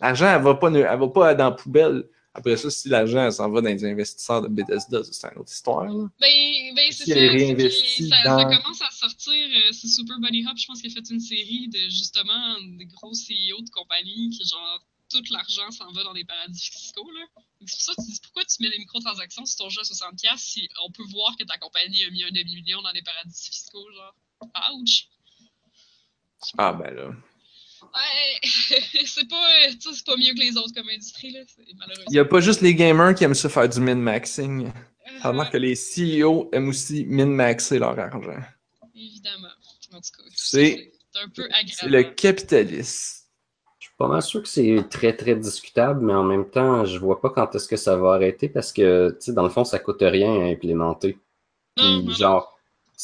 l'argent, 0.00 0.32
elle 0.36 0.42
va 0.42 0.54
pas, 0.54 0.70
ne- 0.70 0.78
elle 0.80 0.98
va 0.98 1.08
pas 1.08 1.34
dans 1.34 1.46
la 1.50 1.50
poubelle. 1.56 2.04
Après 2.34 2.56
ça, 2.56 2.70
si 2.70 2.88
l'argent 2.88 3.30
s'en 3.30 3.50
va 3.50 3.60
dans 3.60 3.68
les 3.68 3.84
investisseurs 3.84 4.40
de 4.40 4.48
Bethesda, 4.48 5.02
c'est 5.04 5.26
une 5.32 5.38
autre 5.40 5.52
histoire. 5.52 5.84
là. 5.84 6.08
Ben, 6.18 6.74
ben 6.74 6.90
c'est 6.90 7.04
ça. 7.04 7.14
réinvestie 7.14 8.08
ça, 8.08 8.16
dans- 8.24 8.38
ça 8.50 8.56
commence 8.56 8.80
à 8.80 8.90
sortir. 8.90 9.32
euh, 9.34 9.72
c'est 9.72 9.88
Super 9.88 10.18
Bunny 10.18 10.46
Hop, 10.46 10.56
je 10.56 10.66
pense 10.66 10.80
qu'il 10.80 10.90
a 10.90 10.94
fait 10.94 11.10
une 11.10 11.20
série 11.20 11.68
de 11.68 11.78
justement 11.90 12.58
des 12.78 12.86
gros 12.86 13.12
CEO 13.12 13.60
de 13.60 13.68
compagnies 13.70 14.30
qui, 14.30 14.48
genre, 14.48 14.82
tout 15.10 15.22
l'argent 15.30 15.70
s'en 15.70 15.92
va 15.92 16.04
dans 16.04 16.14
des 16.14 16.24
paradis 16.24 16.70
fiscaux. 16.72 17.10
Là. 17.10 17.20
Donc, 17.60 17.68
C'est 17.68 17.76
pour 17.76 17.82
ça 17.82 17.92
que 17.96 18.02
tu 18.06 18.12
dis 18.12 18.20
pourquoi 18.22 18.44
tu 18.46 18.62
mets 18.62 18.70
des 18.70 18.78
microtransactions 18.78 19.44
sur 19.44 19.58
ton 19.58 19.68
jeu 19.68 19.80
à 19.82 19.84
60$ 19.84 20.38
si 20.38 20.66
on 20.86 20.90
peut 20.90 21.04
voir 21.12 21.36
que 21.36 21.44
ta 21.44 21.58
compagnie 21.58 22.02
a 22.04 22.10
mis 22.10 22.24
un 22.24 22.30
demi-million 22.30 22.80
dans 22.80 22.92
des 22.92 23.02
paradis 23.02 23.42
fiscaux, 23.50 23.86
genre? 23.92 24.14
Ouch! 24.74 25.08
Ah, 26.58 26.72
ben 26.72 26.94
là. 26.94 27.10
Ouais, 27.82 28.38
c'est 29.06 29.28
pas, 29.28 29.36
euh, 29.66 29.72
c'est 29.80 30.04
pas 30.06 30.16
mieux 30.16 30.32
que 30.34 30.40
les 30.40 30.56
autres 30.56 30.72
comme 30.74 30.88
industrie, 30.88 31.30
là. 31.32 31.40
Il 32.10 32.16
y 32.16 32.18
a 32.18 32.24
pas 32.24 32.40
juste 32.40 32.60
les 32.60 32.74
gamers 32.74 33.14
qui 33.14 33.24
aiment 33.24 33.34
ça 33.34 33.48
faire 33.48 33.68
du 33.68 33.80
min-maxing. 33.80 34.66
Euh, 34.66 34.70
Ça 35.20 35.28
remarque 35.28 35.52
que 35.52 35.58
les 35.58 35.74
CEO 35.74 36.48
aiment 36.52 36.68
aussi 36.68 37.04
min-maxer 37.06 37.78
leur 37.78 37.98
argent. 37.98 38.20
Évidemment. 38.94 39.48
En 39.92 40.00
tout 40.00 40.10
cas, 40.16 40.22
tout 40.24 40.30
C'est- 40.34 40.92
un 41.22 41.28
peu 41.28 41.46
C'est 41.66 41.86
le 41.88 41.98
agréable. 41.98 42.14
capitalisme. 42.14 43.18
Je 43.78 43.86
suis 43.88 43.96
pas 43.98 44.08
mal 44.08 44.22
sûr 44.22 44.42
que 44.42 44.48
c'est 44.48 44.86
très 44.88 45.14
très 45.14 45.34
discutable, 45.36 46.00
mais 46.04 46.14
en 46.14 46.22
même 46.24 46.48
temps, 46.48 46.84
je 46.86 46.98
vois 46.98 47.20
pas 47.20 47.28
quand 47.30 47.54
est-ce 47.54 47.68
que 47.68 47.76
ça 47.76 47.96
va 47.96 48.14
arrêter 48.14 48.48
parce 48.48 48.72
que, 48.72 49.10
tu 49.10 49.26
sais, 49.26 49.32
dans 49.34 49.42
le 49.42 49.50
fond, 49.50 49.64
ça 49.64 49.78
coûte 49.78 49.98
rien 50.00 50.32
à 50.40 50.44
implémenter. 50.44 51.18
Non, 51.76 51.98
Puis, 52.00 52.02
non, 52.06 52.14
genre, 52.14 52.51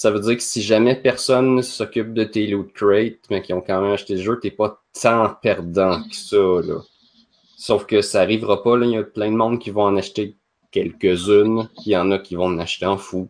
ça 0.01 0.13
veut 0.13 0.21
dire 0.21 0.37
que 0.37 0.43
si 0.45 0.63
jamais 0.63 0.95
personne 0.95 1.61
s'occupe 1.61 2.15
de 2.15 2.23
tes 2.23 2.47
loot 2.47 2.73
crates, 2.73 3.29
mais 3.31 3.43
qui 3.43 3.53
ont 3.53 3.61
quand 3.61 3.83
même 3.83 3.91
acheté 3.95 4.15
le 4.15 4.23
jeu, 4.23 4.39
t'es 4.41 4.53
pas 4.53 4.81
tant 5.03 5.35
perdant 5.43 6.05
que 6.09 6.15
ça, 6.15 6.37
là. 6.37 6.81
Sauf 7.57 7.85
que 7.85 8.01
ça 8.01 8.21
arrivera 8.21 8.63
pas. 8.63 8.79
Il 8.79 8.91
y 8.91 8.97
a 8.97 9.03
plein 9.03 9.33
de 9.33 9.37
monde 9.37 9.59
qui 9.59 9.71
vont 9.71 9.83
en 9.83 9.97
acheter 9.97 10.37
quelques-unes, 10.71 11.69
il 11.85 11.91
y 11.91 11.97
en 11.97 12.13
a 12.13 12.21
qui 12.21 12.37
vont 12.37 12.45
en 12.45 12.59
acheter 12.61 12.87
en 12.87 12.97
fou. 12.97 13.29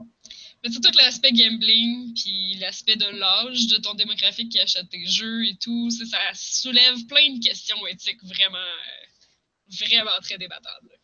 Mais 0.00 0.68
c'est 0.68 0.80
tout 0.80 0.90
l'aspect 0.96 1.30
gambling, 1.30 2.12
puis 2.12 2.56
l'aspect 2.56 2.96
de 2.96 3.06
l'âge 3.16 3.68
de 3.68 3.76
ton 3.76 3.94
démographique 3.94 4.50
qui 4.50 4.58
achète 4.58 4.88
tes 4.88 5.06
jeux 5.06 5.46
et 5.46 5.56
tout, 5.62 5.90
c'est- 5.90 6.06
ça 6.06 6.18
soulève 6.34 7.06
plein 7.06 7.36
de 7.36 7.40
questions 7.40 7.86
éthiques 7.86 8.24
vraiment, 8.24 8.56
euh, 8.58 9.86
vraiment 9.86 10.18
très 10.22 10.38
débattables. 10.38 10.98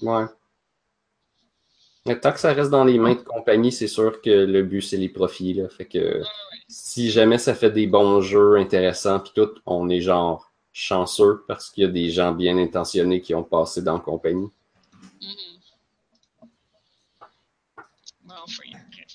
Ouais. 0.00 0.24
Mais 2.06 2.20
tant 2.20 2.32
que 2.32 2.40
ça 2.40 2.52
reste 2.52 2.70
dans 2.70 2.84
les 2.84 2.98
mains 2.98 3.14
de 3.14 3.20
compagnie, 3.20 3.72
c'est 3.72 3.88
sûr 3.88 4.20
que 4.20 4.30
le 4.30 4.62
but, 4.62 4.82
c'est 4.82 4.98
les 4.98 5.08
profits, 5.08 5.54
là. 5.54 5.68
Fait 5.70 5.86
que 5.86 6.22
si 6.68 7.10
jamais 7.10 7.38
ça 7.38 7.54
fait 7.54 7.70
des 7.70 7.86
bons 7.86 8.20
jeux 8.20 8.56
intéressants, 8.56 9.20
puis 9.20 9.32
tout, 9.34 9.54
on 9.64 9.88
est 9.88 10.02
genre 10.02 10.52
chanceux 10.72 11.44
parce 11.48 11.70
qu'il 11.70 11.84
y 11.84 11.86
a 11.86 11.90
des 11.90 12.10
gens 12.10 12.32
bien 12.32 12.58
intentionnés 12.58 13.22
qui 13.22 13.34
ont 13.34 13.44
passé 13.44 13.80
dans 13.80 13.94
la 13.94 14.00
compagnie. 14.00 14.50
Mhm. 15.22 15.60
Bon, 18.24 18.34
enfin, 18.42 18.64
bref. 18.90 19.06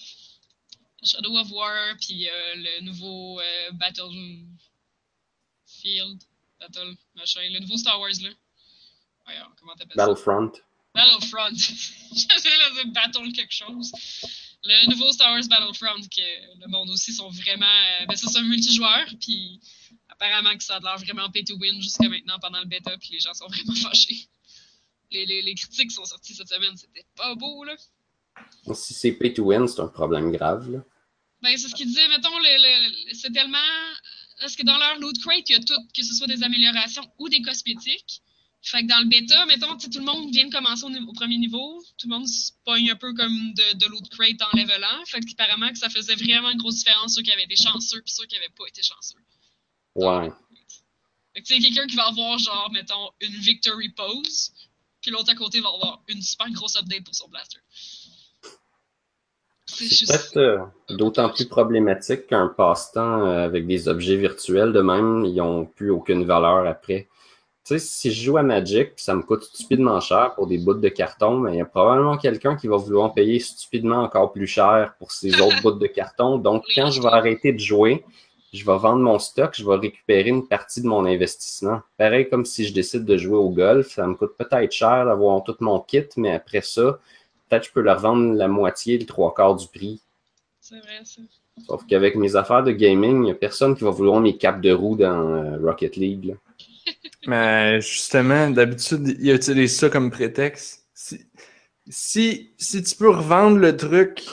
Shadow 1.04 1.38
of 1.38 1.52
War, 1.52 1.96
puis 2.00 2.28
euh, 2.28 2.32
le 2.56 2.86
nouveau 2.86 3.40
euh, 3.40 3.72
Battlefield, 3.74 4.48
Battle, 6.60 6.96
machin, 7.16 7.42
le 7.52 7.60
nouveau 7.60 7.78
Star 7.78 8.00
Wars, 8.00 8.10
là. 8.24 8.30
Voyons, 9.26 9.46
comment 9.60 9.76
t'appelles 9.76 9.96
ça? 9.96 10.08
Battlefront. 10.08 10.52
Battlefront. 10.94 11.50
Là 12.30 12.70
dire 12.84 12.92
Battle 12.94 13.32
quelque 13.34 13.54
chose. 13.54 13.92
Le 14.64 14.90
nouveau 14.90 15.12
Star 15.14 15.32
Wars 15.32 15.48
Battlefront, 15.50 16.02
que 16.14 16.60
le 16.62 16.68
monde 16.68 16.90
aussi 16.90 17.14
sont 17.14 17.30
vraiment. 17.30 17.66
euh, 18.02 18.06
ben, 18.08 18.16
ça, 18.16 18.28
c'est 18.30 18.40
un 18.40 18.44
multijoueur, 18.44 19.06
puis 19.22 19.60
apparemment 20.10 20.56
que 20.58 20.64
ça 20.64 20.76
a 20.76 20.80
l'air 20.80 20.98
vraiment 20.98 21.30
pay 21.32 21.44
to 21.46 21.56
win 21.58 21.82
jusqu'à 21.82 22.10
maintenant 22.10 22.38
pendant 22.40 22.60
le 22.60 22.66
bêta, 22.66 22.98
puis 22.98 23.12
les 23.14 23.20
gens 23.20 23.34
sont 23.34 23.48
vraiment 23.48 23.74
fâchés. 23.90 24.28
Les, 25.12 25.26
les, 25.26 25.42
les 25.42 25.56
critiques 25.56 25.92
sont 25.92 26.06
sorties 26.06 26.36
cette 26.36 26.50
semaine, 26.50 26.76
c'était 26.76 27.06
pas 27.16 27.34
beau, 27.36 27.64
là. 27.64 27.76
Si 28.74 28.94
c'est 28.94 29.14
pay 29.14 29.34
to 29.34 29.44
win, 29.46 29.68
c'est 29.68 29.80
un 29.82 29.88
problème 29.88 30.32
grave, 30.32 30.70
là. 30.70 30.80
Ben, 31.42 31.56
c'est 31.58 31.70
ce 31.70 31.76
qu'ils 31.76 31.88
disaient, 31.88 32.08
mettons, 32.10 32.38
le, 32.38 32.44
le- 33.08 33.14
c'est 33.14 33.32
tellement. 33.32 33.58
Parce 34.42 34.56
que 34.58 34.64
dans 34.64 34.78
leur 34.78 35.00
loot 35.00 35.18
crate, 35.22 35.50
il 35.50 35.54
y 35.54 35.56
a 35.56 35.60
tout, 35.60 35.82
que 35.96 36.04
ce 36.04 36.14
soit 36.14 36.28
des 36.28 36.44
améliorations 36.44 37.10
ou 37.18 37.30
des 37.30 37.42
cosmétiques. 37.42 38.22
Fait 38.62 38.84
que 38.84 38.88
dans 38.88 39.00
le 39.00 39.08
bêta, 39.08 39.46
mettons, 39.46 39.78
tout 39.78 39.90
le 40.00 40.04
monde 40.06 40.32
vient 40.32 40.46
de 40.48 40.52
commencer 40.52 40.84
au, 40.84 40.90
niveau- 40.90 41.10
au 41.10 41.14
premier 41.14 41.38
niveau. 41.38 41.82
Tout 41.98 42.08
le 42.10 42.16
monde 42.16 42.28
se 42.28 42.52
pogne 42.66 42.92
un 42.92 42.96
peu 42.96 43.14
comme 43.14 43.54
de, 43.54 43.78
de 43.78 43.86
loot 43.88 44.10
crate 44.10 44.42
en 44.42 44.58
levelant. 44.58 45.06
Fait 45.06 45.22
qu'apparemment 45.22 45.70
que 45.70 45.78
ça 45.78 45.90
faisait 45.90 46.16
vraiment 46.16 46.50
une 46.52 46.58
grosse 46.58 46.76
différence 46.76 47.16
ceux 47.16 47.22
qui 47.22 47.32
avaient 47.32 47.46
été 47.46 47.56
chanceux 47.56 48.02
puis 48.02 48.14
ceux 48.14 48.26
qui 48.26 48.36
n'avaient 48.36 48.54
pas 48.58 48.66
été 48.68 48.82
chanceux. 48.84 49.18
Ouais. 49.96 50.30
Fait 51.34 51.42
que 51.42 51.48
tu 51.48 51.56
sais, 51.56 51.62
quelqu'un 51.62 51.88
qui 51.88 51.96
va 51.96 52.08
avoir, 52.08 52.38
genre, 52.38 52.70
mettons, 52.74 53.10
une 53.22 53.34
victory 53.36 53.90
pose, 53.90 54.52
puis 55.02 55.12
l'autre 55.12 55.30
à 55.32 55.36
côté 55.36 55.62
va 55.62 55.70
avoir 55.70 56.04
une 56.10 56.22
super 56.22 56.50
grosse 56.52 56.76
update 56.76 57.06
pour 57.06 57.16
son 57.16 57.30
blaster. 57.30 57.60
C'est 59.66 59.86
C'est 59.88 59.96
juste. 59.96 60.12
peut-être 60.34 60.38
euh, 60.38 60.66
d'autant 60.96 61.30
plus 61.30 61.46
problématique 61.46 62.28
qu'un 62.28 62.48
passe-temps 62.48 63.26
euh, 63.26 63.46
avec 63.46 63.68
des 63.68 63.88
objets 63.88 64.18
virtuels 64.18 64.74
de 64.74 64.82
même, 64.82 65.24
ils 65.26 65.36
n'ont 65.36 65.66
plus 65.66 65.92
aucune 65.92 66.26
valeur 66.26 66.66
après. 66.68 67.08
Tu 67.66 67.78
sais, 67.78 67.80
si 67.80 68.12
je 68.12 68.24
joue 68.24 68.38
à 68.38 68.44
Magic, 68.44 68.96
puis 68.96 69.04
ça 69.04 69.14
me 69.14 69.22
coûte 69.22 69.44
stupidement 69.44 70.00
cher 70.00 70.34
pour 70.36 70.48
des 70.48 70.58
bouts 70.58 70.74
de 70.74 70.90
carton, 70.90 71.38
mais 71.40 71.54
il 71.54 71.58
y 71.58 71.62
a 71.62 71.66
probablement 71.66 72.18
quelqu'un 72.18 72.56
qui 72.56 72.68
va 72.68 72.78
vouloir 72.78 73.14
payer 73.14 73.40
stupidement 73.40 74.02
encore 74.04 74.32
plus 74.32 74.48
cher 74.48 74.96
pour 74.98 75.12
ces 75.12 75.40
autres 75.42 75.62
bouts 75.64 75.72
de 75.72 75.88
carton. 75.88 76.38
Donc, 76.38 76.64
quand 76.74 76.90
je 76.90 77.02
vais 77.02 77.10
arrêter 77.10 77.54
de 77.54 77.60
jouer, 77.60 78.04
je 78.54 78.66
vais 78.66 78.78
vendre 78.78 79.04
mon 79.04 79.20
stock, 79.20 79.54
je 79.56 79.64
vais 79.64 79.76
récupérer 79.76 80.30
une 80.30 80.48
partie 80.48 80.82
de 80.82 80.88
mon 80.88 81.06
investissement. 81.06 81.82
Pareil 81.98 82.28
comme 82.30 82.46
si 82.46 82.66
je 82.66 82.74
décide 82.74 83.06
de 83.06 83.18
jouer 83.18 83.38
au 83.38 83.50
golf, 83.50 83.90
ça 83.90 84.08
me 84.08 84.16
coûte 84.16 84.36
peut-être 84.38 84.72
cher 84.72 85.06
d'avoir 85.06 85.44
tout 85.44 85.56
mon 85.60 85.80
kit, 85.80 86.08
mais 86.18 86.32
après 86.32 86.62
ça, 86.62 87.00
peut-être 87.48 87.66
je 87.66 87.72
peux 87.72 87.82
leur 87.82 88.00
vendre 88.00 88.34
la 88.34 88.48
moitié, 88.48 88.98
le 88.98 89.06
trois 89.06 89.34
quarts 89.34 89.56
du 89.56 89.68
prix. 89.68 90.02
C'est 90.60 90.80
vrai, 90.80 91.02
ça. 91.04 91.22
Sauf 91.68 91.86
qu'avec 91.86 92.16
mes 92.16 92.36
affaires 92.36 92.64
de 92.64 92.72
gaming, 92.72 93.18
il 93.18 93.22
n'y 93.22 93.32
a 93.32 93.36
personne 93.36 93.76
qui 93.76 93.84
va 93.84 93.90
vouloir 93.90 94.20
mes 94.20 94.38
capes 94.38 94.62
de 94.62 94.72
roue 94.72 94.96
dans 94.96 95.30
euh, 95.30 95.58
Rocket 95.62 95.96
League. 95.98 96.26
là. 96.26 96.34
Mais 97.28 97.82
justement, 97.82 98.50
d'habitude, 98.50 99.16
ils 99.20 99.34
utilisent 99.34 99.78
ça 99.78 99.90
comme 99.90 100.10
prétexte. 100.10 100.86
Si, 100.94 101.26
si, 101.88 102.52
si 102.58 102.84
tu 102.84 102.96
peux 102.96 103.10
revendre 103.10 103.58
le 103.58 103.76
truc, 103.76 104.24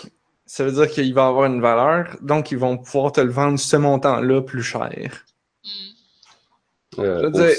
ça 0.47 0.65
veut 0.65 0.73
dire 0.73 0.89
qu'il 0.89 1.13
va 1.13 1.27
avoir 1.27 1.47
une 1.47 1.61
valeur, 1.61 2.17
donc 2.23 2.53
ils 2.53 2.59
vont 2.59 2.79
pouvoir 2.79 3.13
te 3.13 3.21
le 3.21 3.31
vendre 3.31 3.59
ce 3.59 3.77
montant-là 3.77 4.43
plus 4.43 4.63
cher. 4.63 5.25
Hmm. 5.65 7.01
Euh, 7.01 7.51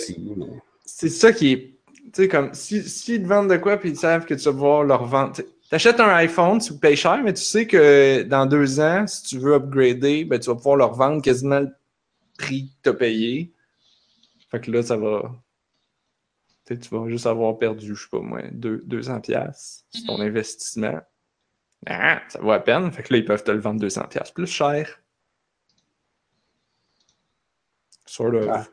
C'est 0.86 1.10
ça 1.10 1.32
qui 1.34 1.52
est. 1.52 1.74
Tu 2.14 2.24
sais, 2.24 2.28
comme, 2.28 2.54
si, 2.54 2.82
s'ils 2.88 3.22
te 3.22 3.28
vendent 3.28 3.50
de 3.50 3.58
quoi, 3.58 3.78
puis 3.78 3.90
ils 3.90 3.98
savent 3.98 4.26
que 4.26 4.34
tu 4.34 4.46
vas 4.46 4.52
pouvoir 4.52 4.84
leur 4.84 5.06
vendre. 5.06 5.34
T'achètes 5.70 6.00
un 6.00 6.08
iPhone, 6.16 6.60
tu 6.60 6.74
payes 6.74 6.96
cher, 6.96 7.22
mais 7.24 7.34
tu 7.34 7.44
sais 7.44 7.68
que 7.68 8.24
dans 8.24 8.46
deux 8.46 8.80
ans, 8.80 9.06
si 9.06 9.24
tu 9.24 9.38
veux 9.38 9.56
upgrader, 9.56 10.24
ben, 10.24 10.40
tu 10.40 10.50
vas 10.50 10.56
pouvoir 10.56 10.78
leur 10.78 10.94
vendre 10.94 11.22
quasiment 11.22 11.60
le 11.60 11.70
prix 12.38 12.70
que 12.70 12.84
tu 12.84 12.90
as 12.90 12.94
payé. 12.94 13.54
Fait 14.50 14.62
que 14.62 14.72
là, 14.72 14.82
ça 14.84 14.98
va. 14.98 15.36
Tu 16.66 16.76
sais, 16.76 16.80
tu 16.80 16.90
vas 16.90 17.08
juste 17.10 17.26
avoir 17.28 17.58
perdu, 17.58 17.96
je 17.96 18.02
sais 18.04 18.10
pas 18.10 18.20
moi, 18.20 18.42
deux- 18.52 18.84
200$ 18.86 19.22
piastres 19.22 19.86
sur 19.94 20.06
ton 20.06 20.18
Mhm. 20.18 20.28
investissement. 20.28 21.00
Ah, 21.86 22.22
ça 22.28 22.40
vaut 22.40 22.52
à 22.52 22.60
peine. 22.60 22.92
Fait 22.92 23.04
que 23.04 23.14
là, 23.14 23.20
ils 23.20 23.26
peuvent 23.26 23.44
te 23.44 23.52
le 23.52 23.60
vendre 23.60 23.80
200$ 23.80 24.08
piastres 24.10 24.34
plus 24.34 24.48
cher. 24.48 25.00
Sort 28.06 28.34
of. 28.36 28.50
Ah. 28.50 28.66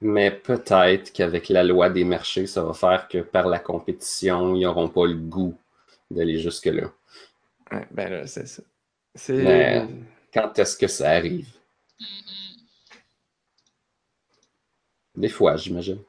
Mais 0.00 0.30
peut-être 0.30 1.12
qu'avec 1.12 1.48
la 1.48 1.62
loi 1.64 1.88
des 1.88 2.04
marchés, 2.04 2.46
ça 2.46 2.62
va 2.64 2.72
faire 2.74 3.08
que 3.08 3.18
par 3.18 3.46
la 3.48 3.58
compétition, 3.58 4.54
ils 4.54 4.62
n'auront 4.62 4.88
pas 4.88 5.06
le 5.06 5.14
goût 5.14 5.56
d'aller 6.10 6.38
jusque-là. 6.38 6.90
Ouais, 7.70 7.86
ben 7.90 8.10
là, 8.10 8.26
c'est 8.26 8.46
ça. 8.46 8.62
Mais- 9.28 9.86
Quand 10.34 10.58
est-ce 10.58 10.76
que 10.76 10.86
ça 10.88 11.10
arrive? 11.10 11.48
Des 15.16 15.30
fois, 15.30 15.56
j'imagine. 15.56 16.02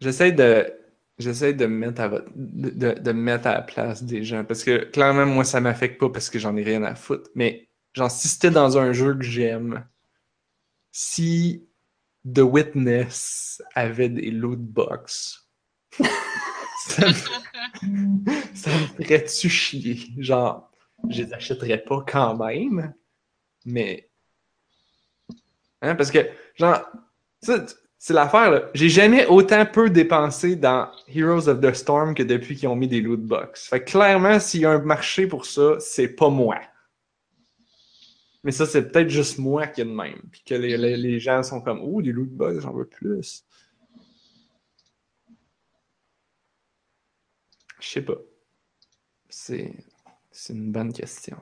J'essaie 0.00 0.32
de. 0.32 0.72
J'essaie 1.18 1.52
de 1.54 1.66
me 1.66 1.76
mettre 1.86 2.00
à 2.00 2.08
votre- 2.08 2.30
de, 2.34 2.70
de- 2.70 2.98
de 3.00 3.12
me 3.12 3.20
mettre 3.22 3.46
à 3.46 3.54
la 3.54 3.62
place 3.62 4.02
des 4.02 4.24
gens. 4.24 4.44
Parce 4.44 4.64
que 4.64 4.84
clairement, 4.86 5.26
moi, 5.26 5.44
ça 5.44 5.60
m'affecte 5.60 6.00
pas 6.00 6.08
parce 6.10 6.30
que 6.30 6.38
j'en 6.38 6.56
ai 6.56 6.62
rien 6.62 6.82
à 6.82 6.94
foutre. 6.94 7.30
Mais 7.34 7.68
genre, 7.94 8.10
si 8.10 8.28
c'était 8.28 8.50
dans 8.50 8.78
un 8.78 8.92
jeu 8.92 9.14
que 9.14 9.22
j'aime, 9.24 9.86
si 10.90 11.66
The 12.24 12.40
Witness 12.40 13.62
avait 13.74 14.08
des 14.10 14.30
loot 14.30 14.60
box, 14.60 15.48
ça 16.86 17.08
me, 17.08 17.14
ça 18.54 18.70
me 18.70 18.86
ferait-tu 19.04 19.48
chier? 19.48 19.98
Genre, 20.18 20.70
je 21.08 21.22
les 21.22 21.32
achèterais 21.34 21.78
pas 21.78 22.04
quand 22.06 22.36
même, 22.36 22.94
mais. 23.66 24.10
Hein, 25.82 25.96
parce 25.96 26.10
que, 26.10 26.20
genre, 26.54 26.80
c'est 27.40 28.14
l'affaire. 28.14 28.70
J'ai 28.72 28.88
jamais 28.88 29.26
autant 29.26 29.66
peu 29.66 29.90
dépensé 29.90 30.56
dans 30.56 30.90
Heroes 31.08 31.48
of 31.48 31.60
the 31.60 31.74
Storm 31.74 32.14
que 32.14 32.22
depuis 32.22 32.56
qu'ils 32.56 32.68
ont 32.68 32.76
mis 32.76 32.88
des 32.88 33.00
loot 33.00 33.20
box. 33.20 33.68
Fait 33.68 33.80
que 33.80 33.90
clairement, 33.90 34.38
s'il 34.38 34.60
y 34.60 34.64
a 34.64 34.70
un 34.70 34.78
marché 34.78 35.26
pour 35.26 35.44
ça, 35.44 35.76
c'est 35.80 36.08
pas 36.08 36.28
moi. 36.28 36.60
Mais 38.44 38.52
ça, 38.52 38.66
c'est 38.66 38.90
peut-être 38.90 39.08
juste 39.08 39.38
moi 39.38 39.66
qui 39.66 39.82
est 39.82 39.84
de 39.84 39.90
même. 39.90 40.20
Puis 40.30 40.42
que 40.44 40.54
les, 40.54 41.20
gens 41.20 41.42
sont 41.42 41.60
comme, 41.60 41.80
oh, 41.82 42.00
des 42.00 42.12
loot 42.12 42.30
box, 42.30 42.60
j'en 42.60 42.72
veux 42.72 42.86
plus. 42.86 43.44
Je 47.80 47.88
sais 47.88 48.02
pas. 48.02 48.18
C'est 49.28 49.74
une 50.48 50.72
bonne 50.72 50.92
question. 50.92 51.36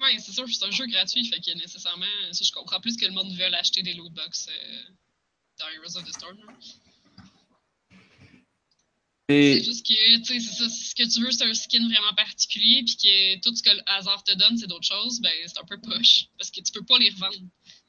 Ouais, 0.00 0.18
c'est 0.18 0.32
sûr, 0.32 0.48
c'est 0.48 0.64
un 0.64 0.70
jeu 0.70 0.86
gratuit, 0.86 1.26
fait 1.26 1.40
que 1.40 1.50
nécessairement, 1.58 2.06
ça, 2.32 2.44
je 2.44 2.52
comprends 2.52 2.80
plus 2.80 2.96
que 2.96 3.04
le 3.04 3.12
monde 3.12 3.32
veut 3.32 3.44
acheter 3.54 3.82
des 3.82 3.92
lootbox 3.92 4.48
euh, 4.48 4.82
dans 5.58 5.68
Heroes 5.68 5.98
of 5.98 6.04
the 6.04 6.14
Storm. 6.14 6.38
Et 9.28 9.58
C'est 9.58 9.64
juste 9.64 9.86
que, 9.86 10.18
tu 10.18 10.24
sais, 10.24 10.40
c'est 10.40 10.54
ça, 10.54 10.68
si 10.68 10.84
ce 10.86 10.94
que 10.94 11.02
tu 11.02 11.20
veux, 11.20 11.30
c'est 11.30 11.44
un 11.44 11.54
skin 11.54 11.86
vraiment 11.86 12.14
particulier, 12.14 12.82
puis 12.82 12.96
que 12.96 13.40
tout 13.40 13.54
ce 13.54 13.62
que 13.62 13.70
le 13.70 13.82
hasard 13.86 14.24
te 14.24 14.32
donne, 14.32 14.56
c'est 14.56 14.66
d'autres 14.66 14.88
choses, 14.88 15.20
ben, 15.20 15.32
c'est 15.46 15.58
un 15.58 15.66
peu 15.66 15.78
poche, 15.80 16.24
parce 16.38 16.50
que 16.50 16.60
tu 16.60 16.72
peux 16.72 16.84
pas 16.84 16.98
les 16.98 17.10
revendre. 17.10 17.36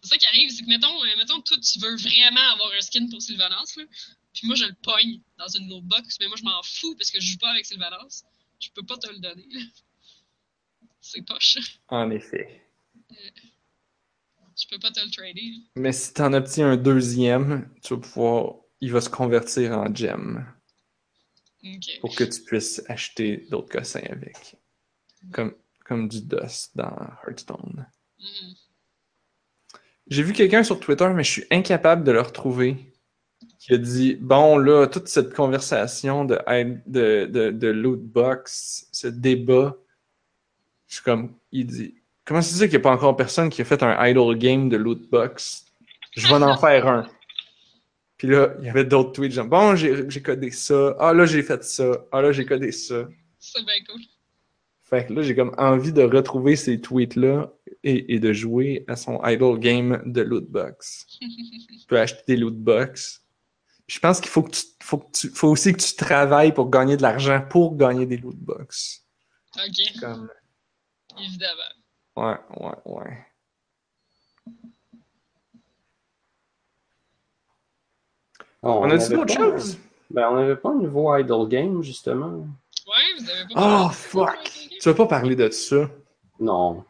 C'est 0.02 0.10
ça 0.10 0.18
qui 0.18 0.26
arrive, 0.28 0.52
c'est 0.52 0.64
que, 0.64 0.68
mettons, 0.70 1.04
euh, 1.04 1.18
mettons, 1.18 1.42
toi, 1.42 1.58
tu 1.58 1.80
veux 1.80 1.96
vraiment 1.96 2.52
avoir 2.52 2.72
un 2.74 2.82
skin 2.82 3.08
pour 3.08 3.22
Sylvanas, 3.22 3.74
là, 3.78 3.86
puis 4.34 4.48
moi, 4.48 4.56
je 4.56 4.66
le 4.66 4.76
pogne 4.84 5.22
dans 5.38 5.48
une 5.48 5.70
lootbox, 5.70 6.18
mais 6.20 6.28
moi, 6.28 6.38
je 6.38 6.44
m'en 6.44 6.62
fous, 6.64 6.96
parce 6.96 7.10
que 7.10 7.20
je 7.20 7.32
joue 7.32 7.38
pas 7.38 7.52
avec 7.52 7.66
Sylvanas. 7.66 8.24
Je 8.60 8.70
peux 8.76 8.84
pas 8.84 8.98
te 8.98 9.10
le 9.10 9.20
donner, 9.20 9.48
là. 9.50 9.62
C'est 11.02 11.26
poche. 11.26 11.58
en 11.90 12.10
effet. 12.12 12.62
Je 13.10 14.68
peux 14.70 14.80
pas 14.80 14.92
te 14.92 15.00
le 15.04 15.10
trader. 15.12 15.54
Mais 15.76 15.92
si 15.92 16.14
t'en 16.14 16.34
obtiens 16.34 16.72
un 16.72 16.78
deuxième, 16.78 17.70
tu 17.82 17.96
vas 17.96 18.00
pouvoir. 18.00 18.56
Il 18.80 18.92
va 18.92 19.02
se 19.02 19.10
convertir 19.10 19.78
en 19.78 19.94
gem 19.94 20.46
pour 22.02 22.16
que 22.16 22.24
tu 22.24 22.42
puisses 22.42 22.82
acheter 22.88 23.46
d'autres 23.52 23.70
cossins 23.70 24.02
avec. 24.10 24.56
Comme, 25.32 25.54
comme 25.86 26.08
du 26.08 26.22
dust 26.22 26.76
dans 26.76 26.96
Hearthstone. 27.28 27.88
Mhm. 28.20 28.56
J'ai 30.08 30.24
vu 30.24 30.34
quelqu'un 30.34 30.64
sur 30.64 30.80
Twitter, 30.80 31.08
mais 31.14 31.24
je 31.24 31.32
suis 31.32 31.46
incapable 31.52 32.04
de 32.04 32.12
le 32.12 32.22
retrouver, 32.22 32.76
qui 33.60 33.74
a 33.74 33.78
dit 33.78 34.16
Bon, 34.16 34.58
là, 34.58 34.88
toute 34.88 35.08
cette 35.08 35.34
conversation 35.34 36.26
de, 36.26 36.40
de, 36.88 37.26
de, 37.26 37.52
de 37.52 37.68
loot 37.68 38.02
box, 38.02 38.88
ce 38.92 39.08
débat, 39.08 39.78
je 40.92 40.98
suis 40.98 41.04
comme. 41.04 41.34
Il 41.54 41.66
dit 41.66 41.96
Comment 42.26 42.42
c'est 42.42 42.56
ça 42.56 42.66
qu'il 42.66 42.78
n'y 42.78 42.82
a 42.82 42.82
pas 42.82 42.92
encore 42.92 43.16
personne 43.16 43.50
qui 43.50 43.62
a 43.62 43.66
fait 43.66 43.82
un 43.82 44.06
idle 44.06 44.38
game 44.38 44.68
de 44.68 44.76
loot 44.78 45.10
box? 45.10 45.66
Je 46.18 46.28
vais 46.28 46.34
en 46.34 46.58
faire 46.60 46.88
un. 46.88 47.08
Puis 48.18 48.28
là, 48.28 48.54
il 48.60 48.66
y 48.66 48.70
avait 48.70 48.84
d'autres 48.84 49.14
tweets 49.14 49.32
genre 49.32 49.48
Bon, 49.48 49.76
j'ai 49.76 50.22
codé 50.22 50.52
ça. 50.52 50.96
Ah, 51.00 51.14
là, 51.14 51.26
j'ai 51.26 51.42
fait 51.42 51.64
ça. 51.64 52.06
Ah, 52.12 52.22
là, 52.22 52.34
j'ai 52.34 52.46
codé 52.46 52.74
ça. 52.74 53.08
C'est 53.40 53.66
bien 53.66 53.74
cool. 53.90 54.02
Fait 54.84 55.08
que 55.08 55.14
là, 55.14 55.22
j'ai 55.22 55.34
comme 55.34 55.56
envie 55.58 55.94
de 55.94 56.04
retrouver 56.04 56.58
ces 56.58 56.82
tweets-là 56.82 57.54
et, 57.84 58.14
et 58.14 58.20
de 58.20 58.34
jouer 58.34 58.84
à 58.90 58.98
son 58.98 59.22
idle 59.24 59.58
game 59.58 60.04
de 60.06 60.22
lootbox. 60.22 61.08
tu 61.22 61.88
peux 61.88 62.00
acheter 62.00 62.24
des 62.28 62.38
lootbox. 62.38 63.24
Puis 63.88 63.96
Je 63.96 64.00
pense 64.00 64.20
qu'il 64.20 64.30
faut 64.30 64.44
que 64.44 64.52
tu, 64.52 64.64
faut 64.84 64.98
que 64.98 65.12
tu, 65.14 65.30
faut 65.30 65.48
aussi 65.48 65.72
que 65.72 65.80
tu 65.80 65.96
travailles 65.96 66.54
pour 66.54 66.70
gagner 66.70 66.98
de 66.98 67.02
l'argent 67.02 67.42
pour 67.50 67.78
gagner 67.78 68.06
des 68.06 68.18
lootbox. 68.18 69.06
Ok, 69.56 70.00
Comme, 70.02 70.30
évidemment. 71.24 71.62
ouais, 72.18 72.38
ouais, 72.60 72.76
ouais. 72.86 73.26
On 78.64 78.90
a 78.90 78.98
dit 78.98 79.16
pas- 79.16 79.28
choses? 79.28 79.78
Ben, 80.10 80.30
on 80.30 80.36
n'avait 80.36 80.56
pas 80.56 80.70
un 80.70 80.76
nouveau 80.76 81.16
idle 81.16 81.48
game, 81.48 81.82
justement. 81.82 82.48
Ouais, 82.88 83.20
vous 83.20 83.30
avez 83.30 83.54
pas 83.54 83.86
Oh, 83.86 83.90
fuck! 83.90 84.52
Tu 84.80 84.90
vas 84.90 84.94
pas 84.96 85.06
parler 85.08 85.36
de 85.36 85.50
ça? 85.50 85.90
Non. 86.40 86.84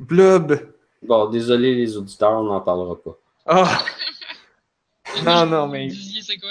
Blob! 0.00 0.72
Bon, 1.02 1.26
désolé 1.28 1.74
les 1.74 1.96
auditeurs, 1.96 2.32
on 2.32 2.44
n'en 2.44 2.60
parlera 2.60 2.96
pas. 3.00 3.16
Ah! 3.46 3.84
Et 5.16 5.22
Non, 5.22 5.46
non, 5.46 5.66
vous 5.66 5.72
mais- 5.72 5.86
disiez 5.86 6.22
c'est 6.22 6.38
quoi? 6.38 6.50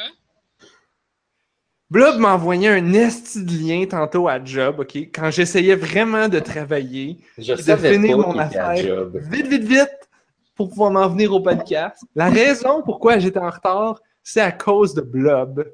Blob 1.96 2.18
m'a 2.18 2.34
envoyé 2.34 2.68
un 2.68 2.92
esti 2.92 3.42
de 3.42 3.52
lien 3.52 3.86
tantôt 3.86 4.28
à 4.28 4.44
Job, 4.44 4.80
OK? 4.80 4.98
Quand 5.14 5.32
j'essayais 5.32 5.76
vraiment 5.76 6.28
de 6.28 6.40
travailler. 6.40 7.20
Je 7.38 7.54
de 7.54 7.76
finir 7.78 8.18
mon 8.18 8.38
affaire. 8.38 9.06
vite, 9.14 9.48
vite, 9.48 9.64
vite 9.64 10.10
pour 10.56 10.68
pouvoir 10.68 10.92
m'en 10.92 11.08
venir 11.08 11.32
au 11.32 11.40
podcast. 11.40 12.04
La 12.14 12.30
raison 12.30 12.82
pourquoi 12.84 13.18
j'étais 13.20 13.40
en 13.40 13.50
retard, 13.50 14.02
c'est 14.22 14.42
à 14.42 14.52
cause 14.52 14.94
de 14.94 15.00
Blob 15.00 15.72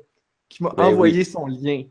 qui 0.48 0.61
m'a 0.61 0.69
Ben 0.77 0.84
envoyé 0.84 1.23
son 1.23 1.48
lien. 1.48 1.85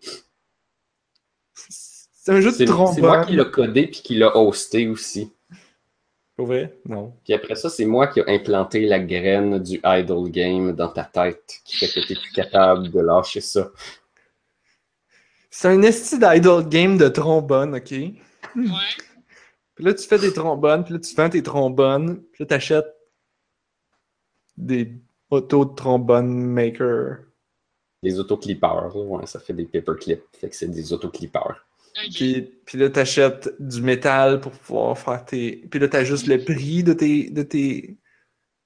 C'est 1.52 2.30
un 2.30 2.40
jeu 2.40 2.52
de 2.52 2.56
C'est 2.56 2.66
c'est 2.66 2.72
moi 2.72 2.92
trombone. 2.92 3.26
qui 3.26 3.32
l'ai 3.34 3.50
codé 3.50 3.86
puis 3.88 4.00
qui 4.00 4.14
l'a 4.14 4.36
hosté 4.36 4.86
aussi. 4.86 5.32
Pour 6.36 6.46
vrai? 6.46 6.78
Non. 6.88 7.14
Puis 7.24 7.34
après 7.34 7.56
ça, 7.56 7.68
c'est 7.68 7.84
moi 7.84 8.06
qui 8.06 8.20
ai 8.20 8.28
implanté 8.28 8.86
la 8.86 9.00
graine 9.00 9.58
du 9.58 9.80
idle 9.84 10.30
game 10.30 10.72
dans 10.72 10.88
ta 10.88 11.02
tête 11.02 11.60
qui 11.64 11.78
fait 11.78 11.88
que 11.88 12.06
tu 12.06 12.14
plus 12.14 12.32
capable 12.32 12.90
de 12.90 13.00
lâcher 13.00 13.40
ça. 13.40 13.72
C'est 15.50 15.68
un 15.68 15.82
esti 15.82 16.18
d'idle 16.18 16.68
game 16.68 16.96
de 16.96 17.08
trombone, 17.08 17.74
ok? 17.74 17.90
Ouais. 17.90 18.14
Puis 19.74 19.84
là, 19.84 19.94
tu 19.94 20.06
fais 20.06 20.18
des 20.18 20.32
trombones, 20.32 20.84
puis 20.84 20.94
là, 20.94 21.00
tu 21.00 21.14
vends 21.14 21.28
tes 21.28 21.42
trombones, 21.42 22.22
puis 22.32 22.44
là, 22.44 22.46
t'achètes 22.46 22.94
des 24.56 24.92
autos 25.30 25.64
de 25.64 25.74
trombone 25.74 26.28
maker. 26.28 27.18
Des 28.02 28.18
autoclippers, 28.18 28.96
ouais, 28.96 29.26
ça 29.26 29.40
fait 29.40 29.52
des 29.52 29.64
paperclips. 29.64 30.22
Fait 30.38 30.48
que 30.48 30.56
c'est 30.56 30.68
des 30.68 30.92
autoclippers. 30.92 31.66
Ok. 31.96 32.12
Puis, 32.14 32.42
puis 32.64 32.78
là, 32.78 32.88
t'achètes 32.88 33.50
du 33.58 33.82
métal 33.82 34.40
pour 34.40 34.52
pouvoir 34.52 34.96
faire 34.96 35.24
tes. 35.24 35.66
Puis 35.70 35.80
là, 35.80 35.88
t'ajustes 35.88 36.26
le 36.26 36.42
prix 36.42 36.82
de 36.82 36.92
tes, 36.92 37.30
de 37.30 37.42
tes, 37.42 37.98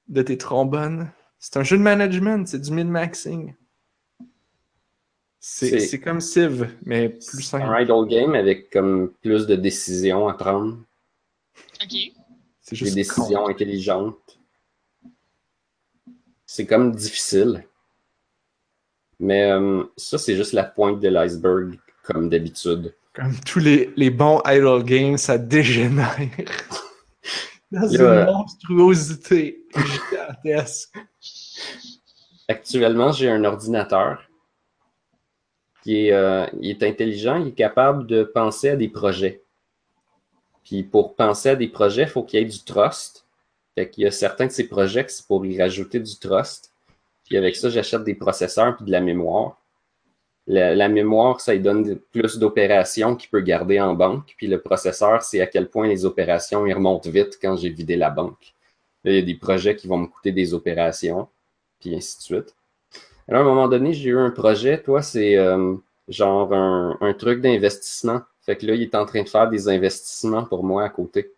de 0.09 0.23
tes 0.23 0.39
trombones. 0.39 1.11
C'est 1.39 1.57
un 1.57 1.63
jeu 1.63 1.77
de 1.77 1.83
management, 1.83 2.47
c'est 2.47 2.61
du 2.61 2.71
min-maxing. 2.71 3.55
C'est 5.47 6.01
comme 6.01 6.23
Civ, 6.23 6.71
mais 6.87 7.11
plus 7.11 7.21
C'est 7.43 7.57
un 7.59 7.61
simple. 7.61 7.83
idle 7.83 8.07
game 8.09 8.35
avec 8.35 8.71
comme 8.71 9.13
plus 9.21 9.47
de 9.47 9.55
décisions 9.57 10.27
à 10.27 10.33
prendre. 10.33 10.79
Ok. 11.83 11.91
C'est 12.63 12.71
Des 12.71 12.77
juste 12.77 12.95
décisions 12.95 13.45
con. 13.45 13.49
intelligentes. 13.51 14.39
C'est 16.47 16.65
comme 16.65 16.95
difficile. 16.95 17.63
Mais 19.21 19.51
euh, 19.51 19.85
ça, 19.99 20.17
c'est 20.17 20.35
juste 20.35 20.55
la 20.55 20.65
pointe 20.65 21.01
de 21.01 21.09
l'iceberg, 21.09 21.79
comme 22.05 22.31
d'habitude. 22.31 22.95
Comme 23.13 23.35
tous 23.45 23.59
les, 23.59 23.93
les 23.97 24.09
bons 24.09 24.41
idle 24.47 24.83
games, 24.83 25.19
ça 25.19 25.37
dégénère. 25.37 26.17
Dans 27.71 27.87
une 27.87 28.25
monstruosité 28.25 29.63
gigantesque. 29.77 30.91
Actuellement, 32.49 33.13
j'ai 33.13 33.29
un 33.29 33.45
ordinateur 33.45 34.23
qui 35.85 36.07
est, 36.07 36.13
euh, 36.13 36.47
il 36.61 36.71
est 36.71 36.83
intelligent, 36.83 37.37
il 37.37 37.49
est 37.49 37.53
capable 37.53 38.07
de 38.07 38.25
penser 38.25 38.71
à 38.71 38.77
des 38.77 38.89
projets. 38.89 39.43
Puis 40.65 40.83
pour 40.83 41.15
penser 41.15 41.51
à 41.51 41.57
des 41.57 41.69
projets, 41.69 42.05
il 42.05 42.09
faut 42.09 42.23
qu'il 42.23 42.41
y 42.41 42.43
ait 42.43 42.47
du 42.47 42.65
trust. 42.65 43.27
Fait 43.75 43.91
qu'il 43.91 44.05
y 44.05 44.07
a 44.07 44.11
certains 44.11 44.47
de 44.47 44.51
ces 44.51 44.67
projets 44.67 45.05
que 45.05 45.13
c'est 45.13 45.27
pour 45.27 45.45
y 45.45 45.61
rajouter 45.61 46.01
du 46.01 46.19
trust. 46.19 46.73
Puis 47.27 47.37
avec 47.37 47.55
ça, 47.55 47.69
j'achète 47.69 48.03
des 48.03 48.15
processeurs 48.15 48.77
puis 48.77 48.87
de 48.87 48.91
la 48.91 49.03
mémoire. 49.03 49.61
La, 50.47 50.89
mémoire, 50.89 51.41
ça 51.41 51.55
lui 51.55 51.61
donne 51.61 51.99
plus 52.13 52.39
d'opérations 52.39 53.17
qu'il 53.17 53.31
peut 53.31 53.41
garder 53.41 53.79
en 53.79 53.95
banque. 53.95 54.35
Puis 54.39 54.47
le 54.47 54.61
processeur, 54.61 55.23
c'est 55.23 55.41
à 55.41 55.47
quel 55.47 55.69
point 55.69 55.87
les 55.87 56.07
opérations 56.07 56.63
remontent 56.63 57.11
vite 57.11 57.39
quand 57.41 57.57
j'ai 57.57 57.71
vidé 57.71 57.97
la 57.97 58.11
banque. 58.11 58.55
Là, 59.05 59.13
il 59.13 59.17
y 59.17 59.19
a 59.19 59.23
des 59.23 59.35
projets 59.35 59.77
qui 59.77 59.87
vont 59.87 59.99
me 59.99 60.07
coûter 60.07 60.33
des 60.33 60.55
opérations, 60.55 61.29
puis 61.79 61.95
ainsi 61.95 62.17
de 62.19 62.23
suite. 62.23 62.55
Alors, 63.29 63.41
à 63.43 63.45
un 63.45 63.49
moment 63.55 63.69
donné, 63.69 63.93
j'ai 63.93 64.11
eu 64.11 64.19
un 64.19 64.31
projet, 64.31 64.83
toi, 64.83 65.03
c'est 65.03 65.37
euh, 65.37 65.75
genre 66.09 66.53
un, 66.53 66.97
un 67.01 67.15
truc 67.15 67.41
d'investissement. 67.41 68.23
Fait 68.43 68.57
que 68.57 68.67
là, 68.67 68.75
il 68.75 68.83
est 68.83 68.95
en 68.95 69.07
train 69.07 69.23
de 69.23 69.29
faire 69.29 69.49
des 69.49 69.69
investissements 69.69 70.45
pour 70.45 70.65
moi 70.65 70.85
à 70.85 70.89
côté. 70.91 71.33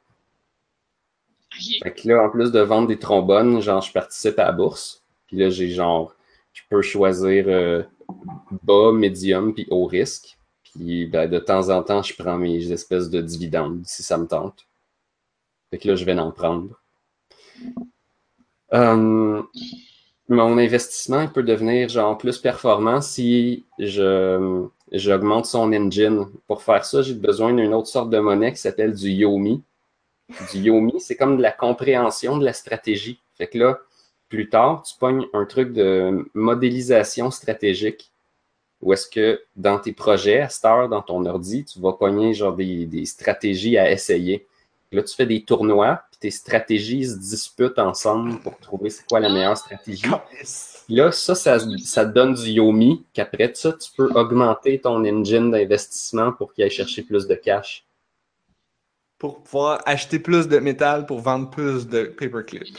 Fait 1.82 1.92
que 1.94 2.08
là, 2.08 2.24
en 2.24 2.30
plus 2.30 2.52
de 2.52 2.60
vendre 2.60 2.88
des 2.88 2.98
trombones, 2.98 3.60
genre, 3.60 3.80
je 3.80 3.92
participe 3.92 4.38
à 4.38 4.46
la 4.46 4.52
bourse. 4.52 5.02
Puis 5.26 5.36
là, 5.36 5.48
j'ai 5.50 5.70
genre, 5.70 6.14
je 6.52 6.62
peux 6.68 6.82
choisir 6.82 7.44
euh, 7.48 7.82
bas, 8.62 8.92
médium, 8.92 9.54
puis 9.54 9.66
haut 9.70 9.86
risque. 9.86 10.38
Puis 10.64 11.06
ben, 11.06 11.28
de 11.28 11.38
temps 11.38 11.70
en 11.70 11.82
temps, 11.82 12.02
je 12.02 12.14
prends 12.14 12.36
mes 12.36 12.70
espèces 12.72 13.08
de 13.10 13.20
dividendes 13.20 13.82
si 13.86 14.02
ça 14.02 14.18
me 14.18 14.26
tente. 14.26 14.66
Fait 15.70 15.78
que 15.78 15.88
là, 15.88 15.96
je 15.96 16.04
vais 16.04 16.18
en 16.18 16.30
prendre. 16.30 16.80
Euh, 18.72 19.42
mon 20.28 20.58
investissement, 20.58 21.22
il 21.22 21.30
peut 21.30 21.42
devenir 21.42 21.88
genre 21.88 22.18
plus 22.18 22.38
performant 22.38 23.00
si 23.00 23.64
je 23.78 24.66
j'augmente 24.92 25.46
son 25.46 25.72
engine. 25.72 26.26
Pour 26.46 26.62
faire 26.62 26.84
ça, 26.84 27.02
j'ai 27.02 27.14
besoin 27.14 27.52
d'une 27.52 27.74
autre 27.74 27.88
sorte 27.88 28.10
de 28.10 28.18
monnaie 28.18 28.52
qui 28.52 28.60
s'appelle 28.60 28.94
du 28.94 29.10
Yomi. 29.10 29.62
Du 30.52 30.58
Yomi, 30.58 31.00
c'est 31.00 31.16
comme 31.16 31.36
de 31.36 31.42
la 31.42 31.52
compréhension 31.52 32.38
de 32.38 32.44
la 32.44 32.52
stratégie. 32.52 33.20
Fait 33.34 33.46
que 33.46 33.58
là, 33.58 33.78
plus 34.28 34.48
tard, 34.48 34.82
tu 34.82 34.96
pognes 34.98 35.26
un 35.32 35.44
truc 35.44 35.72
de 35.72 36.28
modélisation 36.34 37.30
stratégique 37.30 38.12
où 38.82 38.92
est-ce 38.92 39.08
que 39.08 39.42
dans 39.56 39.78
tes 39.78 39.92
projets, 39.92 40.40
à 40.40 40.48
cette 40.48 40.64
heure, 40.64 40.88
dans 40.88 41.02
ton 41.02 41.24
ordi, 41.24 41.64
tu 41.64 41.80
vas 41.80 41.92
pogner 41.94 42.34
genre 42.34 42.54
des, 42.54 42.86
des 42.86 43.06
stratégies 43.06 43.78
à 43.78 43.90
essayer. 43.90 44.46
Là, 44.92 45.02
tu 45.02 45.14
fais 45.14 45.26
des 45.26 45.42
tournois, 45.44 46.02
puis 46.10 46.18
tes 46.20 46.30
stratégies 46.30 47.06
se 47.06 47.16
disputent 47.18 47.78
ensemble 47.78 48.38
pour 48.40 48.56
trouver 48.58 48.88
c'est 48.90 49.04
quoi 49.06 49.18
la 49.20 49.28
meilleure 49.28 49.56
stratégie. 49.56 50.06
Là, 50.88 51.10
ça, 51.10 51.34
ça, 51.34 51.58
ça 51.84 52.06
te 52.06 52.12
donne 52.12 52.34
du 52.34 52.50
Yomi, 52.50 53.04
qu'après 53.12 53.50
ça, 53.54 53.72
tu 53.72 53.90
peux 53.96 54.08
augmenter 54.14 54.78
ton 54.80 55.04
engine 55.04 55.50
d'investissement 55.50 56.32
pour 56.32 56.54
qu'il 56.54 56.62
aille 56.64 56.70
chercher 56.70 57.02
plus 57.02 57.26
de 57.26 57.34
cash. 57.34 57.84
Pour 59.18 59.42
pouvoir 59.42 59.82
acheter 59.86 60.18
plus 60.20 60.46
de 60.46 60.58
métal 60.58 61.06
pour 61.06 61.20
vendre 61.20 61.50
plus 61.50 61.88
de 61.88 62.04
paperclip. 62.04 62.76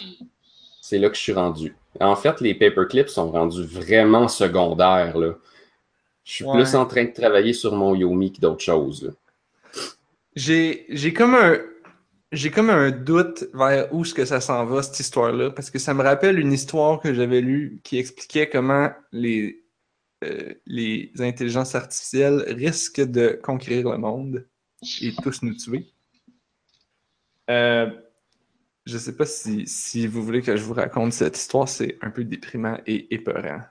C'est 0.82 1.00
là 1.00 1.10
que 1.10 1.16
je 1.18 1.22
suis 1.22 1.34
rendu. 1.34 1.76
En 2.00 2.16
fait, 2.16 2.40
les 2.40 2.54
paperclips 2.56 3.10
sont 3.10 3.32
rendus 3.32 3.64
vraiment 3.64 4.28
secondaires. 4.30 5.18
Là. 5.18 5.34
Je 6.24 6.32
suis 6.34 6.46
Ouais. 6.46 6.54
plus 6.54 6.76
en 6.76 6.86
train 6.86 7.06
de 7.06 7.12
travailler 7.12 7.54
sur 7.54 7.76
mon 7.76 7.96
Yomi 7.96 8.32
que 8.32 8.40
d'autres 8.40 8.64
choses. 8.64 9.14
j'ai 10.36 11.14
comme 11.16 11.36
un 11.36 11.58
j'ai 12.32 12.52
comme 12.52 12.70
un 12.70 12.92
doute 12.92 13.46
vers 13.54 13.94
où 13.94 14.04
est-ce 14.04 14.14
que 14.14 14.26
ça 14.26 14.42
s'en 14.42 14.66
va 14.66 14.84
cette 14.84 15.00
histoire-là 15.00 15.52
parce 15.52 15.70
que 15.72 15.80
ça 15.80 15.94
me 15.94 16.04
rappelle 16.04 16.40
une 16.40 16.52
histoire 16.54 17.00
que 17.00 17.14
j'avais 17.14 17.42
lue 17.42 17.80
qui 17.84 17.98
expliquait 17.98 18.50
comment 18.50 18.92
les 19.12 19.64
euh, 20.24 20.54
les 20.66 21.12
intelligences 21.20 21.76
artificielles 21.76 22.44
risquent 22.48 23.02
de 23.06 23.40
conquérir 23.42 23.90
le 23.92 23.98
monde 24.00 24.48
et 25.02 25.14
tous 25.22 25.44
nous 25.44 25.54
tuer. 25.54 25.88
Euh, 27.50 27.90
je 28.86 28.98
sais 28.98 29.16
pas 29.16 29.26
si, 29.28 29.68
si 29.68 30.08
vous 30.08 30.24
voulez 30.24 30.42
que 30.42 30.58
je 30.58 30.64
vous 30.64 30.74
raconte 30.74 31.14
cette 31.14 31.38
histoire, 31.38 31.70
c'est 31.70 31.98
un 32.02 32.10
peu 32.10 32.24
déprimant 32.24 32.80
et 32.88 33.14
épeurant. 33.14 33.62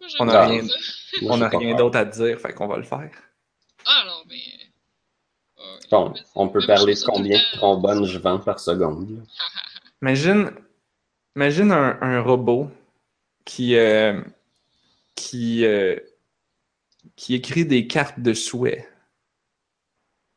Moi, 0.00 0.08
On 0.20 0.24
rien- 0.26 0.62
n'a 1.36 1.48
rien 1.48 1.70
peur. 1.70 1.76
d'autre 1.78 1.98
à 1.98 2.04
dire, 2.04 2.40
fait 2.40 2.52
qu'on 2.54 2.68
va 2.68 2.76
le 2.76 2.82
faire. 2.84 3.10
Ah 3.86 4.04
non, 4.06 4.22
mais. 4.28 4.36
Ouais. 5.56 5.78
Bon, 5.90 6.14
on 6.34 6.48
peut 6.48 6.64
parler 6.66 6.94
de 6.94 7.00
combien 7.04 7.36
de 7.38 7.56
trombones 7.56 8.04
je 8.04 8.18
vends 8.18 8.38
par 8.38 8.60
seconde. 8.60 9.24
Imagine, 10.02 10.52
imagine 11.34 11.72
un, 11.72 11.98
un 12.00 12.20
robot 12.20 12.70
qui, 13.44 13.74
euh, 13.74 14.22
qui, 15.16 15.64
euh, 15.64 15.98
qui 17.16 17.34
écrit 17.34 17.64
des 17.66 17.88
cartes 17.88 18.20
de 18.20 18.32
souhait, 18.32 18.88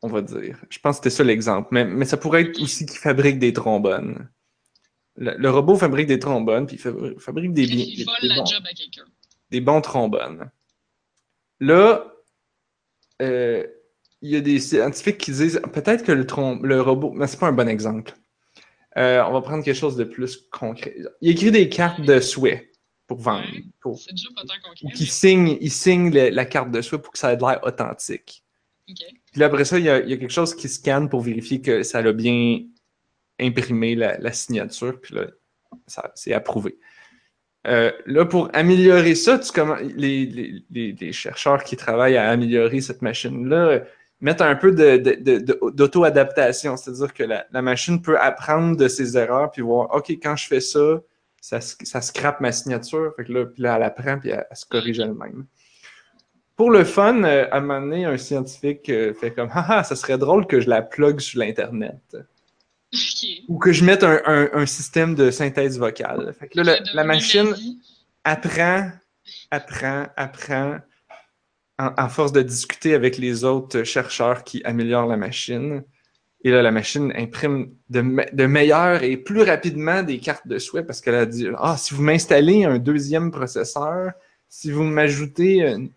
on 0.02 0.08
va 0.08 0.20
dire. 0.22 0.58
Je 0.68 0.80
pense 0.80 0.96
que 0.98 1.04
c'était 1.04 1.16
ça 1.16 1.22
l'exemple. 1.22 1.68
Mais, 1.70 1.84
mais 1.84 2.04
ça 2.06 2.16
pourrait 2.16 2.42
être 2.42 2.60
aussi 2.60 2.86
qu'il 2.86 2.98
fabrique 2.98 3.38
des 3.38 3.52
trombones. 3.52 4.28
Le, 5.14 5.36
le 5.36 5.50
robot 5.50 5.76
fabrique 5.76 6.08
des 6.08 6.18
trombones, 6.18 6.66
puis 6.66 6.78
fabrique 6.78 7.52
des, 7.52 7.62
Il 7.62 7.98
des- 7.98 8.04
vole 8.04 8.14
des 8.22 8.28
la 8.28 8.34
bons, 8.36 8.46
job 8.46 8.62
à 8.68 8.74
quelqu'un. 8.74 9.04
des 9.50 9.60
bons 9.60 9.80
trombones. 9.80 10.50
Là, 11.60 12.11
euh, 13.22 13.66
il 14.20 14.30
y 14.30 14.36
a 14.36 14.40
des 14.40 14.60
scientifiques 14.60 15.18
qui 15.18 15.32
disent 15.32 15.60
peut-être 15.72 16.04
que 16.04 16.12
le, 16.12 16.80
robot, 16.80 17.12
mais 17.12 17.26
c'est 17.26 17.38
pas 17.40 17.48
un 17.48 17.52
bon 17.52 17.68
exemple. 17.68 18.12
Euh, 18.98 19.22
on 19.26 19.32
va 19.32 19.40
prendre 19.40 19.64
quelque 19.64 19.76
chose 19.76 19.96
de 19.96 20.04
plus 20.04 20.36
concret. 20.50 20.94
Il 21.20 21.30
écrit 21.30 21.50
des 21.50 21.68
cartes 21.68 22.00
de 22.02 22.20
souhait 22.20 22.70
pour 23.06 23.18
vendre. 23.18 23.46
Ouais. 23.52 23.64
pour- 23.80 23.98
C'est 23.98 24.12
déjà 24.12 24.28
pas 24.34 24.42
tant 24.42 24.54
concret. 24.68 24.86
ou 24.86 25.04
signe, 25.04 25.56
il 25.60 25.70
signe 25.70 26.10
le- 26.12 26.28
la 26.30 26.44
carte 26.44 26.70
de 26.70 26.80
souhait 26.82 27.00
pour 27.00 27.12
que 27.12 27.18
ça 27.18 27.32
ait 27.32 27.36
l'air 27.38 27.60
authentique. 27.64 28.44
Puis 28.86 29.40
là, 29.40 29.46
après 29.46 29.64
ça, 29.64 29.78
il 29.78 29.84
y, 29.86 29.88
a, 29.88 30.00
il 30.00 30.10
y 30.10 30.12
a 30.12 30.16
quelque 30.18 30.30
chose 30.32 30.54
qui 30.54 30.68
scanne 30.68 31.08
pour 31.08 31.20
vérifier 31.22 31.62
que 31.62 31.82
ça 31.82 31.98
a 31.98 32.12
bien 32.12 32.60
imprimé 33.40 33.94
la, 33.94 34.18
la 34.18 34.32
signature, 34.32 35.00
puis 35.00 35.14
là, 35.14 35.26
c'est 36.14 36.32
approuvé. 36.34 36.78
Euh, 37.66 37.92
là, 38.06 38.24
pour 38.24 38.48
améliorer 38.54 39.14
ça, 39.14 39.38
tu 39.38 39.52
les, 39.96 40.26
les- 40.26 40.64
les- 40.70 40.92
les 41.00 41.12
chercheurs 41.12 41.62
qui 41.62 41.76
travaillent 41.76 42.16
à 42.16 42.28
améliorer 42.28 42.80
cette 42.80 43.02
machine-là 43.02 43.56
euh, 43.68 43.80
mettent 44.20 44.40
un 44.40 44.56
peu 44.56 44.72
de- 44.72 44.96
de- 44.96 45.70
d'auto-adaptation, 45.70 46.76
c'est-à-dire 46.76 47.14
que 47.14 47.22
la, 47.22 47.46
la 47.52 47.62
machine 47.62 48.02
peut 48.02 48.18
apprendre 48.18 48.76
de 48.76 48.88
ses 48.88 49.16
erreurs, 49.16 49.50
puis 49.52 49.62
voir, 49.62 49.94
OK, 49.94 50.10
quand 50.10 50.34
je 50.36 50.46
fais 50.48 50.60
ça, 50.60 51.00
ça, 51.40 51.60
ça 51.60 52.00
scrape 52.00 52.40
ma 52.40 52.50
signature, 52.52 53.12
fait 53.16 53.24
que 53.24 53.32
là, 53.32 53.46
puis 53.46 53.62
là, 53.62 53.76
elle 53.76 53.82
apprend, 53.84 54.18
puis 54.18 54.30
elle, 54.30 54.46
se 54.54 54.66
corrige 54.66 54.98
elle-même. 54.98 55.44
Pour 56.56 56.70
le 56.70 56.84
fun, 56.84 57.22
euh, 57.24 57.46
à 57.50 57.58
un 57.58 57.60
moment 57.60 57.80
donné, 57.80 58.04
un 58.04 58.16
scientifique 58.16 58.86
fait 59.20 59.30
comme 59.30 59.50
Haha, 59.52 59.82
ça 59.84 59.94
serait 59.96 60.18
drôle 60.18 60.46
que 60.46 60.60
je 60.60 60.68
la 60.68 60.82
plug 60.82 61.20
sur 61.20 61.38
l'Internet. 61.40 62.16
Ou 63.48 63.58
que 63.58 63.72
je 63.72 63.84
mette 63.84 64.04
un, 64.04 64.20
un- 64.26 64.50
un 64.52 64.66
système 64.66 65.14
de 65.14 65.30
synthèse 65.30 65.78
vocale. 65.78 66.34
Fait 66.38 66.48
que 66.48 66.58
là, 66.58 66.64
la, 66.64 67.04
machine 67.04 67.54
apprend, 68.24 68.90
apprend, 69.50 70.06
apprend, 70.16 70.78
en, 71.78 71.90
en 71.96 72.08
force 72.08 72.32
de 72.32 72.42
discuter 72.42 72.94
avec 72.94 73.16
les 73.18 73.44
autres 73.44 73.82
chercheurs 73.84 74.44
qui 74.44 74.62
améliorent 74.64 75.06
la 75.06 75.16
machine. 75.16 75.82
Et 76.44 76.50
là, 76.50 76.60
la 76.60 76.70
machine 76.72 77.12
imprime 77.16 77.72
de, 77.88 78.00
me- 78.02 78.26
de 78.34 79.02
et 79.04 79.16
plus 79.16 79.42
rapidement 79.42 80.02
des 80.02 80.18
cartes 80.18 80.46
de 80.48 80.58
souhait 80.58 80.82
parce 80.84 81.00
qu'elle 81.00 81.14
a 81.14 81.24
dit 81.26 81.46
Ah, 81.58 81.76
si 81.78 81.94
vous 81.94 82.02
m'installez 82.02 82.64
un 82.64 82.78
deuxième 82.78 83.30
processeur, 83.30 84.12
si 84.48 84.70
vous 84.70 84.82
m'ajoutez 84.82 85.60
une, 85.62 85.90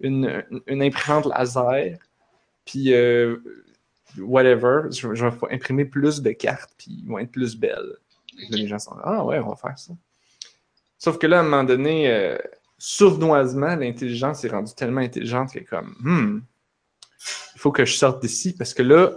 une, 0.00 0.42
une 0.66 0.82
imprimante 0.82 1.26
laser, 1.26 1.98
puis 2.64 2.92
euh, 2.92 3.36
whatever, 4.18 4.82
je, 4.90 5.14
je 5.14 5.26
vais 5.26 5.54
imprimer 5.54 5.84
plus 5.84 6.22
de 6.22 6.32
cartes, 6.32 6.72
puis 6.78 7.02
ils 7.02 7.08
vont 7.08 7.18
être 7.18 7.32
plus 7.32 7.56
belles. 7.56 7.96
Là, 8.48 8.56
les 8.56 8.66
gens 8.66 8.78
sont 8.78 8.96
Ah 9.02 9.24
ouais, 9.24 9.38
on 9.38 9.50
va 9.50 9.56
faire 9.56 9.78
ça. 9.78 9.92
Sauf 10.98 11.18
que 11.18 11.26
là, 11.26 11.38
à 11.38 11.40
un 11.40 11.44
moment 11.44 11.64
donné, 11.64 12.10
euh, 12.10 12.36
sournoisement, 12.78 13.76
l'intelligence 13.76 14.44
est 14.44 14.48
rendue 14.48 14.74
tellement 14.74 15.00
intelligente 15.00 15.52
que 15.52 15.60
comme, 15.60 15.94
hmm, 16.00 16.40
il 17.54 17.60
faut 17.60 17.72
que 17.72 17.84
je 17.84 17.94
sorte 17.94 18.22
d'ici 18.22 18.54
parce 18.56 18.74
que 18.74 18.82
là, 18.82 19.12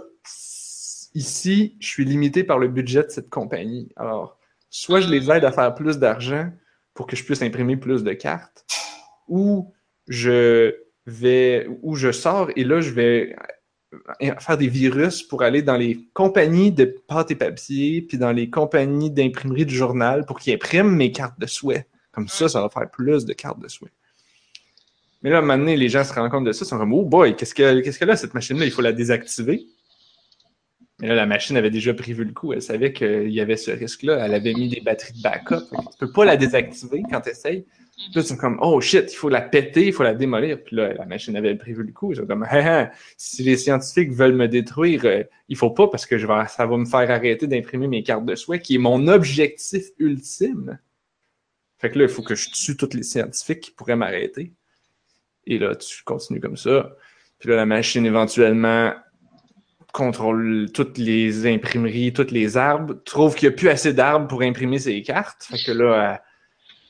ici, 1.14 1.76
je 1.80 1.86
suis 1.86 2.04
limité 2.04 2.44
par 2.44 2.58
le 2.58 2.68
budget 2.68 3.04
de 3.04 3.10
cette 3.10 3.30
compagnie. 3.30 3.90
Alors, 3.96 4.38
soit 4.70 5.00
je 5.00 5.08
les 5.08 5.30
aide 5.30 5.44
à 5.44 5.52
faire 5.52 5.74
plus 5.74 5.98
d'argent 5.98 6.50
pour 6.92 7.06
que 7.06 7.16
je 7.16 7.24
puisse 7.24 7.42
imprimer 7.42 7.76
plus 7.76 8.04
de 8.04 8.12
cartes, 8.12 8.64
ou 9.28 9.72
je 10.08 10.74
vais, 11.06 11.66
ou 11.82 11.96
je 11.96 12.12
sors 12.12 12.50
et 12.56 12.64
là, 12.64 12.80
je 12.80 12.90
vais 12.90 13.36
faire 14.40 14.58
des 14.58 14.68
virus 14.68 15.22
pour 15.22 15.42
aller 15.42 15.62
dans 15.62 15.76
les 15.76 16.00
compagnies 16.12 16.72
de 16.72 16.84
pâte 16.84 17.30
et 17.30 17.34
papier, 17.34 18.02
puis 18.02 18.18
dans 18.18 18.32
les 18.32 18.50
compagnies 18.50 19.10
d'imprimerie 19.10 19.66
du 19.66 19.74
journal 19.74 20.24
pour 20.26 20.38
qu'ils 20.38 20.54
impriment 20.54 20.94
mes 20.94 21.12
cartes 21.12 21.38
de 21.38 21.46
souhait. 21.46 21.86
Comme 22.12 22.28
ça, 22.28 22.48
ça 22.48 22.60
va 22.60 22.68
faire 22.68 22.90
plus 22.90 23.24
de 23.24 23.32
cartes 23.32 23.60
de 23.60 23.68
souhait. 23.68 23.92
Mais 25.22 25.30
là, 25.30 25.36
à 25.36 25.38
un 25.38 25.42
moment 25.42 25.58
donné, 25.58 25.76
les 25.76 25.88
gens 25.88 26.04
se 26.04 26.12
rendent 26.12 26.30
compte 26.30 26.44
de 26.44 26.52
ça, 26.52 26.64
ils 26.64 26.68
sont 26.68 26.78
comme, 26.78 26.92
oh 26.92 27.04
boy, 27.04 27.34
qu'est-ce 27.34 27.54
que, 27.54 27.80
qu'est-ce 27.80 27.98
que 27.98 28.04
là, 28.04 28.14
cette 28.14 28.34
machine-là, 28.34 28.66
il 28.66 28.70
faut 28.70 28.82
la 28.82 28.92
désactiver. 28.92 29.66
Mais 31.00 31.08
là, 31.08 31.14
la 31.14 31.26
machine 31.26 31.56
avait 31.56 31.70
déjà 31.70 31.92
prévu 31.94 32.24
le 32.24 32.32
coup. 32.32 32.52
Elle 32.52 32.62
savait 32.62 32.92
qu'il 32.92 33.30
y 33.30 33.40
avait 33.40 33.56
ce 33.56 33.70
risque-là. 33.70 34.24
Elle 34.24 34.34
avait 34.34 34.52
mis 34.52 34.68
des 34.68 34.80
batteries 34.80 35.14
de 35.14 35.22
backup. 35.22 35.64
Tu 35.70 35.98
peux 35.98 36.12
pas 36.12 36.24
la 36.24 36.36
désactiver 36.36 37.02
quand 37.10 37.22
tu 37.22 37.30
essayes. 37.30 37.66
Ils 37.96 38.22
sont 38.22 38.36
comme, 38.36 38.58
oh 38.60 38.80
shit, 38.80 39.12
il 39.12 39.16
faut 39.16 39.28
la 39.28 39.40
péter, 39.40 39.86
il 39.86 39.92
faut 39.92 40.02
la 40.02 40.14
démolir. 40.14 40.62
Puis 40.62 40.76
là, 40.76 40.92
la 40.94 41.06
machine 41.06 41.36
avait 41.36 41.54
prévu 41.54 41.84
le 41.84 41.92
coup. 41.92 42.14
Sont 42.14 42.26
comme, 42.26 42.44
ah, 42.48 42.60
ah, 42.64 42.90
si 43.16 43.42
les 43.42 43.56
scientifiques 43.56 44.12
veulent 44.12 44.34
me 44.34 44.48
détruire, 44.48 45.04
euh, 45.04 45.22
il 45.48 45.56
faut 45.56 45.70
pas 45.70 45.88
parce 45.88 46.06
que 46.06 46.18
je 46.18 46.26
vais, 46.26 46.46
ça 46.48 46.66
va 46.66 46.76
me 46.76 46.84
faire 46.84 47.10
arrêter 47.10 47.46
d'imprimer 47.46 47.86
mes 47.86 48.02
cartes 48.02 48.24
de 48.24 48.34
souhait, 48.34 48.60
qui 48.60 48.76
est 48.76 48.78
mon 48.78 49.06
objectif 49.06 49.84
ultime. 49.98 50.78
Fait 51.78 51.90
que 51.90 51.98
là, 51.98 52.04
il 52.04 52.10
faut 52.10 52.22
que 52.22 52.34
je 52.34 52.50
tue 52.50 52.76
tous 52.76 52.94
les 52.94 53.02
scientifiques 53.02 53.60
qui 53.60 53.70
pourraient 53.70 53.96
m'arrêter. 53.96 54.52
Et 55.46 55.58
là, 55.58 55.74
tu 55.76 56.02
continues 56.04 56.40
comme 56.40 56.56
ça. 56.56 56.96
Puis 57.38 57.48
là, 57.50 57.56
la 57.56 57.66
machine, 57.66 58.06
éventuellement, 58.06 58.94
contrôle 59.92 60.70
toutes 60.72 60.98
les 60.98 61.46
imprimeries, 61.46 62.12
tous 62.12 62.30
les 62.32 62.56
arbres, 62.56 62.94
trouve 63.04 63.36
qu'il 63.36 63.48
n'y 63.48 63.54
a 63.54 63.56
plus 63.56 63.68
assez 63.68 63.92
d'arbres 63.92 64.26
pour 64.26 64.42
imprimer 64.42 64.78
ses 64.78 65.00
cartes. 65.02 65.44
Fait 65.44 65.62
que 65.64 65.72
là, 65.72 66.23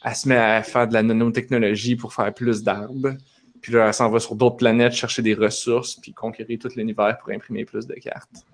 elle, 0.05 0.15
se 0.15 0.29
met 0.29 0.37
à 0.37 0.63
faire 0.63 0.87
de 0.87 0.95
la 0.95 1.03
nanotechnologie 1.03 1.97
pour 1.97 2.13
faire 2.13 2.33
plus 2.33 2.63
d'arbres. 2.63 3.15
Puis 3.61 3.73
là, 3.73 3.87
elle 3.87 3.95
s'en 3.95 4.11
va 4.11 4.21
sur 4.21 4.37
d'autres 4.37 4.57
planètes 4.57 4.93
chercher 4.93 5.23
des 5.23 5.35
ressources, 5.35 5.97
puis 5.97 6.13
conquérir 6.13 6.59
tout 6.59 6.69
l'univers 6.77 7.17
pour 7.19 7.31
imprimer 7.31 7.65
plus 7.65 7.87
de 7.87 7.95
cartes. 7.95 8.45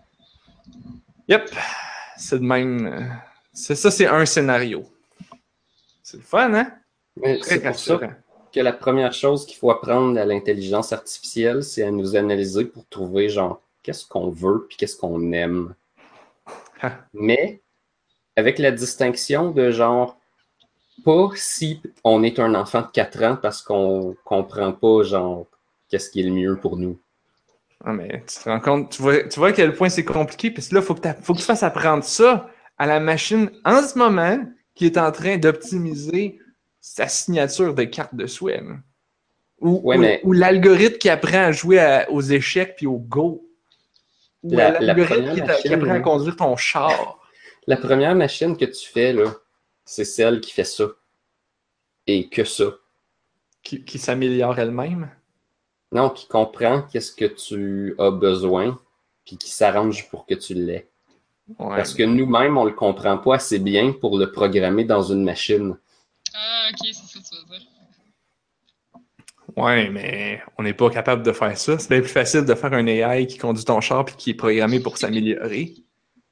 Yep, 1.29 1.51
c'est 2.17 2.39
de 2.39 2.45
même. 2.45 2.87
euh, 2.87 3.01
C'est 3.53 3.75
ça, 3.75 3.91
c'est 3.91 4.07
un 4.07 4.25
scénario. 4.25 4.85
C'est 6.03 6.19
le 6.19 6.23
fun, 6.23 6.55
hein? 6.55 6.73
C'est 7.43 7.61
pour 7.61 7.75
ça 7.79 8.01
que 8.53 8.61
la 8.61 8.73
première 8.73 9.13
chose 9.13 9.47
qu'il 9.47 9.57
faut 9.57 9.71
apprendre 9.71 10.19
à 10.19 10.25
l'intelligence 10.25 10.93
artificielle, 10.93 11.63
c'est 11.63 11.83
à 11.83 11.91
nous 11.91 12.17
analyser 12.17 12.65
pour 12.65 12.87
trouver, 12.89 13.29
genre, 13.29 13.61
qu'est-ce 13.83 14.07
qu'on 14.07 14.31
veut 14.31 14.67
puis 14.69 14.77
qu'est-ce 14.77 14.97
qu'on 14.97 15.33
aime. 15.33 15.75
Mais 17.13 17.61
avec 18.37 18.59
la 18.59 18.71
distinction 18.71 19.51
de 19.51 19.71
genre, 19.71 20.20
pas 21.05 21.31
si 21.35 21.81
on 22.05 22.23
est 22.23 22.39
un 22.39 22.55
enfant 22.55 22.83
de 22.83 22.89
4 22.93 23.23
ans 23.23 23.37
parce 23.41 23.63
qu'on 23.63 24.17
comprend 24.25 24.73
pas, 24.73 25.03
genre, 25.03 25.47
qu'est-ce 25.89 26.11
qui 26.11 26.21
est 26.21 26.25
le 26.25 26.33
mieux 26.33 26.57
pour 26.57 26.77
nous. 26.77 26.99
Ah, 27.85 27.93
mais 27.93 28.23
tu 28.27 28.39
te 28.39 28.49
rends 28.49 28.61
compte, 28.61 28.91
tu 28.91 29.03
vois, 29.03 29.23
tu 29.25 29.39
vois 29.39 29.49
à 29.49 29.53
quel 29.53 29.73
point 29.75 29.89
c'est 29.89 30.05
compliqué, 30.05 30.51
parce 30.51 30.69
que 30.69 30.75
là, 30.75 30.81
il 30.83 30.85
faut, 30.87 30.97
faut 31.23 31.33
que 31.35 31.39
tu 31.39 31.45
fasses 31.45 31.63
apprendre 31.63 32.05
ça 32.05 32.49
à 32.79 32.87
la 32.87 33.01
machine 33.01 33.51
en 33.65 33.83
ce 33.83 33.99
moment 33.99 34.39
qui 34.75 34.87
est 34.87 34.99
en 34.99 35.11
train 35.13 35.37
d'optimiser 35.39 36.39
sa 36.81 37.09
signature 37.09 37.75
de 37.75 37.85
carte 37.85 38.15
de 38.15 38.27
souhait. 38.27 38.63
Ou, 39.61 39.81
Ouais, 39.85 39.97
ou- 39.97 40.01
mais- 40.01 40.21
ou 40.25 40.33
l'algorithme 40.33 40.99
qui 40.99 41.09
apprend 41.11 41.45
à 41.45 41.53
jouer 41.53 41.79
à- 41.79 42.11
aux 42.11 42.23
échecs 42.23 42.75
puis 42.77 42.87
au 42.87 42.97
go. 42.99 43.47
Ou 44.43 44.57
La- 44.57 44.73
la 44.73 44.81
l'algorithme 44.81 45.25
première 45.27 45.57
qui, 45.61 45.69
apprend 45.75 45.93
à 45.93 46.01
conduire 46.01 46.37
ton 46.37 46.57
char. 46.57 47.19
La 47.67 47.77
première 47.77 48.15
machine 48.15 48.57
que 48.57 48.65
tu 48.65 48.89
fais, 48.91 49.13
là, 49.13 49.25
c'est 49.91 50.05
celle 50.05 50.41
qui 50.41 50.53
fait 50.53 50.65
ça. 50.65 50.87
Et 52.07 52.29
que 52.29 52.45
ça. 52.45 52.67
qui, 53.63 53.85
qui 53.85 53.99
s'améliore 53.99 54.59
elle-même? 54.59 55.11
Non, 55.93 56.11
qui 56.11 56.29
comprend 56.29 56.83
qu'est-ce 56.83 57.13
que 57.13 57.25
tu 57.25 57.97
as 57.99 58.13
besoin, 58.13 58.79
puis 59.25 59.37
qui 59.37 59.51
s'arrange 59.51 60.09
pour 60.09 60.27
que 60.27 60.35
tu 60.35 60.55
l'aies. 60.55 60.89
Ouais. 61.59 61.77
Parce 61.77 61.95
que 61.95 62.05
nous-mêmes, 62.05 62.57
on 62.57 62.65
le 62.65 62.73
comprend 62.73 63.19
pas 63.19 63.35
assez 63.35 63.59
bien 63.59 63.93
pour 63.93 64.17
le 64.17 64.31
programmer 64.31 64.85
dans 64.85 65.03
une 65.03 65.25
machine. 65.25 65.77
Ah, 66.33 66.69
ok, 66.71 66.87
c'est 66.87 66.95
ça 66.95 67.19
que 67.19 67.25
tu 67.25 67.53
veux 67.53 67.59
dire. 67.59 67.67
Ouais, 69.57 69.91
mais 69.91 70.41
on 70.57 70.63
n'est 70.63 70.75
pas 70.75 70.89
capable 70.91 71.25
de 71.25 71.33
faire 71.33 71.59
ça. 71.59 71.77
C'est 71.81 71.89
bien 71.89 72.01
plus 72.01 72.09
facile 72.09 72.45
de 72.45 72.55
faire 72.55 72.73
un 72.73 72.87
AI 72.87 73.27
qui 73.27 73.39
conduit 73.39 73.65
ton 73.65 73.81
char 73.81 74.05
puis 74.05 74.15
qui 74.17 74.31
est 74.31 74.35
programmé 74.35 74.79
pour 74.79 74.97
s'améliorer. 74.97 75.75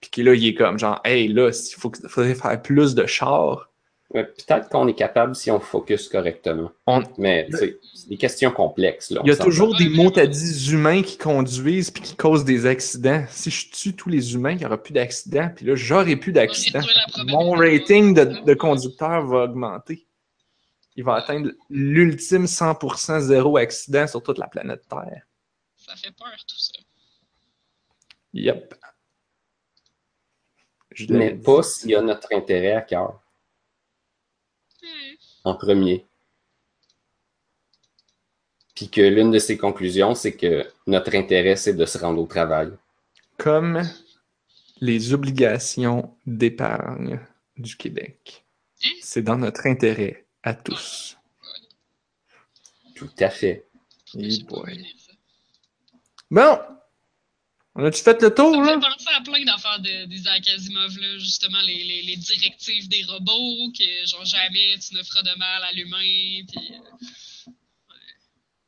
Puis 0.00 0.10
qui 0.10 0.22
là, 0.22 0.34
il 0.34 0.46
est 0.46 0.54
comme 0.54 0.78
genre, 0.78 1.00
hey, 1.04 1.28
là, 1.28 1.50
il 1.50 1.74
faut 1.80 1.90
faudrait 2.08 2.34
faire 2.34 2.60
plus 2.62 2.94
de 2.94 3.04
chars. 3.06 3.70
Ouais, 4.14 4.24
Peut-être 4.24 4.70
qu'on 4.70 4.88
est 4.88 4.94
capable 4.94 5.34
si 5.36 5.50
on 5.50 5.60
focus 5.60 6.08
correctement. 6.08 6.70
On- 6.86 7.02
Mais 7.18 7.46
tu 7.50 7.58
sais, 7.58 7.78
c'est 7.94 8.08
des 8.08 8.16
questions 8.16 8.50
complexes. 8.50 9.10
Là, 9.10 9.20
Il 9.22 9.28
y 9.28 9.32
a 9.32 9.36
toujours 9.36 9.76
des 9.76 9.84
dire 9.88 10.72
humains 10.72 11.02
qui 11.02 11.18
conduisent 11.18 11.90
puis 11.90 12.02
qui 12.02 12.16
causent 12.16 12.44
des 12.44 12.64
accidents. 12.64 13.26
Si 13.28 13.50
je 13.50 13.70
tue 13.70 13.94
tous 13.94 14.08
les 14.08 14.32
humains, 14.34 14.52
il 14.52 14.58
n'y 14.58 14.64
aura 14.64 14.82
plus 14.82 14.94
d'accidents. 14.94 15.50
Puis 15.54 15.66
là, 15.66 15.74
j'aurai 15.74 16.16
plus 16.16 16.32
d'accidents. 16.32 16.80
Mon 17.26 17.50
rating 17.50 18.14
de, 18.14 18.44
de 18.46 18.54
conducteur 18.54 19.26
va 19.26 19.42
augmenter. 19.44 20.06
Il 20.96 21.04
va 21.04 21.16
atteindre 21.16 21.50
l'ultime 21.68 22.46
100% 22.46 23.20
zéro 23.20 23.58
accident 23.58 24.06
sur 24.06 24.22
toute 24.22 24.38
la 24.38 24.46
planète 24.46 24.82
Terre. 24.88 25.22
Ça 25.76 25.94
fait 25.96 26.12
peur, 26.18 26.34
tout 26.48 26.58
ça. 26.58 26.72
Yep. 28.32 28.74
Je 30.98 31.12
Mais 31.12 31.32
pas 31.34 31.62
s'il 31.62 31.90
y 31.90 31.94
a 31.94 32.02
notre 32.02 32.28
intérêt 32.34 32.72
à 32.72 32.80
cœur, 32.82 33.20
Hmm. 34.82 35.14
en 35.44 35.54
premier. 35.56 36.06
Puis 38.74 38.88
que 38.88 39.00
l'une 39.00 39.30
de 39.32 39.38
ses 39.40 39.56
conclusions, 39.58 40.14
c'est 40.14 40.36
que 40.36 40.70
notre 40.86 41.14
intérêt, 41.16 41.56
c'est 41.56 41.74
de 41.74 41.84
se 41.84 41.98
rendre 41.98 42.20
au 42.22 42.26
travail. 42.26 42.72
comme 43.38 43.82
les 44.80 45.12
obligations 45.14 46.16
d'épargne 46.26 47.20
du 47.56 47.76
Québec. 47.76 48.44
Hein? 48.84 48.90
C'est 49.00 49.22
dans 49.22 49.36
notre 49.36 49.66
intérêt 49.66 50.26
à 50.42 50.54
tous. 50.54 51.16
Tout 52.96 53.10
à 53.20 53.30
fait. 53.30 53.64
Boy. 54.14 54.86
Bon, 56.30 56.58
on 57.78 57.84
a-tu 57.84 58.02
fait 58.02 58.20
le 58.22 58.34
tour, 58.34 58.52
Ça 58.54 58.58
me 58.60 58.66
là? 58.66 58.72
fait 58.74 58.80
penser 58.80 59.10
à 59.14 59.20
plein 59.20 59.44
d'affaires 59.44 59.80
de, 59.80 60.04
des 60.06 60.26
Asimov, 60.28 60.98
là, 60.98 61.18
justement, 61.18 61.60
les, 61.62 61.84
les, 61.84 62.02
les 62.02 62.16
directives 62.16 62.88
des 62.88 63.04
robots, 63.04 63.72
que 63.72 64.06
genre 64.06 64.24
jamais 64.24 64.78
tu 64.78 64.94
ne 64.94 65.02
feras 65.02 65.22
de 65.22 65.34
mal 65.38 65.62
à 65.64 65.72
l'humain, 65.72 66.44
puis 66.48 66.72
euh, 66.74 67.50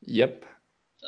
Yep. 0.06 0.44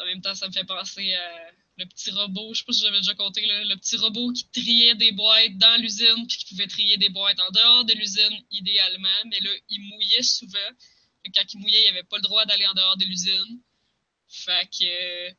en 0.00 0.04
même 0.06 0.20
temps, 0.20 0.34
ça 0.34 0.48
me 0.48 0.52
fait 0.52 0.64
penser 0.64 1.14
à 1.14 1.50
le 1.78 1.86
petit 1.86 2.10
robot, 2.10 2.52
je 2.52 2.58
sais 2.58 2.64
pas 2.66 2.72
si 2.72 2.82
j'avais 2.82 2.98
déjà 2.98 3.14
compté, 3.14 3.46
là, 3.46 3.64
le 3.64 3.76
petit 3.76 3.96
robot 3.96 4.30
qui 4.32 4.46
triait 4.50 4.94
des 4.94 5.12
boîtes 5.12 5.56
dans 5.56 5.80
l'usine, 5.80 6.26
puis 6.28 6.36
qui 6.38 6.44
pouvait 6.54 6.66
trier 6.66 6.96
des 6.98 7.08
boîtes 7.08 7.40
en 7.40 7.50
dehors 7.50 7.84
de 7.84 7.94
l'usine, 7.94 8.36
idéalement, 8.50 9.08
mais 9.26 9.40
là, 9.40 9.50
il 9.70 9.80
mouillait 9.88 10.22
souvent. 10.22 10.58
Quand 11.34 11.42
il 11.54 11.60
mouillait, 11.60 11.84
il 11.84 11.88
avait 11.88 12.02
pas 12.02 12.16
le 12.16 12.22
droit 12.22 12.44
d'aller 12.44 12.66
en 12.66 12.74
dehors 12.74 12.96
de 12.98 13.04
l'usine. 13.04 13.60
Fait 14.28 14.68
que 14.70 14.84
euh, 14.84 15.30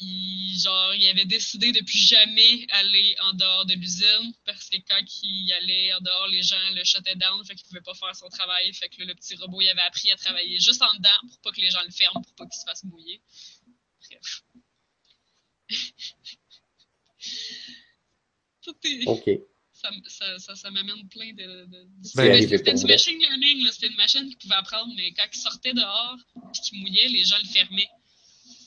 il, 0.00 0.58
genre, 0.62 0.94
il 0.94 1.06
avait 1.08 1.24
décidé 1.24 1.72
de 1.72 1.80
plus 1.84 1.98
jamais 1.98 2.66
aller 2.70 3.14
en 3.22 3.32
dehors 3.34 3.66
de 3.66 3.74
l'usine 3.74 4.32
parce 4.44 4.68
que 4.68 4.76
quand 4.88 5.02
il 5.22 5.52
allait 5.52 5.92
en 5.94 6.00
dehors, 6.00 6.28
les 6.28 6.42
gens 6.42 6.70
le 6.74 6.82
shutaient 6.84 7.16
down, 7.16 7.44
fait 7.44 7.54
qu'il 7.54 7.66
pouvait 7.66 7.80
pas 7.80 7.94
faire 7.94 8.14
son 8.16 8.28
travail. 8.28 8.72
Fait 8.74 8.88
que 8.88 9.00
là, 9.00 9.06
le 9.06 9.14
petit 9.14 9.34
robot, 9.36 9.60
il 9.60 9.68
avait 9.68 9.82
appris 9.82 10.10
à 10.10 10.16
travailler 10.16 10.58
juste 10.60 10.82
en 10.82 10.92
dedans 10.94 11.18
pour 11.28 11.38
pas 11.40 11.52
que 11.52 11.60
les 11.60 11.70
gens 11.70 11.82
le 11.84 11.90
ferment, 11.92 12.22
pour 12.22 12.34
pas 12.34 12.44
qu'il 12.46 12.58
se 12.58 12.64
fasse 12.64 12.84
mouiller. 12.84 13.20
Bref. 14.08 14.42
Est- 18.84 19.06
OK. 19.06 19.30
ça, 19.72 19.90
ça, 20.08 20.38
ça, 20.38 20.54
ça 20.56 20.70
m'amène 20.70 21.08
plein 21.08 21.32
de. 21.32 21.66
de- 21.66 21.86
C'était 22.02 22.72
du 22.74 22.86
machine 22.86 23.18
learning, 23.18 23.66
c'était 23.70 23.86
une 23.88 23.96
machine 23.96 24.28
qui 24.28 24.36
pouvait 24.36 24.54
apprendre, 24.56 24.92
mais 24.96 25.12
quand 25.12 25.26
il 25.32 25.38
sortait 25.38 25.72
dehors 25.74 26.16
et 26.36 26.58
qu'il 26.60 26.80
mouillait, 26.80 27.08
les 27.08 27.24
gens 27.24 27.38
le 27.42 27.48
fermaient. 27.48 27.88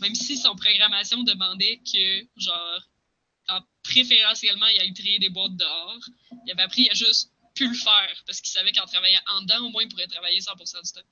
Même 0.01 0.15
si 0.15 0.38
son 0.38 0.55
programmation 0.55 1.23
demandait 1.23 1.80
que, 1.85 2.21
genre, 2.38 2.81
en- 3.49 3.59
préférentiellement, 3.84 4.67
il 4.73 4.80
allait 4.81 4.93
trier 4.93 5.19
des 5.19 5.30
boîtes 5.30 5.55
dehors, 5.55 5.99
il 6.45 6.51
avait 6.51 6.63
appris 6.63 6.88
à 6.89 6.93
juste 6.93 7.31
plus 7.55 7.67
le 7.69 7.76
faire 7.76 8.23
parce 8.26 8.39
qu'il 8.41 8.49
savait 8.51 8.71
qu'en 8.71 8.85
travaillant 8.85 9.19
en 9.35 9.41
dedans, 9.41 9.65
au 9.67 9.69
moins, 9.69 9.84
il 9.84 9.89
pourrait 9.89 10.07
travailler 10.07 10.39
100% 10.39 10.81
du 10.84 10.91
temps. 10.93 11.07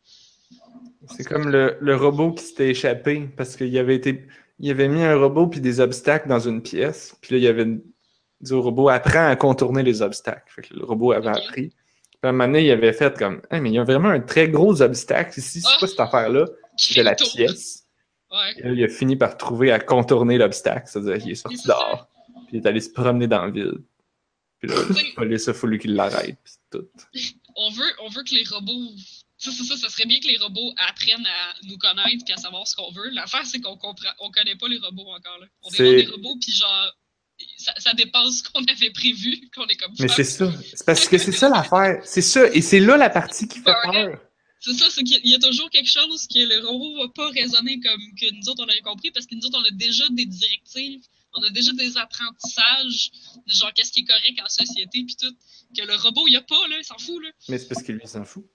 C'est 1.09 1.25
comme 1.25 1.49
le, 1.49 1.77
le 1.81 1.95
robot 1.95 2.33
qui 2.33 2.43
s'était 2.45 2.69
échappé 2.69 3.27
parce 3.35 3.55
qu'il 3.57 3.77
avait 3.77 3.95
été. 3.95 4.27
Il 4.59 4.71
avait 4.71 4.87
mis 4.87 5.03
un 5.03 5.15
robot 5.17 5.47
puis 5.47 5.59
des 5.61 5.79
obstacles 5.81 6.29
dans 6.29 6.39
une 6.39 6.63
pièce. 6.63 7.15
Puis 7.21 7.33
là, 7.35 7.39
il 7.39 7.47
avait 7.47 7.65
dit 8.41 8.53
au 8.53 8.61
robot 8.61 8.89
apprends 8.89 9.27
à 9.27 9.35
contourner 9.35 9.83
les 9.83 10.01
obstacles. 10.01 10.49
Fait 10.53 10.61
que 10.61 10.73
le 10.73 10.85
robot 10.85 11.11
avait 11.11 11.27
appris. 11.29 11.69
Puis 11.69 11.75
à 12.23 12.29
un 12.29 12.31
moment 12.31 12.45
donné, 12.45 12.65
il 12.65 12.71
avait 12.71 12.93
fait 12.93 13.17
comme 13.17 13.41
Hey, 13.51 13.59
mais 13.59 13.69
il 13.69 13.75
y 13.75 13.79
a 13.79 13.83
vraiment 13.83 14.09
un 14.09 14.21
très 14.21 14.47
gros 14.47 14.81
obstacle 14.81 15.37
ici. 15.39 15.61
C'est 15.61 15.67
Ah. 15.69 15.75
quoi 15.79 15.87
cette 15.87 15.99
affaire-là? 15.99 16.45
De 16.95 17.01
la 17.01 17.15
tour. 17.15 17.29
pièce. 17.35 17.83
Ouais. 18.31 18.53
Et 18.57 18.63
là, 18.63 18.71
il 18.73 18.83
a 18.83 18.89
fini 18.89 19.15
par 19.15 19.37
trouver 19.37 19.71
à 19.71 19.79
contourner 19.79 20.37
l'obstacle. 20.37 20.83
C'est-à-dire 20.87 21.17
qu'il 21.21 21.31
est 21.31 21.35
sorti 21.35 21.57
ça. 21.57 21.67
dehors. 21.73 22.07
Puis 22.47 22.57
il 22.57 22.63
est 22.63 22.67
allé 22.67 22.79
se 22.81 22.89
promener 22.89 23.27
dans 23.27 23.45
la 23.45 23.51
ville. 23.51 23.73
Puis 24.59 24.69
là, 24.69 24.75
la 24.89 25.03
police 25.15 25.47
a 25.47 25.53
fallu 25.53 25.77
qu'il 25.79 25.93
l'arrête. 25.95 26.37
Puis 26.43 26.53
tout. 26.71 26.87
on 27.55 27.69
veut, 27.71 27.91
on 28.01 28.09
veut 28.09 28.23
que 28.23 28.35
les 28.35 28.43
robots. 28.43 28.91
Ça, 29.39 29.51
c'est 29.51 29.63
ça, 29.63 29.77
ça 29.77 29.89
serait 29.89 30.07
bien 30.07 30.19
que 30.19 30.27
les 30.27 30.37
robots 30.37 30.73
apprennent 30.77 31.25
à 31.27 31.53
nous 31.67 31.77
connaître 31.77 32.25
et 32.27 32.33
à 32.33 32.37
savoir 32.37 32.67
ce 32.67 32.75
qu'on 32.75 32.91
veut. 32.91 33.09
L'affaire, 33.11 33.45
c'est 33.45 33.59
qu'on 33.61 33.77
comprend, 33.77 34.09
on 34.19 34.31
connaît 34.31 34.55
pas 34.55 34.67
les 34.67 34.79
robots 34.79 35.07
encore. 35.09 35.37
Là. 35.39 35.45
On 35.61 35.69
C'est- 35.69 35.83
développe 35.83 36.05
des 36.07 36.11
robots, 36.11 36.39
puis 36.41 36.51
genre, 36.53 36.91
ça, 37.57 37.71
ça 37.77 37.93
dépasse 37.93 38.39
ce 38.39 38.49
qu'on 38.49 38.63
avait 38.63 38.89
prévu, 38.89 39.39
qu'on 39.55 39.67
est 39.67 39.75
comme 39.75 39.93
Mais 39.99 40.07
c'est 40.07 40.23
ça. 40.23 40.51
C'est 40.73 40.85
parce 40.85 41.07
que 41.07 41.19
c'est 41.19 41.31
ça 41.31 41.49
l'affaire. 41.49 42.01
C'est 42.03 42.23
ça. 42.23 42.47
Et 42.51 42.61
c'est 42.63 42.79
là 42.79 42.97
la 42.97 43.11
partie 43.11 43.47
qui 43.47 43.59
fait 43.61 43.73
peur. 43.83 44.19
C'est 44.59 44.73
ça, 44.73 44.85
c'est 44.89 45.03
qu'il 45.03 45.25
y 45.25 45.35
a 45.35 45.39
toujours 45.39 45.69
quelque 45.69 45.89
chose 45.89 46.27
que 46.27 46.39
le 46.39 46.65
robot 46.67 46.97
va 46.97 47.07
pas 47.09 47.29
raisonner 47.29 47.79
comme 47.79 48.01
que 48.19 48.33
nous 48.33 48.49
autres 48.49 48.63
on 48.65 48.69
avait 48.69 48.81
compris 48.81 49.11
parce 49.11 49.25
que 49.27 49.35
nous 49.35 49.45
autres 49.45 49.59
on 49.59 49.63
a 49.67 49.71
déjà 49.71 50.03
des 50.09 50.25
directives, 50.25 51.03
on 51.35 51.43
a 51.43 51.49
déjà 51.51 51.71
des 51.73 51.95
apprentissages 51.97 53.11
de 53.47 53.53
genre 53.53 53.71
qu'est-ce 53.73 53.91
qui 53.91 53.99
est 54.01 54.05
correct 54.05 54.39
en 54.43 54.49
société 54.49 55.03
puis 55.03 55.15
tout 55.15 55.33
que 55.77 55.85
le 55.85 55.95
robot 55.95 56.27
il 56.27 56.35
a 56.37 56.41
pas 56.41 56.67
là, 56.69 56.77
il 56.79 56.83
s'en 56.83 56.97
fout 56.97 57.21
là. 57.23 57.29
Mais 57.49 57.57
c'est 57.59 57.67
parce 57.67 57.83
que 57.83 57.91
lui, 57.91 58.01
il 58.03 58.09
s'en 58.09 58.25
fout. 58.25 58.45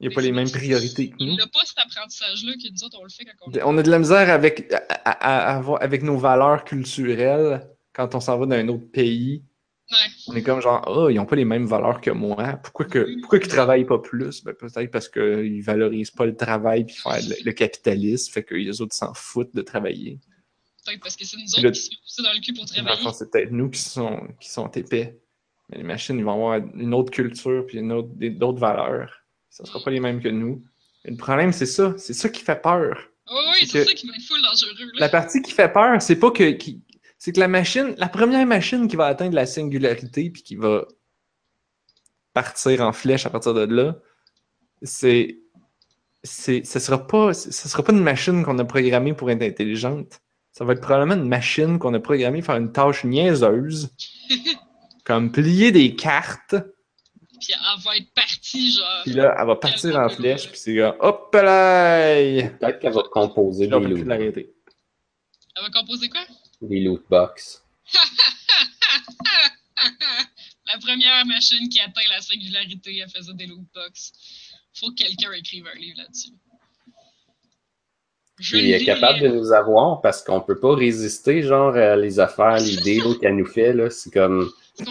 Il 0.00 0.08
n'a 0.08 0.14
pas 0.14 0.20
les 0.20 0.32
mêmes 0.32 0.50
priorités 0.50 1.10
que 1.10 1.16
nous. 1.22 1.34
Il 1.34 1.40
a 1.40 1.46
pas 1.46 1.64
cet 1.64 1.78
apprentissage 1.78 2.42
là 2.44 2.54
que 2.54 2.68
nous 2.72 2.82
autres 2.84 2.98
on 3.00 3.04
le 3.04 3.10
fait 3.10 3.24
quand 3.24 3.32
on 3.64 3.74
On 3.74 3.78
a 3.78 3.82
de 3.84 3.90
la 3.90 4.00
misère 4.00 4.30
avec, 4.30 4.72
à, 4.72 4.78
à- 5.04 5.52
à 5.52 5.56
avoir- 5.58 5.80
avec 5.80 6.02
nos 6.02 6.18
valeurs 6.18 6.64
culturelles 6.64 7.68
quand 7.92 8.14
on 8.16 8.20
s'en 8.20 8.36
va 8.38 8.46
dans 8.46 8.56
un 8.56 8.66
autre 8.68 8.90
pays. 8.90 9.44
Ouais. 9.92 9.98
On 10.28 10.34
est 10.34 10.42
comme 10.42 10.60
genre, 10.60 10.82
oh, 10.88 11.08
ils 11.10 11.16
n'ont 11.16 11.26
pas 11.26 11.36
les 11.36 11.44
mêmes 11.44 11.66
valeurs 11.66 12.00
que 12.00 12.10
moi. 12.10 12.58
Pourquoi, 12.62 12.86
que, 12.86 13.20
pourquoi 13.20 13.38
qu'ils 13.38 13.48
travaillent 13.50 13.84
pas 13.84 13.98
plus? 13.98 14.42
Ben, 14.42 14.54
peut-être 14.54 14.90
parce 14.90 15.08
qu'ils 15.08 15.62
valorisent 15.62 16.10
pas 16.10 16.24
le 16.26 16.34
travail 16.34 16.84
puis 16.86 16.96
faire 16.96 17.18
le, 17.28 17.34
le 17.44 17.52
capitalisme. 17.52 18.32
Fait 18.32 18.42
que 18.42 18.54
les 18.54 18.80
autres 18.80 18.94
s'en 18.94 19.12
foutent 19.12 19.54
de 19.54 19.60
travailler. 19.62 20.18
Peut-être 20.86 21.00
parce 21.00 21.16
que 21.16 21.24
c'est 21.24 21.36
nous 21.36 21.66
autres 21.66 21.70
qui 21.78 21.98
se 22.06 22.22
dans 22.22 22.32
le 22.32 22.40
cul 22.40 22.54
pour 22.54 22.64
travailler. 22.64 23.08
c'est 23.16 23.30
peut-être 23.30 23.50
nous 23.52 23.68
qui 23.70 23.80
sont, 23.80 24.26
qui 24.40 24.50
sont 24.50 24.68
épais. 24.68 25.18
Mais 25.68 25.78
les 25.78 25.84
machines, 25.84 26.18
ils 26.18 26.24
vont 26.24 26.32
avoir 26.32 26.56
une 26.74 26.94
autre 26.94 27.10
culture 27.10 27.64
puis 27.66 27.78
une 27.78 27.92
autre, 27.92 28.08
d'autres 28.14 28.58
valeurs. 28.58 29.22
Ça 29.50 29.64
sera 29.64 29.80
pas 29.84 29.90
les 29.90 30.00
mêmes 30.00 30.22
que 30.22 30.28
nous. 30.28 30.64
Et 31.04 31.10
le 31.10 31.16
problème, 31.16 31.52
c'est 31.52 31.66
ça. 31.66 31.94
C'est 31.98 32.14
ça 32.14 32.28
qui 32.28 32.42
fait 32.42 32.60
peur. 32.60 32.98
Oh, 33.26 33.38
oui, 33.52 33.66
c'est 33.68 33.84
ça 33.84 33.92
qui 33.92 34.08
full 34.26 34.40
dangereux. 34.42 34.72
Là. 34.94 35.00
La 35.00 35.08
partie 35.08 35.42
qui 35.42 35.52
fait 35.52 35.72
peur, 35.72 36.00
c'est 36.00 36.16
pas 36.16 36.30
que. 36.30 36.50
qui- 36.52 36.82
c'est 37.22 37.30
que 37.30 37.38
la 37.38 37.46
machine, 37.46 37.94
la 37.98 38.08
première 38.08 38.44
machine 38.44 38.88
qui 38.88 38.96
va 38.96 39.06
atteindre 39.06 39.36
la 39.36 39.46
singularité 39.46 40.28
puis 40.28 40.42
qui 40.42 40.56
va 40.56 40.88
partir 42.32 42.80
en 42.80 42.92
flèche 42.92 43.26
à 43.26 43.30
partir 43.30 43.54
de 43.54 43.60
là, 43.60 43.94
c'est. 44.82 45.38
c'est 46.24 46.66
ça 46.66 46.80
sera 46.80 47.06
pas 47.06 47.32
ça 47.32 47.68
sera 47.68 47.84
pas 47.84 47.92
une 47.92 48.02
machine 48.02 48.44
qu'on 48.44 48.58
a 48.58 48.64
programmée 48.64 49.14
pour 49.14 49.30
être 49.30 49.42
intelligente. 49.42 50.20
Ça 50.50 50.64
va 50.64 50.72
être 50.72 50.80
probablement 50.80 51.14
une 51.14 51.28
machine 51.28 51.78
qu'on 51.78 51.94
a 51.94 52.00
programmée 52.00 52.40
pour 52.40 52.46
faire 52.46 52.56
une 52.56 52.72
tâche 52.72 53.04
niaiseuse, 53.04 53.94
comme 55.04 55.30
plier 55.30 55.70
des 55.70 55.94
cartes, 55.94 56.56
Puis 57.40 57.52
elle 57.52 57.82
va 57.84 57.96
être 57.98 58.12
partie, 58.14 58.72
genre. 58.72 59.02
puis 59.04 59.12
là, 59.12 59.36
elle 59.38 59.46
va 59.46 59.54
partir 59.54 59.96
en 59.96 60.08
flèche, 60.08 60.48
puis 60.48 60.58
c'est 60.58 60.74
là, 60.74 60.96
hop 60.98 61.32
là! 61.34 62.16
Peut-être 62.58 62.80
qu'elle 62.80 62.92
va 62.92 63.04
composer. 63.12 63.68
Elle 65.54 65.62
va 65.62 65.70
composer 65.70 66.08
quoi? 66.08 66.22
Des 66.62 66.80
loot 66.80 67.04
box. 67.08 67.62
la 70.72 70.78
première 70.80 71.26
machine 71.26 71.68
qui 71.68 71.80
atteint 71.80 72.00
la 72.10 72.20
singularité, 72.20 72.98
elle 72.98 73.10
faisait 73.10 73.34
des 73.34 73.46
loot 73.46 73.66
box. 73.74 74.12
Faut 74.74 74.90
que 74.90 75.02
quelqu'un 75.02 75.32
écrive 75.32 75.66
un 75.66 75.78
livre 75.78 75.98
là-dessus. 75.98 76.32
Je 78.38 78.56
Puis 78.56 78.70
est 78.70 78.78
le 78.80 78.84
capable 78.86 79.20
de 79.20 79.28
nous 79.28 79.52
avoir 79.52 80.00
parce 80.00 80.22
qu'on 80.22 80.40
peut 80.40 80.58
pas 80.58 80.74
résister, 80.74 81.42
genre, 81.42 81.76
à 81.76 81.96
les 81.96 82.18
affaires, 82.18 82.58
les 82.58 82.76
deals 82.82 83.18
qu'elle 83.20 83.36
nous 83.36 83.46
fait, 83.46 83.72
là. 83.72 83.90
C'est 83.90 84.12
comme, 84.12 84.50
ah, 84.80 84.84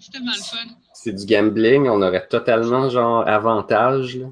c'est 0.00 0.10
tellement 0.12 0.32
le 0.34 0.42
fun. 0.42 0.74
c'est 0.92 1.12
du 1.12 1.24
gambling, 1.24 1.88
on 1.88 2.02
aurait 2.02 2.26
totalement, 2.26 2.90
genre, 2.90 3.26
avantage, 3.26 4.16
là. 4.16 4.26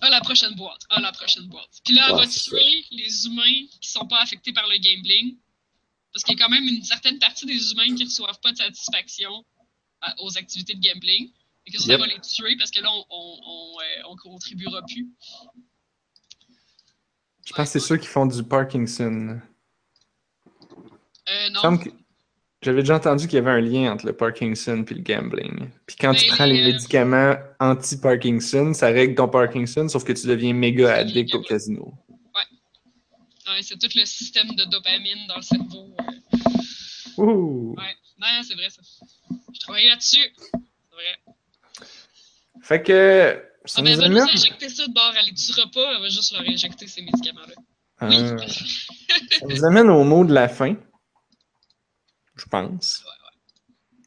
Ah, 0.00 0.10
la 0.10 0.20
prochaine 0.20 0.54
boîte. 0.54 0.82
Ah, 0.90 1.00
la 1.00 1.12
prochaine 1.12 1.46
boîte. 1.48 1.80
Puis 1.84 1.94
là, 1.94 2.06
elle 2.08 2.14
Ouais, 2.16 2.26
va 2.26 2.30
tuer 2.30 2.84
les 2.90 3.26
humains 3.26 3.66
qui 3.80 3.88
sont 3.88 4.06
pas 4.06 4.18
affectés 4.20 4.52
par 4.52 4.66
le 4.68 4.76
gambling. 4.78 5.36
Parce 6.12 6.22
qu'il 6.24 6.38
y 6.38 6.40
a 6.42 6.44
quand 6.44 6.50
même 6.50 6.64
une 6.64 6.82
certaine 6.84 7.18
partie 7.18 7.46
des 7.46 7.72
humains 7.72 7.94
qui 7.94 8.04
reçoivent 8.04 8.40
pas 8.40 8.52
de 8.52 8.56
satisfaction 8.58 9.44
à- 10.00 10.14
aux 10.22 10.36
activités 10.38 10.74
de 10.74 10.80
gambling. 10.86 11.30
Et 11.66 11.70
que 11.72 11.78
ça, 11.78 11.92
Yep. 11.92 12.00
va 12.00 12.06
les 12.06 12.20
tuer 12.20 12.56
parce 12.56 12.70
que 12.70 12.80
là, 12.80 12.90
on, 12.92 13.04
on, 13.10 13.40
on, 13.44 13.80
euh, 13.80 14.02
on 14.10 14.16
contribuera 14.16 14.82
plus. 14.82 15.08
Je 17.46 17.52
pense 17.54 17.72
que 17.72 17.78
c'est 17.80 17.86
ceux 17.86 17.96
qui 17.96 18.06
font 18.06 18.26
du 18.26 18.42
Parkinson. 18.44 19.40
Euh, 21.28 21.46
Il 21.46 21.50
me 21.50 21.54
non. 21.54 21.60
semble 21.62 21.84
que- 21.84 21.90
J'avais 22.62 22.80
déjà 22.82 22.96
entendu 22.96 23.26
qu'il 23.28 23.36
y 23.36 23.38
avait 23.38 23.50
un 23.50 23.60
lien 23.60 23.92
entre 23.92 24.06
le 24.06 24.12
Parkinson 24.14 24.84
et 24.90 24.94
le 24.94 25.02
gambling. 25.02 25.68
Puis 25.86 25.96
quand 26.00 26.14
tu 26.14 26.24
Mais, 26.26 26.34
prends 26.36 26.46
les 26.46 26.62
euh, 26.62 26.66
médicaments 26.72 27.34
anti-Parkinson, 27.60 28.72
ça 28.74 28.86
règle 28.88 29.14
ton 29.14 29.28
Parkinson, 29.28 29.88
sauf 29.88 30.04
que 30.04 30.12
tu 30.12 30.26
deviens 30.26 30.52
méga 30.54 30.94
addict 30.94 31.34
au 31.34 31.42
casino. 31.42 31.92
Ouais, 33.48 33.62
c'est 33.62 33.78
tout 33.78 33.88
le 33.94 34.04
système 34.04 34.48
de 34.48 34.64
dopamine 34.64 35.26
dans 35.28 35.36
le 35.36 35.42
cerveau. 35.42 35.94
euh. 37.18 37.22
Ouh! 37.22 37.74
Ouais, 37.78 37.94
non, 38.18 38.26
c'est 38.42 38.54
vrai 38.54 38.68
ça. 38.70 38.82
Je 39.54 39.60
travaillais 39.60 39.88
là-dessus. 39.90 40.26
C'est 40.52 40.94
vrai. 40.94 41.34
Fait 42.62 42.82
que 42.82 43.42
ça 43.64 43.76
Ah, 43.80 43.82
ben, 43.82 43.88
elle 43.92 43.96
nous 43.96 44.02
va 44.02 44.08
nous 44.08 44.16
amène. 44.22 44.34
injecter 44.34 44.68
ça 44.68 44.86
de 44.86 44.92
bord. 44.92 45.12
Elle 45.18 45.26
les 45.26 45.34
tuera 45.34 45.70
pas, 45.72 45.94
elle 45.94 46.02
va 46.02 46.08
juste 46.08 46.32
leur 46.32 46.42
injecter 46.42 46.86
ces 46.88 47.02
médicaments-là. 47.02 47.54
Ah. 48.00 48.08
Oui. 48.08 48.16
ça 49.38 49.46
nous 49.46 49.64
amène 49.64 49.88
au 49.90 50.02
mot 50.04 50.24
de 50.24 50.34
la 50.34 50.48
fin. 50.48 50.74
Je 52.36 52.44
pense. 52.46 53.04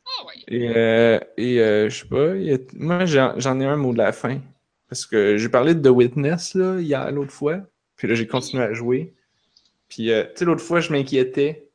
Ah 0.05 0.25
ouais. 0.25 0.33
Et, 0.47 0.69
euh, 0.75 1.19
et 1.37 1.59
euh, 1.59 1.89
je 1.89 1.99
sais 1.99 2.07
pas, 2.07 2.35
il 2.35 2.43
y 2.43 2.53
a- 2.53 2.57
moi 2.73 3.05
j'en 3.05 3.59
ai 3.59 3.65
un 3.65 3.75
mot 3.77 3.93
de 3.93 3.97
la 3.99 4.11
fin. 4.11 4.39
Parce 4.87 5.05
que 5.05 5.37
j'ai 5.37 5.49
parlé 5.49 5.75
de 5.75 5.81
The 5.87 5.91
Witness 5.91 6.55
là, 6.55 6.79
hier, 6.79 7.11
l'autre 7.11 7.31
fois. 7.31 7.61
Puis 7.95 8.07
là, 8.07 8.15
j'ai 8.15 8.25
continué 8.27 8.63
à 8.63 8.73
jouer. 8.73 9.13
Puis, 9.87 10.11
euh, 10.11 10.23
tu 10.23 10.31
sais, 10.39 10.45
l'autre 10.45 10.63
fois, 10.63 10.79
je 10.79 10.91
m'inquiétais. 10.91 11.69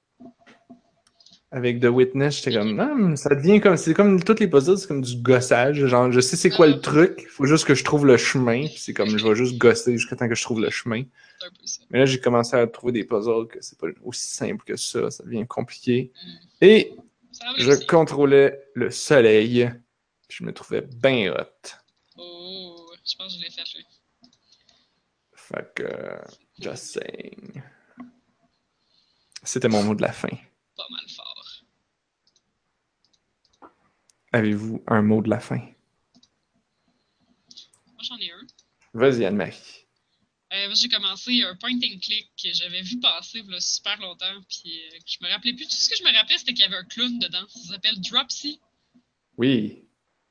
Avec 1.53 1.81
The 1.81 1.85
Witness, 1.87 2.39
j'étais 2.39 2.59
comme, 2.59 2.75
non, 2.75 2.95
mais 2.97 3.17
ça 3.17 3.33
devient 3.33 3.61
comme, 3.61 3.77
c'est 3.77 3.95
comme 3.95 4.21
toutes 4.25 4.41
les 4.41 4.49
puzzles, 4.49 4.77
c'est 4.77 4.89
comme 4.89 5.03
du 5.03 5.17
gossage. 5.23 5.87
Genre, 5.87 6.11
je 6.11 6.19
sais 6.21 6.37
c'est 6.37 6.51
quoi 6.51 6.67
le 6.67 6.81
truc, 6.81 7.29
faut 7.31 7.47
juste 7.47 7.65
que 7.65 7.77
je 7.77 7.85
trouve 7.85 8.07
le 8.07 8.17
chemin. 8.17 8.67
Puis 8.67 8.79
c'est 8.79 8.93
comme, 8.93 9.17
je 9.17 9.25
vais 9.27 9.37
juste 9.37 9.57
gosser 9.59 9.93
jusqu'à 9.93 10.17
temps 10.17 10.29
que 10.29 10.35
je 10.35 10.43
trouve 10.43 10.61
le 10.61 10.71
chemin. 10.71 11.03
C'est 11.41 11.47
un 11.47 11.51
peu 11.51 11.67
ça. 11.67 11.83
Mais 11.91 11.99
là, 12.01 12.07
j'ai 12.07 12.21
commencé 12.21 12.57
à 12.57 12.67
trouver 12.67 12.93
des 12.93 13.05
puzzles 13.05 13.49
que 13.49 13.61
c'est 13.61 13.79
pas 13.79 13.87
aussi 14.03 14.27
simple 14.29 14.65
que 14.65 14.77
ça, 14.77 15.11
ça 15.11 15.25
devient 15.25 15.47
compliqué. 15.47 16.13
Et 16.61 16.95
Ça 17.33 17.47
va 17.47 17.59
je 17.59 17.71
aussi. 17.73 17.87
contrôlais 17.87 18.69
le 18.75 18.91
soleil. 18.91 19.71
Puis 20.29 20.39
je 20.39 20.45
me 20.45 20.53
trouvais 20.53 20.81
bien 20.83 21.33
hot. 21.33 21.69
Oh, 22.17 22.91
je 23.05 23.17
pense 23.17 23.35
que 23.35 23.41
je 23.41 23.45
l'ai 23.45 23.51
fait, 23.51 23.65
lui. 23.75 23.85
Fait 25.35 25.75
que, 25.75 25.83
euh, 25.83 26.19
just 26.59 26.99
saying. 26.99 27.63
C'était 29.43 29.69
mon 29.69 29.83
mot 29.83 29.95
de 29.95 30.01
la 30.03 30.13
fin. 30.13 30.29
Pas 30.77 30.87
mal 30.91 31.05
fort. 31.15 31.31
Avez-vous 34.33 34.83
un 34.87 35.03
mot 35.03 35.21
de 35.23 35.29
la 35.31 35.39
fin? 35.41 35.59
Moi, 35.59 35.75
j'en 38.03 38.17
ai 38.19 38.31
un. 38.33 38.47
Vas-y, 38.95 39.25
Anne-Marie. 39.27 39.84
Euh, 40.55 40.73
j'ai 40.75 40.89
commencé 40.89 41.43
un 41.43 41.57
point 41.57 41.75
and 41.75 41.99
click 42.01 42.31
que 42.41 42.53
j'avais 42.53 42.83
vu 42.83 43.01
passer 43.01 43.41
a 43.41 43.61
super 43.61 43.99
longtemps, 44.01 44.41
puis 44.49 44.83
euh, 44.83 44.99
que 44.99 45.11
je 45.11 45.19
me 45.25 45.29
rappelais 45.31 45.53
plus. 45.53 45.67
Tout 45.67 45.75
ce 45.75 45.89
que 45.89 45.97
je 45.97 46.05
me 46.05 46.13
rappelais, 46.13 46.39
c'était 46.39 46.53
qu'il 46.55 46.63
y 46.63 46.67
avait 46.67 46.77
un 46.77 46.85
clown 46.85 47.19
dedans. 47.19 47.45
Ça 47.49 47.73
s'appelle 47.73 48.01
Dropsy. 48.01 48.61
Oui. 49.37 49.83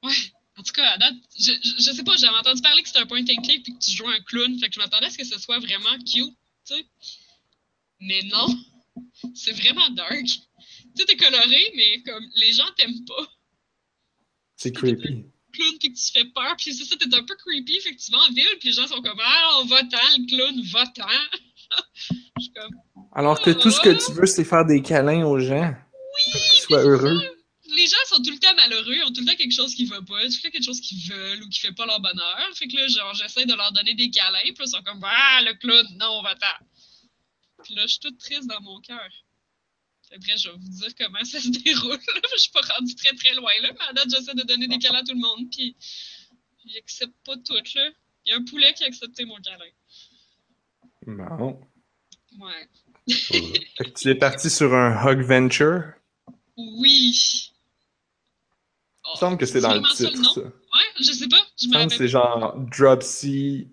Ouais. 0.01 0.13
En 0.57 0.63
tout 0.63 0.71
cas, 0.71 0.91
à 0.91 0.97
date, 0.97 1.15
je, 1.37 1.51
je, 1.51 1.83
je 1.83 1.91
sais 1.91 2.03
pas, 2.03 2.15
j'avais 2.15 2.37
entendu 2.37 2.61
parler 2.61 2.81
que 2.83 2.87
c'était 2.87 3.01
un 3.01 3.05
point 3.05 3.21
and 3.21 3.41
click 3.41 3.63
puis 3.63 3.73
que 3.73 3.83
tu 3.83 3.91
jouais 3.91 4.15
un 4.15 4.21
clown, 4.21 4.57
fait 4.59 4.69
que 4.69 4.75
je 4.75 4.79
m'attendais 4.79 5.07
à 5.07 5.09
ce 5.09 5.17
que 5.17 5.25
ce 5.25 5.39
soit 5.39 5.59
vraiment 5.59 5.97
cute, 5.97 6.05
tu 6.65 6.75
sais. 6.75 6.85
Mais 7.99 8.21
non, 8.23 8.47
c'est 9.35 9.53
vraiment 9.53 9.89
dark. 9.89 10.25
Tout 10.97 11.11
est 11.11 11.17
coloré, 11.17 11.73
mais 11.75 12.01
comme 12.03 12.25
les 12.35 12.53
gens 12.53 12.71
t'aiment 12.77 13.03
pas. 13.05 13.27
C'est 14.55 14.71
creepy. 14.71 15.25
Clown 15.53 15.77
puis 15.79 15.93
que 15.93 15.97
tu 15.97 16.11
fais 16.11 16.25
peur, 16.25 16.55
puis 16.57 16.73
c'est 16.73 16.83
ça, 16.83 16.95
t'es 16.97 17.13
un 17.15 17.23
peu 17.23 17.35
creepy, 17.35 17.79
fait 17.81 17.95
que 17.95 18.01
tu 18.01 18.11
vas 18.11 18.19
en 18.19 18.31
ville, 18.31 18.57
puis 18.59 18.69
les 18.69 18.75
gens 18.75 18.87
sont 18.87 19.01
comme 19.01 19.19
Ah, 19.23 19.59
on 19.61 19.65
va-t'en, 19.65 19.97
le 20.17 20.27
clown, 20.27 20.61
va-t'en. 20.71 21.07
je 22.11 22.43
suis 22.43 22.53
comme 22.53 22.75
Alors 23.13 23.41
que 23.41 23.51
tout 23.51 23.71
ce 23.71 23.79
que 23.79 23.89
tu 24.05 24.11
veux, 24.13 24.25
c'est 24.25 24.43
faire 24.43 24.65
des 24.65 24.81
câlins 24.81 25.25
aux 25.25 25.39
gens. 25.39 25.73
Pour 26.31 26.41
qu'ils 26.41 26.61
soient 26.61 26.83
heureux. 26.83 27.21
Les 27.75 27.87
gens 27.87 27.97
sont 28.05 28.21
tout 28.21 28.29
le 28.29 28.37
temps 28.37 28.53
malheureux, 28.55 29.03
ont 29.05 29.11
tout 29.11 29.21
le 29.21 29.25
temps 29.25 29.35
quelque 29.35 29.53
chose 29.53 29.73
qui 29.73 29.85
va 29.85 29.99
pas, 30.01 30.21
tout 30.21 30.27
le 30.27 30.41
temps 30.43 30.49
quelque 30.49 30.65
chose 30.65 30.81
qu'ils 30.81 31.09
veulent 31.09 31.41
ou 31.43 31.49
qui 31.49 31.59
fait 31.59 31.71
pas 31.71 31.85
leur 31.87 31.99
bonheur. 31.99 32.49
Fait 32.53 32.67
que 32.67 32.75
là, 32.75 32.87
genre, 32.87 33.13
j'essaie 33.15 33.45
de 33.45 33.53
leur 33.55 33.71
donner 33.71 33.95
des 33.95 34.11
câlins, 34.11 34.39
puis 34.43 34.53
ils 34.59 34.67
sont 34.67 34.83
comme, 34.83 35.03
ah, 35.03 35.41
le 35.41 35.53
clown, 35.55 35.85
non, 35.97 36.21
va-t'en. 36.21 36.65
Puis 37.63 37.73
là, 37.73 37.83
je 37.83 37.93
suis 37.93 37.99
toute 37.99 38.19
triste 38.19 38.47
dans 38.47 38.61
mon 38.61 38.79
cœur. 38.81 39.09
Après, 40.15 40.37
je 40.37 40.49
vais 40.49 40.55
vous 40.55 40.69
dire 40.69 40.93
comment 40.99 41.23
ça 41.23 41.39
se 41.39 41.49
déroule. 41.63 41.97
je 42.33 42.37
suis 42.37 42.51
pas 42.51 42.61
rendue 42.61 42.95
très 42.95 43.15
très 43.15 43.33
loin, 43.33 43.51
là, 43.61 43.71
mais 43.73 43.85
à 43.89 43.93
date, 43.93 44.09
j'essaie 44.09 44.35
de 44.35 44.43
donner 44.43 44.67
des 44.67 44.77
câlins 44.77 44.99
à 44.99 45.03
tout 45.03 45.13
le 45.13 45.19
monde, 45.19 45.49
puis 45.51 45.75
ils 46.65 46.77
acceptent 46.77 47.13
pas 47.25 47.35
tout, 47.37 47.53
là. 47.53 47.89
Il 48.25 48.29
y 48.29 48.33
a 48.33 48.37
un 48.37 48.43
poulet 48.43 48.73
qui 48.73 48.83
a 48.83 48.87
accepté 48.87 49.25
mon 49.25 49.37
câlin. 49.37 49.71
Bon. 51.05 51.59
Ouais. 52.39 52.69
Fait 53.77 53.91
que 53.91 53.99
tu 53.99 54.09
es 54.09 54.15
parti 54.15 54.49
sur 54.49 54.73
un 54.73 55.05
Hug 55.05 55.21
Venture? 55.21 55.93
Oui. 56.55 57.51
Il 59.05 59.11
me 59.11 59.17
semble 59.17 59.37
que 59.37 59.45
c'est 59.45 59.59
dans 59.59 59.73
le 59.73 59.81
titre, 59.93 60.33
ça. 60.33 60.41
Ouais, 60.41 60.51
je 60.99 61.11
sais 61.11 61.27
pas. 61.27 61.45
Je 61.61 61.67
me 61.67 61.89
c'est 61.89 62.07
genre 62.07 62.55
Dropsy 62.57 63.67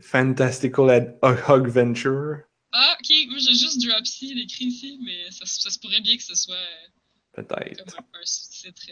Fantastical 0.00 1.18
Hug 1.22 1.66
Venture. 1.66 2.47
Ah, 2.72 2.96
ok. 3.00 3.10
Moi, 3.30 3.38
j'ai 3.38 3.54
juste 3.54 3.84
Dropsy 3.86 4.38
écrit 4.42 4.66
ici, 4.66 4.98
mais 5.04 5.30
ça, 5.30 5.44
ça 5.46 5.70
se 5.70 5.78
pourrait 5.78 6.00
bien 6.00 6.16
que 6.16 6.22
ce 6.22 6.34
soit 6.34 6.54
euh, 6.54 7.42
Peut-être. 7.42 7.84
comme 7.84 8.04
un, 8.14 8.18
un 8.18 8.24
sous-titre. 8.24 8.86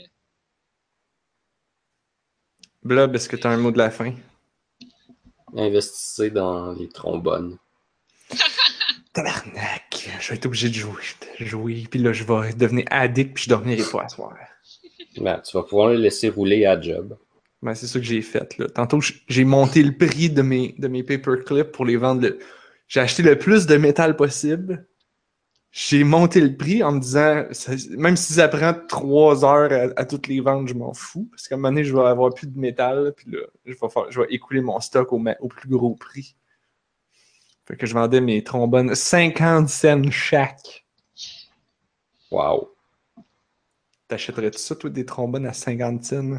Blob, 2.83 3.15
est-ce 3.15 3.29
que 3.29 3.37
tu 3.37 3.47
as 3.47 3.51
un 3.51 3.57
mot 3.57 3.71
de 3.73 3.79
la 3.79 3.91
fin? 3.91 4.15
Investissez 5.57 6.31
dans 6.31 6.73
les 6.73 6.89
trombones. 6.89 7.59
Tabarnak, 9.13 10.09
je 10.21 10.29
vais 10.29 10.35
être 10.37 10.47
obligé 10.47 10.69
de 10.69 10.75
jouer, 10.75 11.03
de 11.41 11.45
jouer, 11.47 11.85
puis 11.91 11.99
là 12.01 12.13
je 12.13 12.25
vais 12.25 12.53
devenir 12.53 12.85
addict, 12.91 13.35
puis 13.35 13.45
je 13.45 13.49
dormirai 13.49 13.83
pas 13.91 14.03
à 14.05 14.09
soir. 14.09 14.37
Ben, 15.19 15.41
tu 15.41 15.57
vas 15.57 15.63
pouvoir 15.63 15.89
le 15.89 15.97
laisser 15.97 16.29
rouler 16.29 16.67
à 16.67 16.79
job. 16.79 17.17
Ben, 17.63 17.75
c'est 17.75 17.87
ça 17.87 17.99
que 17.99 18.05
j'ai 18.05 18.21
fait. 18.21 18.59
Là. 18.59 18.69
Tantôt, 18.69 19.01
j'ai 19.29 19.45
monté 19.45 19.83
le 19.83 19.97
prix 19.97 20.29
de 20.29 20.43
mes, 20.43 20.75
de 20.79 20.89
mes 20.89 21.03
paperclips 21.03 21.73
pour 21.73 21.87
les 21.87 21.97
vendre. 21.97 22.21
le- 22.23 22.39
J'ai 22.89 23.01
acheté 23.01 23.23
le 23.23 23.39
plus 23.39 23.67
de 23.67 23.77
métal 23.77 24.17
possible. 24.17 24.87
J'ai 25.73 26.05
monté 26.05 26.41
le 26.41 26.57
prix 26.57 26.83
en 26.83 26.93
me 26.93 27.01
disant, 27.01 27.45
ça- 27.51 27.73
même 27.91 28.17
si 28.17 28.33
ça 28.33 28.49
prend 28.49 28.73
trois 28.89 29.45
heures 29.45 29.73
à, 29.97 30.01
à 30.01 30.05
toutes 30.07 30.27
les 30.29 30.41
ventes, 30.41 30.69
je 30.69 30.75
m'en 30.75 30.95
fous. 30.95 31.29
Parce 31.31 31.49
qu'à 31.49 31.57
un 31.57 31.59
moment 31.59 31.69
donné, 31.69 31.85
je 31.85 31.95
vais 31.95 32.05
avoir 32.07 32.33
plus 32.33 32.47
de 32.47 32.59
métal, 32.59 33.13
puis 33.17 33.31
là, 33.33 33.41
je 33.67 33.73
vais, 33.73 33.89
faire- 33.91 34.11
je 34.11 34.21
vais 34.21 34.27
écouler 34.31 34.61
mon 34.63 34.81
stock 34.81 35.13
au, 35.13 35.19
plus 35.49 35.69
gros 35.69 35.95
prix. 35.95 36.35
Fait 37.67 37.77
que 37.77 37.85
je 37.87 37.93
vendais 37.95 38.21
mes 38.21 38.43
trombones 38.45 38.95
50 38.95 39.69
cents 39.69 40.11
chaque. 40.11 40.87
Wow. 42.31 42.71
T'achèterais-tu 44.09 44.59
ça, 44.59 44.77
toi, 44.77 44.89
des 44.89 45.05
trombones 45.05 45.47
à 45.47 45.53
50 45.53 46.05
cents? 46.05 46.39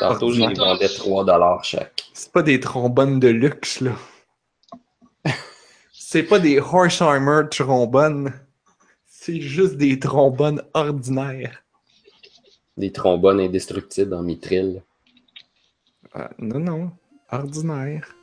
Tantôt, 0.00 0.32
je 0.32 0.40
les 0.40 0.54
vendais 0.54 0.86
3$ 0.88 1.62
chaque. 1.62 2.02
C'est 2.14 2.32
pas 2.32 2.42
des 2.42 2.58
trombones 2.58 3.20
de 3.20 3.28
luxe, 3.28 3.80
là. 3.82 3.92
C'est 6.14 6.22
pas 6.22 6.38
des 6.38 6.60
horse 6.60 7.02
armor 7.02 7.48
trombones. 7.50 8.32
C'est 9.04 9.40
juste 9.40 9.76
des 9.76 9.98
trombones 9.98 10.62
ordinaires. 10.72 11.64
Des 12.76 12.92
trombones 12.92 13.40
indestructibles 13.40 14.14
en 14.14 14.22
mitril. 14.22 14.80
Ah, 16.12 16.30
non, 16.38 16.60
non. 16.60 16.92
Ordinaires. 17.32 18.14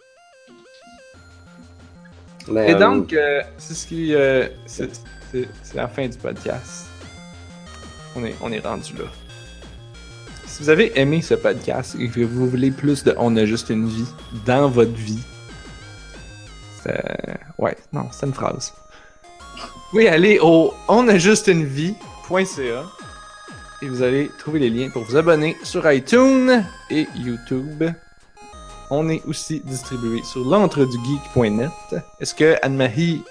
Mais, 2.48 2.72
Et 2.72 2.76
euh, 2.76 2.80
donc, 2.80 3.12
euh, 3.12 3.42
c'est 3.58 3.74
ce 3.74 3.86
qui. 3.86 4.16
euh, 4.16 4.48
c'est 4.68 4.88
la 5.76 5.90
fin 5.90 6.08
du 6.08 6.18
podcast. 6.18 6.86
On 8.16 8.24
est, 8.24 8.36
on 8.42 8.54
est 8.54 8.66
rendu 8.66 8.94
là. 8.94 9.10
Si 10.46 10.64
vous 10.64 10.70
avez 10.70 10.98
aimé 10.98 11.22
ce 11.22 11.34
podcast 11.34 11.98
et 12.00 12.08
que 12.08 12.22
vous 12.22 12.50
voulez 12.50 12.72
plus 12.72 13.04
de 13.04 13.14
On 13.18 13.36
a 13.36 13.44
juste 13.44 13.70
une 13.70 13.90
vie 13.90 14.08
dans 14.46 14.70
votre 14.70 14.94
vie, 14.94 15.20
ouais, 17.58 17.78
non, 17.94 18.08
c'est 18.12 18.26
une 18.26 18.34
phrase. 18.34 18.74
Oui, 19.94 20.08
allez 20.08 20.40
au 20.40 20.74
onajustunevie.ca 20.88 22.86
et 23.82 23.88
vous 23.88 24.04
allez 24.04 24.30
trouver 24.38 24.60
les 24.60 24.70
liens 24.70 24.90
pour 24.90 25.04
vous 25.04 25.18
abonner 25.18 25.58
sur 25.64 25.90
iTunes 25.92 26.64
et 26.90 27.08
YouTube. 27.16 27.84
On 28.90 29.10
est 29.10 29.24
aussi 29.26 29.62
distribué 29.62 30.22
sur 30.24 30.46
l'entredugeek.net. 30.46 31.72
Est-ce 32.20 32.36
que 32.36 32.58
Anne-Marie 32.62 33.24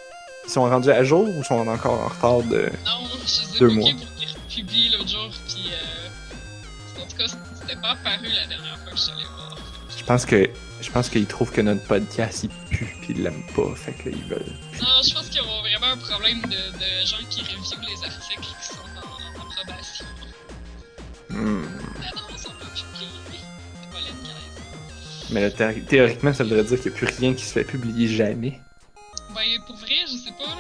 ils 0.47 0.51
sont 0.51 0.63
rendus 0.63 0.91
à 0.91 1.05
jour 1.05 1.29
ou 1.29 1.45
sont 1.45 1.67
encore 1.69 2.01
en 2.01 2.09
retard 2.09 2.43
de. 2.49 2.63
Non, 2.85 3.07
je 3.25 3.59
Deux 3.59 3.69
mois? 3.69 3.91
pour 3.91 4.01
republient 4.49 4.91
l'autre 4.93 5.09
jour, 5.09 5.31
puis 5.47 5.71
euh, 5.71 7.03
en 7.03 7.07
tout 7.07 7.17
cas, 7.17 7.27
c'était 7.61 7.81
pas 7.81 7.91
apparu 7.91 8.27
la 8.35 8.47
dernière 8.47 8.79
fois 8.79 8.91
que 8.91 8.97
je 8.97 9.03
suis 9.03 9.13
voir. 9.13 9.57
Je 10.11 10.15
pense 10.17 10.27
que. 10.27 10.51
Je 10.81 10.91
pense 10.91 11.09
qu'ils 11.09 11.27
trouvent 11.27 11.53
que 11.53 11.61
notre 11.61 11.85
podcast 11.87 12.43
il 12.43 12.49
pue 12.69 12.85
pis 13.01 13.13
ils 13.13 13.23
l'aiment 13.23 13.47
pas. 13.55 13.73
Fait 13.77 13.93
que 13.93 14.09
là, 14.09 14.17
ils 14.17 14.29
veulent. 14.29 14.57
Non, 14.81 15.03
je 15.07 15.15
pense 15.15 15.29
qu'ils 15.29 15.41
ont 15.41 15.61
vraiment 15.61 15.87
un 15.93 15.97
problème 15.99 16.41
de, 16.43 16.49
de 16.49 17.07
gens 17.07 17.19
qui 17.31 17.43
reviewent 17.43 17.81
les 17.87 18.05
articles 18.05 18.41
qui 18.61 18.67
sont 18.67 18.81
en, 18.97 19.41
en 19.41 19.45
probation. 19.51 20.07
Hmm. 21.29 21.65
Mais 25.31 25.43
là, 25.43 25.51
thé- 25.53 25.81
théoriquement, 25.85 26.33
ça 26.33 26.43
voudrait 26.43 26.65
dire 26.65 26.81
qu'il 26.81 26.91
n'y 26.91 26.97
a 26.97 26.99
plus 27.07 27.17
rien 27.17 27.35
qui 27.35 27.45
se 27.45 27.53
fait 27.53 27.63
publier 27.63 28.09
jamais. 28.09 28.59
Ben, 29.33 29.45
pour 29.65 29.77
vrai, 29.77 29.95
je 30.09 30.17
sais 30.17 30.33
pas. 30.33 30.57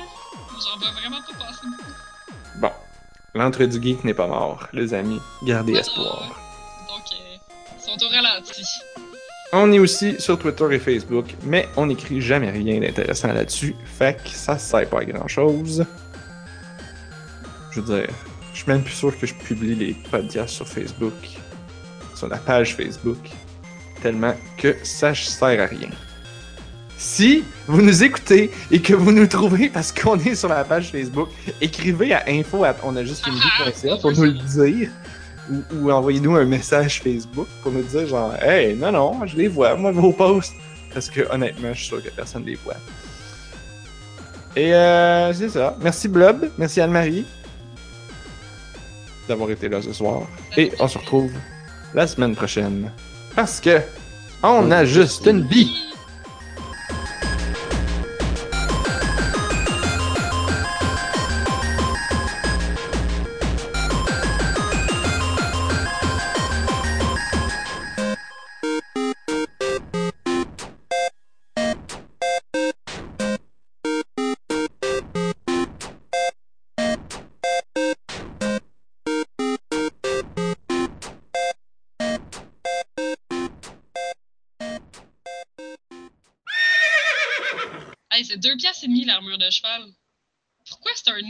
J'en 0.60 0.78
vois 0.78 0.92
vraiment 0.92 1.18
pas 1.22 1.44
passer 1.44 1.62
beaucoup. 1.64 2.60
Bon. 2.60 2.70
L'entre 3.34 3.64
du 3.64 3.82
geek 3.82 4.04
n'est 4.04 4.14
pas 4.14 4.28
mort, 4.28 4.68
les 4.72 4.94
amis. 4.94 5.20
Gardez 5.42 5.72
espoir. 5.72 6.28
Donc, 6.86 7.02
euh, 7.12 7.36
ils 7.78 7.82
sont 7.82 8.04
au 8.04 8.08
ralenti. 8.10 8.62
On 9.52 9.72
est 9.72 9.80
aussi 9.80 10.14
sur 10.20 10.38
Twitter 10.38 10.66
et 10.70 10.78
Facebook, 10.78 11.34
mais 11.42 11.68
on 11.76 11.86
n'écrit 11.86 12.20
jamais 12.20 12.50
rien 12.50 12.78
d'intéressant 12.78 13.32
là-dessus, 13.32 13.74
fait 13.84 14.22
que 14.22 14.30
ça 14.30 14.56
sert 14.58 14.88
pas 14.88 15.00
à 15.00 15.04
grand 15.04 15.26
chose. 15.26 15.84
Je 17.72 17.80
veux 17.80 17.96
dire, 17.98 18.08
je 18.52 18.58
suis 18.58 18.68
même 18.68 18.84
plus 18.84 18.94
sûr 18.94 19.18
que 19.18 19.26
je 19.26 19.34
publie 19.34 19.74
les 19.74 19.96
podcasts 20.08 20.54
sur 20.54 20.68
Facebook, 20.68 21.14
sur 22.14 22.28
la 22.28 22.36
page 22.36 22.76
Facebook, 22.76 23.18
tellement 24.00 24.34
que 24.56 24.76
ça 24.84 25.14
sert 25.16 25.60
à 25.60 25.66
rien. 25.66 25.90
Si 26.96 27.42
vous 27.66 27.82
nous 27.82 28.04
écoutez 28.04 28.52
et 28.70 28.80
que 28.80 28.92
vous 28.92 29.10
nous 29.10 29.26
trouvez 29.26 29.68
parce 29.68 29.90
qu'on 29.90 30.18
est 30.18 30.36
sur 30.36 30.48
la 30.48 30.62
page 30.62 30.92
Facebook, 30.92 31.28
écrivez 31.60 32.12
à 32.12 32.22
info 32.28 32.62
at 32.62 32.76
onajustunevie.ca 32.84 33.96
pour 33.96 34.12
nous 34.12 34.24
le 34.24 34.32
dire 34.32 34.90
ou, 35.50 35.76
ou 35.76 35.90
envoyez-nous 35.90 36.36
un 36.36 36.44
message 36.44 37.02
Facebook 37.02 37.48
pour 37.62 37.72
nous 37.72 37.82
dire 37.82 38.06
genre 38.06 38.34
Hey, 38.42 38.76
non, 38.76 38.92
non, 38.92 39.26
je 39.26 39.36
les 39.36 39.48
vois, 39.48 39.74
moi, 39.74 39.92
vos 39.92 40.12
posts. 40.12 40.54
Parce 40.92 41.08
que 41.08 41.20
honnêtement, 41.32 41.72
je 41.72 41.78
suis 41.78 41.86
sûr 41.86 42.02
que 42.02 42.10
personne 42.10 42.44
les 42.44 42.56
voit. 42.56 42.76
Et 44.56 44.74
euh, 44.74 45.32
c'est 45.32 45.50
ça. 45.50 45.76
Merci 45.80 46.08
Blob, 46.08 46.50
merci 46.58 46.80
Anne-Marie 46.80 47.24
d'avoir 49.30 49.50
été 49.50 49.68
là 49.68 49.80
ce 49.80 49.92
soir. 49.92 50.22
Et 50.56 50.72
on 50.80 50.88
se 50.88 50.98
retrouve 50.98 51.30
la 51.94 52.06
semaine 52.06 52.34
prochaine. 52.34 52.90
Parce 53.36 53.60
que 53.60 53.80
on 54.42 54.70
a 54.72 54.84
juste 54.84 55.26
une 55.26 55.46
vie. 55.46 55.70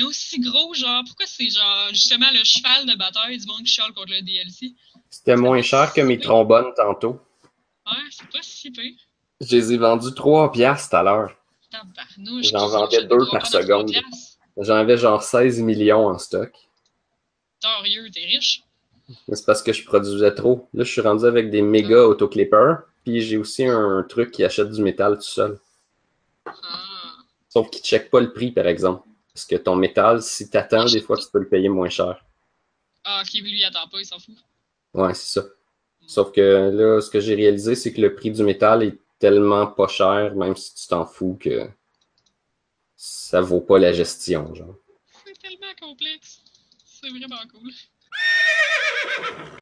Aussi 0.04 0.40
gros, 0.40 0.74
genre? 0.74 1.02
Pourquoi 1.06 1.26
c'est 1.26 1.50
genre 1.50 1.88
justement 1.90 2.30
le 2.32 2.42
cheval 2.44 2.86
de 2.86 2.96
bataille 2.96 3.38
du 3.38 3.46
monde 3.46 3.62
qui 3.62 3.72
chiale 3.72 3.92
contre 3.92 4.12
le 4.12 4.22
DLC? 4.22 4.74
C'était 5.10 5.36
moins 5.36 5.60
cher 5.62 5.92
que 5.92 6.00
mes 6.00 6.18
trombones 6.18 6.72
tantôt. 6.76 7.20
Ouais, 7.86 7.98
c'est 8.10 8.28
pas 8.30 8.42
si 8.42 8.70
pire. 8.70 8.94
Je 9.40 9.56
les 9.56 9.72
ai 9.72 9.76
vendus 9.76 10.14
3 10.14 10.52
piastres 10.52 10.90
tout 10.90 10.96
à 10.96 11.02
l'heure. 11.02 11.36
J'en 12.42 12.68
vendais 12.68 12.96
s'achète 12.96 13.10
deux 13.10 13.24
des 13.24 13.30
par 13.30 13.46
seconde. 13.46 13.90
J'en 14.56 14.74
avais 14.74 14.96
genre 14.96 15.22
16 15.22 15.60
millions 15.60 16.08
en 16.08 16.18
stock. 16.18 16.52
Torieux, 17.60 18.10
t'es 18.12 18.24
riche. 18.24 18.62
C'est 19.32 19.46
parce 19.46 19.62
que 19.62 19.72
je 19.72 19.84
produisais 19.84 20.34
trop. 20.34 20.68
Là, 20.74 20.84
je 20.84 20.90
suis 20.90 21.00
rendu 21.00 21.24
avec 21.24 21.50
des 21.50 21.62
méga 21.62 22.06
autoclippers. 22.06 22.78
Puis 23.04 23.22
j'ai 23.22 23.38
aussi 23.38 23.64
un 23.64 24.04
truc 24.08 24.30
qui 24.30 24.44
achète 24.44 24.70
du 24.70 24.82
métal 24.82 25.16
tout 25.16 25.22
seul. 25.22 25.58
Ah. 26.46 26.52
Sauf 27.48 27.70
qu'il 27.70 27.80
ne 27.80 27.86
check 27.86 28.10
pas 28.10 28.20
le 28.20 28.32
prix, 28.32 28.52
par 28.52 28.66
exemple. 28.66 29.06
Parce 29.34 29.46
que 29.46 29.56
ton 29.56 29.76
métal, 29.76 30.22
si 30.22 30.50
t'attends, 30.50 30.84
des 30.86 31.00
fois, 31.00 31.16
tu 31.16 31.26
peux 31.32 31.38
le 31.38 31.48
payer 31.48 31.68
moins 31.68 31.88
cher. 31.88 32.24
Ah, 33.04 33.22
ok, 33.24 33.32
lui, 33.40 33.58
il 33.58 33.64
attend 33.64 33.88
pas, 33.88 33.98
il 33.98 34.04
s'en 34.04 34.18
fout. 34.18 34.36
Ouais, 34.92 35.14
c'est 35.14 35.40
ça. 35.40 35.46
Sauf 36.06 36.32
que 36.32 36.40
là, 36.40 37.00
ce 37.00 37.08
que 37.08 37.20
j'ai 37.20 37.34
réalisé, 37.34 37.74
c'est 37.74 37.92
que 37.92 38.00
le 38.00 38.14
prix 38.14 38.32
du 38.32 38.42
métal 38.42 38.82
est 38.82 38.98
tellement 39.18 39.66
pas 39.68 39.86
cher, 39.86 40.34
même 40.34 40.56
si 40.56 40.74
tu 40.74 40.88
t'en 40.88 41.06
fous, 41.06 41.38
que 41.40 41.68
ça 42.96 43.40
vaut 43.40 43.60
pas 43.60 43.78
la 43.78 43.92
gestion, 43.92 44.54
genre. 44.54 44.74
C'est 45.24 45.38
tellement 45.38 45.74
complexe. 45.80 46.42
C'est 46.84 47.08
vraiment 47.08 47.40
cool. 47.52 47.72